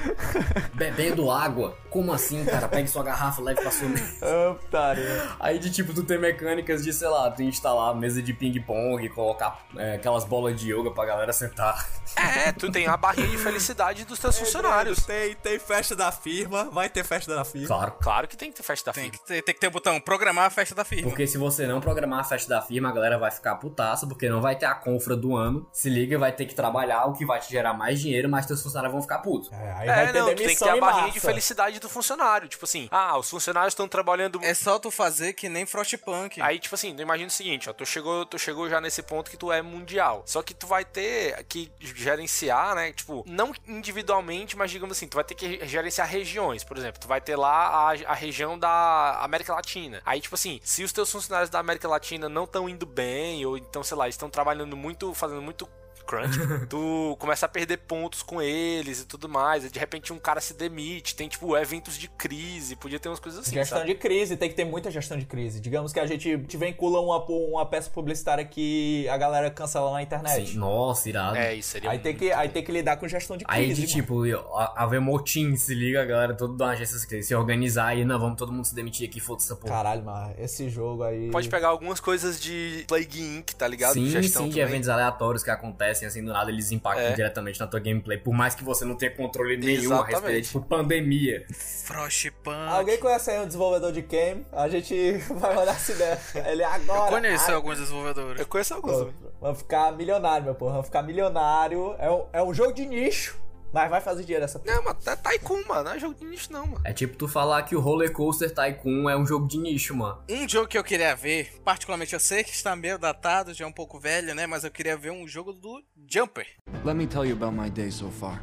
Bebendo 0.75 1.31
água? 1.31 1.77
Como 1.93 2.13
assim, 2.13 2.45
cara? 2.45 2.67
Pegue 2.69 2.89
sua 2.89 3.03
garrafa, 3.03 3.43
leve 3.43 3.61
pra 3.61 3.71
sua 3.71 3.89
mesa. 3.89 4.13
Ah, 4.23 4.55
putaria. 4.55 5.29
Aí 5.39 5.59
de 5.59 5.71
tipo, 5.71 5.93
tu 5.93 6.03
tem 6.05 6.19
mecânicas 6.19 6.83
de, 6.83 6.93
sei 6.93 7.09
lá, 7.09 7.31
tu 7.31 7.43
instalar 7.43 7.95
mesa 7.95 8.23
de 8.23 8.33
ping-pong, 8.33 9.09
colocar 9.11 9.65
é, 9.77 9.95
aquelas 9.97 10.25
bolas 10.25 10.59
de 10.59 10.73
yoga 10.73 10.91
pra 10.91 11.05
galera 11.05 11.33
sentar. 11.33 11.87
É, 12.17 12.53
tu 12.53 12.71
tem 12.71 12.87
a 12.87 12.97
barrinha 12.97 13.27
de 13.29 13.37
felicidade 13.39 14.05
dos 14.05 14.19
teus 14.19 14.39
funcionários. 14.39 15.05
Tem, 15.05 15.35
tem 15.35 15.59
festa 15.59 15.95
da 15.97 16.11
firma. 16.13 16.65
Vai 16.71 16.89
ter 16.89 17.05
festa 17.05 17.35
da 17.35 17.45
firma. 17.45 17.67
Claro. 17.67 17.93
Claro 18.01 18.29
que 18.29 18.37
tem 18.37 18.51
que 18.51 18.57
ter 18.57 18.63
festa 18.63 18.91
da 18.91 18.95
Tem 18.95 19.05
firma. 19.05 19.19
que 19.19 19.27
ter, 19.27 19.43
tem 19.43 19.55
que 19.55 19.61
ter 19.61 19.67
o 19.67 19.71
botão 19.71 20.01
programar 20.01 20.47
a 20.47 20.51
festa 20.51 20.75
da 20.75 20.85
firma. 20.85 21.09
Porque 21.09 21.27
se 21.27 21.37
você 21.37 21.67
não 21.67 21.81
programar 21.81 22.21
a 22.21 22.25
festa 22.25 22.49
da 22.49 22.63
firma, 22.63 22.89
a 22.89 22.93
galera 22.93 23.19
vai 23.19 23.31
ficar 23.31 23.55
putaça, 23.57 24.07
porque 24.07 24.29
não 24.29 24.41
vai 24.41 24.57
ter 24.57 24.67
a 24.67 24.75
confra 24.75 25.15
do 25.17 25.37
ano. 25.37 25.67
Se 25.73 25.91
liga, 25.91 26.19
vai 26.19 26.33
ter 26.33 26.47
que 26.47 26.55
trabalhar, 26.55 27.05
o 27.07 27.13
que 27.13 27.27
vai 27.27 27.41
te 27.41 27.51
gerar 27.51 27.75
mais 27.75 28.01
dinheiro, 28.01 28.29
mas 28.29 28.47
teus 28.47 28.63
funcionários 28.63 28.93
vão 28.93 29.03
ficar 29.03 29.19
putos. 29.19 29.51
aí 29.53 29.89
É, 29.89 30.13
não, 30.13 30.31
tu 30.31 30.37
tem 30.37 30.49
que 30.49 30.57
ter 30.57 30.69
a 30.71 30.77
barrinha 30.77 31.11
de 31.13 31.21
felicidade 31.21 31.81
do 31.83 31.89
funcionário. 31.89 32.49
Tipo 32.49 32.65
assim, 32.65 32.89
ah, 32.91 33.19
os 33.19 33.29
funcionários 33.29 33.73
estão 33.73 33.87
trabalhando. 33.87 34.41
É 34.43 34.55
só 34.55 34.79
tu 34.79 34.91
fazer 34.91 35.35
que 35.35 35.49
nem 35.49 35.67
Frostpunk. 35.67 36.41
Aí, 36.41 36.59
tipo 36.59 36.75
assim, 36.75 36.95
imagina 36.99 37.29
o 37.29 37.31
seguinte, 37.31 37.69
ó, 37.69 37.73
tu 37.73 37.85
chegou, 37.85 38.25
tu 38.25 38.39
chegou 38.39 38.69
já 38.69 38.81
nesse 38.81 39.03
ponto 39.03 39.31
que 39.31 39.37
tu 39.37 39.53
é 39.53 39.61
mundial. 39.61 40.23
Só 40.27 40.43
que 40.43 40.55
tu 40.55 40.67
vai 40.67 40.85
ter 40.85 41.45
que 41.45 41.71
gerenciar, 41.81 42.75
né? 42.75 42.93
Tipo, 42.93 43.25
não 43.27 43.53
individualmente, 43.67 44.57
mas 44.57 44.71
digamos 44.71 44.97
assim, 44.97 45.09
tu 45.09 45.15
vai 45.15 45.25
ter 45.25 45.35
que 45.35 45.67
gerenciar 45.67 46.09
regiões. 46.09 46.65
Por 46.65 46.77
exemplo, 46.77 47.01
tu 47.01 47.09
vai 47.09 47.21
ter 47.21 47.37
lá 47.37 47.91
a, 47.91 47.91
a 48.07 48.15
região 48.15 48.59
da 48.59 49.19
América 49.21 49.55
Latina. 49.55 50.01
Aí, 50.05 50.21
tipo 50.21 50.35
assim, 50.35 50.61
se 50.63 50.83
os 50.85 50.93
teus 50.93 51.11
funcionários 51.11 51.51
da 51.51 51.59
América 51.59 51.89
Latina 51.89 52.29
não 52.29 52.45
estão 52.45 52.69
indo 52.69 52.87
bem, 52.87 53.45
ou 53.45 53.57
então, 53.57 53.83
sei 53.83 53.97
lá, 53.97 54.09
estão 54.09 54.31
trabalhando 54.31 54.77
muito, 54.77 55.13
fazendo 55.15 55.43
muito 55.43 55.69
crunch, 56.03 56.37
tu 56.69 57.17
começa 57.19 57.47
a 57.47 57.49
perder 57.49 57.79
pontos 57.79 58.23
com 58.23 58.41
eles 58.41 59.01
e 59.03 59.07
tudo 59.07 59.29
mais. 59.29 59.65
E 59.65 59.71
de 59.71 59.79
repente 59.79 60.13
um 60.13 60.19
cara 60.19 60.41
se 60.41 60.55
demite, 60.55 61.15
tem 61.17 61.29
tipo 61.29 61.57
eventos 61.57 61.97
de 61.99 62.09
crise, 62.09 62.77
podia 62.77 62.99
ter 62.99 63.09
umas 63.09 63.21
coisas 63.21 63.41
assim. 63.41 63.55
Gestão 63.55 63.79
sabe? 63.79 63.93
de 63.93 63.99
crise, 63.99 64.37
tem 64.37 64.49
que 64.49 64.55
ter 64.55 64.65
muita 64.65 64.91
gestão 64.91 65.19
de 65.19 65.25
crise. 65.27 65.61
Digamos 65.61 65.93
que 65.93 66.01
a 66.01 66.07
gente 66.07 66.39
te 66.47 66.57
vincula 66.57 67.01
uma, 67.01 67.19
uma 67.25 67.67
peça 67.67 67.91
publicitária 67.91 68.45
que 68.45 69.09
a 69.09 69.17
galera 69.17 69.51
cancela 69.51 69.91
na 69.93 70.03
internet. 70.03 70.51
Sim, 70.51 70.59
Nossa, 70.59 71.09
irado. 71.09 71.37
É, 71.37 71.55
isso 71.55 71.71
seria 71.71 71.91
Aí 71.91 71.99
tem, 71.99 72.17
que, 72.17 72.33
aí 72.33 72.49
tem 72.49 72.63
que 72.63 72.73
lidar 72.73 72.97
com 72.97 73.07
gestão 73.09 73.37
de 73.37 73.45
crise. 73.45 73.61
Aí 73.61 73.73
de 73.75 73.87
tipo, 73.87 74.23
a- 74.55 74.75
haver 74.85 75.01
motim, 75.01 75.55
se 75.57 75.75
liga, 75.75 76.03
a 76.03 76.05
galera 76.05 76.35
toda 76.35 76.55
da 76.57 76.71
agência 76.71 76.99
se- 77.23 77.35
organizar 77.35 77.97
e 77.97 78.05
não, 78.05 78.19
vamos 78.19 78.37
todo 78.37 78.53
mundo 78.53 78.65
se 78.65 78.75
demitir 78.75 79.09
aqui, 79.09 79.21
foda-se 79.21 79.47
essa 79.47 79.57
porra. 79.57 79.73
Caralho, 79.75 80.05
mas 80.05 80.39
esse 80.39 80.69
jogo 80.69 81.03
aí. 81.03 81.31
Pode 81.31 81.49
pegar 81.49 81.69
algumas 81.69 82.01
coisas 82.01 82.41
de 82.41 82.85
Plague 82.89 83.21
Inc, 83.21 83.53
tá 83.55 83.67
ligado? 83.67 83.95
Sim, 83.95 84.07
Gestão 84.09 84.43
sim, 84.45 84.49
de 84.49 84.55
também. 84.57 84.69
eventos 84.69 84.89
aleatórios 84.89 85.43
que 85.43 85.51
acontecem 85.51 85.92
assim 85.93 86.25
do 86.25 86.33
nada, 86.33 86.51
eles 86.51 86.71
impactam 86.73 87.05
É. 87.07 87.13
diretamente 87.13 87.59
na 87.61 87.67
tua 87.67 87.81
gameplay, 87.81 88.19
por 88.19 88.33
mais 88.33 88.55
que 88.55 88.65
você 88.65 88.85
não 88.85 88.95
tenha 88.97 89.11
controle 89.15 89.57
nenhum 89.57 89.93
a 89.93 89.97
Exatamente. 89.97 90.13
respeito, 90.23 90.45
tipo 90.47 90.61
pandemia. 90.63 91.47
Frostpunk. 91.53 92.57
Alguém 92.71 92.99
conhece 92.99 93.31
aí 93.31 93.41
um 93.41 93.47
desenvolvedor 93.47 93.93
de 93.93 94.03
game? 94.03 94.47
A 94.53 94.69
gente 94.69 95.13
vai 95.39 95.57
olhar 95.57 95.79
se 95.79 95.95
der. 95.95 96.21
Ele 96.47 96.63
é 96.63 96.67
agora. 96.67 97.13
Eu 97.15 97.21
conheço 97.21 97.49
Ai, 97.49 97.55
alguns 97.55 97.79
desenvolvedores. 97.79 98.41
Eu 98.41 98.47
conheço 98.47 98.75
alguns. 98.75 99.13
Vamos 99.41 99.59
ficar 99.59 99.93
milionário, 99.93 100.45
meu 100.45 100.55
porra. 100.55 100.73
Vamos 100.73 100.87
ficar 100.87 101.03
milionário. 101.03 101.95
É 101.99 102.11
um, 102.11 102.25
é 102.33 102.43
um 102.43 102.55
jogo 102.55 102.73
de 102.73 102.87
nicho, 102.87 103.37
mas 103.73 103.91
vai 103.91 104.01
fazer 104.01 104.23
dinheiro 104.23 104.45
essa 104.45 104.59
porra. 104.59 104.77
Não, 104.77 104.85
mas 104.85 105.07
é 105.07 105.17
Tycoon, 105.17 105.65
mano. 105.67 105.85
Não 105.85 105.93
é 105.93 105.99
jogo 105.99 106.15
de 106.15 106.25
nicho, 106.25 106.53
não, 106.53 106.67
mano. 106.67 106.81
É 106.85 106.93
tipo 106.93 107.17
tu 107.17 107.27
falar 107.27 107.63
que 107.63 107.75
o 107.75 107.81
Roller 107.81 108.13
Coaster 108.13 108.53
Tycoon 108.53 109.09
é 109.09 109.17
um 109.17 109.27
jogo 109.27 109.49
de 109.49 109.59
nicho, 109.59 109.95
mano. 109.97 110.19
Um 110.29 110.49
jogo 110.49 110.69
que 110.69 110.77
eu 110.77 110.85
queria 110.85 111.15
ver, 111.15 111.61
particularmente 111.65 112.13
eu 112.13 112.21
sei 112.21 112.45
que 112.45 112.51
está 112.51 112.77
meio 112.77 112.99
datado, 112.99 113.55
já 113.55 113.65
é 113.65 113.69
um 113.69 113.73
pouco 113.73 113.99
velho, 113.99 114.35
né? 114.35 114.47
Mas 114.47 114.65
eu 114.65 114.71
queria 114.71 114.97
ver 114.97 115.11
um 115.11 115.27
jogo 115.27 115.53
do 115.53 115.83
Jumper. 116.07 116.47
Let 116.85 116.97
me 116.97 117.07
tell 117.07 117.25
you 117.25 117.35
about 117.35 117.55
my 117.55 117.71
day 117.71 117.91
so 117.91 118.11
far. 118.11 118.41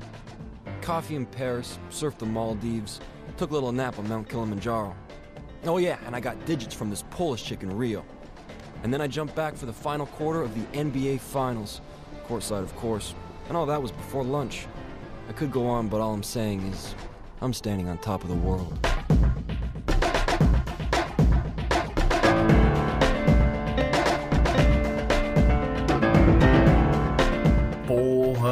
Coffee 0.85 1.15
in 1.15 1.25
Paris, 1.25 1.77
surfed 1.91 2.19
the 2.19 2.25
Maldives, 2.25 2.99
took 3.37 3.51
a 3.51 3.53
little 3.53 3.71
nap 3.71 3.99
on 3.99 4.07
Mount 4.07 4.27
Kilimanjaro. 4.27 4.95
Oh 5.65 5.77
yeah, 5.77 5.97
and 6.07 6.15
I 6.15 6.21
got 6.21 6.43
digits 6.45 6.73
from 6.73 6.89
this 6.89 7.03
Polish 7.11 7.43
chick 7.43 7.63
in 7.63 7.77
Rio. 7.77 8.03
And 8.83 8.93
then 8.93 9.01
I 9.01 9.07
jumped 9.07 9.35
back 9.35 9.55
for 9.55 9.65
the 9.65 9.73
final 9.73 10.05
quarter 10.05 10.41
of 10.41 10.53
the 10.55 10.65
NBA 10.77 11.19
Finals. 11.19 11.81
Courtside, 12.27 12.63
of 12.63 12.73
course. 12.77 13.13
And 13.49 13.57
all 13.57 13.65
that 13.65 13.81
was 13.81 13.91
before 13.91 14.23
lunch. 14.23 14.67
I 15.29 15.31
could 15.31 15.51
go 15.51 15.67
on, 15.67 15.89
but 15.89 16.01
all 16.01 16.11
I'm 16.11 16.23
saying 16.23 16.61
is, 16.63 16.95
I'm 17.39 17.53
standing 17.53 17.87
on 17.87 17.99
top 17.99 18.23
of 18.23 18.29
the 18.29 18.35
world. 18.35 18.79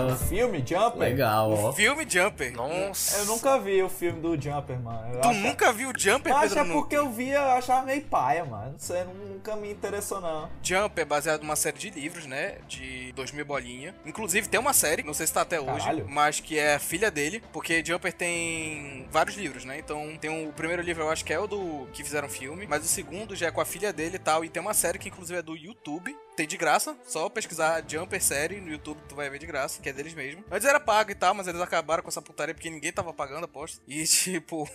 Porra. 0.06 0.16
Filme 0.18 0.64
Jumper? 0.66 1.00
Legal, 1.00 1.52
ó. 1.52 1.74
Filme 1.74 2.06
Jumper. 2.10 2.54
Nossa. 2.54 3.18
Eu 3.20 3.26
nunca 3.26 3.60
vi 3.60 3.82
o 3.84 3.90
filme 3.90 4.20
do 4.22 4.40
Jumper, 4.42 4.80
mano. 4.80 5.14
Eu 5.16 5.22
Tu 5.22 5.28
acho- 5.30 5.40
nunca 5.40 5.72
viu 5.74 5.92
Jumper, 5.98 6.34
Mas 6.34 6.50
Pedro 6.50 6.60
é 6.60 6.64
Nuno? 6.68 6.82
porque 6.82 6.98
eu 6.98 7.10
via, 7.10 7.36
eu 7.36 7.52
achava 7.52 7.86
meio 7.86 8.02
paia, 8.02 8.46
mano. 8.46 8.72
Não 8.74 8.80
sei, 8.80 9.04
nunca 9.04 9.56
me 9.56 9.72
interessou, 9.72 10.20
não. 10.22 10.50
Jump 10.62 11.00
é 11.02 11.06
baseado 11.06 11.42
numa 11.42 11.56
série 11.56 11.78
de 11.78 11.90
livros, 11.90 12.26
né? 12.26 12.58
De 12.68 13.12
2000 13.14 13.46
bolinha. 13.46 13.96
Inclusive 14.06 14.48
tem 14.48 14.60
uma 14.60 14.74
série, 14.74 15.04
não 15.04 15.14
sei 15.14 15.26
se 15.28 15.34
tá 15.34 15.42
até 15.42 15.60
hoje, 15.60 15.80
Caralho. 15.80 16.06
mas 16.10 16.40
que 16.40 16.58
é 16.60 16.76
a 16.76 16.80
filha 16.80 17.10
dele, 17.10 17.42
porque 17.52 17.84
Jumper 17.86 18.14
tem 18.14 19.08
vários 19.12 19.36
livros, 19.38 19.66
né? 19.66 19.78
Então 19.80 20.18
tem 20.20 20.30
um- 20.30 20.50
o 20.50 20.54
primeiro 20.54 20.82
livro 20.82 21.04
eu 21.04 21.10
acho 21.10 21.24
que 21.26 21.34
é 21.34 21.40
o 21.40 21.48
do 21.48 21.88
que 21.94 22.04
fizeram 22.04 22.28
filme, 22.30 22.68
mas 22.68 22.84
o 22.84 22.88
segundo 22.88 23.36
já 23.36 23.48
é 23.48 23.52
com 23.52 23.62
a 23.62 23.66
filha 23.66 23.92
dele 23.94 24.16
e 24.16 24.20
tal, 24.20 24.44
e 24.44 24.50
tem 24.50 24.62
uma 24.62 24.74
série 24.74 24.98
que 25.00 25.10
inclusive 25.10 25.40
é 25.40 25.42
do 25.42 25.56
YouTube. 25.56 26.16
Tem 26.38 26.46
de 26.48 26.56
graça, 26.56 26.96
só 27.08 27.28
pesquisar 27.30 27.84
Jumper 27.88 28.22
série 28.22 28.62
no 28.62 28.70
YouTube 28.70 29.00
tu 29.10 29.16
vai 29.16 29.28
ver 29.28 29.40
de 29.40 29.48
graça, 29.48 29.82
que 29.82 29.90
é 29.90 29.92
deles 29.92 30.14
mesmo. 30.14 30.44
Antes 30.52 30.68
era 30.68 30.80
pago 30.80 31.10
e 31.10 31.16
tal, 31.16 31.34
mas 31.34 31.48
eles 31.48 31.60
acabaram 31.60 32.04
com 32.04 32.10
essa 32.10 32.22
putaria 32.22 32.54
porque 32.54 32.70
ninguém 32.70 32.94
tava 32.94 33.12
pagando, 33.12 33.46
aposto. 33.46 33.82
E 33.88 34.04
tipo, 34.06 34.70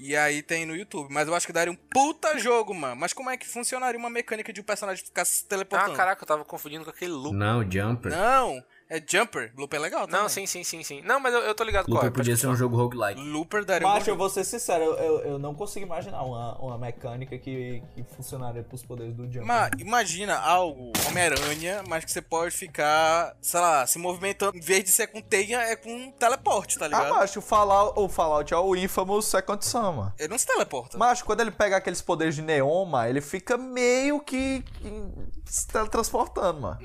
e 0.00 0.16
aí 0.16 0.42
tem 0.42 0.66
no 0.66 0.74
YouTube. 0.74 1.06
Mas 1.08 1.28
eu 1.28 1.34
acho 1.36 1.46
que 1.46 1.52
daria 1.52 1.72
um 1.72 1.76
puta 1.76 2.36
jogo, 2.40 2.74
mano. 2.74 2.96
Mas 2.96 3.12
como 3.12 3.30
é 3.30 3.36
que 3.36 3.46
funcionaria 3.46 3.96
uma 3.96 4.10
mecânica 4.10 4.52
de 4.52 4.60
um 4.60 4.64
personagem 4.64 5.04
ficar 5.04 5.24
se 5.24 5.44
teleportando? 5.44 5.92
Ah, 5.92 5.96
caraca, 5.96 6.24
eu 6.24 6.26
tava 6.26 6.44
confundindo 6.44 6.82
com 6.82 6.90
aquele 6.90 7.12
loop. 7.12 7.36
Não, 7.36 7.62
Jumper. 7.62 8.10
Não, 8.10 8.60
é 8.90 9.00
Jumper. 9.06 9.52
Looper 9.56 9.78
é 9.78 9.82
legal 9.82 10.06
também. 10.06 10.20
Não, 10.20 10.28
sim, 10.28 10.46
sim, 10.46 10.64
sim, 10.64 10.82
sim. 10.82 11.00
Não, 11.02 11.20
mas 11.20 11.32
eu, 11.32 11.40
eu 11.40 11.54
tô 11.54 11.62
ligado 11.62 11.88
Looper 11.88 12.08
é. 12.08 12.10
podia 12.10 12.36
ser 12.36 12.48
um 12.48 12.56
jogo 12.56 12.76
roguelike. 12.76 13.20
Looper 13.20 13.64
daria 13.64 13.86
um 13.86 13.90
Macho, 13.90 14.06
bom 14.06 14.10
eu 14.10 14.16
vou 14.16 14.28
ser 14.28 14.42
sincero, 14.42 14.82
eu, 14.82 14.94
eu, 14.98 15.18
eu 15.20 15.38
não 15.38 15.54
consigo 15.54 15.86
imaginar 15.86 16.22
uma, 16.24 16.58
uma 16.58 16.76
mecânica 16.76 17.38
que, 17.38 17.80
que 17.94 18.02
funcionaria 18.16 18.64
pros 18.64 18.82
poderes 18.82 19.14
do 19.14 19.26
Jumper. 19.26 19.44
Mas 19.46 19.70
imagina 19.78 20.36
algo, 20.36 20.90
Homem-Aranha, 21.06 21.84
mas 21.88 22.04
que 22.04 22.10
você 22.10 22.20
pode 22.20 22.50
ficar, 22.52 23.36
sei 23.40 23.60
lá, 23.60 23.86
se 23.86 23.96
movimentando. 23.96 24.58
Em 24.58 24.60
vez 24.60 24.82
de 24.82 24.90
ser 24.90 25.06
com 25.06 25.20
teia, 25.20 25.62
é 25.62 25.76
com 25.76 26.10
teleporte, 26.10 26.76
tá 26.76 26.88
ligado? 26.88 27.14
Ah, 27.14 27.18
macho, 27.20 27.38
o 27.38 27.42
Fallout, 27.42 27.98
o 27.98 28.08
Fallout 28.08 28.52
é 28.52 28.56
o 28.56 28.74
Infamous 28.74 29.26
Second 29.26 29.60
mano. 29.74 30.12
Ele 30.18 30.28
não 30.28 30.38
se 30.38 30.46
teleporta. 30.46 30.98
Macho, 30.98 31.24
quando 31.24 31.40
ele 31.40 31.52
pega 31.52 31.76
aqueles 31.76 32.02
poderes 32.02 32.34
de 32.34 32.42
neoma, 32.42 33.08
ele 33.08 33.20
fica 33.20 33.56
meio 33.56 34.18
que, 34.18 34.62
que 34.62 35.22
se 35.44 35.68
teletransportando, 35.68 36.60
mano. 36.60 36.80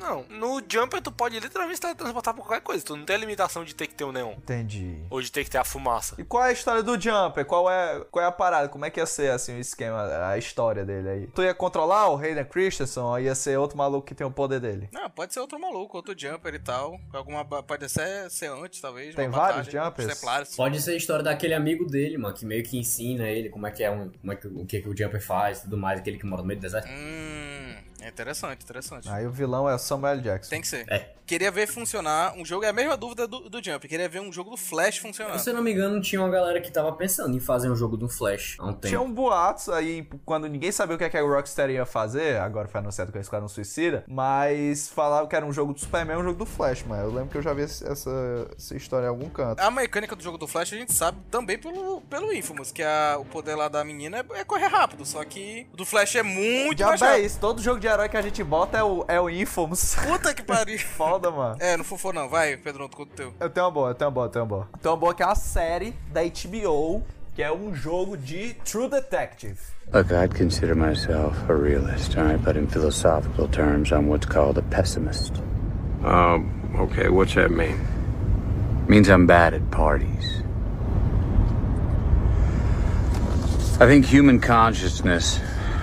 Não, 0.00 0.24
no 0.30 0.62
Jumper 0.66 1.02
tu 1.02 1.12
pode 1.12 1.38
literalmente 1.38 1.78
transportar 1.78 2.34
por 2.34 2.46
qualquer 2.46 2.62
coisa. 2.62 2.84
Tu 2.84 2.96
não 2.96 3.04
tem 3.04 3.16
a 3.16 3.18
limitação 3.18 3.64
de 3.64 3.74
ter 3.74 3.86
que 3.86 3.94
ter 3.94 4.04
o 4.04 4.12
neon. 4.12 4.32
Entendi. 4.32 4.98
Ou 5.10 5.20
de 5.20 5.30
ter 5.30 5.44
que 5.44 5.50
ter 5.50 5.58
a 5.58 5.64
fumaça. 5.64 6.14
E 6.18 6.24
qual 6.24 6.44
é 6.44 6.48
a 6.48 6.52
história 6.52 6.82
do 6.82 6.98
Jumper? 6.98 7.44
Qual 7.44 7.70
é, 7.70 8.00
qual 8.10 8.24
é 8.24 8.28
a 8.28 8.32
parada? 8.32 8.68
Como 8.68 8.84
é 8.84 8.90
que 8.90 8.98
ia 8.98 9.06
ser, 9.06 9.30
assim, 9.30 9.56
o 9.56 9.60
esquema, 9.60 10.28
a 10.28 10.38
história 10.38 10.84
dele 10.84 11.08
aí? 11.08 11.26
Tu 11.28 11.42
ia 11.42 11.54
controlar 11.54 12.08
o 12.08 12.16
Hayden 12.16 12.46
Christensen 12.46 13.02
ou 13.02 13.20
ia 13.20 13.34
ser 13.34 13.58
outro 13.58 13.76
maluco 13.76 14.06
que 14.06 14.14
tem 14.14 14.26
o 14.26 14.30
poder 14.30 14.58
dele? 14.58 14.88
Não, 14.92 15.10
pode 15.10 15.34
ser 15.34 15.40
outro 15.40 15.60
maluco, 15.60 15.96
outro 15.96 16.14
Jumper 16.16 16.54
e 16.54 16.58
tal. 16.58 16.98
Alguma, 17.12 17.44
pode 17.44 17.88
ser, 17.88 18.30
ser 18.30 18.50
antes, 18.50 18.80
talvez. 18.80 19.14
Tem 19.14 19.28
uma 19.28 19.36
vários 19.36 19.66
batalha, 19.66 19.84
Jumpers? 19.84 20.08
os 20.08 20.14
Templares. 20.14 20.56
Pode 20.56 20.80
ser 20.80 20.92
a 20.92 20.96
história 20.96 21.22
daquele 21.22 21.54
amigo 21.54 21.86
dele, 21.86 22.16
mano, 22.16 22.34
que 22.34 22.46
meio 22.46 22.62
que 22.64 22.78
ensina 22.78 23.28
ele 23.28 23.50
como 23.50 23.66
é 23.66 23.70
que 23.70 23.82
é 23.82 23.90
um, 23.90 24.10
como 24.10 24.32
é 24.32 24.36
que, 24.36 24.46
o 24.46 24.64
que, 24.64 24.80
que 24.80 24.88
o 24.88 24.96
Jumper 24.96 25.22
faz 25.22 25.58
e 25.58 25.62
tudo 25.62 25.76
mais, 25.76 26.00
aquele 26.00 26.18
que 26.18 26.26
mora 26.26 26.42
no 26.42 26.48
meio 26.48 26.58
do 26.58 26.62
deserto. 26.62 26.88
Hum, 26.88 27.39
É 28.00 28.08
interessante, 28.08 28.62
interessante. 28.62 29.08
Aí 29.08 29.26
o 29.26 29.30
vilão 29.30 29.68
é 29.68 29.76
Samuel 29.78 30.20
Jackson. 30.20 30.50
Tem 30.50 30.60
que 30.60 30.68
ser. 30.68 30.86
É. 30.90 31.10
Queria 31.30 31.50
ver 31.52 31.68
funcionar 31.68 32.34
um 32.36 32.44
jogo. 32.44 32.64
É 32.64 32.70
a 32.70 32.72
mesma 32.72 32.96
dúvida 32.96 33.24
do, 33.24 33.48
do 33.48 33.62
Jump. 33.62 33.86
Queria 33.86 34.08
ver 34.08 34.20
um 34.20 34.32
jogo 34.32 34.50
do 34.50 34.56
Flash 34.56 34.98
funcionar. 34.98 35.38
Se 35.38 35.48
eu 35.48 35.54
não 35.54 35.62
me 35.62 35.72
engano, 35.72 36.00
tinha 36.00 36.20
uma 36.20 36.28
galera 36.28 36.60
que 36.60 36.72
tava 36.72 36.90
pensando 36.92 37.36
em 37.36 37.38
fazer 37.38 37.70
um 37.70 37.76
jogo 37.76 37.96
do 37.96 38.08
Flash 38.08 38.56
há 38.58 38.64
um 38.64 38.72
tempo. 38.72 38.88
Tinha 38.88 39.00
um 39.00 39.12
boatos 39.12 39.68
aí, 39.68 40.08
quando 40.24 40.48
ninguém 40.48 40.72
sabia 40.72 40.96
o 40.96 40.98
que, 40.98 41.04
é 41.04 41.08
que 41.08 41.16
a 41.16 41.22
Rockstar 41.22 41.70
ia 41.70 41.86
fazer, 41.86 42.40
agora 42.40 42.66
foi 42.66 42.80
anunciado 42.80 43.12
que 43.12 43.18
a 43.18 43.20
Esquadrão 43.20 43.46
Suicida, 43.46 44.04
mas 44.08 44.88
falavam 44.88 45.28
que 45.28 45.36
era 45.36 45.46
um 45.46 45.52
jogo 45.52 45.72
do 45.72 45.78
Superman 45.78 46.16
e 46.16 46.20
um 46.20 46.24
jogo 46.24 46.38
do 46.40 46.46
Flash, 46.46 46.82
mas 46.84 47.00
eu 47.04 47.12
lembro 47.12 47.28
que 47.28 47.38
eu 47.38 47.42
já 47.42 47.54
vi 47.54 47.62
essa, 47.62 47.86
essa 48.56 48.76
história 48.76 49.06
em 49.06 49.10
algum 49.10 49.28
canto. 49.28 49.60
A 49.60 49.70
mecânica 49.70 50.16
do 50.16 50.22
jogo 50.24 50.36
do 50.36 50.48
Flash 50.48 50.72
a 50.72 50.76
gente 50.76 50.92
sabe 50.92 51.18
também 51.30 51.56
pelo, 51.56 52.00
pelo 52.02 52.32
Infamous, 52.32 52.72
que 52.72 52.82
a, 52.82 53.16
o 53.20 53.24
poder 53.24 53.54
lá 53.54 53.68
da 53.68 53.84
menina 53.84 54.18
é, 54.18 54.40
é 54.40 54.44
correr 54.44 54.66
rápido, 54.66 55.06
só 55.06 55.24
que 55.24 55.68
o 55.72 55.76
do 55.76 55.86
Flash 55.86 56.16
é 56.16 56.24
muito 56.24 56.82
mais 56.84 56.98
Já 56.98 57.06
é 57.06 57.10
rápido. 57.10 57.26
isso, 57.26 57.38
todo 57.38 57.62
jogo 57.62 57.78
de 57.78 57.86
herói 57.90 58.08
que 58.08 58.16
a 58.16 58.22
gente 58.22 58.42
bota 58.42 58.78
é 58.78 58.82
o, 58.82 59.04
é 59.08 59.20
o 59.20 59.28
Infamous. 59.28 59.96
Puta 59.96 60.32
que 60.32 60.42
pariu. 60.42 60.78
Foda, 60.96 61.30
mano. 61.30 61.56
É, 61.60 61.76
não 61.76 61.84
fofou 61.84 62.12
não. 62.12 62.28
Vai, 62.28 62.56
Pedro, 62.56 62.88
conta 62.88 63.02
o 63.12 63.16
teu. 63.16 63.34
Eu 63.40 63.50
tenho 63.50 63.66
uma 63.66 63.72
boa, 63.72 63.90
eu 63.90 63.94
tenho 63.94 64.08
uma 64.08 64.14
boa, 64.14 64.26
eu 64.26 64.30
tenho 64.30 64.44
uma 64.44 64.48
boa. 64.48 64.68
Tem 64.80 64.90
uma 64.90 64.96
boa 64.96 65.14
que 65.14 65.22
é 65.22 65.26
a 65.26 65.34
série 65.34 65.94
da 66.12 66.22
HBO, 66.22 67.02
que 67.34 67.42
é 67.42 67.52
um 67.52 67.74
jogo 67.74 68.16
de 68.16 68.54
True 68.64 68.88
Detective. 68.88 69.58
Look, 69.92 70.12
I'd 70.12 70.34
consider 70.34 70.74
myself 70.76 71.36
a 71.48 71.54
realist, 71.54 72.16
all 72.16 72.24
right? 72.24 72.44
But 72.44 72.56
in 72.56 72.68
philosophical 72.68 73.48
terms, 73.48 73.90
I'm 73.92 74.08
what's 74.08 74.26
called 74.26 74.56
a 74.58 74.62
pessimist. 74.62 75.32
Um, 76.04 76.50
okay, 76.78 77.08
what's 77.08 77.34
that 77.34 77.50
mean? 77.50 77.78
Means 78.88 79.08
I'm 79.08 79.26
bad 79.26 79.52
at 79.52 79.68
parties. 79.70 80.42
I 83.80 83.86
think 83.86 84.04
human 84.04 84.40
consciousness 84.40 85.40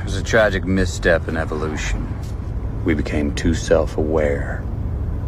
was 0.08 0.16
a 0.16 0.24
tragic 0.24 0.64
misstep 0.64 1.28
in 1.28 1.36
evolution. 1.36 2.08
We 2.86 2.94
became 2.94 3.36
too 3.36 3.54
self 3.54 3.98
aware. 3.98 4.64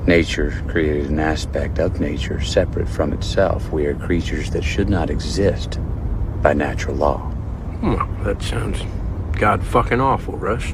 Nature 0.07 0.51
created 0.69 1.09
an 1.09 1.19
aspect 1.19 1.79
of 1.79 1.99
nature 1.99 2.41
separate 2.41 2.87
from 2.87 3.11
itself. 3.11 3.73
We 3.73 3.87
are 3.87 3.93
creatures 3.93 4.51
that 4.51 4.63
should 4.63 4.87
not 4.87 5.09
exist 5.09 5.79
by 6.41 6.53
natural 6.53 6.95
law. 6.95 7.17
Hmm, 7.81 8.23
that 8.23 8.41
sounds 8.41 8.79
god 9.37 9.61
fucking 9.65 9.99
awful, 9.99 10.37
Russ. 10.37 10.73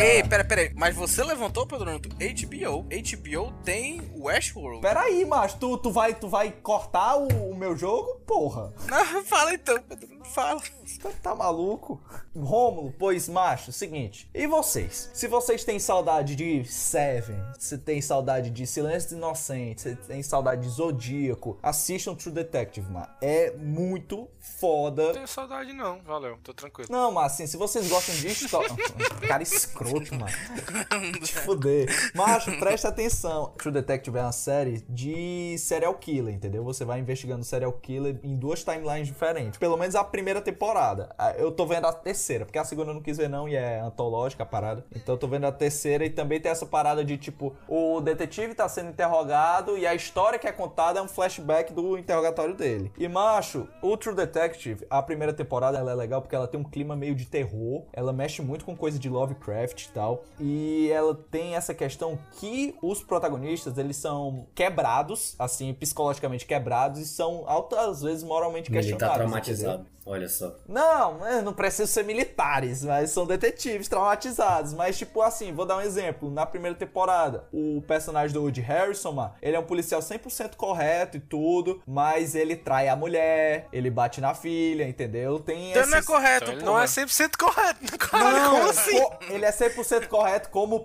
Ei, 0.00 0.22
pera, 0.22 0.42
pera 0.42 0.62
aí. 0.62 0.72
Mas 0.74 0.96
você 0.96 1.22
levantou, 1.22 1.66
Pedro, 1.66 1.84
HBO. 1.90 2.86
HBO 2.88 3.52
tem 3.62 4.00
Westworld. 4.16 4.80
Peraí, 4.80 5.26
macho, 5.26 5.58
tu, 5.58 5.76
tu, 5.76 5.92
vai, 5.92 6.14
tu 6.14 6.26
vai 6.26 6.50
cortar 6.50 7.16
o, 7.16 7.50
o 7.50 7.54
meu 7.54 7.76
jogo? 7.76 8.18
Porra. 8.26 8.72
Não, 8.88 9.22
fala 9.24 9.52
então, 9.52 9.78
Pedro. 9.82 10.08
Fala. 10.32 10.60
Tá, 11.02 11.10
tá 11.22 11.34
maluco? 11.34 12.00
Rômulo, 12.36 12.94
pois, 12.98 13.28
macho, 13.28 13.72
seguinte. 13.72 14.28
E 14.34 14.46
vocês? 14.46 15.10
Se 15.12 15.26
vocês 15.26 15.64
têm 15.64 15.78
saudade 15.78 16.36
de 16.36 16.64
Seven, 16.64 17.40
se 17.58 17.78
tem 17.78 18.00
saudade 18.00 18.50
de 18.50 18.66
Silêncio 18.66 19.10
dos 19.10 19.18
Inocentes, 19.18 19.82
se 19.82 19.96
tem 19.96 20.22
saudade 20.22 20.62
de 20.62 20.68
Zodíaco, 20.68 21.58
assistam 21.62 22.14
True 22.14 22.34
Detective, 22.34 22.90
mano. 22.90 23.08
É 23.20 23.52
muito 23.56 24.28
foda. 24.38 25.06
Não 25.06 25.12
tenho 25.14 25.28
saudade 25.28 25.72
não, 25.72 26.00
valeu, 26.02 26.38
tô 26.42 26.52
tranquilo. 26.52 26.88
Não, 26.90 27.10
mas 27.12 27.32
assim, 27.32 27.46
se 27.46 27.56
vocês 27.56 27.88
gostam 27.88 28.14
de 28.14 28.28
história. 28.28 28.70
Cara 29.26 29.42
escroto, 29.42 30.14
mano. 30.14 30.32
Te 31.22 31.34
fuder. 31.34 31.88
Macho, 32.14 32.56
presta 32.58 32.88
atenção. 32.88 33.54
True 33.58 33.72
Detective 33.72 34.18
é 34.18 34.22
uma 34.22 34.32
série 34.32 34.84
de 34.88 35.56
serial 35.58 35.94
killer, 35.94 36.34
entendeu? 36.34 36.62
Você 36.64 36.84
vai 36.84 37.00
investigando 37.00 37.44
serial 37.44 37.72
killer 37.72 38.18
em 38.22 38.36
duas 38.36 38.62
timelines 38.62 39.08
diferentes. 39.08 39.58
Pelo 39.58 39.76
menos 39.76 39.94
a 39.94 40.04
primeira 40.04 40.19
temporada. 40.42 41.14
Ah, 41.18 41.32
Eu 41.36 41.50
tô 41.52 41.66
vendo 41.66 41.86
a 41.86 41.92
terceira, 41.92 42.44
porque 42.44 42.58
a 42.58 42.64
segunda 42.64 42.90
eu 42.90 42.94
não 42.94 43.02
quis 43.02 43.16
ver, 43.16 43.28
não, 43.28 43.48
e 43.48 43.54
é 43.56 43.80
antológica 43.80 44.42
a 44.42 44.46
parada. 44.46 44.84
Então 44.94 45.14
eu 45.14 45.18
tô 45.18 45.26
vendo 45.26 45.46
a 45.46 45.52
terceira 45.52 46.04
e 46.04 46.10
também 46.10 46.40
tem 46.40 46.50
essa 46.52 46.66
parada 46.66 47.04
de 47.04 47.16
tipo: 47.16 47.54
o 47.68 48.00
detetive 48.00 48.54
tá 48.54 48.68
sendo 48.68 48.90
interrogado 48.90 49.76
e 49.76 49.86
a 49.86 49.94
história 49.94 50.38
que 50.38 50.46
é 50.46 50.52
contada 50.52 50.98
é 50.98 51.02
um 51.02 51.08
flashback 51.08 51.72
do 51.72 51.96
interrogatório 51.98 52.54
dele. 52.54 52.92
E, 52.98 53.08
macho, 53.08 53.66
o 53.82 53.96
True 53.96 54.14
Detective, 54.14 54.86
a 54.90 55.02
primeira 55.02 55.32
temporada 55.32 55.78
ela 55.78 55.92
é 55.92 55.94
legal 55.94 56.20
porque 56.20 56.34
ela 56.36 56.46
tem 56.46 56.60
um 56.60 56.64
clima 56.64 56.94
meio 56.94 57.14
de 57.14 57.26
terror, 57.26 57.84
ela 57.92 58.12
mexe 58.12 58.42
muito 58.42 58.64
com 58.64 58.76
coisa 58.76 58.98
de 58.98 59.08
Lovecraft 59.08 59.84
e 59.86 59.88
tal. 59.90 60.24
E 60.38 60.90
ela 60.92 61.14
tem 61.14 61.54
essa 61.54 61.72
questão 61.74 62.18
que 62.38 62.74
os 62.82 63.02
protagonistas, 63.02 63.78
eles 63.78 63.96
são 63.96 64.46
quebrados, 64.54 65.34
assim, 65.38 65.72
psicologicamente 65.74 66.46
quebrados, 66.46 67.00
e 67.00 67.06
são 67.06 67.44
altas 67.46 68.02
vezes 68.02 68.22
moralmente 68.22 68.70
Ele 68.70 68.78
questionados. 68.78 69.08
tá 69.08 69.14
traumatizado. 69.14 69.74
entendeu? 69.74 69.90
Olha 70.06 70.28
só. 70.28 70.56
Não, 70.66 71.24
é, 71.26 71.42
não 71.42 71.52
precisam 71.52 71.86
ser 71.86 72.04
militares, 72.04 72.82
mas 72.84 73.10
são 73.10 73.26
detetives 73.26 73.86
traumatizados. 73.88 74.72
Mas, 74.72 74.96
tipo 74.98 75.20
assim, 75.22 75.52
vou 75.52 75.66
dar 75.66 75.76
um 75.76 75.80
exemplo. 75.80 76.30
Na 76.30 76.46
primeira 76.46 76.76
temporada, 76.76 77.44
o 77.52 77.82
personagem 77.86 78.32
do 78.34 78.42
Woody 78.42 78.60
Harrison, 78.60 79.12
mano, 79.12 79.34
ele 79.42 79.56
é 79.56 79.58
um 79.60 79.64
policial 79.64 80.00
100% 80.00 80.56
correto 80.56 81.16
e 81.16 81.20
tudo, 81.20 81.82
mas 81.86 82.34
ele 82.34 82.56
trai 82.56 82.88
a 82.88 82.96
mulher, 82.96 83.68
ele 83.72 83.90
bate 83.90 84.20
na 84.20 84.34
filha, 84.34 84.84
entendeu? 84.88 85.38
Tem 85.38 85.70
Então 85.70 85.86
não 85.86 85.94
é 85.94 85.98
esses- 85.98 86.06
correto, 86.06 86.44
Então 86.44 86.54
ele 86.54 86.60
pô. 86.64 86.66
não 86.70 86.80
é 86.80 86.86
100% 86.86 87.36
correto. 87.38 87.98
Cara, 87.98 88.30
Não, 88.32 88.50
como 88.58 88.70
assim? 88.70 89.00
ele 89.28 89.44
é 89.44 89.52
100% 89.52 90.08
correto 90.08 90.48
como 90.50 90.80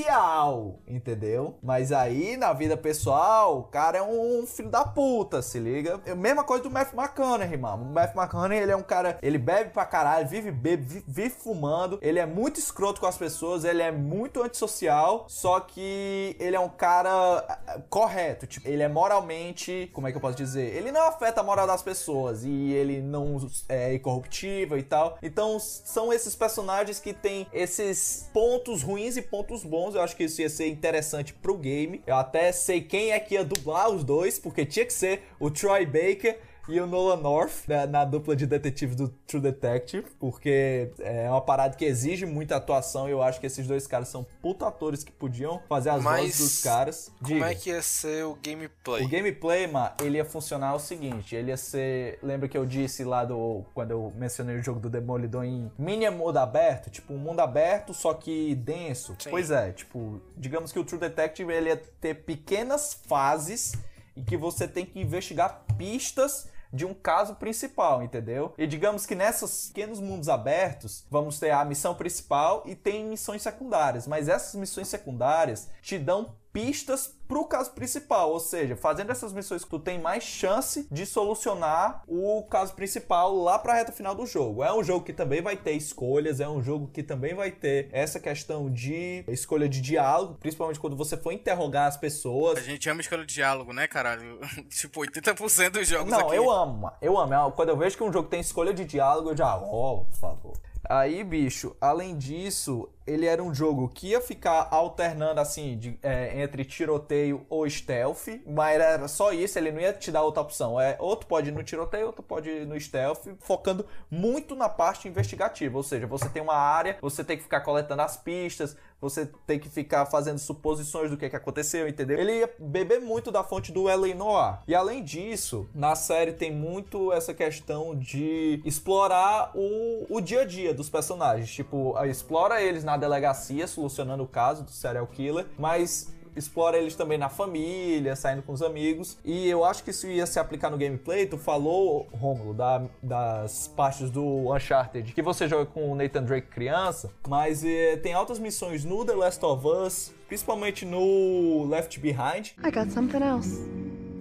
policial, 0.00 0.78
entendeu? 0.86 1.58
Mas 1.62 1.92
aí, 1.92 2.36
na 2.36 2.52
vida 2.52 2.76
pessoal, 2.76 3.58
o 3.58 3.62
cara 3.64 3.98
é 3.98 4.02
um 4.02 4.46
filho 4.46 4.70
da 4.70 4.84
puta, 4.84 5.42
se 5.42 5.58
liga? 5.58 6.00
É 6.06 6.12
a 6.12 6.16
mesma 6.16 6.44
coisa 6.44 6.62
do 6.62 6.70
Matthew 6.70 6.98
McConaughey, 7.00 7.56
mano. 7.56 7.82
O 7.82 7.86
Matthew 7.92 8.20
McConaughey, 8.20 8.59
ele 8.60 8.72
é 8.72 8.76
um 8.76 8.82
cara, 8.82 9.18
ele 9.22 9.38
bebe 9.38 9.70
pra 9.70 9.84
caralho, 9.84 10.26
vive 10.28 10.50
bebe, 10.50 10.82
vi- 10.82 11.04
vive 11.06 11.30
fumando, 11.30 11.98
ele 12.02 12.18
é 12.18 12.26
muito 12.26 12.58
escroto 12.58 13.00
com 13.00 13.06
as 13.06 13.16
pessoas, 13.16 13.64
ele 13.64 13.82
é 13.82 13.90
muito 13.90 14.42
antissocial, 14.42 15.24
só 15.28 15.60
que 15.60 16.36
ele 16.38 16.56
é 16.56 16.60
um 16.60 16.68
cara 16.68 17.10
ah, 17.48 17.80
correto, 17.88 18.46
tipo, 18.46 18.68
ele 18.68 18.82
é 18.82 18.88
moralmente, 18.88 19.90
como 19.92 20.06
é 20.08 20.10
que 20.10 20.16
eu 20.16 20.20
posso 20.20 20.36
dizer? 20.36 20.74
Ele 20.76 20.92
não 20.92 21.02
afeta 21.08 21.40
a 21.40 21.44
moral 21.44 21.66
das 21.66 21.82
pessoas 21.82 22.44
e 22.44 22.72
ele 22.72 23.00
não 23.00 23.38
é 23.68 23.94
incorruptível 23.94 24.78
e 24.78 24.82
tal. 24.82 25.18
Então 25.22 25.58
são 25.60 26.12
esses 26.12 26.34
personagens 26.34 26.98
que 27.00 27.12
têm 27.12 27.46
esses 27.52 28.28
pontos 28.32 28.82
ruins 28.82 29.16
e 29.16 29.22
pontos 29.22 29.64
bons. 29.64 29.94
Eu 29.94 30.02
acho 30.02 30.16
que 30.16 30.24
isso 30.24 30.40
ia 30.40 30.48
ser 30.48 30.68
interessante 30.68 31.32
pro 31.32 31.56
game. 31.56 32.02
Eu 32.06 32.16
até 32.16 32.52
sei 32.52 32.80
quem 32.80 33.12
é 33.12 33.20
que 33.20 33.34
ia 33.34 33.44
dublar 33.44 33.88
os 33.90 34.04
dois, 34.04 34.38
porque 34.38 34.64
tinha 34.66 34.84
que 34.86 34.92
ser 34.92 35.22
o 35.38 35.50
Troy 35.50 35.86
Baker 35.86 36.38
e 36.70 36.80
o 36.80 36.86
Nolan 36.86 37.16
North 37.16 37.66
né, 37.66 37.86
na 37.86 38.04
dupla 38.04 38.36
de 38.36 38.46
detetive 38.46 38.94
do 38.94 39.08
True 39.08 39.42
Detective, 39.42 40.06
porque 40.18 40.90
é 41.00 41.28
uma 41.28 41.40
parada 41.40 41.76
que 41.76 41.84
exige 41.84 42.24
muita 42.24 42.56
atuação 42.56 43.08
e 43.08 43.12
eu 43.12 43.22
acho 43.22 43.40
que 43.40 43.46
esses 43.46 43.66
dois 43.66 43.86
caras 43.86 44.08
são 44.08 44.24
puta 44.40 44.66
atores 44.66 45.02
que 45.02 45.10
podiam 45.10 45.60
fazer 45.68 45.90
as 45.90 46.02
Mas 46.02 46.20
vozes 46.22 46.38
dos 46.38 46.62
caras. 46.62 47.12
Como 47.18 47.34
Diga. 47.34 47.50
é 47.50 47.54
que 47.54 47.70
ia 47.70 47.82
ser 47.82 48.24
o 48.24 48.38
gameplay? 48.42 49.04
O 49.04 49.08
gameplay, 49.08 49.66
mano, 49.66 49.90
ele 50.00 50.18
ia 50.18 50.24
funcionar 50.24 50.74
o 50.74 50.78
seguinte, 50.78 51.34
ele 51.34 51.50
ia 51.50 51.56
ser, 51.56 52.18
lembra 52.22 52.48
que 52.48 52.56
eu 52.56 52.64
disse 52.64 53.04
lá 53.04 53.24
do 53.24 53.64
quando 53.74 53.90
eu 53.90 54.12
mencionei 54.16 54.56
o 54.56 54.62
jogo 54.62 54.78
do 54.78 54.88
Demolidor 54.88 55.44
em 55.44 55.70
mini 55.78 56.08
mundo 56.10 56.38
aberto, 56.38 56.90
tipo 56.90 57.12
um 57.12 57.18
mundo 57.18 57.40
aberto 57.40 57.92
só 57.92 58.14
que 58.14 58.54
denso. 58.54 59.16
Pois 59.28 59.50
é, 59.50 59.72
tipo, 59.72 60.20
digamos 60.36 60.72
que 60.72 60.78
o 60.78 60.84
True 60.84 61.00
Detective 61.00 61.52
ele 61.52 61.68
ia 61.68 61.76
ter 61.76 62.14
pequenas 62.14 62.94
fases 63.06 63.74
em 64.16 64.24
que 64.24 64.36
você 64.36 64.66
tem 64.68 64.84
que 64.84 65.00
investigar 65.00 65.64
pistas 65.76 66.48
de 66.72 66.84
um 66.86 66.94
caso 66.94 67.34
principal, 67.34 68.02
entendeu? 68.02 68.54
E 68.56 68.66
digamos 68.66 69.06
que 69.06 69.14
nessas 69.14 69.68
pequenos 69.68 70.00
mundos 70.00 70.28
abertos, 70.28 71.04
vamos 71.10 71.38
ter 71.38 71.50
a 71.50 71.64
missão 71.64 71.94
principal 71.94 72.62
e 72.66 72.74
tem 72.74 73.04
missões 73.04 73.42
secundárias, 73.42 74.06
mas 74.06 74.28
essas 74.28 74.54
missões 74.54 74.88
secundárias 74.88 75.68
te 75.82 75.98
dão 75.98 76.34
pistas 76.52 77.14
pro 77.28 77.44
caso 77.44 77.70
principal, 77.72 78.32
ou 78.32 78.40
seja, 78.40 78.74
fazendo 78.74 79.12
essas 79.12 79.32
missões 79.32 79.64
tu 79.64 79.78
tem 79.78 80.00
mais 80.00 80.24
chance 80.24 80.88
de 80.90 81.06
solucionar 81.06 82.02
o 82.08 82.42
caso 82.50 82.74
principal 82.74 83.32
lá 83.36 83.56
pra 83.56 83.74
reta 83.74 83.92
final 83.92 84.16
do 84.16 84.26
jogo. 84.26 84.64
É 84.64 84.72
um 84.72 84.82
jogo 84.82 85.04
que 85.04 85.12
também 85.12 85.40
vai 85.40 85.56
ter 85.56 85.72
escolhas, 85.72 86.40
é 86.40 86.48
um 86.48 86.60
jogo 86.60 86.88
que 86.92 87.04
também 87.04 87.32
vai 87.34 87.52
ter 87.52 87.88
essa 87.92 88.18
questão 88.18 88.68
de 88.68 89.24
escolha 89.28 89.68
de 89.68 89.80
diálogo, 89.80 90.34
principalmente 90.40 90.80
quando 90.80 90.96
você 90.96 91.16
for 91.16 91.30
interrogar 91.32 91.86
as 91.86 91.96
pessoas. 91.96 92.58
A 92.58 92.62
gente 92.62 92.88
ama 92.90 93.00
escolha 93.00 93.24
de 93.24 93.32
diálogo, 93.32 93.72
né, 93.72 93.86
caralho? 93.86 94.40
tipo, 94.68 95.00
80% 95.00 95.70
dos 95.70 95.86
jogos 95.86 96.10
Não, 96.10 96.18
aqui. 96.26 96.34
eu 96.36 96.50
amo, 96.50 96.90
eu 97.00 97.16
amo. 97.16 97.32
Eu- 97.32 97.52
Quando 97.52 97.68
eu 97.68 97.76
vejo 97.76 97.96
que 97.96 98.02
um 98.02 98.12
jogo 98.12 98.28
tem 98.28 98.40
escolha 98.40 98.74
de 98.74 98.84
diálogo, 98.84 99.30
eu 99.30 99.36
já, 99.36 99.56
ó, 99.56 99.98
por 100.04 100.16
favor. 100.18 100.52
Aí, 100.88 101.22
bicho, 101.22 101.76
além 101.80 102.16
disso, 102.16 102.88
ele 103.06 103.26
era 103.26 103.42
um 103.42 103.54
jogo 103.54 103.88
que 103.88 104.08
ia 104.08 104.20
ficar 104.20 104.66
alternando 104.70 105.38
assim 105.38 105.76
de- 105.78 105.98
é, 106.02 106.40
entre 106.42 106.64
tiroteio 106.64 107.44
ou 107.50 107.68
stealth, 107.68 108.26
mas 108.46 108.80
era 108.80 109.06
só 109.06 109.30
isso, 109.32 109.58
ele 109.58 109.70
não 109.70 109.80
ia 109.80 109.92
te 109.92 110.10
dar 110.10 110.22
outra 110.22 110.42
opção. 110.42 110.80
É, 110.80 110.96
outro 110.98 111.26
pode 111.28 111.50
ir 111.50 111.52
no 111.52 111.62
tiroteio, 111.62 112.06
outro 112.06 112.22
pode 112.22 112.48
ir 112.48 112.66
no 112.66 112.80
stealth, 112.80 113.26
focando 113.40 113.86
muito 114.10 114.56
na 114.56 114.68
parte 114.68 115.06
investigativa. 115.06 115.76
Ou 115.76 115.82
seja, 115.82 116.06
você 116.06 116.28
tem 116.30 116.42
uma 116.42 116.56
área, 116.56 116.96
você 117.00 117.22
tem 117.22 117.36
que 117.36 117.42
ficar 117.42 117.60
coletando 117.60 118.02
as 118.02 118.16
pistas, 118.16 118.76
você 119.00 119.26
tem 119.46 119.58
que 119.58 119.68
ficar 119.68 120.06
fazendo 120.06 120.38
suposições 120.38 121.10
do 121.10 121.16
que, 121.16 121.28
que 121.28 121.36
aconteceu, 121.36 121.88
entendeu? 121.88 122.18
Ele 122.18 122.40
ia 122.40 122.50
beber 122.58 123.00
muito 123.00 123.30
da 123.30 123.42
fonte 123.42 123.72
do 123.72 123.88
L.A. 123.88 124.14
Noir. 124.14 124.58
E 124.68 124.74
além 124.74 125.02
disso, 125.02 125.68
na 125.74 125.94
série 125.94 126.32
tem 126.32 126.52
muito 126.52 127.12
essa 127.12 127.32
questão 127.32 127.96
de 127.96 128.60
explorar 128.64 129.52
o, 129.54 130.06
o 130.08 130.20
dia 130.20 130.42
a 130.42 130.44
dia 130.44 130.74
dos 130.74 130.90
personagens. 130.90 131.50
Tipo, 131.50 131.94
explora 132.04 132.62
eles 132.62 132.84
na 132.84 132.96
delegacia, 132.96 133.66
solucionando 133.66 134.22
o 134.22 134.28
caso 134.28 134.64
do 134.64 134.70
serial 134.70 135.06
killer, 135.06 135.46
mas 135.58 136.12
explora 136.34 136.78
eles 136.78 136.94
também 136.94 137.18
na 137.18 137.28
família, 137.28 138.16
saindo 138.16 138.42
com 138.42 138.52
os 138.52 138.62
amigos. 138.62 139.18
E 139.24 139.48
eu 139.48 139.64
acho 139.64 139.84
que 139.84 139.90
isso 139.90 140.06
ia 140.06 140.26
se 140.26 140.38
aplicar 140.38 140.70
no 140.70 140.78
gameplay. 140.78 141.26
Tu 141.26 141.38
falou, 141.38 142.08
Romulo, 142.12 142.54
da, 142.54 142.82
das 143.02 143.68
partes 143.68 144.10
do 144.10 144.52
Uncharted 144.52 145.12
que 145.12 145.22
você 145.22 145.46
joga 145.48 145.66
com 145.66 145.90
o 145.92 145.94
Nathan 145.94 146.24
Drake 146.24 146.48
criança, 146.48 147.10
mas 147.28 147.64
eh, 147.64 147.96
tem 147.96 148.12
altas 148.14 148.38
missões 148.38 148.84
no 148.84 149.04
The 149.04 149.14
Last 149.14 149.44
of 149.44 149.66
Us, 149.66 150.14
principalmente 150.28 150.86
no 150.86 151.66
Left 151.68 151.98
Behind. 152.00 152.52
I 152.64 152.70
got 152.70 152.90
something 152.90 153.22
else. 153.22 153.60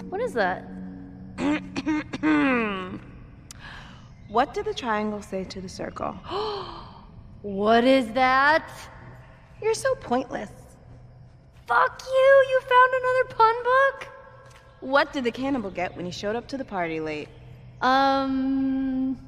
What 0.09 0.23
is 0.23 0.33
that? 0.33 0.65
what 4.29 4.53
did 4.53 4.65
the 4.65 4.73
triangle 4.73 5.21
say 5.21 5.45
to 5.45 5.61
the 5.61 5.69
circle? 5.69 6.15
What 7.41 7.85
is 7.85 8.11
that? 8.15 8.69
You're 9.61 9.73
so 9.73 9.95
pointless. 9.95 10.49
Fuck 11.69 12.01
you! 12.03 12.45
You 12.49 12.61
found 12.61 12.93
another 12.95 13.35
pun 13.35 13.63
book? 13.63 14.07
What 14.79 15.13
did 15.13 15.23
the 15.23 15.31
cannibal 15.31 15.69
get 15.69 15.95
when 15.95 16.03
he 16.03 16.11
showed 16.11 16.35
up 16.35 16.47
to 16.47 16.57
the 16.57 16.65
party 16.65 16.99
late? 16.99 17.29
Um. 17.79 19.19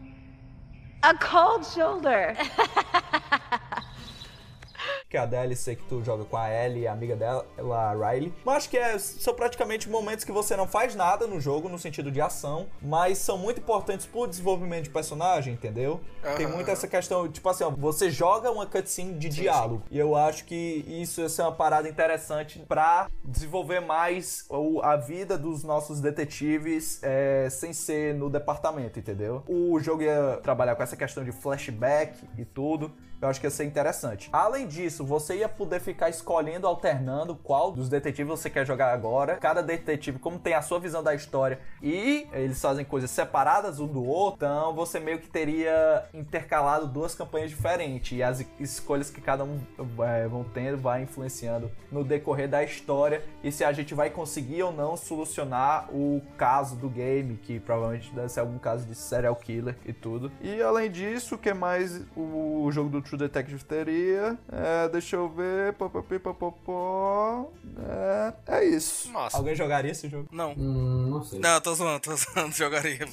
A 1.04 1.14
cold 1.20 1.68
shoulder. 1.68 2.36
que 5.12 5.18
é 5.18 5.20
a 5.20 5.26
DLC 5.26 5.76
que 5.76 5.84
tu 5.84 6.02
joga 6.02 6.24
com 6.24 6.38
a 6.38 6.50
Ellie 6.50 6.84
e 6.84 6.88
a 6.88 6.94
amiga 6.94 7.18
dela, 7.18 7.46
a 7.60 7.92
Riley. 7.92 8.34
Mas 8.46 8.56
acho 8.56 8.70
que 8.70 8.78
é, 8.78 8.98
são 8.98 9.34
praticamente 9.34 9.90
momentos 9.90 10.24
que 10.24 10.32
você 10.32 10.56
não 10.56 10.66
faz 10.66 10.96
nada 10.96 11.28
no 11.28 11.38
jogo, 11.42 11.68
no 11.68 11.78
sentido 11.78 12.10
de 12.10 12.22
ação, 12.22 12.68
mas 12.82 13.18
são 13.18 13.38
muito 13.38 13.60
importantes 13.60 14.06
pro 14.06 14.26
desenvolvimento 14.26 14.86
de 14.86 14.90
personagem, 14.90 15.54
entendeu? 15.54 16.00
Aham. 16.24 16.36
Tem 16.38 16.48
muito 16.48 16.72
essa 16.72 16.88
questão, 16.88 17.30
tipo 17.30 17.48
assim, 17.50 17.66
ó, 17.66 17.70
você 17.70 18.10
joga 18.10 18.50
uma 18.50 18.66
cutscene 18.66 19.16
de 19.16 19.28
diálogo. 19.28 19.84
E 19.92 20.00
eu 20.00 20.16
acho 20.16 20.46
que 20.46 20.86
isso 20.88 21.20
ia 21.20 21.28
ser 21.28 21.42
uma 21.42 21.52
parada 21.52 21.90
interessante 21.90 22.64
pra 22.66 23.10
desenvolver 23.22 23.82
mais 23.82 24.48
a 24.82 24.96
vida 24.96 25.38
dos 25.38 25.62
nossos 25.62 26.00
detetives 26.00 27.02
é, 27.04 27.50
sem 27.52 27.74
ser 27.74 28.16
no 28.16 28.30
departamento, 28.30 28.98
entendeu? 28.98 29.44
O 29.46 29.78
jogo 29.82 30.04
ia 30.04 30.40
trabalhar 30.42 30.76
com 30.76 30.84
essa 30.84 30.96
questão 30.96 31.26
de 31.26 31.34
flashback 31.34 32.18
e 32.38 32.46
tudo. 32.46 32.94
Eu 33.22 33.28
acho 33.28 33.40
que 33.40 33.46
ia 33.46 33.52
ser 33.52 33.66
interessante. 33.66 34.30
Além 34.34 34.68
disso, 34.68 35.06
você 35.06 35.38
ia 35.38 35.48
poder 35.48 35.80
ficar 35.80 36.10
escolhendo, 36.10 36.66
alternando 36.66 37.36
qual 37.36 37.72
dos 37.72 37.88
detetives 37.88 38.32
você 38.32 38.50
quer 38.50 38.66
jogar 38.66 38.92
agora. 38.92 39.38
Cada 39.38 39.62
detetive, 39.62 40.18
como 40.18 40.40
tem 40.40 40.56
a 40.56 40.62
sua 40.64 40.80
visão 40.80 41.04
da 41.04 41.14
história 41.14 41.60
e 41.84 42.28
eles 42.34 42.60
fazem 42.60 42.84
coisas 42.84 43.12
separadas 43.12 43.80
um 43.80 43.86
do 43.86 44.04
outro, 44.04 44.38
então 44.38 44.74
você 44.74 45.00
meio 45.00 45.20
que 45.20 45.28
teria 45.28 46.04
intercalado 46.14 46.88
duas 46.88 47.14
campanhas 47.14 47.52
diferentes. 47.52 48.18
E 48.18 48.24
as 48.24 48.44
escolhas 48.60 49.12
que 49.12 49.22
cada 49.22 49.44
um 49.44 49.60
é, 50.00 50.28
vão 50.28 50.44
tendo 50.44 50.78
vai 50.78 51.04
influenciando 51.04 51.72
no 51.92 52.04
decorrer 52.04 52.50
da 52.50 52.64
história 52.64 53.24
e 53.44 53.52
se 53.52 53.64
a 53.64 53.72
gente 53.72 53.94
vai 53.94 54.10
conseguir 54.10 54.64
ou 54.64 54.72
não 54.72 54.98
solucionar 54.98 55.94
o 55.94 56.24
caso 56.38 56.76
do 56.76 56.90
game, 56.90 57.38
que 57.38 57.60
provavelmente 57.60 58.12
deve 58.16 58.30
ser 58.30 58.40
algum 58.40 58.58
caso 58.58 58.88
de 58.88 58.96
serial 58.96 59.36
killer 59.36 59.76
e 59.86 59.94
tudo. 59.94 60.32
E 60.42 60.60
além 60.60 60.90
disso, 60.90 61.36
o 61.36 61.38
que 61.38 61.54
mais 61.54 62.02
o 62.16 62.72
jogo 62.72 62.90
do 62.90 63.11
True 63.12 63.20
Detective 63.20 63.66
teria? 63.66 64.38
É, 64.50 64.88
deixa 64.88 65.18
eu 65.18 65.28
ver. 65.28 65.74
Pó, 65.74 65.90
pó, 65.90 66.02
pó, 66.02 66.52
pó. 66.52 67.52
É, 68.48 68.60
é 68.60 68.66
isso. 68.66 69.12
Massa. 69.12 69.36
Alguém 69.36 69.54
jogaria 69.54 69.92
esse 69.92 70.08
jogo? 70.08 70.30
Não. 70.32 70.56
não 70.56 71.22
sei. 71.22 71.40
Não, 71.40 71.60
tô 71.60 71.76
zoando, 71.76 72.00
tô 72.00 72.16
zoando, 72.16 72.56
jogaria. 72.56 73.06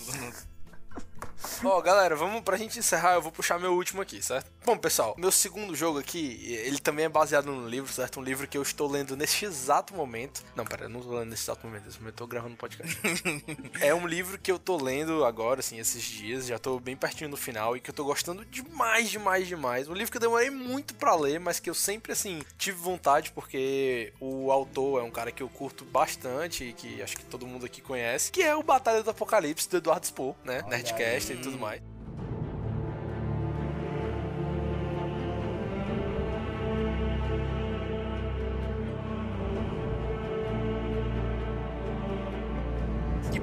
Ó, 1.64 1.80
galera, 1.80 2.14
vamos 2.14 2.42
pra 2.42 2.56
gente 2.56 2.78
encerrar, 2.78 3.14
eu 3.14 3.22
vou 3.22 3.32
puxar 3.32 3.58
meu 3.58 3.72
último 3.74 4.00
aqui, 4.00 4.22
certo? 4.22 4.48
Bom, 4.68 4.76
pessoal, 4.76 5.14
meu 5.16 5.32
segundo 5.32 5.74
jogo 5.74 5.98
aqui, 5.98 6.44
ele 6.46 6.78
também 6.78 7.06
é 7.06 7.08
baseado 7.08 7.46
no 7.46 7.66
livro, 7.66 7.90
certo? 7.90 8.20
Um 8.20 8.22
livro 8.22 8.46
que 8.46 8.58
eu 8.58 8.60
estou 8.60 8.86
lendo 8.86 9.16
neste 9.16 9.46
exato 9.46 9.94
momento. 9.94 10.44
Não, 10.54 10.62
pera, 10.62 10.84
eu 10.84 10.88
não 10.90 11.00
tô 11.00 11.08
lendo 11.18 11.30
nesse 11.30 11.44
exato 11.44 11.66
momento, 11.66 11.86
nesse 11.86 11.98
momento 11.98 12.12
eu 12.12 12.18
tô 12.18 12.26
gravando 12.26 12.52
um 12.52 12.56
podcast. 12.58 13.00
é 13.80 13.94
um 13.94 14.06
livro 14.06 14.38
que 14.38 14.52
eu 14.52 14.58
tô 14.58 14.76
lendo 14.76 15.24
agora, 15.24 15.60
assim, 15.60 15.78
esses 15.78 16.02
dias, 16.02 16.44
já 16.44 16.58
tô 16.58 16.78
bem 16.78 16.94
pertinho 16.94 17.30
do 17.30 17.36
final 17.38 17.78
e 17.78 17.80
que 17.80 17.88
eu 17.88 17.94
tô 17.94 18.04
gostando 18.04 18.44
demais, 18.44 19.08
demais, 19.08 19.48
demais. 19.48 19.88
Um 19.88 19.94
livro 19.94 20.10
que 20.10 20.18
eu 20.18 20.20
demorei 20.20 20.50
muito 20.50 20.94
pra 20.94 21.16
ler, 21.16 21.40
mas 21.40 21.58
que 21.58 21.70
eu 21.70 21.74
sempre, 21.74 22.12
assim, 22.12 22.42
tive 22.58 22.76
vontade 22.76 23.32
porque 23.32 24.12
o 24.20 24.52
autor 24.52 25.00
é 25.00 25.02
um 25.02 25.10
cara 25.10 25.32
que 25.32 25.42
eu 25.42 25.48
curto 25.48 25.82
bastante 25.86 26.64
e 26.64 26.72
que 26.74 27.00
acho 27.00 27.16
que 27.16 27.24
todo 27.24 27.46
mundo 27.46 27.64
aqui 27.64 27.80
conhece, 27.80 28.30
que 28.30 28.42
é 28.42 28.54
o 28.54 28.62
Batalha 28.62 29.02
do 29.02 29.08
Apocalipse 29.08 29.66
do 29.66 29.78
Eduardo 29.78 30.04
Spoh, 30.04 30.36
né? 30.44 30.62
Nerdcast 30.68 31.32
e 31.32 31.36
tudo 31.38 31.56
mais. 31.56 31.80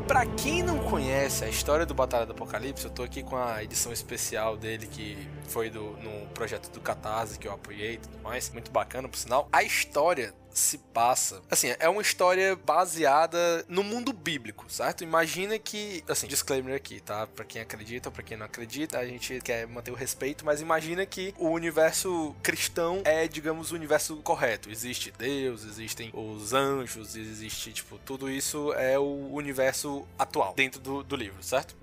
Pra 0.07 0.23
quem 0.23 0.61
não 0.61 0.77
conhece 0.77 1.43
a 1.43 1.49
história 1.49 1.83
do 1.83 1.95
Batalha 1.95 2.27
do 2.27 2.31
Apocalipse, 2.31 2.85
eu 2.85 2.91
tô 2.91 3.01
aqui 3.01 3.23
com 3.23 3.35
a 3.35 3.63
edição 3.63 3.91
especial 3.91 4.55
dele 4.55 4.85
que 4.85 5.27
foi 5.47 5.71
do, 5.71 5.97
no 5.97 6.27
projeto 6.27 6.69
do 6.71 6.79
Catarse 6.79 7.39
que 7.39 7.47
eu 7.47 7.51
apoiei 7.51 7.93
e 7.93 7.97
tudo 7.97 8.19
mais. 8.21 8.51
Muito 8.51 8.69
bacana, 8.69 9.09
por 9.09 9.17
sinal. 9.17 9.49
A 9.51 9.63
história 9.63 10.31
se 10.55 10.77
passa. 10.77 11.41
Assim, 11.51 11.75
é 11.77 11.89
uma 11.89 12.01
história 12.01 12.55
baseada 12.55 13.65
no 13.67 13.83
mundo 13.83 14.13
bíblico, 14.13 14.65
certo? 14.69 15.03
Imagina 15.03 15.59
que, 15.59 16.03
assim, 16.07 16.27
disclaimer 16.27 16.75
aqui, 16.75 16.99
tá? 17.01 17.27
Pra 17.27 17.43
quem 17.45 17.61
acredita 17.61 18.09
ou 18.09 18.13
pra 18.13 18.23
quem 18.23 18.37
não 18.37 18.45
acredita, 18.45 18.97
a 18.97 19.05
gente 19.05 19.39
quer 19.41 19.67
manter 19.67 19.91
o 19.91 19.95
respeito, 19.95 20.45
mas 20.45 20.61
imagina 20.61 21.05
que 21.05 21.33
o 21.37 21.49
universo 21.49 22.35
cristão 22.41 23.01
é, 23.03 23.27
digamos, 23.27 23.71
o 23.71 23.75
universo 23.75 24.15
correto. 24.17 24.69
Existe 24.69 25.13
Deus, 25.17 25.65
existem 25.65 26.09
os 26.13 26.53
anjos, 26.53 27.15
existe, 27.15 27.73
tipo, 27.73 27.97
tudo 27.99 28.29
isso 28.29 28.73
é 28.73 28.97
o 28.97 29.29
universo 29.33 30.07
atual 30.17 30.53
dentro 30.55 30.79
do, 30.79 31.03
do 31.03 31.15
livro, 31.15 31.43
certo? 31.43 31.75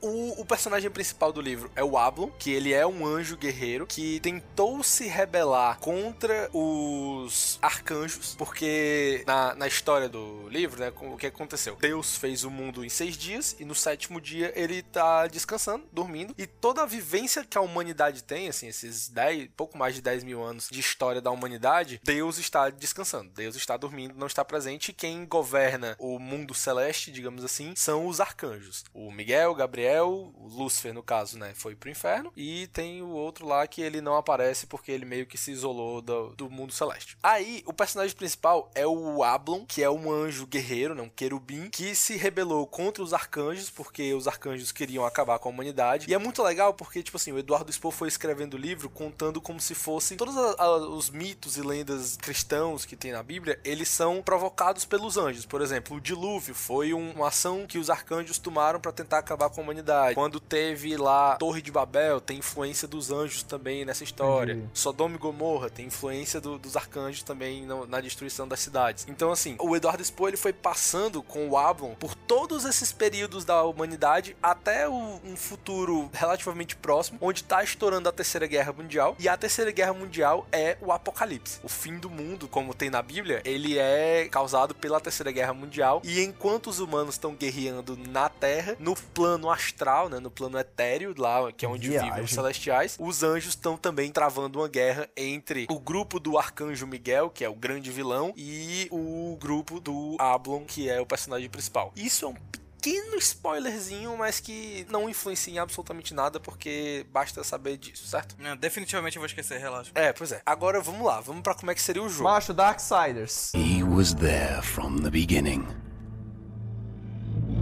O, 0.00 0.40
o 0.40 0.44
personagem 0.44 0.90
principal 0.90 1.32
do 1.32 1.40
livro 1.40 1.70
é 1.74 1.82
o 1.82 1.98
Ablon, 1.98 2.30
que 2.38 2.50
ele 2.52 2.72
é 2.72 2.86
um 2.86 3.04
anjo 3.04 3.36
guerreiro 3.36 3.86
que 3.86 4.20
tentou 4.20 4.82
se 4.82 5.06
rebelar 5.06 5.78
contra 5.78 6.48
os 6.52 7.58
arcanjos, 7.60 8.11
porque 8.36 9.22
na, 9.26 9.54
na 9.54 9.66
história 9.66 10.08
do 10.08 10.48
livro, 10.48 10.80
né, 10.80 10.92
o 10.96 11.16
que 11.16 11.26
aconteceu? 11.26 11.76
Deus 11.76 12.16
fez 12.16 12.44
o 12.44 12.50
mundo 12.50 12.84
em 12.84 12.88
seis 12.88 13.16
dias 13.16 13.56
e 13.58 13.64
no 13.64 13.74
sétimo 13.74 14.20
dia 14.20 14.52
ele 14.54 14.82
tá 14.82 15.26
descansando, 15.26 15.84
dormindo, 15.92 16.34
e 16.36 16.46
toda 16.46 16.82
a 16.82 16.86
vivência 16.86 17.44
que 17.44 17.58
a 17.58 17.60
humanidade 17.60 18.22
tem, 18.22 18.48
assim, 18.48 18.68
esses 18.68 19.08
10, 19.08 19.50
pouco 19.56 19.76
mais 19.76 19.94
de 19.94 20.02
10 20.02 20.24
mil 20.24 20.42
anos 20.42 20.68
de 20.70 20.80
história 20.80 21.20
da 21.20 21.30
humanidade, 21.30 22.00
Deus 22.02 22.38
está 22.38 22.70
descansando, 22.70 23.30
Deus 23.30 23.56
está 23.56 23.76
dormindo, 23.76 24.14
não 24.14 24.26
está 24.26 24.44
presente, 24.44 24.90
e 24.90 24.94
quem 24.94 25.26
governa 25.26 25.96
o 25.98 26.18
mundo 26.18 26.54
celeste, 26.54 27.10
digamos 27.10 27.44
assim, 27.44 27.74
são 27.76 28.06
os 28.06 28.20
arcanjos. 28.20 28.84
O 28.92 29.10
Miguel, 29.10 29.54
Gabriel, 29.54 30.32
o 30.34 30.48
Lúcifer, 30.48 30.92
no 30.92 31.02
caso, 31.02 31.38
né, 31.38 31.52
foi 31.54 31.74
pro 31.74 31.90
inferno, 31.90 32.32
e 32.36 32.66
tem 32.68 33.02
o 33.02 33.08
outro 33.08 33.46
lá 33.46 33.66
que 33.66 33.82
ele 33.82 34.00
não 34.00 34.16
aparece 34.16 34.66
porque 34.66 34.92
ele 34.92 35.04
meio 35.04 35.26
que 35.26 35.38
se 35.38 35.50
isolou 35.50 36.00
do, 36.00 36.34
do 36.34 36.50
mundo 36.50 36.72
celeste. 36.72 37.16
Aí, 37.22 37.62
o 37.66 37.72
personagem 37.72 38.01
principal 38.10 38.70
é 38.74 38.86
o 38.86 39.22
Ablon, 39.22 39.64
que 39.66 39.82
é 39.82 39.88
um 39.90 40.10
anjo 40.10 40.46
guerreiro, 40.46 40.94
né, 40.94 41.02
um 41.02 41.08
querubim, 41.08 41.68
que 41.70 41.94
se 41.94 42.16
rebelou 42.16 42.66
contra 42.66 43.02
os 43.02 43.12
arcanjos, 43.14 43.70
porque 43.70 44.12
os 44.14 44.26
arcanjos 44.26 44.72
queriam 44.72 45.04
acabar 45.06 45.38
com 45.38 45.48
a 45.48 45.52
humanidade. 45.52 46.06
E 46.10 46.14
é 46.14 46.18
muito 46.18 46.42
legal 46.42 46.74
porque, 46.74 47.02
tipo 47.02 47.16
assim, 47.16 47.30
o 47.32 47.38
Eduardo 47.38 47.70
Spoh 47.70 47.92
foi 47.92 48.08
escrevendo 48.08 48.54
o 48.54 48.58
livro 48.58 48.88
contando 48.88 49.40
como 49.40 49.60
se 49.60 49.74
fossem 49.74 50.16
todos 50.16 50.36
a- 50.36 50.56
a- 50.58 50.76
os 50.78 51.10
mitos 51.10 51.56
e 51.56 51.62
lendas 51.62 52.16
cristãos 52.16 52.84
que 52.84 52.96
tem 52.96 53.12
na 53.12 53.22
Bíblia, 53.22 53.60
eles 53.62 53.88
são 53.88 54.22
provocados 54.22 54.84
pelos 54.84 55.16
anjos. 55.16 55.46
Por 55.46 55.60
exemplo, 55.60 55.96
o 55.96 56.00
dilúvio 56.00 56.54
foi 56.54 56.92
um- 56.94 57.12
uma 57.12 57.28
ação 57.28 57.66
que 57.66 57.78
os 57.78 57.90
arcanjos 57.90 58.38
tomaram 58.38 58.80
para 58.80 58.90
tentar 58.90 59.18
acabar 59.18 59.50
com 59.50 59.60
a 59.60 59.64
humanidade. 59.64 60.14
Quando 60.14 60.40
teve 60.40 60.96
lá 60.96 61.34
a 61.34 61.36
Torre 61.36 61.60
de 61.62 61.70
Babel, 61.70 62.20
tem 62.20 62.38
influência 62.38 62.88
dos 62.88 63.10
anjos 63.10 63.42
também 63.42 63.84
nessa 63.84 64.02
história. 64.04 64.52
Entendi. 64.54 64.70
Sodoma 64.72 65.16
e 65.16 65.18
Gomorra 65.18 65.68
tem 65.68 65.86
influência 65.86 66.40
do- 66.40 66.58
dos 66.58 66.76
arcanjos 66.76 67.22
também 67.22 67.64
no- 67.66 67.86
na 67.92 68.00
destruição 68.00 68.48
das 68.48 68.58
cidades. 68.60 69.04
Então, 69.06 69.30
assim, 69.30 69.54
o 69.60 69.76
Eduardo 69.76 70.02
Spoh 70.02 70.28
ele 70.28 70.36
foi 70.38 70.52
passando 70.52 71.22
com 71.22 71.46
o 71.48 71.58
Ablon 71.58 71.94
por 71.94 72.14
todos 72.14 72.64
esses 72.64 72.90
períodos 72.90 73.44
da 73.44 73.62
humanidade 73.64 74.34
até 74.42 74.88
o- 74.88 75.20
um 75.22 75.36
futuro 75.36 76.10
relativamente 76.12 76.74
próximo, 76.74 77.18
onde 77.20 77.44
tá 77.44 77.62
estourando 77.62 78.08
a 78.08 78.12
Terceira 78.12 78.46
Guerra 78.46 78.72
Mundial. 78.72 79.14
E 79.18 79.28
a 79.28 79.36
Terceira 79.36 79.70
Guerra 79.70 79.92
Mundial 79.92 80.46
é 80.50 80.78
o 80.80 80.90
apocalipse. 80.90 81.60
O 81.62 81.68
fim 81.68 81.98
do 81.98 82.08
mundo, 82.08 82.48
como 82.48 82.72
tem 82.72 82.88
na 82.88 83.02
Bíblia, 83.02 83.42
ele 83.44 83.78
é 83.78 84.26
causado 84.30 84.74
pela 84.74 84.98
Terceira 85.00 85.30
Guerra 85.30 85.52
Mundial. 85.52 86.00
E 86.02 86.22
enquanto 86.22 86.68
os 86.68 86.78
humanos 86.80 87.14
estão 87.16 87.34
guerreando 87.34 87.96
na 88.08 88.28
Terra, 88.30 88.74
no 88.78 88.94
plano 88.96 89.50
astral, 89.50 90.08
né, 90.08 90.18
no 90.18 90.30
plano 90.30 90.58
etéreo, 90.58 91.14
lá 91.18 91.52
que 91.52 91.66
é 91.66 91.68
onde 91.68 91.90
vivem 91.90 92.24
os 92.24 92.30
celestiais, 92.30 92.96
os 92.98 93.22
anjos 93.22 93.50
estão 93.50 93.76
também 93.76 94.10
travando 94.10 94.58
uma 94.60 94.68
guerra 94.68 95.08
entre 95.16 95.66
o 95.70 95.78
grupo 95.78 96.18
do 96.18 96.38
Arcanjo 96.38 96.86
Miguel, 96.86 97.28
que 97.28 97.44
é 97.44 97.48
o 97.48 97.54
grande 97.54 97.81
vilão, 97.90 98.32
e 98.36 98.88
o 98.90 99.36
grupo 99.40 99.80
do 99.80 100.16
Ablon, 100.18 100.64
que 100.64 100.88
é 100.88 101.00
o 101.00 101.06
personagem 101.06 101.48
principal. 101.48 101.92
Isso 101.96 102.24
é 102.24 102.28
um 102.28 102.34
pequeno 102.82 103.16
spoilerzinho, 103.18 104.16
mas 104.16 104.40
que 104.40 104.84
não 104.90 105.08
influencia 105.08 105.54
em 105.54 105.58
absolutamente 105.58 106.12
nada, 106.12 106.40
porque 106.40 107.06
basta 107.12 107.44
saber 107.44 107.76
disso, 107.76 108.06
certo? 108.08 108.34
Não, 108.38 108.56
definitivamente 108.56 109.16
eu 109.16 109.20
vou 109.20 109.26
esquecer, 109.26 109.60
relaxa. 109.60 109.92
É, 109.94 110.12
pois 110.12 110.32
é. 110.32 110.42
Agora 110.44 110.80
vamos 110.80 111.06
lá, 111.06 111.20
vamos 111.20 111.42
pra 111.42 111.54
como 111.54 111.70
é 111.70 111.74
que 111.74 111.80
seria 111.80 112.02
o 112.02 112.08
jogo. 112.08 112.24
Macho, 112.24 112.52
Darksiders. 112.52 113.52
He 113.54 113.84
was 113.84 114.14
there 114.14 114.60
from 114.62 114.96
the 114.96 115.10
beginning. 115.10 115.64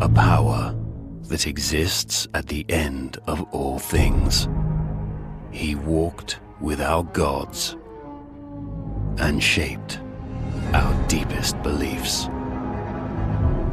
A 0.00 0.08
power 0.08 0.74
that 1.28 1.46
exists 1.46 2.26
at 2.32 2.46
the 2.46 2.64
end 2.68 3.18
of 3.26 3.44
all 3.52 3.78
things. 3.78 4.48
He 5.52 5.74
walked 5.74 6.40
with 6.62 6.80
our 6.80 7.02
gods 7.02 7.76
and 9.18 9.42
shaped 9.42 10.00
our 10.74 11.08
deepest 11.08 11.60
beliefs. 11.62 12.26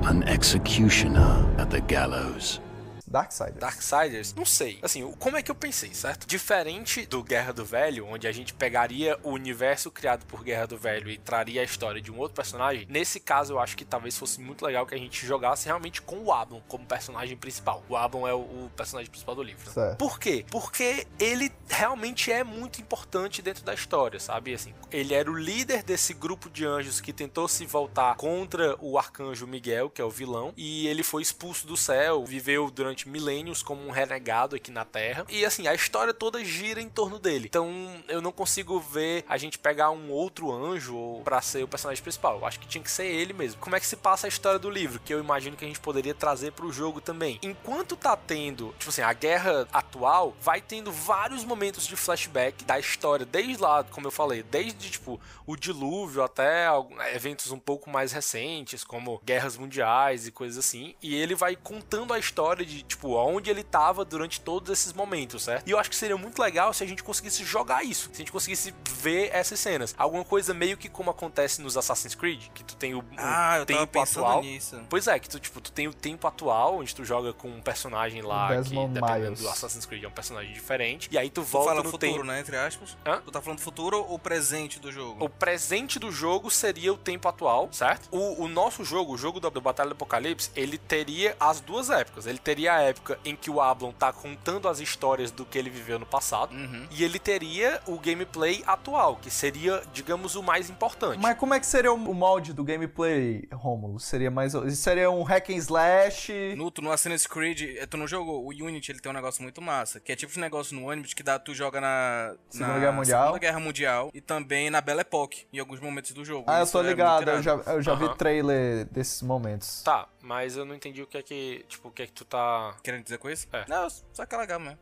An 0.03 0.23
executioner 0.27 1.47
at 1.57 1.69
the 1.69 1.81
gallows. 1.81 2.59
Darksiders. 3.07 3.57
Darksiders, 3.57 4.33
não 4.33 4.45
sei. 4.45 4.79
Assim, 4.81 5.09
como 5.19 5.37
é 5.37 5.41
que 5.41 5.49
eu 5.49 5.55
pensei, 5.55 5.93
certo? 5.93 6.27
Diferente 6.27 7.05
do 7.05 7.23
Guerra 7.23 7.53
do 7.53 7.63
Velho, 7.65 8.05
onde 8.05 8.27
a 8.27 8.31
gente 8.31 8.53
pegaria 8.53 9.17
o 9.23 9.31
universo 9.31 9.89
criado 9.89 10.25
por 10.25 10.43
Guerra 10.43 10.67
do 10.67 10.77
Velho 10.77 11.09
e 11.09 11.17
traria 11.17 11.61
a 11.61 11.63
história 11.63 12.01
de 12.01 12.11
um 12.11 12.17
outro 12.17 12.35
personagem, 12.35 12.85
nesse 12.89 13.19
caso 13.19 13.53
eu 13.53 13.59
acho 13.59 13.77
que 13.77 13.85
talvez 13.85 14.17
fosse 14.17 14.41
muito 14.41 14.65
legal 14.65 14.85
que 14.85 14.93
a 14.95 14.97
gente 14.97 15.25
jogasse 15.25 15.65
realmente 15.65 16.01
com 16.01 16.17
o 16.17 16.33
Ablon 16.33 16.61
como 16.67 16.85
personagem 16.85 17.37
principal. 17.37 17.83
O 17.87 17.95
Ablon 17.95 18.27
é 18.27 18.33
o, 18.33 18.39
o 18.39 18.71
personagem 18.75 19.09
principal 19.09 19.35
do 19.35 19.43
livro. 19.43 19.69
né? 19.75 19.95
Por 19.97 20.19
quê? 20.19 20.45
Porque 20.49 21.07
ele 21.19 21.51
realmente 21.69 22.31
é 22.31 22.43
muito 22.43 22.81
importante 22.81 23.41
dentro 23.41 23.63
da 23.63 23.73
história, 23.73 24.19
sabe? 24.19 24.53
Assim, 24.53 24.73
ele 24.91 25.13
era 25.13 25.29
o 25.29 25.35
líder 25.37 25.83
desse 25.83 26.13
grupo 26.13 26.49
de 26.49 26.65
anjos 26.65 26.99
que 26.99 27.13
tentou 27.13 27.47
se 27.47 27.65
voltar 27.65 28.15
contra 28.15 28.75
o 28.81 28.97
arcanjo 28.97 29.47
Miguel, 29.47 29.89
que 29.89 30.01
é 30.01 30.05
o 30.05 30.09
vilão, 30.09 30.53
e 30.57 30.87
ele 30.87 31.03
foi 31.03 31.21
expulso 31.21 31.65
do 31.67 31.77
céu, 31.77 32.25
viveu 32.25 32.69
durante 32.69 32.96
milênios 33.05 33.61
como 33.61 33.85
um 33.85 33.91
renegado 33.91 34.55
aqui 34.55 34.71
na 34.71 34.85
Terra. 34.85 35.25
E 35.29 35.45
assim, 35.45 35.67
a 35.67 35.73
história 35.73 36.13
toda 36.13 36.43
gira 36.43 36.81
em 36.81 36.89
torno 36.89 37.19
dele. 37.19 37.47
Então, 37.47 38.01
eu 38.07 38.21
não 38.21 38.31
consigo 38.31 38.79
ver 38.79 39.25
a 39.27 39.37
gente 39.37 39.59
pegar 39.59 39.91
um 39.91 40.11
outro 40.11 40.51
anjo 40.51 41.21
pra 41.23 41.41
ser 41.41 41.63
o 41.63 41.67
personagem 41.67 42.01
principal. 42.01 42.39
Eu 42.39 42.45
acho 42.45 42.59
que 42.59 42.67
tinha 42.67 42.83
que 42.83 42.91
ser 42.91 43.05
ele 43.05 43.33
mesmo. 43.33 43.59
Como 43.59 43.75
é 43.75 43.79
que 43.79 43.85
se 43.85 43.95
passa 43.95 44.27
a 44.27 44.29
história 44.29 44.59
do 44.59 44.69
livro? 44.69 44.99
Que 44.99 45.13
eu 45.13 45.19
imagino 45.19 45.55
que 45.55 45.65
a 45.65 45.67
gente 45.67 45.79
poderia 45.79 46.13
trazer 46.13 46.51
pro 46.51 46.71
jogo 46.71 47.01
também. 47.01 47.39
Enquanto 47.41 47.95
tá 47.95 48.15
tendo, 48.15 48.73
tipo 48.77 48.89
assim, 48.89 49.01
a 49.01 49.13
guerra 49.13 49.67
atual, 49.71 50.35
vai 50.41 50.61
tendo 50.61 50.91
vários 50.91 51.43
momentos 51.43 51.85
de 51.85 51.95
flashback 51.95 52.63
da 52.63 52.79
história, 52.79 53.25
desde 53.25 53.61
lá, 53.61 53.83
como 53.83 54.07
eu 54.07 54.11
falei, 54.11 54.43
desde 54.43 54.89
tipo 54.89 55.19
o 55.45 55.55
dilúvio 55.55 56.23
até 56.23 56.67
eventos 57.13 57.51
um 57.51 57.59
pouco 57.59 57.89
mais 57.89 58.11
recentes, 58.11 58.83
como 58.83 59.21
guerras 59.25 59.57
mundiais 59.57 60.27
e 60.27 60.31
coisas 60.31 60.57
assim. 60.57 60.95
E 61.01 61.15
ele 61.15 61.35
vai 61.35 61.55
contando 61.55 62.13
a 62.13 62.19
história 62.19 62.65
de, 62.65 62.83
tipo, 62.87 63.17
aonde 63.17 63.49
ele 63.49 63.63
tava 63.63 64.03
durante 64.05 64.39
todos 64.41 64.69
esses 64.71 64.93
momentos, 64.93 65.43
certo? 65.43 65.67
E 65.67 65.71
eu 65.71 65.79
acho 65.79 65.89
que 65.89 65.95
seria 65.95 66.17
muito 66.17 66.41
legal 66.41 66.73
se 66.73 66.83
a 66.83 66.87
gente 66.87 67.03
conseguisse 67.03 67.43
jogar 67.43 67.83
isso, 67.83 68.05
se 68.11 68.15
a 68.15 68.17
gente 68.17 68.31
conseguisse 68.31 68.73
ver 68.89 69.29
essas 69.33 69.59
cenas. 69.59 69.93
Alguma 69.97 70.23
coisa 70.23 70.53
meio 70.53 70.77
que 70.77 70.89
como 70.89 71.09
acontece 71.11 71.61
nos 71.61 71.77
Assassin's 71.77 72.15
Creed, 72.15 72.43
que 72.53 72.63
tu 72.63 72.75
tem 72.75 72.93
o, 72.95 72.99
o 72.99 73.03
Ah, 73.17 73.57
eu 73.59 73.65
tava 73.65 73.87
tempo 73.87 73.99
atual. 74.01 74.41
nisso. 74.41 74.79
Pois 74.89 75.07
é, 75.07 75.19
que 75.19 75.29
tu, 75.29 75.39
tipo, 75.39 75.59
tu 75.61 75.71
tem 75.71 75.87
o 75.87 75.93
tempo 75.93 76.27
atual, 76.27 76.77
onde 76.79 76.93
tu 76.95 77.03
joga 77.05 77.33
com 77.33 77.49
um 77.49 77.61
personagem 77.61 78.21
lá, 78.21 78.45
O 78.47 78.63
que 78.63 78.69
dependendo 78.69 79.05
Miles. 79.05 79.39
do 79.41 79.49
Assassin's 79.49 79.85
Creed 79.85 80.03
é 80.03 80.07
um 80.07 80.11
personagem 80.11 80.53
diferente, 80.53 81.09
e 81.11 81.17
aí 81.17 81.29
tu 81.29 81.41
Tu 81.41 81.43
volta 81.43 81.69
fala 81.69 81.83
no 81.83 81.89
futuro, 81.89 82.13
tempo. 82.13 82.23
né? 82.25 82.39
Entre 82.39 82.55
aspas. 82.57 82.97
Hã? 83.05 83.21
Tu 83.23 83.31
tá 83.31 83.41
falando 83.41 83.59
futuro 83.59 84.05
ou 84.07 84.17
presente 84.17 84.79
do 84.79 84.91
jogo? 84.91 85.23
O 85.23 85.29
presente 85.29 85.99
do 85.99 86.11
jogo 86.11 86.49
seria 86.49 86.91
o 86.93 86.97
tempo 86.97 87.27
atual, 87.27 87.69
certo? 87.71 88.07
O, 88.11 88.43
o 88.43 88.47
nosso 88.47 88.83
jogo, 88.83 89.13
o 89.13 89.17
jogo 89.17 89.39
do, 89.39 89.49
do 89.49 89.61
Batalha 89.61 89.89
do 89.89 89.93
Apocalipse, 89.93 90.51
ele 90.55 90.77
teria 90.77 91.35
as 91.39 91.59
duas 91.59 91.89
épocas. 91.89 92.25
Ele 92.27 92.37
teria 92.37 92.75
a 92.75 92.76
época 92.81 93.19
em 93.25 93.35
que 93.35 93.49
o 93.49 93.61
Ablon 93.61 93.91
tá 93.91 94.11
contando 94.13 94.67
as 94.67 94.79
histórias 94.79 95.31
do 95.31 95.45
que 95.45 95.57
ele 95.57 95.69
viveu 95.69 95.97
no 95.99 96.05
passado, 96.05 96.53
Uhum. 96.55 96.87
e 96.91 97.03
ele 97.03 97.19
teria 97.19 97.81
o 97.87 97.97
gameplay 97.99 98.63
atual, 98.65 99.15
que 99.17 99.29
seria, 99.29 99.81
digamos, 99.93 100.35
o 100.35 100.43
mais 100.43 100.69
importante. 100.69 101.19
Mas 101.21 101.37
como 101.37 101.53
é 101.53 101.59
que 101.59 101.65
seria 101.65 101.91
o 101.91 101.97
molde 102.13 102.53
do 102.53 102.63
gameplay, 102.63 103.47
Rômulo? 103.53 103.99
Seria 103.99 104.31
mais. 104.31 104.53
Seria 104.77 105.09
um 105.11 105.23
hack 105.23 105.49
and 105.49 105.55
slash. 105.57 106.55
No, 106.55 106.71
tu 106.71 106.81
no 106.81 106.91
Assassin's 106.91 107.27
Creed, 107.27 107.61
eh, 107.77 107.85
tu 107.85 107.97
não 107.97 108.07
jogou. 108.07 108.43
O 108.45 108.49
Unity 108.49 108.91
ele 108.91 108.99
tem 108.99 109.11
um 109.11 109.15
negócio 109.15 109.41
muito 109.41 109.61
massa. 109.61 109.99
Que 109.99 110.11
é 110.11 110.15
tipo 110.15 110.37
um 110.37 110.41
negócio 110.41 110.75
no 110.79 110.87
Unity 110.89 111.15
que 111.15 111.23
dá, 111.23 111.37
tu 111.39 111.53
joga 111.53 111.79
na. 111.81 112.35
Segunda 112.49 112.73
na 112.73 112.79
Guerra 112.79 112.91
Mundial. 112.93 113.21
Segunda 113.23 113.39
Guerra 113.39 113.59
Mundial 113.59 114.11
e 114.13 114.21
também 114.21 114.69
na 114.69 114.81
Belle 114.81 115.01
Époque, 115.01 115.45
em 115.51 115.59
alguns 115.59 115.79
momentos 115.79 116.11
do 116.11 116.23
jogo. 116.25 116.45
Ah, 116.47 116.59
eu 116.59 116.63
Isso 116.63 116.71
tô 116.73 116.81
é 116.81 116.87
ligado, 116.87 117.29
eu 117.29 117.41
já, 117.41 117.53
eu 117.53 117.81
já 117.81 117.95
vi 117.95 118.05
Aham. 118.05 118.15
trailer 118.15 118.85
desses 118.85 119.21
momentos. 119.21 119.81
Tá, 119.83 120.07
mas 120.21 120.55
eu 120.57 120.65
não 120.65 120.75
entendi 120.75 121.01
o 121.01 121.07
que 121.07 121.17
é 121.17 121.21
que, 121.21 121.65
tipo, 121.67 121.87
o 121.87 121.91
que 121.91 122.03
é 122.03 122.05
que 122.05 122.11
tu 122.11 122.25
tá... 122.25 122.66
Querendo 122.83 123.03
dizer 123.03 123.17
com 123.17 123.29
isso? 123.29 123.47
É. 123.53 123.65
Não, 123.67 123.87
só 124.13 124.25
que 124.25 124.35
legal 124.35 124.59
mesmo. 124.59 124.77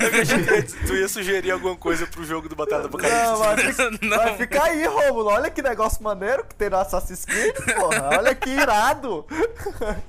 Eu 0.00 0.22
achei 0.22 0.62
que 0.62 0.86
tu 0.86 0.94
ia 0.94 1.08
sugerir 1.08 1.50
alguma 1.50 1.76
coisa 1.76 2.06
pro 2.06 2.24
jogo 2.24 2.48
do 2.48 2.56
Batalha 2.56 2.82
do 2.82 2.88
Apocalipse. 2.88 3.24
Não, 3.24 3.36
vai, 3.36 3.56
fi- 3.56 4.08
vai 4.08 4.36
ficar 4.36 4.64
aí, 4.64 4.84
Rômulo. 4.86 5.28
Olha 5.30 5.50
que 5.50 5.62
negócio 5.62 6.02
maneiro 6.02 6.44
que 6.44 6.54
tem 6.54 6.68
no 6.70 6.76
Assassin's 6.76 7.24
Creed, 7.24 7.54
porra. 7.76 8.10
Olha 8.18 8.34
que 8.34 8.50
irado. 8.50 9.26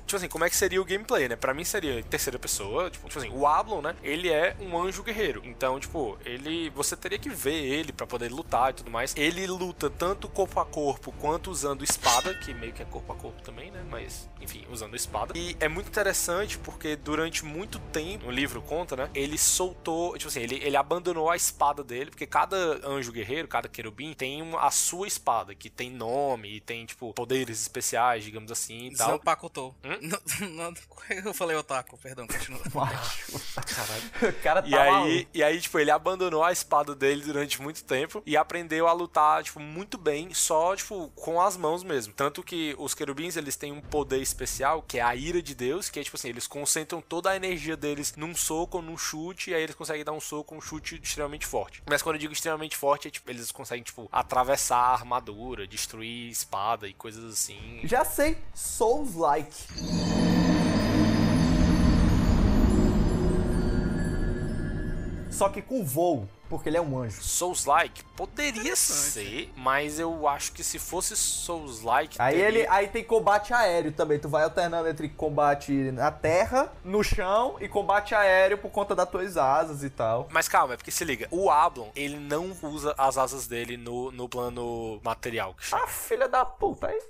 Tipo 0.06 0.16
assim, 0.16 0.28
como 0.28 0.44
é 0.44 0.50
que 0.50 0.56
seria 0.56 0.80
o 0.80 0.84
gameplay, 0.84 1.28
né? 1.28 1.36
Pra 1.36 1.54
mim 1.54 1.64
seria 1.64 1.98
em 1.98 2.02
terceira 2.02 2.38
pessoa, 2.38 2.90
tipo, 2.90 3.06
tipo 3.08 3.18
assim, 3.18 3.30
o 3.32 3.46
Ablon, 3.46 3.80
né? 3.82 3.94
Ele 4.02 4.30
é 4.30 4.56
um 4.60 4.78
anjo 4.80 5.02
guerreiro. 5.02 5.42
Então, 5.44 5.78
tipo, 5.80 6.18
ele 6.24 6.70
você 6.70 6.96
teria 6.96 7.18
que 7.18 7.28
ver 7.28 7.54
ele 7.54 7.92
pra 7.92 8.06
poder 8.06 8.30
lutar 8.30 8.70
e 8.70 8.74
tudo 8.74 8.90
mais. 8.90 9.14
Ele 9.16 9.46
luta 9.46 9.88
tanto 9.90 10.28
corpo 10.28 10.60
a 10.60 10.64
corpo 10.66 11.12
quanto 11.20 11.50
usando 11.50 11.82
espada, 11.84 12.34
que 12.34 12.52
meio 12.54 12.72
que 12.72 12.82
é 12.82 12.84
corpo 12.86 13.12
a 13.12 13.16
corpo 13.16 13.42
também, 13.42 13.70
né? 13.70 13.82
Mas, 13.90 14.28
enfim, 14.40 14.64
usando 14.70 14.94
espada. 14.96 15.25
E 15.34 15.56
é 15.60 15.68
muito 15.68 15.88
interessante 15.88 16.58
porque 16.58 16.96
durante 16.96 17.44
muito 17.44 17.78
tempo, 17.78 18.26
o 18.26 18.30
livro 18.30 18.60
conta, 18.62 18.96
né? 18.96 19.10
Ele 19.14 19.38
soltou, 19.38 20.16
tipo 20.16 20.28
assim, 20.28 20.40
ele, 20.40 20.56
ele 20.62 20.76
abandonou 20.76 21.30
a 21.30 21.36
espada 21.36 21.82
dele, 21.82 22.10
porque 22.10 22.26
cada 22.26 22.56
anjo 22.86 23.12
guerreiro, 23.12 23.48
cada 23.48 23.68
querubim 23.68 24.12
tem 24.14 24.42
uma, 24.42 24.60
a 24.60 24.70
sua 24.70 25.06
espada, 25.06 25.54
que 25.54 25.68
tem 25.70 25.90
nome 25.90 26.56
e 26.56 26.60
tem, 26.60 26.84
tipo, 26.86 27.12
poderes 27.14 27.60
especiais, 27.60 28.24
digamos 28.24 28.50
assim 28.50 28.88
e 28.88 28.96
tal. 28.96 29.18
Pacotou. 29.18 29.74
Hum? 29.84 29.96
Não, 30.46 30.70
não, 30.70 30.74
eu 31.24 31.34
falei 31.34 31.56
otaku, 31.56 31.96
perdão, 31.98 32.26
continua. 32.26 32.60
Caralho. 32.70 34.36
O 34.36 34.42
cara 34.42 34.62
tá 34.62 34.68
E 34.68 34.74
aí, 34.74 34.90
maluco. 34.90 35.30
e 35.34 35.42
aí, 35.42 35.60
tipo, 35.60 35.78
ele 35.78 35.90
abandonou 35.90 36.44
a 36.44 36.52
espada 36.52 36.94
dele 36.94 37.22
durante 37.22 37.60
muito 37.60 37.84
tempo 37.84 38.22
e 38.26 38.36
aprendeu 38.36 38.86
a 38.86 38.92
lutar, 38.92 39.42
tipo, 39.42 39.58
muito 39.60 39.96
bem, 39.98 40.32
só, 40.34 40.74
tipo, 40.76 41.08
com 41.14 41.40
as 41.40 41.56
mãos 41.56 41.82
mesmo. 41.82 42.12
Tanto 42.12 42.42
que 42.42 42.74
os 42.78 42.94
querubins, 42.94 43.36
eles 43.36 43.56
têm 43.56 43.72
um 43.72 43.80
poder 43.80 44.20
especial, 44.20 44.82
que 44.82 44.98
é 44.98 45.02
a 45.02 45.15
ira 45.16 45.42
de 45.42 45.54
Deus, 45.54 45.88
que 45.88 45.98
é, 45.98 46.04
tipo 46.04 46.16
assim, 46.16 46.28
eles 46.28 46.46
concentram 46.46 47.00
toda 47.00 47.30
a 47.30 47.36
energia 47.36 47.76
deles 47.76 48.14
num 48.16 48.34
soco 48.34 48.80
num 48.80 48.96
chute, 48.96 49.50
e 49.50 49.54
aí 49.54 49.62
eles 49.62 49.74
conseguem 49.74 50.04
dar 50.04 50.12
um 50.12 50.20
soco, 50.20 50.54
um 50.54 50.60
chute 50.60 51.00
extremamente 51.02 51.46
forte. 51.46 51.82
Mas 51.88 52.02
quando 52.02 52.16
eu 52.16 52.20
digo 52.20 52.32
extremamente 52.32 52.76
forte, 52.76 53.08
é, 53.08 53.10
tipo, 53.10 53.30
eles 53.30 53.50
conseguem, 53.50 53.82
tipo, 53.82 54.08
atravessar 54.12 54.76
a 54.78 54.92
armadura, 54.92 55.66
destruir 55.66 56.30
espada 56.30 56.86
e 56.86 56.94
coisas 56.94 57.24
assim. 57.32 57.80
Já 57.84 58.04
sei, 58.04 58.38
Souls-like. 58.54 59.66
Só 65.30 65.50
que 65.50 65.60
com 65.60 65.84
voo, 65.84 66.26
porque 66.48 66.68
ele 66.68 66.76
é 66.76 66.80
um 66.80 66.98
anjo. 66.98 67.22
Souls-like 67.22 68.02
poderia 68.16 68.74
ser, 68.76 69.52
mas 69.56 69.98
eu 69.98 70.26
acho 70.28 70.52
que 70.52 70.62
se 70.64 70.78
fosse 70.78 71.14
Souls-like. 71.16 72.16
Aí 72.20 72.34
teria- 72.34 72.48
ele 72.48 72.66
aí 72.68 72.88
tem 72.88 73.04
combate 73.04 73.52
aéreo 73.54 73.92
também. 73.92 74.18
Tu 74.18 74.28
vai 74.28 74.44
alternando 74.44 74.88
entre 74.88 75.08
combate 75.08 75.72
na 75.92 76.10
terra, 76.10 76.72
no 76.84 77.02
chão 77.02 77.56
e 77.60 77.68
combate 77.68 78.14
aéreo 78.14 78.58
por 78.58 78.70
conta 78.70 78.94
das 78.94 79.08
tuas 79.08 79.36
asas 79.36 79.82
e 79.82 79.90
tal. 79.90 80.28
Mas 80.30 80.48
calma, 80.48 80.74
é 80.74 80.76
porque 80.76 80.90
se 80.90 81.04
liga, 81.04 81.28
o 81.30 81.50
Ablon, 81.50 81.88
ele 81.94 82.16
não 82.18 82.52
usa 82.62 82.94
as 82.98 83.16
asas 83.18 83.46
dele 83.46 83.76
no, 83.76 84.10
no 84.10 84.28
plano 84.28 85.00
material 85.02 85.54
que 85.54 85.64
chama. 85.66 85.82
Ah, 85.84 85.86
filha 85.86 86.28
da 86.28 86.44
puta, 86.44 86.88
aí. 86.88 87.00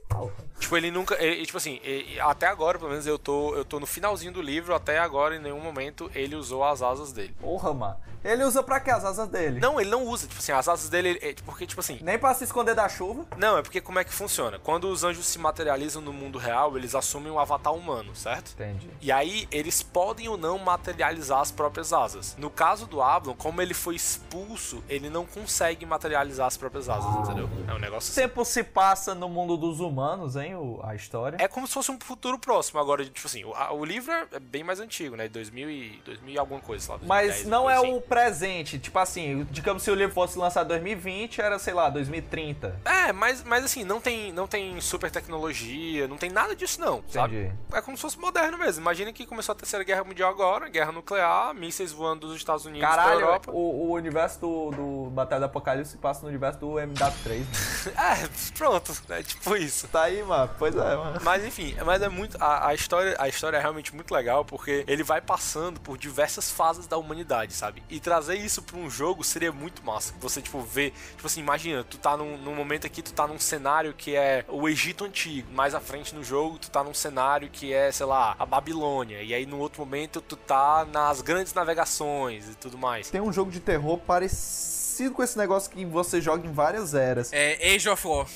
Tipo, 0.59 0.77
ele 0.77 0.91
nunca. 0.91 1.15
ele- 1.23 1.45
tipo 1.45 1.59
assim, 1.59 1.79
ele- 1.83 2.19
até 2.21 2.47
agora, 2.47 2.79
pelo 2.79 2.91
menos, 2.91 3.07
eu 3.07 3.19
tô, 3.19 3.55
eu 3.55 3.65
tô 3.65 3.79
no 3.79 3.87
finalzinho 3.87 4.33
do 4.33 4.41
livro, 4.41 4.75
até 4.75 4.99
agora, 4.99 5.37
em 5.37 5.41
nenhum 5.41 5.61
momento, 5.61 6.11
ele 6.15 6.35
usou 6.35 6.65
as 6.65 6.81
asas 6.83 7.13
dele. 7.13 7.35
Porra, 7.41 7.73
mano. 7.75 7.97
Ele 8.25 8.43
usa 8.43 8.61
pra 8.63 8.81
quê 8.81 8.91
as 8.91 9.05
asas 9.05 9.26
asas 9.27 9.41
dele. 9.41 9.61
Não, 9.61 9.81
ele 9.81 9.91
não 9.91 10.05
usa. 10.05 10.27
Tipo 10.27 10.39
assim, 10.41 10.53
as 10.53 10.69
asas 10.69 10.89
dele. 10.89 11.19
É, 11.23 11.35
porque, 11.45 11.67
tipo 11.67 11.81
assim. 11.81 11.99
Nem 12.03 12.19
pra 12.19 12.35
se 12.35 12.45
esconder 12.45 12.75
da 12.75 12.89
chuva. 12.89 13.27
Não, 13.37 13.59
é 13.59 13.63
porque 13.63 13.81
como 13.81 13.99
é 13.99 14.05
que 14.05 14.13
funciona? 14.13 14.59
Quando 14.59 14.89
os 14.89 15.05
anjos 15.05 15.27
se 15.27 15.39
materializam 15.39 16.01
no 16.03 16.13
mundo 16.13 16.39
real, 16.39 16.77
eles 16.77 16.95
assumem 16.95 17.31
um 17.33 17.39
avatar 17.39 17.73
humano, 17.75 18.15
certo? 18.15 18.53
Entendi. 18.53 18.89
E 19.01 19.11
aí, 19.13 19.47
eles 19.51 19.83
podem 19.83 20.29
ou 20.29 20.37
não 20.37 20.59
materializar 20.59 21.41
as 21.41 21.51
próprias 21.51 21.93
asas. 21.93 22.35
No 22.39 22.51
caso 22.51 22.87
do 22.87 23.03
Ablon, 23.03 23.35
como 23.35 23.61
ele 23.63 23.75
foi 23.75 23.95
expulso, 23.97 24.83
ele 24.89 25.09
não 25.11 25.25
consegue 25.27 25.85
materializar 25.87 26.47
as 26.47 26.57
próprias 26.57 26.89
asas, 26.89 27.15
entendeu? 27.17 27.49
É 27.69 27.73
um 27.75 27.79
negócio 27.79 28.13
O 28.13 28.15
tempo 28.15 28.45
se 28.45 28.63
passa 28.63 29.15
no 29.15 29.29
mundo 29.29 29.57
dos 29.57 29.81
humanos, 29.81 30.37
hein? 30.37 30.55
a 30.83 30.95
história. 30.95 31.37
É 31.41 31.49
como 31.49 31.67
se 31.67 31.75
fosse 31.75 31.91
um 31.91 31.99
futuro 32.01 32.39
próximo. 32.39 32.81
Agora, 32.81 33.05
tipo 33.05 33.27
assim, 33.27 33.45
o, 33.45 33.53
a- 33.55 33.73
o 33.73 33.85
livro 33.85 34.13
é 34.33 34.39
bem 34.41 34.63
mais 34.65 34.81
antigo, 34.81 35.17
né? 35.17 35.29
2000 35.29 35.71
e, 35.71 36.03
2000 36.05 36.35
e 36.35 36.39
alguma 36.39 36.61
coisa, 36.61 36.93
lá. 36.93 36.99
Mas 37.03 37.27
2010, 37.43 37.49
não 37.49 37.69
é 37.71 37.77
assim. 37.77 37.93
o 37.95 38.01
presente. 38.01 38.79
Tipo 38.79 38.99
assim, 38.99 39.16
digamos 39.51 39.83
se 39.83 39.91
o 39.91 39.95
livro 39.95 40.15
fosse 40.15 40.39
lançado 40.39 40.67
em 40.67 40.69
2020, 40.69 41.41
era, 41.41 41.59
sei 41.59 41.75
lá, 41.75 41.89
2030. 41.89 42.81
É, 42.85 43.13
mas, 43.13 43.43
mas 43.45 43.65
assim, 43.65 43.85
não 43.85 44.01
tem, 44.01 44.33
não 44.33 44.47
tem 44.47 44.81
super 44.81 45.11
tecnologia, 45.11 46.07
não 46.09 46.17
tem 46.17 46.31
nada 46.31 46.55
disso 46.55 46.81
não, 46.81 47.03
sabe? 47.09 47.37
Entendi. 47.37 47.55
É 47.73 47.81
como 47.81 47.97
se 47.97 48.03
fosse 48.03 48.19
moderno 48.19 48.59
mesmo. 48.59 48.83
Imagina 48.83 49.13
que 49.13 49.27
começou 49.27 49.53
a 49.53 49.57
Terceira 49.57 49.85
Guerra 49.85 50.05
Mundial 50.05 50.31
agora, 50.31 50.69
guerra 50.69 50.93
nuclear, 50.93 51.55
mísseis 51.55 51.93
voando 51.93 52.27
dos 52.27 52.37
Estados 52.37 52.65
Unidos 52.65 52.87
pra 52.87 52.97
Caralho, 52.97 53.21
Europa. 53.21 53.51
o, 53.53 53.89
o 53.89 53.93
universo 53.93 54.41
do, 54.41 54.71
do 54.71 55.11
Batalha 55.11 55.41
do 55.41 55.47
Apocalipse 55.47 55.93
se 55.93 55.99
passa 55.99 56.23
no 56.23 56.29
universo 56.29 56.59
do 56.59 56.73
MW3. 56.73 57.39
mano. 57.39 57.47
É, 57.97 58.29
pronto, 58.59 58.93
é 59.11 59.23
tipo 59.23 59.57
isso. 59.57 59.87
Tá 59.89 60.03
aí, 60.03 60.23
mano. 60.23 60.51
Pois 60.59 60.75
é, 60.75 60.97
mano. 60.97 61.21
Mas 61.23 61.45
enfim, 61.45 61.77
mas 61.85 62.03
é 62.03 62.09
muito. 62.09 62.37
A, 62.43 62.69
a 62.69 62.75
história, 62.75 63.15
a 63.19 63.29
história 63.29 63.57
é 63.57 63.61
realmente 63.61 63.95
muito 63.95 64.13
legal 64.13 64.45
porque 64.45 64.85
ele 64.89 65.03
vai 65.03 65.21
passando 65.21 65.81
por 65.81 65.97
diversas 65.97 66.51
fases 66.51 66.87
da 66.87 66.97
humanidade, 66.97 67.53
sabe? 67.53 67.83
E 67.89 68.01
trazer 68.01 68.35
isso 68.37 68.63
pra 68.63 68.77
um 68.77 68.91
jogo 68.91 69.06
seria 69.23 69.53
muito 69.53 69.85
massa. 69.85 70.15
Você, 70.21 70.41
tipo, 70.41 70.61
vê. 70.61 70.93
Tipo 71.15 71.27
assim, 71.27 71.41
imagina, 71.41 71.85
tu 71.85 71.99
tá 71.99 72.17
num, 72.17 72.37
num 72.39 72.55
momento 72.55 72.87
aqui, 72.87 73.03
tu 73.03 73.13
tá 73.13 73.27
num 73.27 73.39
cenário 73.39 73.95
que 73.95 74.15
é 74.15 74.45
o 74.49 74.69
Egito 74.69 75.05
Antigo. 75.05 75.49
Mais 75.53 75.75
à 75.75 75.81
frente 75.81 76.15
no 76.15 76.23
jogo, 76.23 76.59
tu 76.59 76.71
tá 76.71 76.83
num 76.83 76.95
cenário 76.95 77.49
que 77.51 77.73
é, 77.73 77.91
sei 77.93 78.07
lá, 78.07 78.35
a 78.39 78.47
Babilônia. 78.47 79.23
E 79.23 79.35
aí 79.35 79.47
no 79.47 79.59
outro 79.59 79.81
momento, 79.81 80.21
tu 80.21 80.37
tá 80.37 80.87
nas 80.91 81.21
grandes 81.21 81.53
navegações 81.55 82.49
e 82.49 82.55
tudo 82.55 82.79
mais. 82.79 83.11
Tem 83.11 83.21
um 83.21 83.33
jogo 83.33 83.51
de 83.51 83.61
terror 83.61 83.99
parecido 83.99 85.13
com 85.13 85.23
esse 85.23 85.37
negócio 85.37 85.71
que 85.71 85.85
você 85.85 86.21
joga 86.21 86.47
em 86.47 86.53
várias 86.53 86.95
eras. 86.95 87.31
É 87.33 87.75
Age 87.75 87.89
of 87.89 88.07
War. 88.07 88.27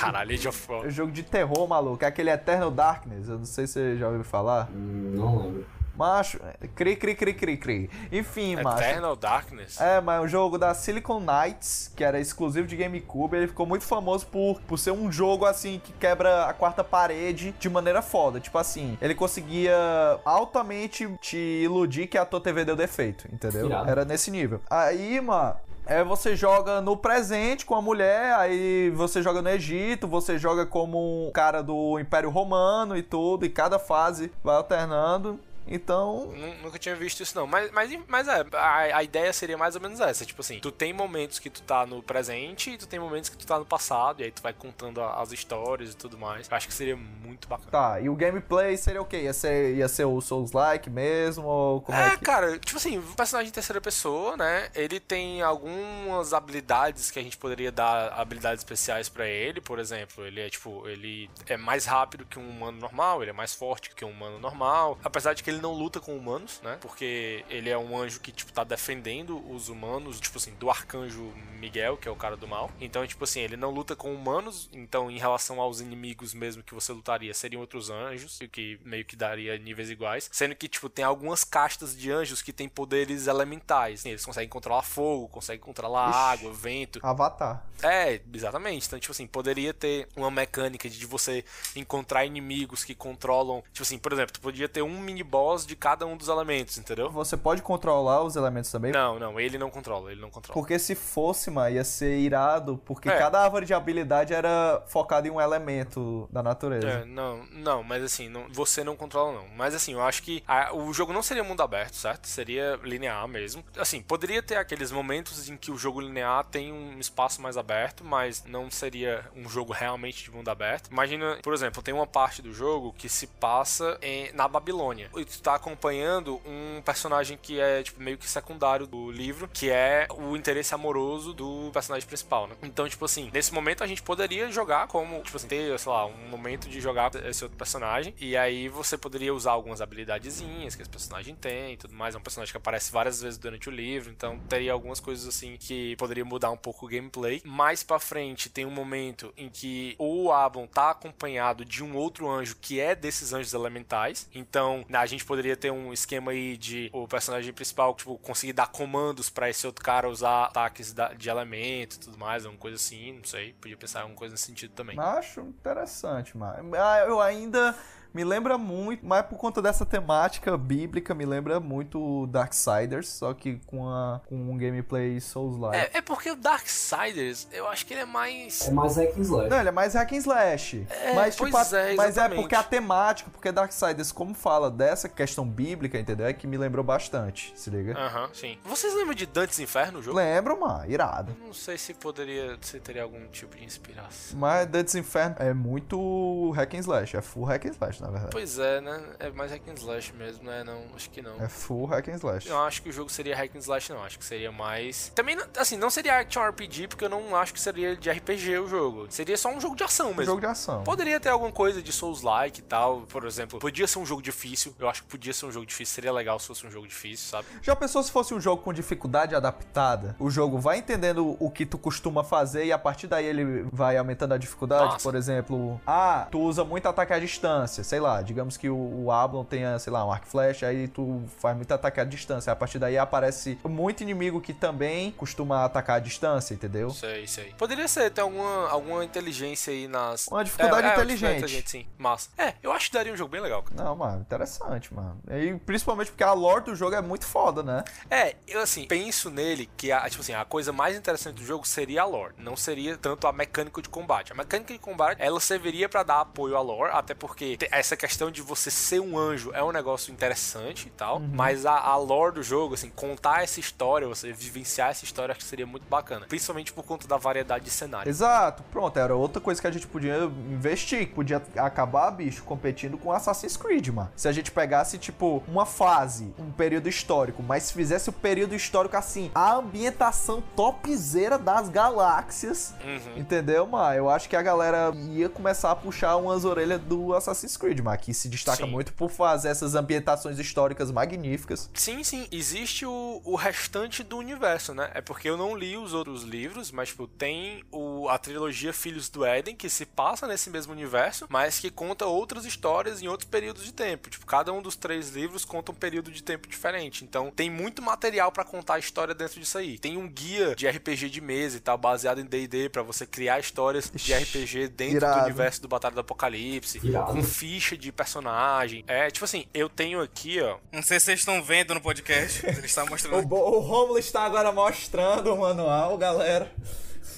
Caralho, 0.00 0.32
Age 0.32 0.48
of 0.48 0.72
War. 0.72 0.84
É 0.84 0.88
um 0.88 0.90
jogo 0.90 1.12
de 1.12 1.22
terror, 1.22 1.68
maluco. 1.68 2.04
É 2.04 2.08
aquele 2.08 2.30
Eternal 2.30 2.70
Darkness. 2.70 3.28
Eu 3.28 3.38
não 3.38 3.44
sei 3.44 3.66
se 3.66 3.74
você 3.74 3.96
já 3.98 4.08
ouviu 4.08 4.24
falar. 4.24 4.70
Não 4.70 5.42
lembro. 5.42 5.75
Macho, 5.96 6.38
cri, 6.74 6.96
cri, 6.96 7.14
cri, 7.14 7.34
cri, 7.34 7.56
cri. 7.56 7.90
Enfim, 8.12 8.56
macho. 8.56 8.82
Eternal 8.82 9.16
Darkness. 9.16 9.80
É, 9.80 10.00
mas 10.00 10.20
é 10.20 10.24
um 10.24 10.28
jogo 10.28 10.58
da 10.58 10.74
Silicon 10.74 11.20
Knights, 11.20 11.92
que 11.96 12.04
era 12.04 12.20
exclusivo 12.20 12.66
de 12.66 12.76
GameCube. 12.76 13.36
Ele 13.36 13.46
ficou 13.48 13.66
muito 13.66 13.84
famoso 13.84 14.26
por, 14.26 14.60
por 14.62 14.78
ser 14.78 14.90
um 14.90 15.10
jogo, 15.10 15.46
assim, 15.46 15.80
que 15.82 15.92
quebra 15.92 16.46
a 16.46 16.52
quarta 16.52 16.84
parede 16.84 17.54
de 17.58 17.68
maneira 17.68 18.02
foda. 18.02 18.38
Tipo 18.38 18.58
assim, 18.58 18.98
ele 19.00 19.14
conseguia 19.14 19.76
altamente 20.24 21.08
te 21.20 21.36
iludir 21.36 22.06
que 22.06 22.18
a 22.18 22.24
tua 22.24 22.40
TV 22.40 22.64
deu 22.64 22.76
defeito, 22.76 23.26
entendeu? 23.32 23.66
Irado. 23.66 23.90
Era 23.90 24.04
nesse 24.04 24.30
nível. 24.30 24.60
Aí, 24.68 25.20
mano. 25.20 25.56
É, 25.88 26.02
você 26.02 26.34
joga 26.34 26.80
no 26.80 26.96
presente 26.96 27.64
com 27.64 27.76
a 27.76 27.80
mulher, 27.80 28.34
aí 28.34 28.90
você 28.90 29.22
joga 29.22 29.40
no 29.40 29.48
Egito, 29.48 30.08
você 30.08 30.36
joga 30.36 30.66
como 30.66 31.28
um 31.28 31.30
cara 31.30 31.62
do 31.62 32.00
Império 32.00 32.28
Romano 32.28 32.96
e 32.96 33.04
tudo, 33.04 33.46
e 33.46 33.48
cada 33.48 33.78
fase 33.78 34.32
vai 34.42 34.56
alternando. 34.56 35.38
Então, 35.66 36.26
Nu- 36.34 36.54
Nunca 36.66 36.78
tinha 36.78 36.94
visto 36.96 37.22
isso, 37.22 37.36
não. 37.36 37.46
Mas, 37.46 37.70
mas, 37.70 37.98
mas 38.08 38.28
é, 38.28 38.44
a, 38.52 38.76
a 38.98 39.02
ideia 39.02 39.32
seria 39.32 39.56
mais 39.58 39.74
ou 39.74 39.80
menos 39.80 40.00
essa. 40.00 40.24
Tipo 40.24 40.40
assim, 40.40 40.58
tu 40.60 40.70
tem 40.70 40.92
momentos 40.92 41.38
que 41.38 41.50
tu 41.50 41.62
tá 41.62 41.84
no 41.86 42.02
presente 42.02 42.70
e 42.72 42.78
tu 42.78 42.86
tem 42.86 42.98
momentos 42.98 43.28
que 43.30 43.36
tu 43.36 43.46
tá 43.46 43.58
no 43.58 43.64
passado. 43.66 44.20
E 44.20 44.24
aí 44.24 44.30
tu 44.30 44.42
vai 44.42 44.52
contando 44.52 45.02
as 45.02 45.32
histórias 45.32 45.92
e 45.92 45.96
tudo 45.96 46.16
mais. 46.18 46.48
Eu 46.48 46.56
acho 46.56 46.66
que 46.68 46.74
seria 46.74 46.96
muito 46.96 47.48
bacana. 47.48 47.70
Tá, 47.70 48.00
e 48.00 48.08
o 48.08 48.14
gameplay 48.14 48.76
seria 48.76 49.00
o 49.02 49.04
quê? 49.04 49.22
Ia 49.22 49.32
ser, 49.32 49.74
ia 49.76 49.88
ser 49.88 50.04
o 50.04 50.20
Souls-like 50.20 50.88
mesmo? 50.90 51.44
Ou 51.46 51.80
como 51.80 51.96
é, 51.98 52.08
É, 52.08 52.10
que... 52.16 52.24
cara, 52.24 52.58
tipo 52.58 52.76
assim, 52.78 52.98
o 52.98 53.02
personagem 53.14 53.48
em 53.50 53.52
terceira 53.52 53.80
pessoa, 53.80 54.36
né? 54.36 54.68
Ele 54.74 54.98
tem 55.00 55.42
algumas 55.42 56.32
habilidades 56.32 57.10
que 57.10 57.18
a 57.18 57.22
gente 57.22 57.36
poderia 57.36 57.70
dar 57.72 58.12
habilidades 58.12 58.60
especiais 58.60 59.08
pra 59.08 59.26
ele, 59.26 59.60
por 59.60 59.78
exemplo. 59.78 60.24
Ele 60.26 60.40
é 60.40 60.48
tipo, 60.48 60.86
ele 60.88 61.28
é 61.46 61.56
mais 61.56 61.84
rápido 61.86 62.24
que 62.24 62.38
um 62.38 62.48
humano 62.48 62.78
normal, 62.78 63.22
ele 63.22 63.30
é 63.30 63.34
mais 63.34 63.54
forte 63.54 63.90
que 63.94 64.04
um 64.04 64.10
humano 64.10 64.38
normal. 64.38 64.98
Apesar 65.04 65.34
de 65.34 65.42
que 65.42 65.50
ele 65.50 65.55
não 65.60 65.72
luta 65.72 66.00
com 66.00 66.16
humanos, 66.16 66.60
né? 66.62 66.78
Porque 66.80 67.44
ele 67.48 67.70
é 67.70 67.78
um 67.78 67.96
anjo 67.98 68.20
que, 68.20 68.32
tipo, 68.32 68.52
tá 68.52 68.64
defendendo 68.64 69.42
os 69.50 69.68
humanos, 69.68 70.20
tipo 70.20 70.38
assim, 70.38 70.54
do 70.54 70.70
arcanjo 70.70 71.32
Miguel, 71.58 71.96
que 71.96 72.08
é 72.08 72.10
o 72.10 72.16
cara 72.16 72.36
do 72.36 72.46
mal. 72.46 72.70
Então, 72.80 73.06
tipo 73.06 73.24
assim, 73.24 73.40
ele 73.40 73.56
não 73.56 73.70
luta 73.70 73.96
com 73.96 74.14
humanos, 74.14 74.68
então 74.72 75.10
em 75.10 75.18
relação 75.18 75.60
aos 75.60 75.80
inimigos 75.80 76.34
mesmo 76.34 76.62
que 76.62 76.74
você 76.74 76.92
lutaria, 76.92 77.32
seriam 77.34 77.60
outros 77.60 77.90
anjos, 77.90 78.40
o 78.40 78.48
que 78.48 78.78
meio 78.84 79.04
que 79.04 79.16
daria 79.16 79.56
níveis 79.58 79.90
iguais. 79.90 80.28
Sendo 80.32 80.54
que, 80.54 80.68
tipo, 80.68 80.88
tem 80.88 81.04
algumas 81.04 81.44
castas 81.44 81.96
de 81.96 82.10
anjos 82.10 82.42
que 82.42 82.52
têm 82.52 82.68
poderes 82.68 83.26
elementais. 83.26 84.04
Eles 84.04 84.24
conseguem 84.24 84.48
controlar 84.48 84.82
fogo, 84.82 85.28
conseguem 85.28 85.60
controlar 85.60 86.10
Ixi. 86.10 86.18
água, 86.18 86.52
vento. 86.52 87.00
Avatar. 87.02 87.66
É, 87.82 88.20
exatamente. 88.32 88.86
Então, 88.86 88.98
tipo 88.98 89.12
assim, 89.12 89.26
poderia 89.26 89.72
ter 89.74 90.08
uma 90.16 90.30
mecânica 90.30 90.88
de 90.88 91.06
você 91.06 91.44
encontrar 91.74 92.24
inimigos 92.24 92.84
que 92.84 92.94
controlam. 92.94 93.62
Tipo 93.72 93.82
assim, 93.82 93.98
por 93.98 94.12
exemplo, 94.12 94.32
tu 94.32 94.40
podia 94.40 94.68
ter 94.68 94.82
um 94.82 95.00
mini 95.00 95.22
boss 95.22 95.45
de 95.66 95.76
cada 95.76 96.04
um 96.06 96.16
dos 96.16 96.28
elementos, 96.28 96.76
entendeu? 96.78 97.10
Você 97.10 97.36
pode 97.36 97.62
controlar 97.62 98.22
os 98.22 98.36
elementos 98.36 98.70
também? 98.70 98.92
Não, 98.92 99.18
não, 99.18 99.38
ele 99.38 99.58
não 99.58 99.70
controla, 99.70 100.10
ele 100.10 100.20
não 100.20 100.30
controla. 100.30 100.54
Porque 100.54 100.78
se 100.78 100.94
fosse, 100.94 101.50
mano, 101.50 101.74
ia 101.74 101.84
ser 101.84 102.18
irado, 102.18 102.78
porque 102.84 103.08
É. 103.08 103.18
cada 103.18 103.42
árvore 103.42 103.64
de 103.66 103.74
habilidade 103.74 104.34
era 104.34 104.82
focada 104.86 105.28
em 105.28 105.30
um 105.30 105.40
elemento 105.40 106.28
da 106.32 106.42
natureza. 106.42 106.88
É, 106.88 107.04
não, 107.04 107.44
não, 107.52 107.82
mas 107.82 108.02
assim, 108.02 108.28
não- 108.28 108.46
você 108.50 108.82
não 108.82 108.96
controla 108.96 109.32
não. 109.40 109.48
Mas 109.56 109.74
assim, 109.74 109.92
eu 109.92 110.02
acho 110.02 110.22
que 110.22 110.42
a- 110.46 110.74
o 110.74 110.92
jogo 110.92 111.12
não 111.12 111.22
seria 111.22 111.44
mundo 111.44 111.62
aberto, 111.62 111.94
certo? 111.94 112.26
Seria 112.26 112.78
linear 112.82 113.26
mesmo. 113.28 113.64
Assim, 113.78 114.00
poderia 114.02 114.42
ter 114.42 114.56
aqueles 114.56 114.90
momentos 114.90 115.48
em 115.48 115.56
que 115.56 115.70
o 115.70 115.76
jogo 115.78 116.00
linear 116.00 116.44
tem 116.44 116.72
um 116.72 116.98
espaço 116.98 117.40
mais 117.40 117.56
aberto, 117.56 118.04
mas 118.04 118.44
não 118.46 118.70
seria 118.70 119.24
um 119.34 119.48
jogo 119.48 119.72
realmente 119.72 120.24
de 120.24 120.30
mundo 120.30 120.48
aberto. 120.48 120.88
Imagina, 120.90 121.38
por 121.42 121.52
exemplo, 121.54 121.82
tem 121.82 121.92
uma 121.94 122.06
parte 122.06 122.42
do 122.42 122.52
jogo 122.52 122.92
que 122.96 123.08
se 123.08 123.26
passa 123.26 123.98
em- 124.02 124.32
na 124.32 124.48
Babilônia. 124.48 125.08
Tu 125.36 125.42
tá 125.42 125.54
acompanhando 125.54 126.40
um 126.46 126.80
personagem 126.82 127.38
que 127.40 127.60
é, 127.60 127.82
tipo, 127.82 128.02
meio 128.02 128.16
que 128.16 128.28
secundário 128.28 128.86
do 128.86 129.10
livro, 129.10 129.48
que 129.52 129.70
é 129.70 130.08
o 130.16 130.36
interesse 130.36 130.74
amoroso 130.74 131.32
do 131.32 131.70
personagem 131.72 132.06
principal, 132.06 132.46
né? 132.46 132.56
Então, 132.62 132.88
tipo 132.88 133.04
assim, 133.04 133.30
nesse 133.32 133.52
momento 133.52 133.84
a 133.84 133.86
gente 133.86 134.02
poderia 134.02 134.50
jogar 134.50 134.86
como, 134.86 135.22
tipo 135.22 135.36
assim, 135.36 135.46
ter, 135.46 135.78
sei 135.78 135.92
lá, 135.92 136.06
um 136.06 136.28
momento 136.28 136.68
de 136.68 136.80
jogar 136.80 137.14
esse 137.14 137.44
outro 137.44 137.56
personagem. 137.56 138.14
E 138.18 138.36
aí 138.36 138.68
você 138.68 138.96
poderia 138.96 139.34
usar 139.34 139.52
algumas 139.52 139.80
habilidadezinhas 139.80 140.74
que 140.74 140.82
esse 140.82 140.90
personagem 140.90 141.34
tem 141.34 141.74
e 141.74 141.76
tudo 141.76 141.94
mais. 141.94 142.14
É 142.14 142.18
um 142.18 142.22
personagem 142.22 142.52
que 142.52 142.56
aparece 142.56 142.90
várias 142.90 143.20
vezes 143.20 143.38
durante 143.38 143.68
o 143.68 143.72
livro, 143.72 144.10
então 144.10 144.38
teria 144.48 144.72
algumas 144.72 145.00
coisas 145.00 145.26
assim 145.26 145.56
que 145.58 145.96
poderia 145.96 146.24
mudar 146.24 146.50
um 146.50 146.56
pouco 146.56 146.86
o 146.86 146.88
gameplay. 146.88 147.42
Mais 147.44 147.82
pra 147.82 147.98
frente 147.98 148.48
tem 148.48 148.64
um 148.64 148.70
momento 148.70 149.32
em 149.36 149.48
que 149.48 149.94
o 149.98 150.32
Ablon 150.32 150.66
tá 150.66 150.90
acompanhado 150.90 151.64
de 151.64 151.84
um 151.84 151.94
outro 151.96 152.28
anjo 152.28 152.56
que 152.60 152.80
é 152.80 152.94
desses 152.94 153.32
anjos 153.32 153.52
elementais. 153.54 154.28
Então, 154.34 154.84
a 154.92 155.06
gente 155.06 155.24
poderia 155.26 155.56
ter 155.56 155.70
um 155.70 155.92
esquema 155.92 156.30
aí 156.30 156.56
de 156.56 156.88
o 156.92 157.06
personagem 157.06 157.52
principal, 157.52 157.94
tipo, 157.94 158.16
conseguir 158.18 158.52
dar 158.52 158.68
comandos 158.68 159.28
pra 159.28 159.50
esse 159.50 159.66
outro 159.66 159.84
cara 159.84 160.08
usar 160.08 160.44
ataques 160.44 160.94
de 161.16 161.28
elemento 161.28 161.96
e 161.96 161.98
tudo 161.98 162.18
mais, 162.18 162.44
alguma 162.44 162.60
coisa 162.60 162.76
assim, 162.76 163.12
não 163.14 163.24
sei. 163.24 163.52
Podia 163.60 163.76
pensar 163.76 164.00
em 164.00 164.02
alguma 164.02 164.18
coisa 164.18 164.32
nesse 164.32 164.44
sentido 164.46 164.72
também. 164.72 164.98
Acho 164.98 165.40
interessante, 165.40 166.36
mano. 166.36 166.74
Ah, 166.76 167.00
Eu 167.06 167.20
ainda 167.20 167.74
me 168.16 168.24
lembra 168.24 168.56
muito, 168.56 169.04
mas 169.04 169.26
por 169.26 169.36
conta 169.36 169.60
dessa 169.60 169.84
temática 169.84 170.56
bíblica, 170.56 171.14
me 171.14 171.26
lembra 171.26 171.60
muito 171.60 172.26
Darksiders, 172.28 173.10
só 173.10 173.34
que 173.34 173.60
com, 173.66 173.86
a, 173.86 174.22
com 174.26 174.34
um 174.34 174.56
gameplay 174.56 175.20
Souls-like. 175.20 175.76
É, 175.76 175.98
é 175.98 176.00
porque 176.00 176.30
o 176.30 176.34
Darksiders, 176.36 177.46
eu 177.52 177.68
acho 177.68 177.84
que 177.84 177.92
ele 177.92 178.00
é 178.00 178.06
mais. 178.06 178.66
É 178.66 178.70
mais 178.70 178.96
hack 178.96 179.18
and 179.18 179.20
slash. 179.20 179.50
Não, 179.50 179.58
ele 179.60 179.68
é 179.68 179.72
mais 179.72 179.92
hack 179.92 180.12
and 180.12 180.16
slash. 180.16 180.86
É, 180.88 181.12
mas, 181.14 181.36
tipo, 181.36 181.50
pois 181.50 181.74
a- 181.74 181.78
é, 181.80 181.94
mas 181.94 182.16
é 182.16 182.26
porque 182.30 182.54
a 182.54 182.62
temática, 182.62 183.30
porque 183.30 183.52
Darksiders, 183.52 184.10
como 184.12 184.32
fala 184.34 184.70
dessa 184.70 185.10
questão 185.10 185.46
bíblica, 185.46 185.98
entendeu? 185.98 186.26
É 186.26 186.32
que 186.32 186.46
me 186.46 186.56
lembrou 186.56 186.82
bastante, 186.82 187.52
se 187.54 187.68
liga? 187.68 187.92
Aham, 187.98 188.30
sim. 188.32 188.56
Vocês 188.64 188.94
lembram 188.94 189.14
de 189.14 189.26
Dantes 189.26 189.60
Inferno, 189.60 189.98
o 189.98 190.02
jogo? 190.02 190.16
Lembro, 190.16 190.58
mano, 190.58 190.90
irado. 190.90 191.36
Não 191.44 191.52
sei 191.52 191.76
se 191.76 191.92
poderia, 191.92 192.56
se 192.62 192.80
teria 192.80 193.02
algum 193.02 193.26
tipo 193.28 193.54
de 193.56 193.64
inspiração. 193.64 194.38
Mas 194.38 194.66
Dantes 194.66 194.94
Inferno 194.94 195.36
é 195.38 195.52
muito 195.52 196.50
hack 196.52 196.72
and 196.74 196.78
slash, 196.78 197.14
é 197.14 197.20
full 197.20 197.44
hack 197.44 197.66
and 197.66 197.70
slash, 197.72 198.02
na 198.06 198.12
verdade. 198.12 198.32
Pois 198.32 198.58
é, 198.58 198.80
né? 198.80 199.00
É 199.18 199.30
mais 199.30 199.50
hack 199.50 199.62
and 199.68 199.74
slash 199.74 200.12
mesmo, 200.14 200.44
né? 200.44 200.64
Não, 200.64 200.82
acho 200.94 201.10
que 201.10 201.20
não. 201.22 201.36
É 201.42 201.48
full 201.48 201.86
hack 201.86 202.08
and 202.08 202.14
slash. 202.16 202.48
Não 202.48 202.62
acho 202.64 202.82
que 202.82 202.88
o 202.88 202.92
jogo 202.92 203.10
seria 203.10 203.36
hack 203.36 203.54
and 203.54 203.58
slash, 203.60 203.92
não. 203.92 204.02
Acho 204.04 204.18
que 204.18 204.24
seria 204.24 204.50
mais. 204.52 205.10
Também, 205.14 205.36
não- 205.36 205.46
assim, 205.58 205.76
não 205.76 205.90
seria 205.90 206.18
action 206.18 206.42
RPG, 206.42 206.88
porque 206.88 207.04
eu 207.04 207.08
não 207.08 207.34
acho 207.36 207.52
que 207.52 207.60
seria 207.60 207.96
de 207.96 208.10
RPG 208.10 208.58
o 208.58 208.66
jogo. 208.68 209.06
Seria 209.10 209.36
só 209.36 209.48
um 209.50 209.60
jogo 209.60 209.76
de 209.76 209.84
ação 209.84 210.08
mesmo. 210.08 210.24
jogo 210.24 210.40
de 210.40 210.46
ação. 210.46 210.82
Poderia 210.84 211.18
ter 211.20 211.28
alguma 211.30 211.52
coisa 211.52 211.82
de 211.82 211.92
Souls-like 211.92 212.60
e 212.60 212.62
tal, 212.62 213.02
por 213.02 213.24
exemplo. 213.24 213.58
Podia 213.58 213.86
ser 213.86 213.98
um 213.98 214.06
jogo 214.06 214.22
difícil. 214.22 214.74
Eu 214.78 214.88
acho 214.88 215.02
que 215.02 215.08
podia 215.08 215.32
ser 215.32 215.46
um 215.46 215.52
jogo 215.52 215.66
difícil. 215.66 215.94
Seria 215.94 216.12
legal 216.12 216.38
se 216.38 216.46
fosse 216.46 216.66
um 216.66 216.70
jogo 216.70 216.86
difícil, 216.86 217.30
sabe? 217.30 217.46
Já 217.62 217.74
pensou 217.76 218.02
se 218.02 218.10
fosse 218.10 218.34
um 218.34 218.40
jogo 218.40 218.62
com 218.62 218.72
dificuldade 218.72 219.34
adaptada? 219.34 220.14
O 220.18 220.30
jogo 220.30 220.58
vai 220.58 220.78
entendendo 220.78 221.36
o 221.40 221.50
que 221.50 221.64
tu 221.66 221.78
costuma 221.78 222.22
fazer 222.24 222.64
e 222.66 222.72
a 222.72 222.78
partir 222.78 223.06
daí 223.06 223.24
ele 223.24 223.62
vai 223.72 223.96
aumentando 223.96 224.34
a 224.34 224.38
dificuldade? 224.38 224.84
Nossa. 224.92 225.02
Por 225.02 225.14
exemplo, 225.14 225.80
ah, 225.86 226.26
tu 226.30 226.40
usa 226.40 226.64
muito 226.64 226.86
ataque 226.88 227.12
à 227.12 227.18
distância, 227.18 227.82
sei 227.96 228.00
lá, 228.00 228.20
digamos 228.20 228.58
que 228.58 228.68
o, 228.68 229.04
o 229.04 229.10
Ablon 229.10 229.42
tenha, 229.42 229.78
sei 229.78 229.90
lá, 229.90 230.04
um 230.04 230.12
arco 230.12 230.26
flecha, 230.26 230.66
aí 230.66 230.86
tu 230.86 231.22
faz 231.38 231.56
muito 231.56 231.72
ataque 231.72 231.98
à 231.98 232.04
distância. 232.04 232.52
A 232.52 232.56
partir 232.56 232.78
daí 232.78 232.98
aparece 232.98 233.58
muito 233.64 234.02
inimigo 234.02 234.38
que 234.38 234.52
também 234.52 235.12
costuma 235.12 235.64
atacar 235.64 235.96
à 235.96 235.98
distância, 235.98 236.52
entendeu? 236.52 236.90
Sei, 236.90 237.26
sei. 237.26 237.54
Poderia 237.56 237.88
ser 237.88 238.10
ter 238.10 238.20
alguma, 238.20 238.68
alguma 238.68 239.02
inteligência 239.02 239.72
aí 239.72 239.88
nas. 239.88 240.26
Uma 240.28 240.44
dificuldade 240.44 240.86
É, 240.86 240.90
é, 240.90 240.92
inteligente. 240.92 241.46
dificuldade 241.46 241.70
sim. 241.70 241.86
Massa. 241.96 242.28
É, 242.36 242.52
eu 242.62 242.70
acho 242.70 242.88
que 242.90 242.92
daria 242.92 243.12
um 243.14 243.16
jogo 243.16 243.30
bem 243.30 243.40
legal, 243.40 243.62
cara. 243.62 243.82
Não, 243.82 243.96
mano, 243.96 244.20
interessante, 244.20 244.92
mano. 244.92 245.18
E 245.30 245.54
principalmente 245.60 246.10
porque 246.10 246.24
a 246.24 246.34
lore 246.34 246.64
do 246.64 246.76
jogo 246.76 246.94
é 246.94 247.00
muito 247.00 247.24
foda, 247.24 247.62
né? 247.62 247.82
É, 248.10 248.36
eu 248.46 248.60
assim, 248.60 248.86
penso 248.86 249.30
nele 249.30 249.70
que 249.74 249.90
a, 249.90 250.06
tipo 250.10 250.20
assim, 250.20 250.34
a 250.34 250.44
coisa 250.44 250.70
mais 250.70 250.94
interessante 250.98 251.36
do 251.36 251.44
jogo 251.44 251.66
seria 251.66 252.02
a 252.02 252.04
lore, 252.04 252.34
não 252.36 252.56
seria 252.56 252.98
tanto 252.98 253.26
a 253.26 253.32
mecânica 253.32 253.80
de 253.80 253.88
combate. 253.88 254.32
A 254.32 254.34
mecânica 254.34 254.74
de 254.74 254.78
combate, 254.78 255.16
ela 255.18 255.40
serviria 255.40 255.88
pra 255.88 256.02
dar 256.02 256.20
apoio 256.20 256.56
à 256.56 256.60
lore, 256.60 256.90
até 256.92 257.14
porque 257.14 257.56
essa 257.78 257.96
questão 257.96 258.30
de 258.30 258.42
você 258.42 258.70
ser 258.70 259.00
um 259.00 259.18
anjo 259.18 259.50
é 259.54 259.62
um 259.62 259.72
negócio 259.72 260.12
interessante 260.12 260.86
e 260.86 260.90
tal, 260.90 261.18
Uhum. 261.18 261.30
mas 261.32 261.64
a, 261.66 261.78
a 261.78 261.96
lore 261.96 262.34
do 262.36 262.42
jogo, 262.42 262.74
assim, 262.74 262.90
contar 262.90 263.42
essa 263.42 263.60
história, 263.60 264.06
você 264.06 264.32
vivenciar 264.32 264.90
essa 264.90 265.04
história, 265.04 265.32
acho 265.32 265.40
que 265.40 265.46
seria 265.46 265.66
muito 265.66 265.86
bacana, 265.88 266.26
principalmente 266.26 266.72
por 266.72 266.84
conta 266.84 267.06
da 267.06 267.16
variedade 267.16 267.64
de 267.64 267.70
cenários. 267.70 268.08
Exato, 268.16 268.62
pronto, 268.72 268.98
era 268.98 269.14
outra 269.14 269.40
coisa 269.40 269.60
que 269.60 269.66
a 269.66 269.70
gente 269.70 269.86
podia 269.86 270.16
investir, 270.50 271.08
podia 271.08 271.42
acabar, 271.56 272.10
bicho, 272.10 272.42
competindo 272.44 272.96
com 272.98 273.12
Assassin's 273.12 273.56
Creed, 273.56 273.88
mano. 273.88 274.10
Se 274.16 274.28
a 274.28 274.32
gente 274.32 274.50
pegasse, 274.50 274.98
tipo, 274.98 275.42
uma 275.48 275.66
fase, 275.66 276.32
um 276.38 276.50
período 276.50 276.88
histórico, 276.88 277.42
mas 277.42 277.70
fizesse 277.70 278.08
o 278.10 278.12
período 278.12 278.54
histórico 278.54 278.96
assim, 278.96 279.30
a 279.34 279.54
ambientação 279.54 280.42
topzera 280.54 281.38
das 281.38 281.68
galáxias, 281.68 282.74
Uhum. 282.84 283.16
entendeu, 283.18 283.66
mano? 283.66 283.94
Eu 283.94 284.10
acho 284.10 284.28
que 284.28 284.36
a 284.36 284.42
galera 284.42 284.92
ia 285.10 285.28
começar 285.28 285.70
a 285.70 285.76
puxar 285.76 286.16
umas 286.16 286.44
orelhas 286.44 286.80
do 286.80 287.14
Assassin's 287.14 287.56
Creed, 287.56 287.65
mano, 287.82 287.98
que 287.98 288.12
se 288.14 288.28
destaca 288.28 288.64
Sim. 288.64 288.70
muito 288.70 288.92
por 288.92 289.10
fazer 289.10 289.48
essas 289.48 289.74
ambientações 289.74 290.38
históricas 290.38 290.90
magníficas. 290.90 291.70
Sim, 291.74 292.02
sim, 292.04 292.26
existe 292.30 292.84
o, 292.86 293.20
o 293.24 293.34
restante 293.36 294.02
do 294.02 294.16
universo, 294.16 294.74
né? 294.74 294.90
É 294.94 295.00
porque 295.00 295.28
eu 295.28 295.36
não 295.36 295.56
li 295.56 295.76
os 295.76 295.92
outros 295.92 296.22
livros, 296.22 296.70
mas, 296.70 296.88
tipo, 296.88 297.06
tem 297.06 297.64
o, 297.70 298.08
a 298.08 298.18
trilogia 298.18 298.72
Filhos 298.72 299.08
do 299.08 299.24
Éden, 299.24 299.56
que 299.56 299.68
se 299.68 299.86
passa 299.86 300.26
nesse 300.26 300.50
mesmo 300.50 300.72
universo, 300.72 301.26
mas 301.28 301.58
que 301.58 301.70
conta 301.70 302.06
outras 302.06 302.44
histórias 302.44 303.02
em 303.02 303.08
outros 303.08 303.28
períodos 303.28 303.64
de 303.64 303.72
tempo. 303.72 304.10
Tipo, 304.10 304.26
cada 304.26 304.52
um 304.52 304.62
dos 304.62 304.76
três 304.76 305.10
livros 305.10 305.44
conta 305.44 305.72
um 305.72 305.74
período 305.74 306.10
de 306.10 306.22
tempo 306.22 306.48
diferente. 306.48 307.04
Então, 307.04 307.30
tem 307.30 307.50
muito 307.50 307.82
material 307.82 308.30
pra 308.30 308.44
contar 308.44 308.74
a 308.74 308.78
história 308.78 309.14
dentro 309.14 309.40
disso 309.40 309.58
aí. 309.58 309.78
Tem 309.78 309.96
um 309.96 310.08
guia 310.08 310.54
de 310.54 310.68
RPG 310.68 311.10
de 311.10 311.20
mesa 311.20 311.56
e 311.56 311.60
tal, 311.60 311.78
baseado 311.78 312.20
em 312.20 312.24
D&D, 312.24 312.68
pra 312.68 312.82
você 312.82 313.06
criar 313.06 313.38
histórias 313.40 313.90
de 313.94 314.12
RPG 314.14 314.68
dentro 314.68 314.96
irado. 314.96 315.20
do 315.20 315.24
universo 315.24 315.62
do 315.62 315.68
Batalha 315.68 315.94
do 315.94 316.00
Apocalipse, 316.00 316.80
Irado. 316.82 317.12
com 317.12 317.22
ficha 317.56 317.76
de 317.76 317.90
personagem. 317.90 318.84
É, 318.86 319.10
tipo 319.10 319.24
assim, 319.24 319.46
eu 319.54 319.68
tenho 319.68 320.00
aqui, 320.00 320.40
ó, 320.40 320.58
Não 320.70 320.82
sei 320.82 321.00
se 321.00 321.06
vocês 321.06 321.20
estão 321.20 321.42
vendo 321.42 321.72
no 321.74 321.80
podcast, 321.80 322.44
ele 322.46 322.66
está 322.66 322.84
mostrando. 322.86 323.26
O, 323.32 323.56
o 323.56 323.60
Romulo 323.60 323.98
está 323.98 324.22
agora 324.24 324.52
mostrando 324.52 325.32
o 325.32 325.38
manual, 325.40 325.96
galera. 325.96 326.52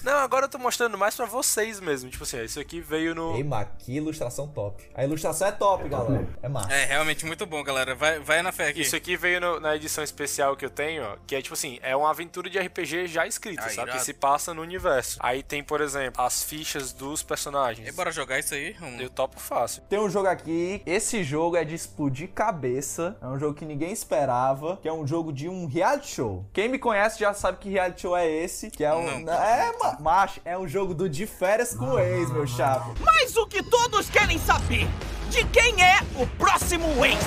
Não, 0.02 0.18
agora 0.18 0.44
eu 0.46 0.48
tô 0.48 0.58
mostrando 0.58 0.96
mais 0.96 1.14
pra 1.14 1.26
vocês 1.26 1.80
mesmo. 1.80 2.10
Tipo 2.10 2.24
assim, 2.24 2.42
isso 2.44 2.58
aqui 2.60 2.80
veio 2.80 3.14
no. 3.14 3.36
Ei, 3.36 3.44
mas 3.44 3.68
que 3.78 3.92
ilustração 3.96 4.48
top. 4.48 4.82
A 4.94 5.04
ilustração 5.04 5.48
é 5.48 5.52
top, 5.52 5.88
galera. 5.88 6.28
É 6.42 6.48
massa. 6.48 6.72
É 6.72 6.84
realmente 6.86 7.24
muito 7.26 7.44
bom, 7.46 7.62
galera. 7.62 7.94
Vai, 7.94 8.18
vai 8.20 8.42
na 8.42 8.52
fé 8.52 8.68
aqui. 8.68 8.80
Isso 8.82 8.96
aqui 8.96 9.16
veio 9.16 9.40
no- 9.40 9.60
na 9.60 9.76
edição 9.76 10.02
especial 10.04 10.56
que 10.56 10.64
eu 10.64 10.70
tenho, 10.70 11.04
ó, 11.04 11.16
que 11.26 11.34
é 11.34 11.42
tipo 11.42 11.54
assim, 11.54 11.78
é 11.82 11.94
uma 11.96 12.10
aventura 12.10 12.48
de 12.50 12.58
RPG 12.58 13.06
já 13.06 13.26
escrita, 13.26 13.62
Ah, 13.62 13.68
sabe? 13.70 13.88
irado. 13.88 13.98
Que 13.98 14.04
se 14.04 14.14
passa 14.14 14.54
no 14.54 14.62
universo. 14.62 15.18
Aí 15.20 15.42
tem, 15.42 15.62
por 15.62 15.80
exemplo, 15.80 16.22
as 16.22 16.42
fichas 16.42 16.92
dos 16.92 17.22
personagens. 17.22 17.86
E 17.88 17.92
bora 17.92 18.10
jogar 18.12 18.38
isso 18.38 18.54
aí? 18.54 18.72
Vamos. 18.78 19.00
Eu 19.00 19.10
topo 19.10 19.38
fácil. 19.40 19.82
Tem 19.88 19.98
um 19.98 20.08
jogo 20.10 20.28
aqui, 20.28 20.82
esse 20.86 21.22
jogo 21.22 21.56
é 21.56 21.64
de 21.64 21.74
explodir 21.74 22.28
cabeça, 22.28 23.16
é 23.20 23.26
um 23.26 23.38
jogo 23.38 23.54
que 23.54 23.64
ninguém 23.64 23.92
esperava, 23.92 24.76
que 24.82 24.88
é 24.88 24.92
um 24.92 25.06
jogo 25.06 25.32
de 25.32 25.48
um 25.48 25.66
reality 25.66 26.08
show. 26.08 26.44
Quem 26.52 26.68
me 26.68 26.78
conhece 26.78 27.18
já 27.18 27.32
sabe 27.34 27.58
que 27.58 27.68
reality 27.70 28.02
show 28.02 28.16
é 28.16 28.28
esse, 28.28 28.70
que 28.70 28.84
é 28.84 28.92
um... 28.94 29.20
Não. 29.20 29.32
É, 29.32 29.72
ma- 29.78 29.87
macho, 30.00 30.40
é 30.44 30.56
um 30.58 30.66
jogo 30.68 30.94
do 30.94 31.08
de 31.08 31.26
férias 31.26 31.74
com 31.74 31.86
o 31.92 31.98
ex, 31.98 32.30
meu 32.30 32.46
chapa. 32.46 32.92
Mas 33.00 33.36
o 33.36 33.46
que 33.46 33.62
todos 33.62 34.08
querem 34.10 34.38
saber: 34.38 34.88
de 35.30 35.44
quem 35.44 35.82
é 35.82 35.98
o 36.16 36.26
próximo 36.26 37.04
ex? 37.04 37.18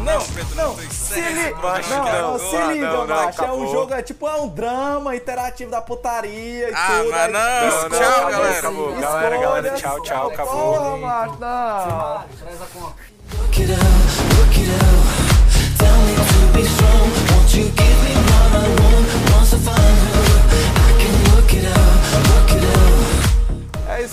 Não, 0.00 0.20
Pedro, 0.20 0.54
não, 0.54 0.76
Se 0.76 1.14
se 1.14 1.20
liga, 1.20 1.56
macho, 1.56 1.88
não, 1.90 2.04
não, 2.04 2.32
não, 2.32 2.38
se 2.38 2.56
não, 2.56 2.72
liga, 2.72 2.86
não, 2.92 3.06
não, 3.06 3.24
macho. 3.24 3.42
É 3.44 3.52
um 3.52 3.72
jogo, 3.72 3.94
é 3.94 4.02
tipo, 4.02 4.28
é 4.28 4.36
um 4.36 4.48
drama 4.48 5.16
interativo 5.16 5.70
da 5.70 5.80
putaria 5.80 6.70
e 6.70 6.74
Ah, 6.74 6.98
tudo. 6.98 7.10
mas 7.10 7.20
aí 7.20 7.32
não, 7.32 7.68
escolhas, 7.68 7.98
tchau, 7.98 8.30
galera. 8.30 8.58
Acabou, 8.58 8.94
galera, 9.00 9.38
galera, 9.38 9.70
tchau, 9.76 10.02
tchau, 10.02 10.28
acabou. 10.28 10.74
Porra, 10.74 10.96
macho, 10.98 11.32
não. 11.40 12.24
Traz 12.38 12.62
a 12.62 12.66
conta. 12.66 12.94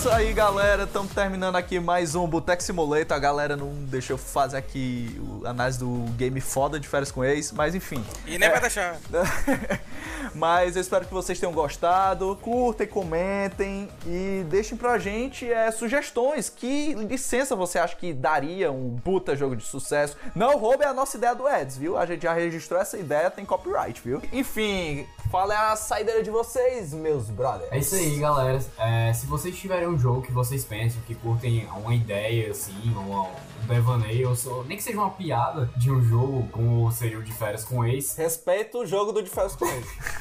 Isso 0.02 0.10
aí, 0.10 0.32
galera. 0.32 0.82
Estamos 0.82 1.12
terminando 1.12 1.54
aqui 1.54 1.78
mais 1.78 2.14
um 2.16 2.26
Boteco 2.26 2.60
Simulator. 2.62 3.16
A 3.16 3.20
galera 3.20 3.56
não 3.56 3.68
deixou 3.84 4.18
fazer 4.18 4.56
aqui 4.56 5.20
a 5.44 5.50
análise 5.50 5.78
do 5.78 6.06
game 6.16 6.40
foda 6.40 6.80
de 6.80 6.88
férias 6.88 7.12
com 7.12 7.22
ex, 7.24 7.52
mas 7.52 7.72
enfim. 7.74 8.04
E 8.26 8.36
nem 8.36 8.48
É. 8.48 8.52
vai 8.52 8.60
deixar. 8.62 8.96
Mas 10.34 10.76
eu 10.76 10.82
espero 10.82 11.04
que 11.06 11.12
vocês 11.14 11.38
tenham 11.38 11.52
gostado. 11.52 12.36
Curtem, 12.40 12.86
comentem 12.86 13.88
e 14.06 14.44
deixem 14.48 14.76
pra 14.76 14.98
gente 14.98 15.50
é, 15.50 15.70
sugestões. 15.70 16.48
Que 16.48 16.94
licença 16.94 17.54
você 17.56 17.78
acha 17.78 17.96
que 17.96 18.12
daria 18.12 18.70
um 18.70 18.96
puta 19.02 19.34
jogo 19.36 19.56
de 19.56 19.64
sucesso? 19.64 20.16
Não 20.34 20.58
roube 20.58 20.84
a 20.84 20.92
nossa 20.92 21.16
ideia 21.16 21.34
do 21.34 21.48
Eds, 21.48 21.76
viu? 21.76 21.96
A 21.96 22.06
gente 22.06 22.22
já 22.22 22.32
registrou 22.32 22.80
essa 22.80 22.98
ideia, 22.98 23.30
tem 23.30 23.44
copyright, 23.44 24.00
viu? 24.02 24.20
Enfim, 24.32 25.06
fala 25.30 25.72
a 25.72 25.76
saideira 25.76 26.22
de 26.22 26.30
vocês, 26.30 26.92
meus 26.92 27.28
brothers. 27.28 27.70
É 27.72 27.78
isso 27.78 27.94
aí, 27.94 28.18
galera. 28.18 28.60
É, 28.78 29.12
se 29.12 29.26
vocês 29.26 29.56
tiverem 29.56 29.88
um 29.88 29.98
jogo 29.98 30.22
que 30.22 30.32
vocês 30.32 30.64
pensam, 30.64 31.00
que 31.06 31.14
curtem 31.14 31.66
uma 31.76 31.94
ideia, 31.94 32.50
assim, 32.50 32.74
uma, 32.94 33.22
um 33.22 33.66
devaneio, 33.66 34.28
ou 34.30 34.36
só- 34.36 34.62
nem 34.64 34.76
que 34.76 34.82
seja 34.82 34.98
uma 34.98 35.10
piada 35.10 35.68
de 35.76 35.90
um 35.90 36.02
jogo, 36.02 36.48
como 36.52 36.90
seria 36.92 37.18
o 37.18 37.22
de 37.22 37.32
férias 37.32 37.64
com 37.64 37.84
ex, 37.84 38.16
Respeita 38.16 38.78
o 38.78 38.86
jogo 38.86 39.12
do 39.12 39.22
de 39.22 39.30
férias 39.30 39.54
com 39.56 39.66
ex. 39.66 39.86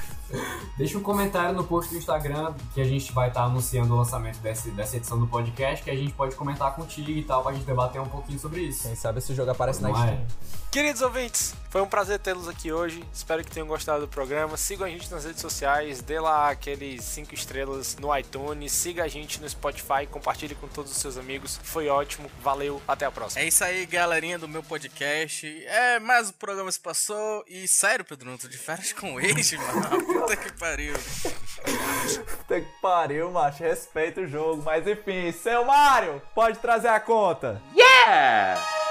Deixa 0.77 0.97
um 0.97 1.01
comentário 1.01 1.55
no 1.55 1.63
post 1.63 1.91
do 1.91 1.97
Instagram 1.97 2.53
que 2.73 2.81
a 2.81 2.85
gente 2.85 3.11
vai 3.11 3.27
estar 3.27 3.43
anunciando 3.43 3.93
o 3.93 3.97
lançamento 3.97 4.39
desse, 4.39 4.71
dessa 4.71 4.97
edição 4.97 5.19
do 5.19 5.27
podcast, 5.27 5.83
que 5.83 5.89
a 5.89 5.95
gente 5.95 6.13
pode 6.13 6.35
comentar 6.35 6.75
contigo 6.75 7.11
e 7.11 7.23
tal, 7.23 7.43
pra 7.43 7.53
gente 7.53 7.65
debater 7.65 8.01
um 8.01 8.07
pouquinho 8.07 8.39
sobre 8.39 8.61
isso. 8.61 8.83
Quem 8.83 8.95
sabe 8.95 9.19
esse 9.19 9.33
jogo 9.33 9.51
aparece 9.51 9.81
na 9.81 9.89
Não 9.89 10.03
é? 10.03 10.25
Queridos 10.71 11.01
ouvintes, 11.01 11.53
foi 11.69 11.81
um 11.81 11.85
prazer 11.85 12.17
tê-los 12.17 12.47
aqui 12.47 12.71
hoje. 12.71 13.03
Espero 13.13 13.43
que 13.43 13.51
tenham 13.51 13.67
gostado 13.67 13.99
do 13.99 14.07
programa. 14.07 14.55
Sigam 14.55 14.87
a 14.87 14.89
gente 14.89 15.11
nas 15.11 15.25
redes 15.25 15.41
sociais, 15.41 16.01
dê 16.01 16.17
lá 16.17 16.49
aqueles 16.49 17.03
5 17.03 17.35
estrelas 17.35 17.97
no 17.97 18.17
iTunes, 18.17 18.71
siga 18.71 19.03
a 19.03 19.07
gente 19.09 19.41
no 19.41 19.49
Spotify, 19.49 20.07
compartilhe 20.09 20.55
com 20.55 20.69
todos 20.69 20.89
os 20.89 20.97
seus 20.97 21.17
amigos. 21.17 21.59
Foi 21.61 21.89
ótimo, 21.89 22.31
valeu, 22.41 22.81
até 22.87 23.05
a 23.05 23.11
próxima. 23.11 23.41
É 23.41 23.47
isso 23.49 23.61
aí, 23.65 23.85
galerinha 23.85 24.39
do 24.39 24.47
meu 24.47 24.63
podcast. 24.63 25.45
É, 25.67 25.99
mais 25.99 26.29
o 26.29 26.33
programa 26.35 26.71
se 26.71 26.79
passou. 26.79 27.43
E 27.49 27.67
sério, 27.67 28.05
Pedro, 28.05 28.29
não 28.29 28.37
tô 28.37 28.47
de 28.47 28.57
férias 28.57 28.93
com 28.93 29.15
o 29.15 29.19
ex, 29.19 29.51
mano. 29.59 30.05
Puta 30.05 30.37
que 30.37 30.53
pariu. 30.53 30.93
Puta 32.37 32.61
que 32.61 32.81
pariu, 32.81 33.29
macho. 33.29 33.61
Respeita 33.61 34.21
o 34.21 34.27
jogo. 34.27 34.63
Mas 34.63 34.87
enfim, 34.87 35.33
seu 35.33 35.65
Mário, 35.65 36.21
pode 36.33 36.59
trazer 36.59 36.87
a 36.87 36.99
conta. 37.01 37.61
Yeah! 37.75 38.90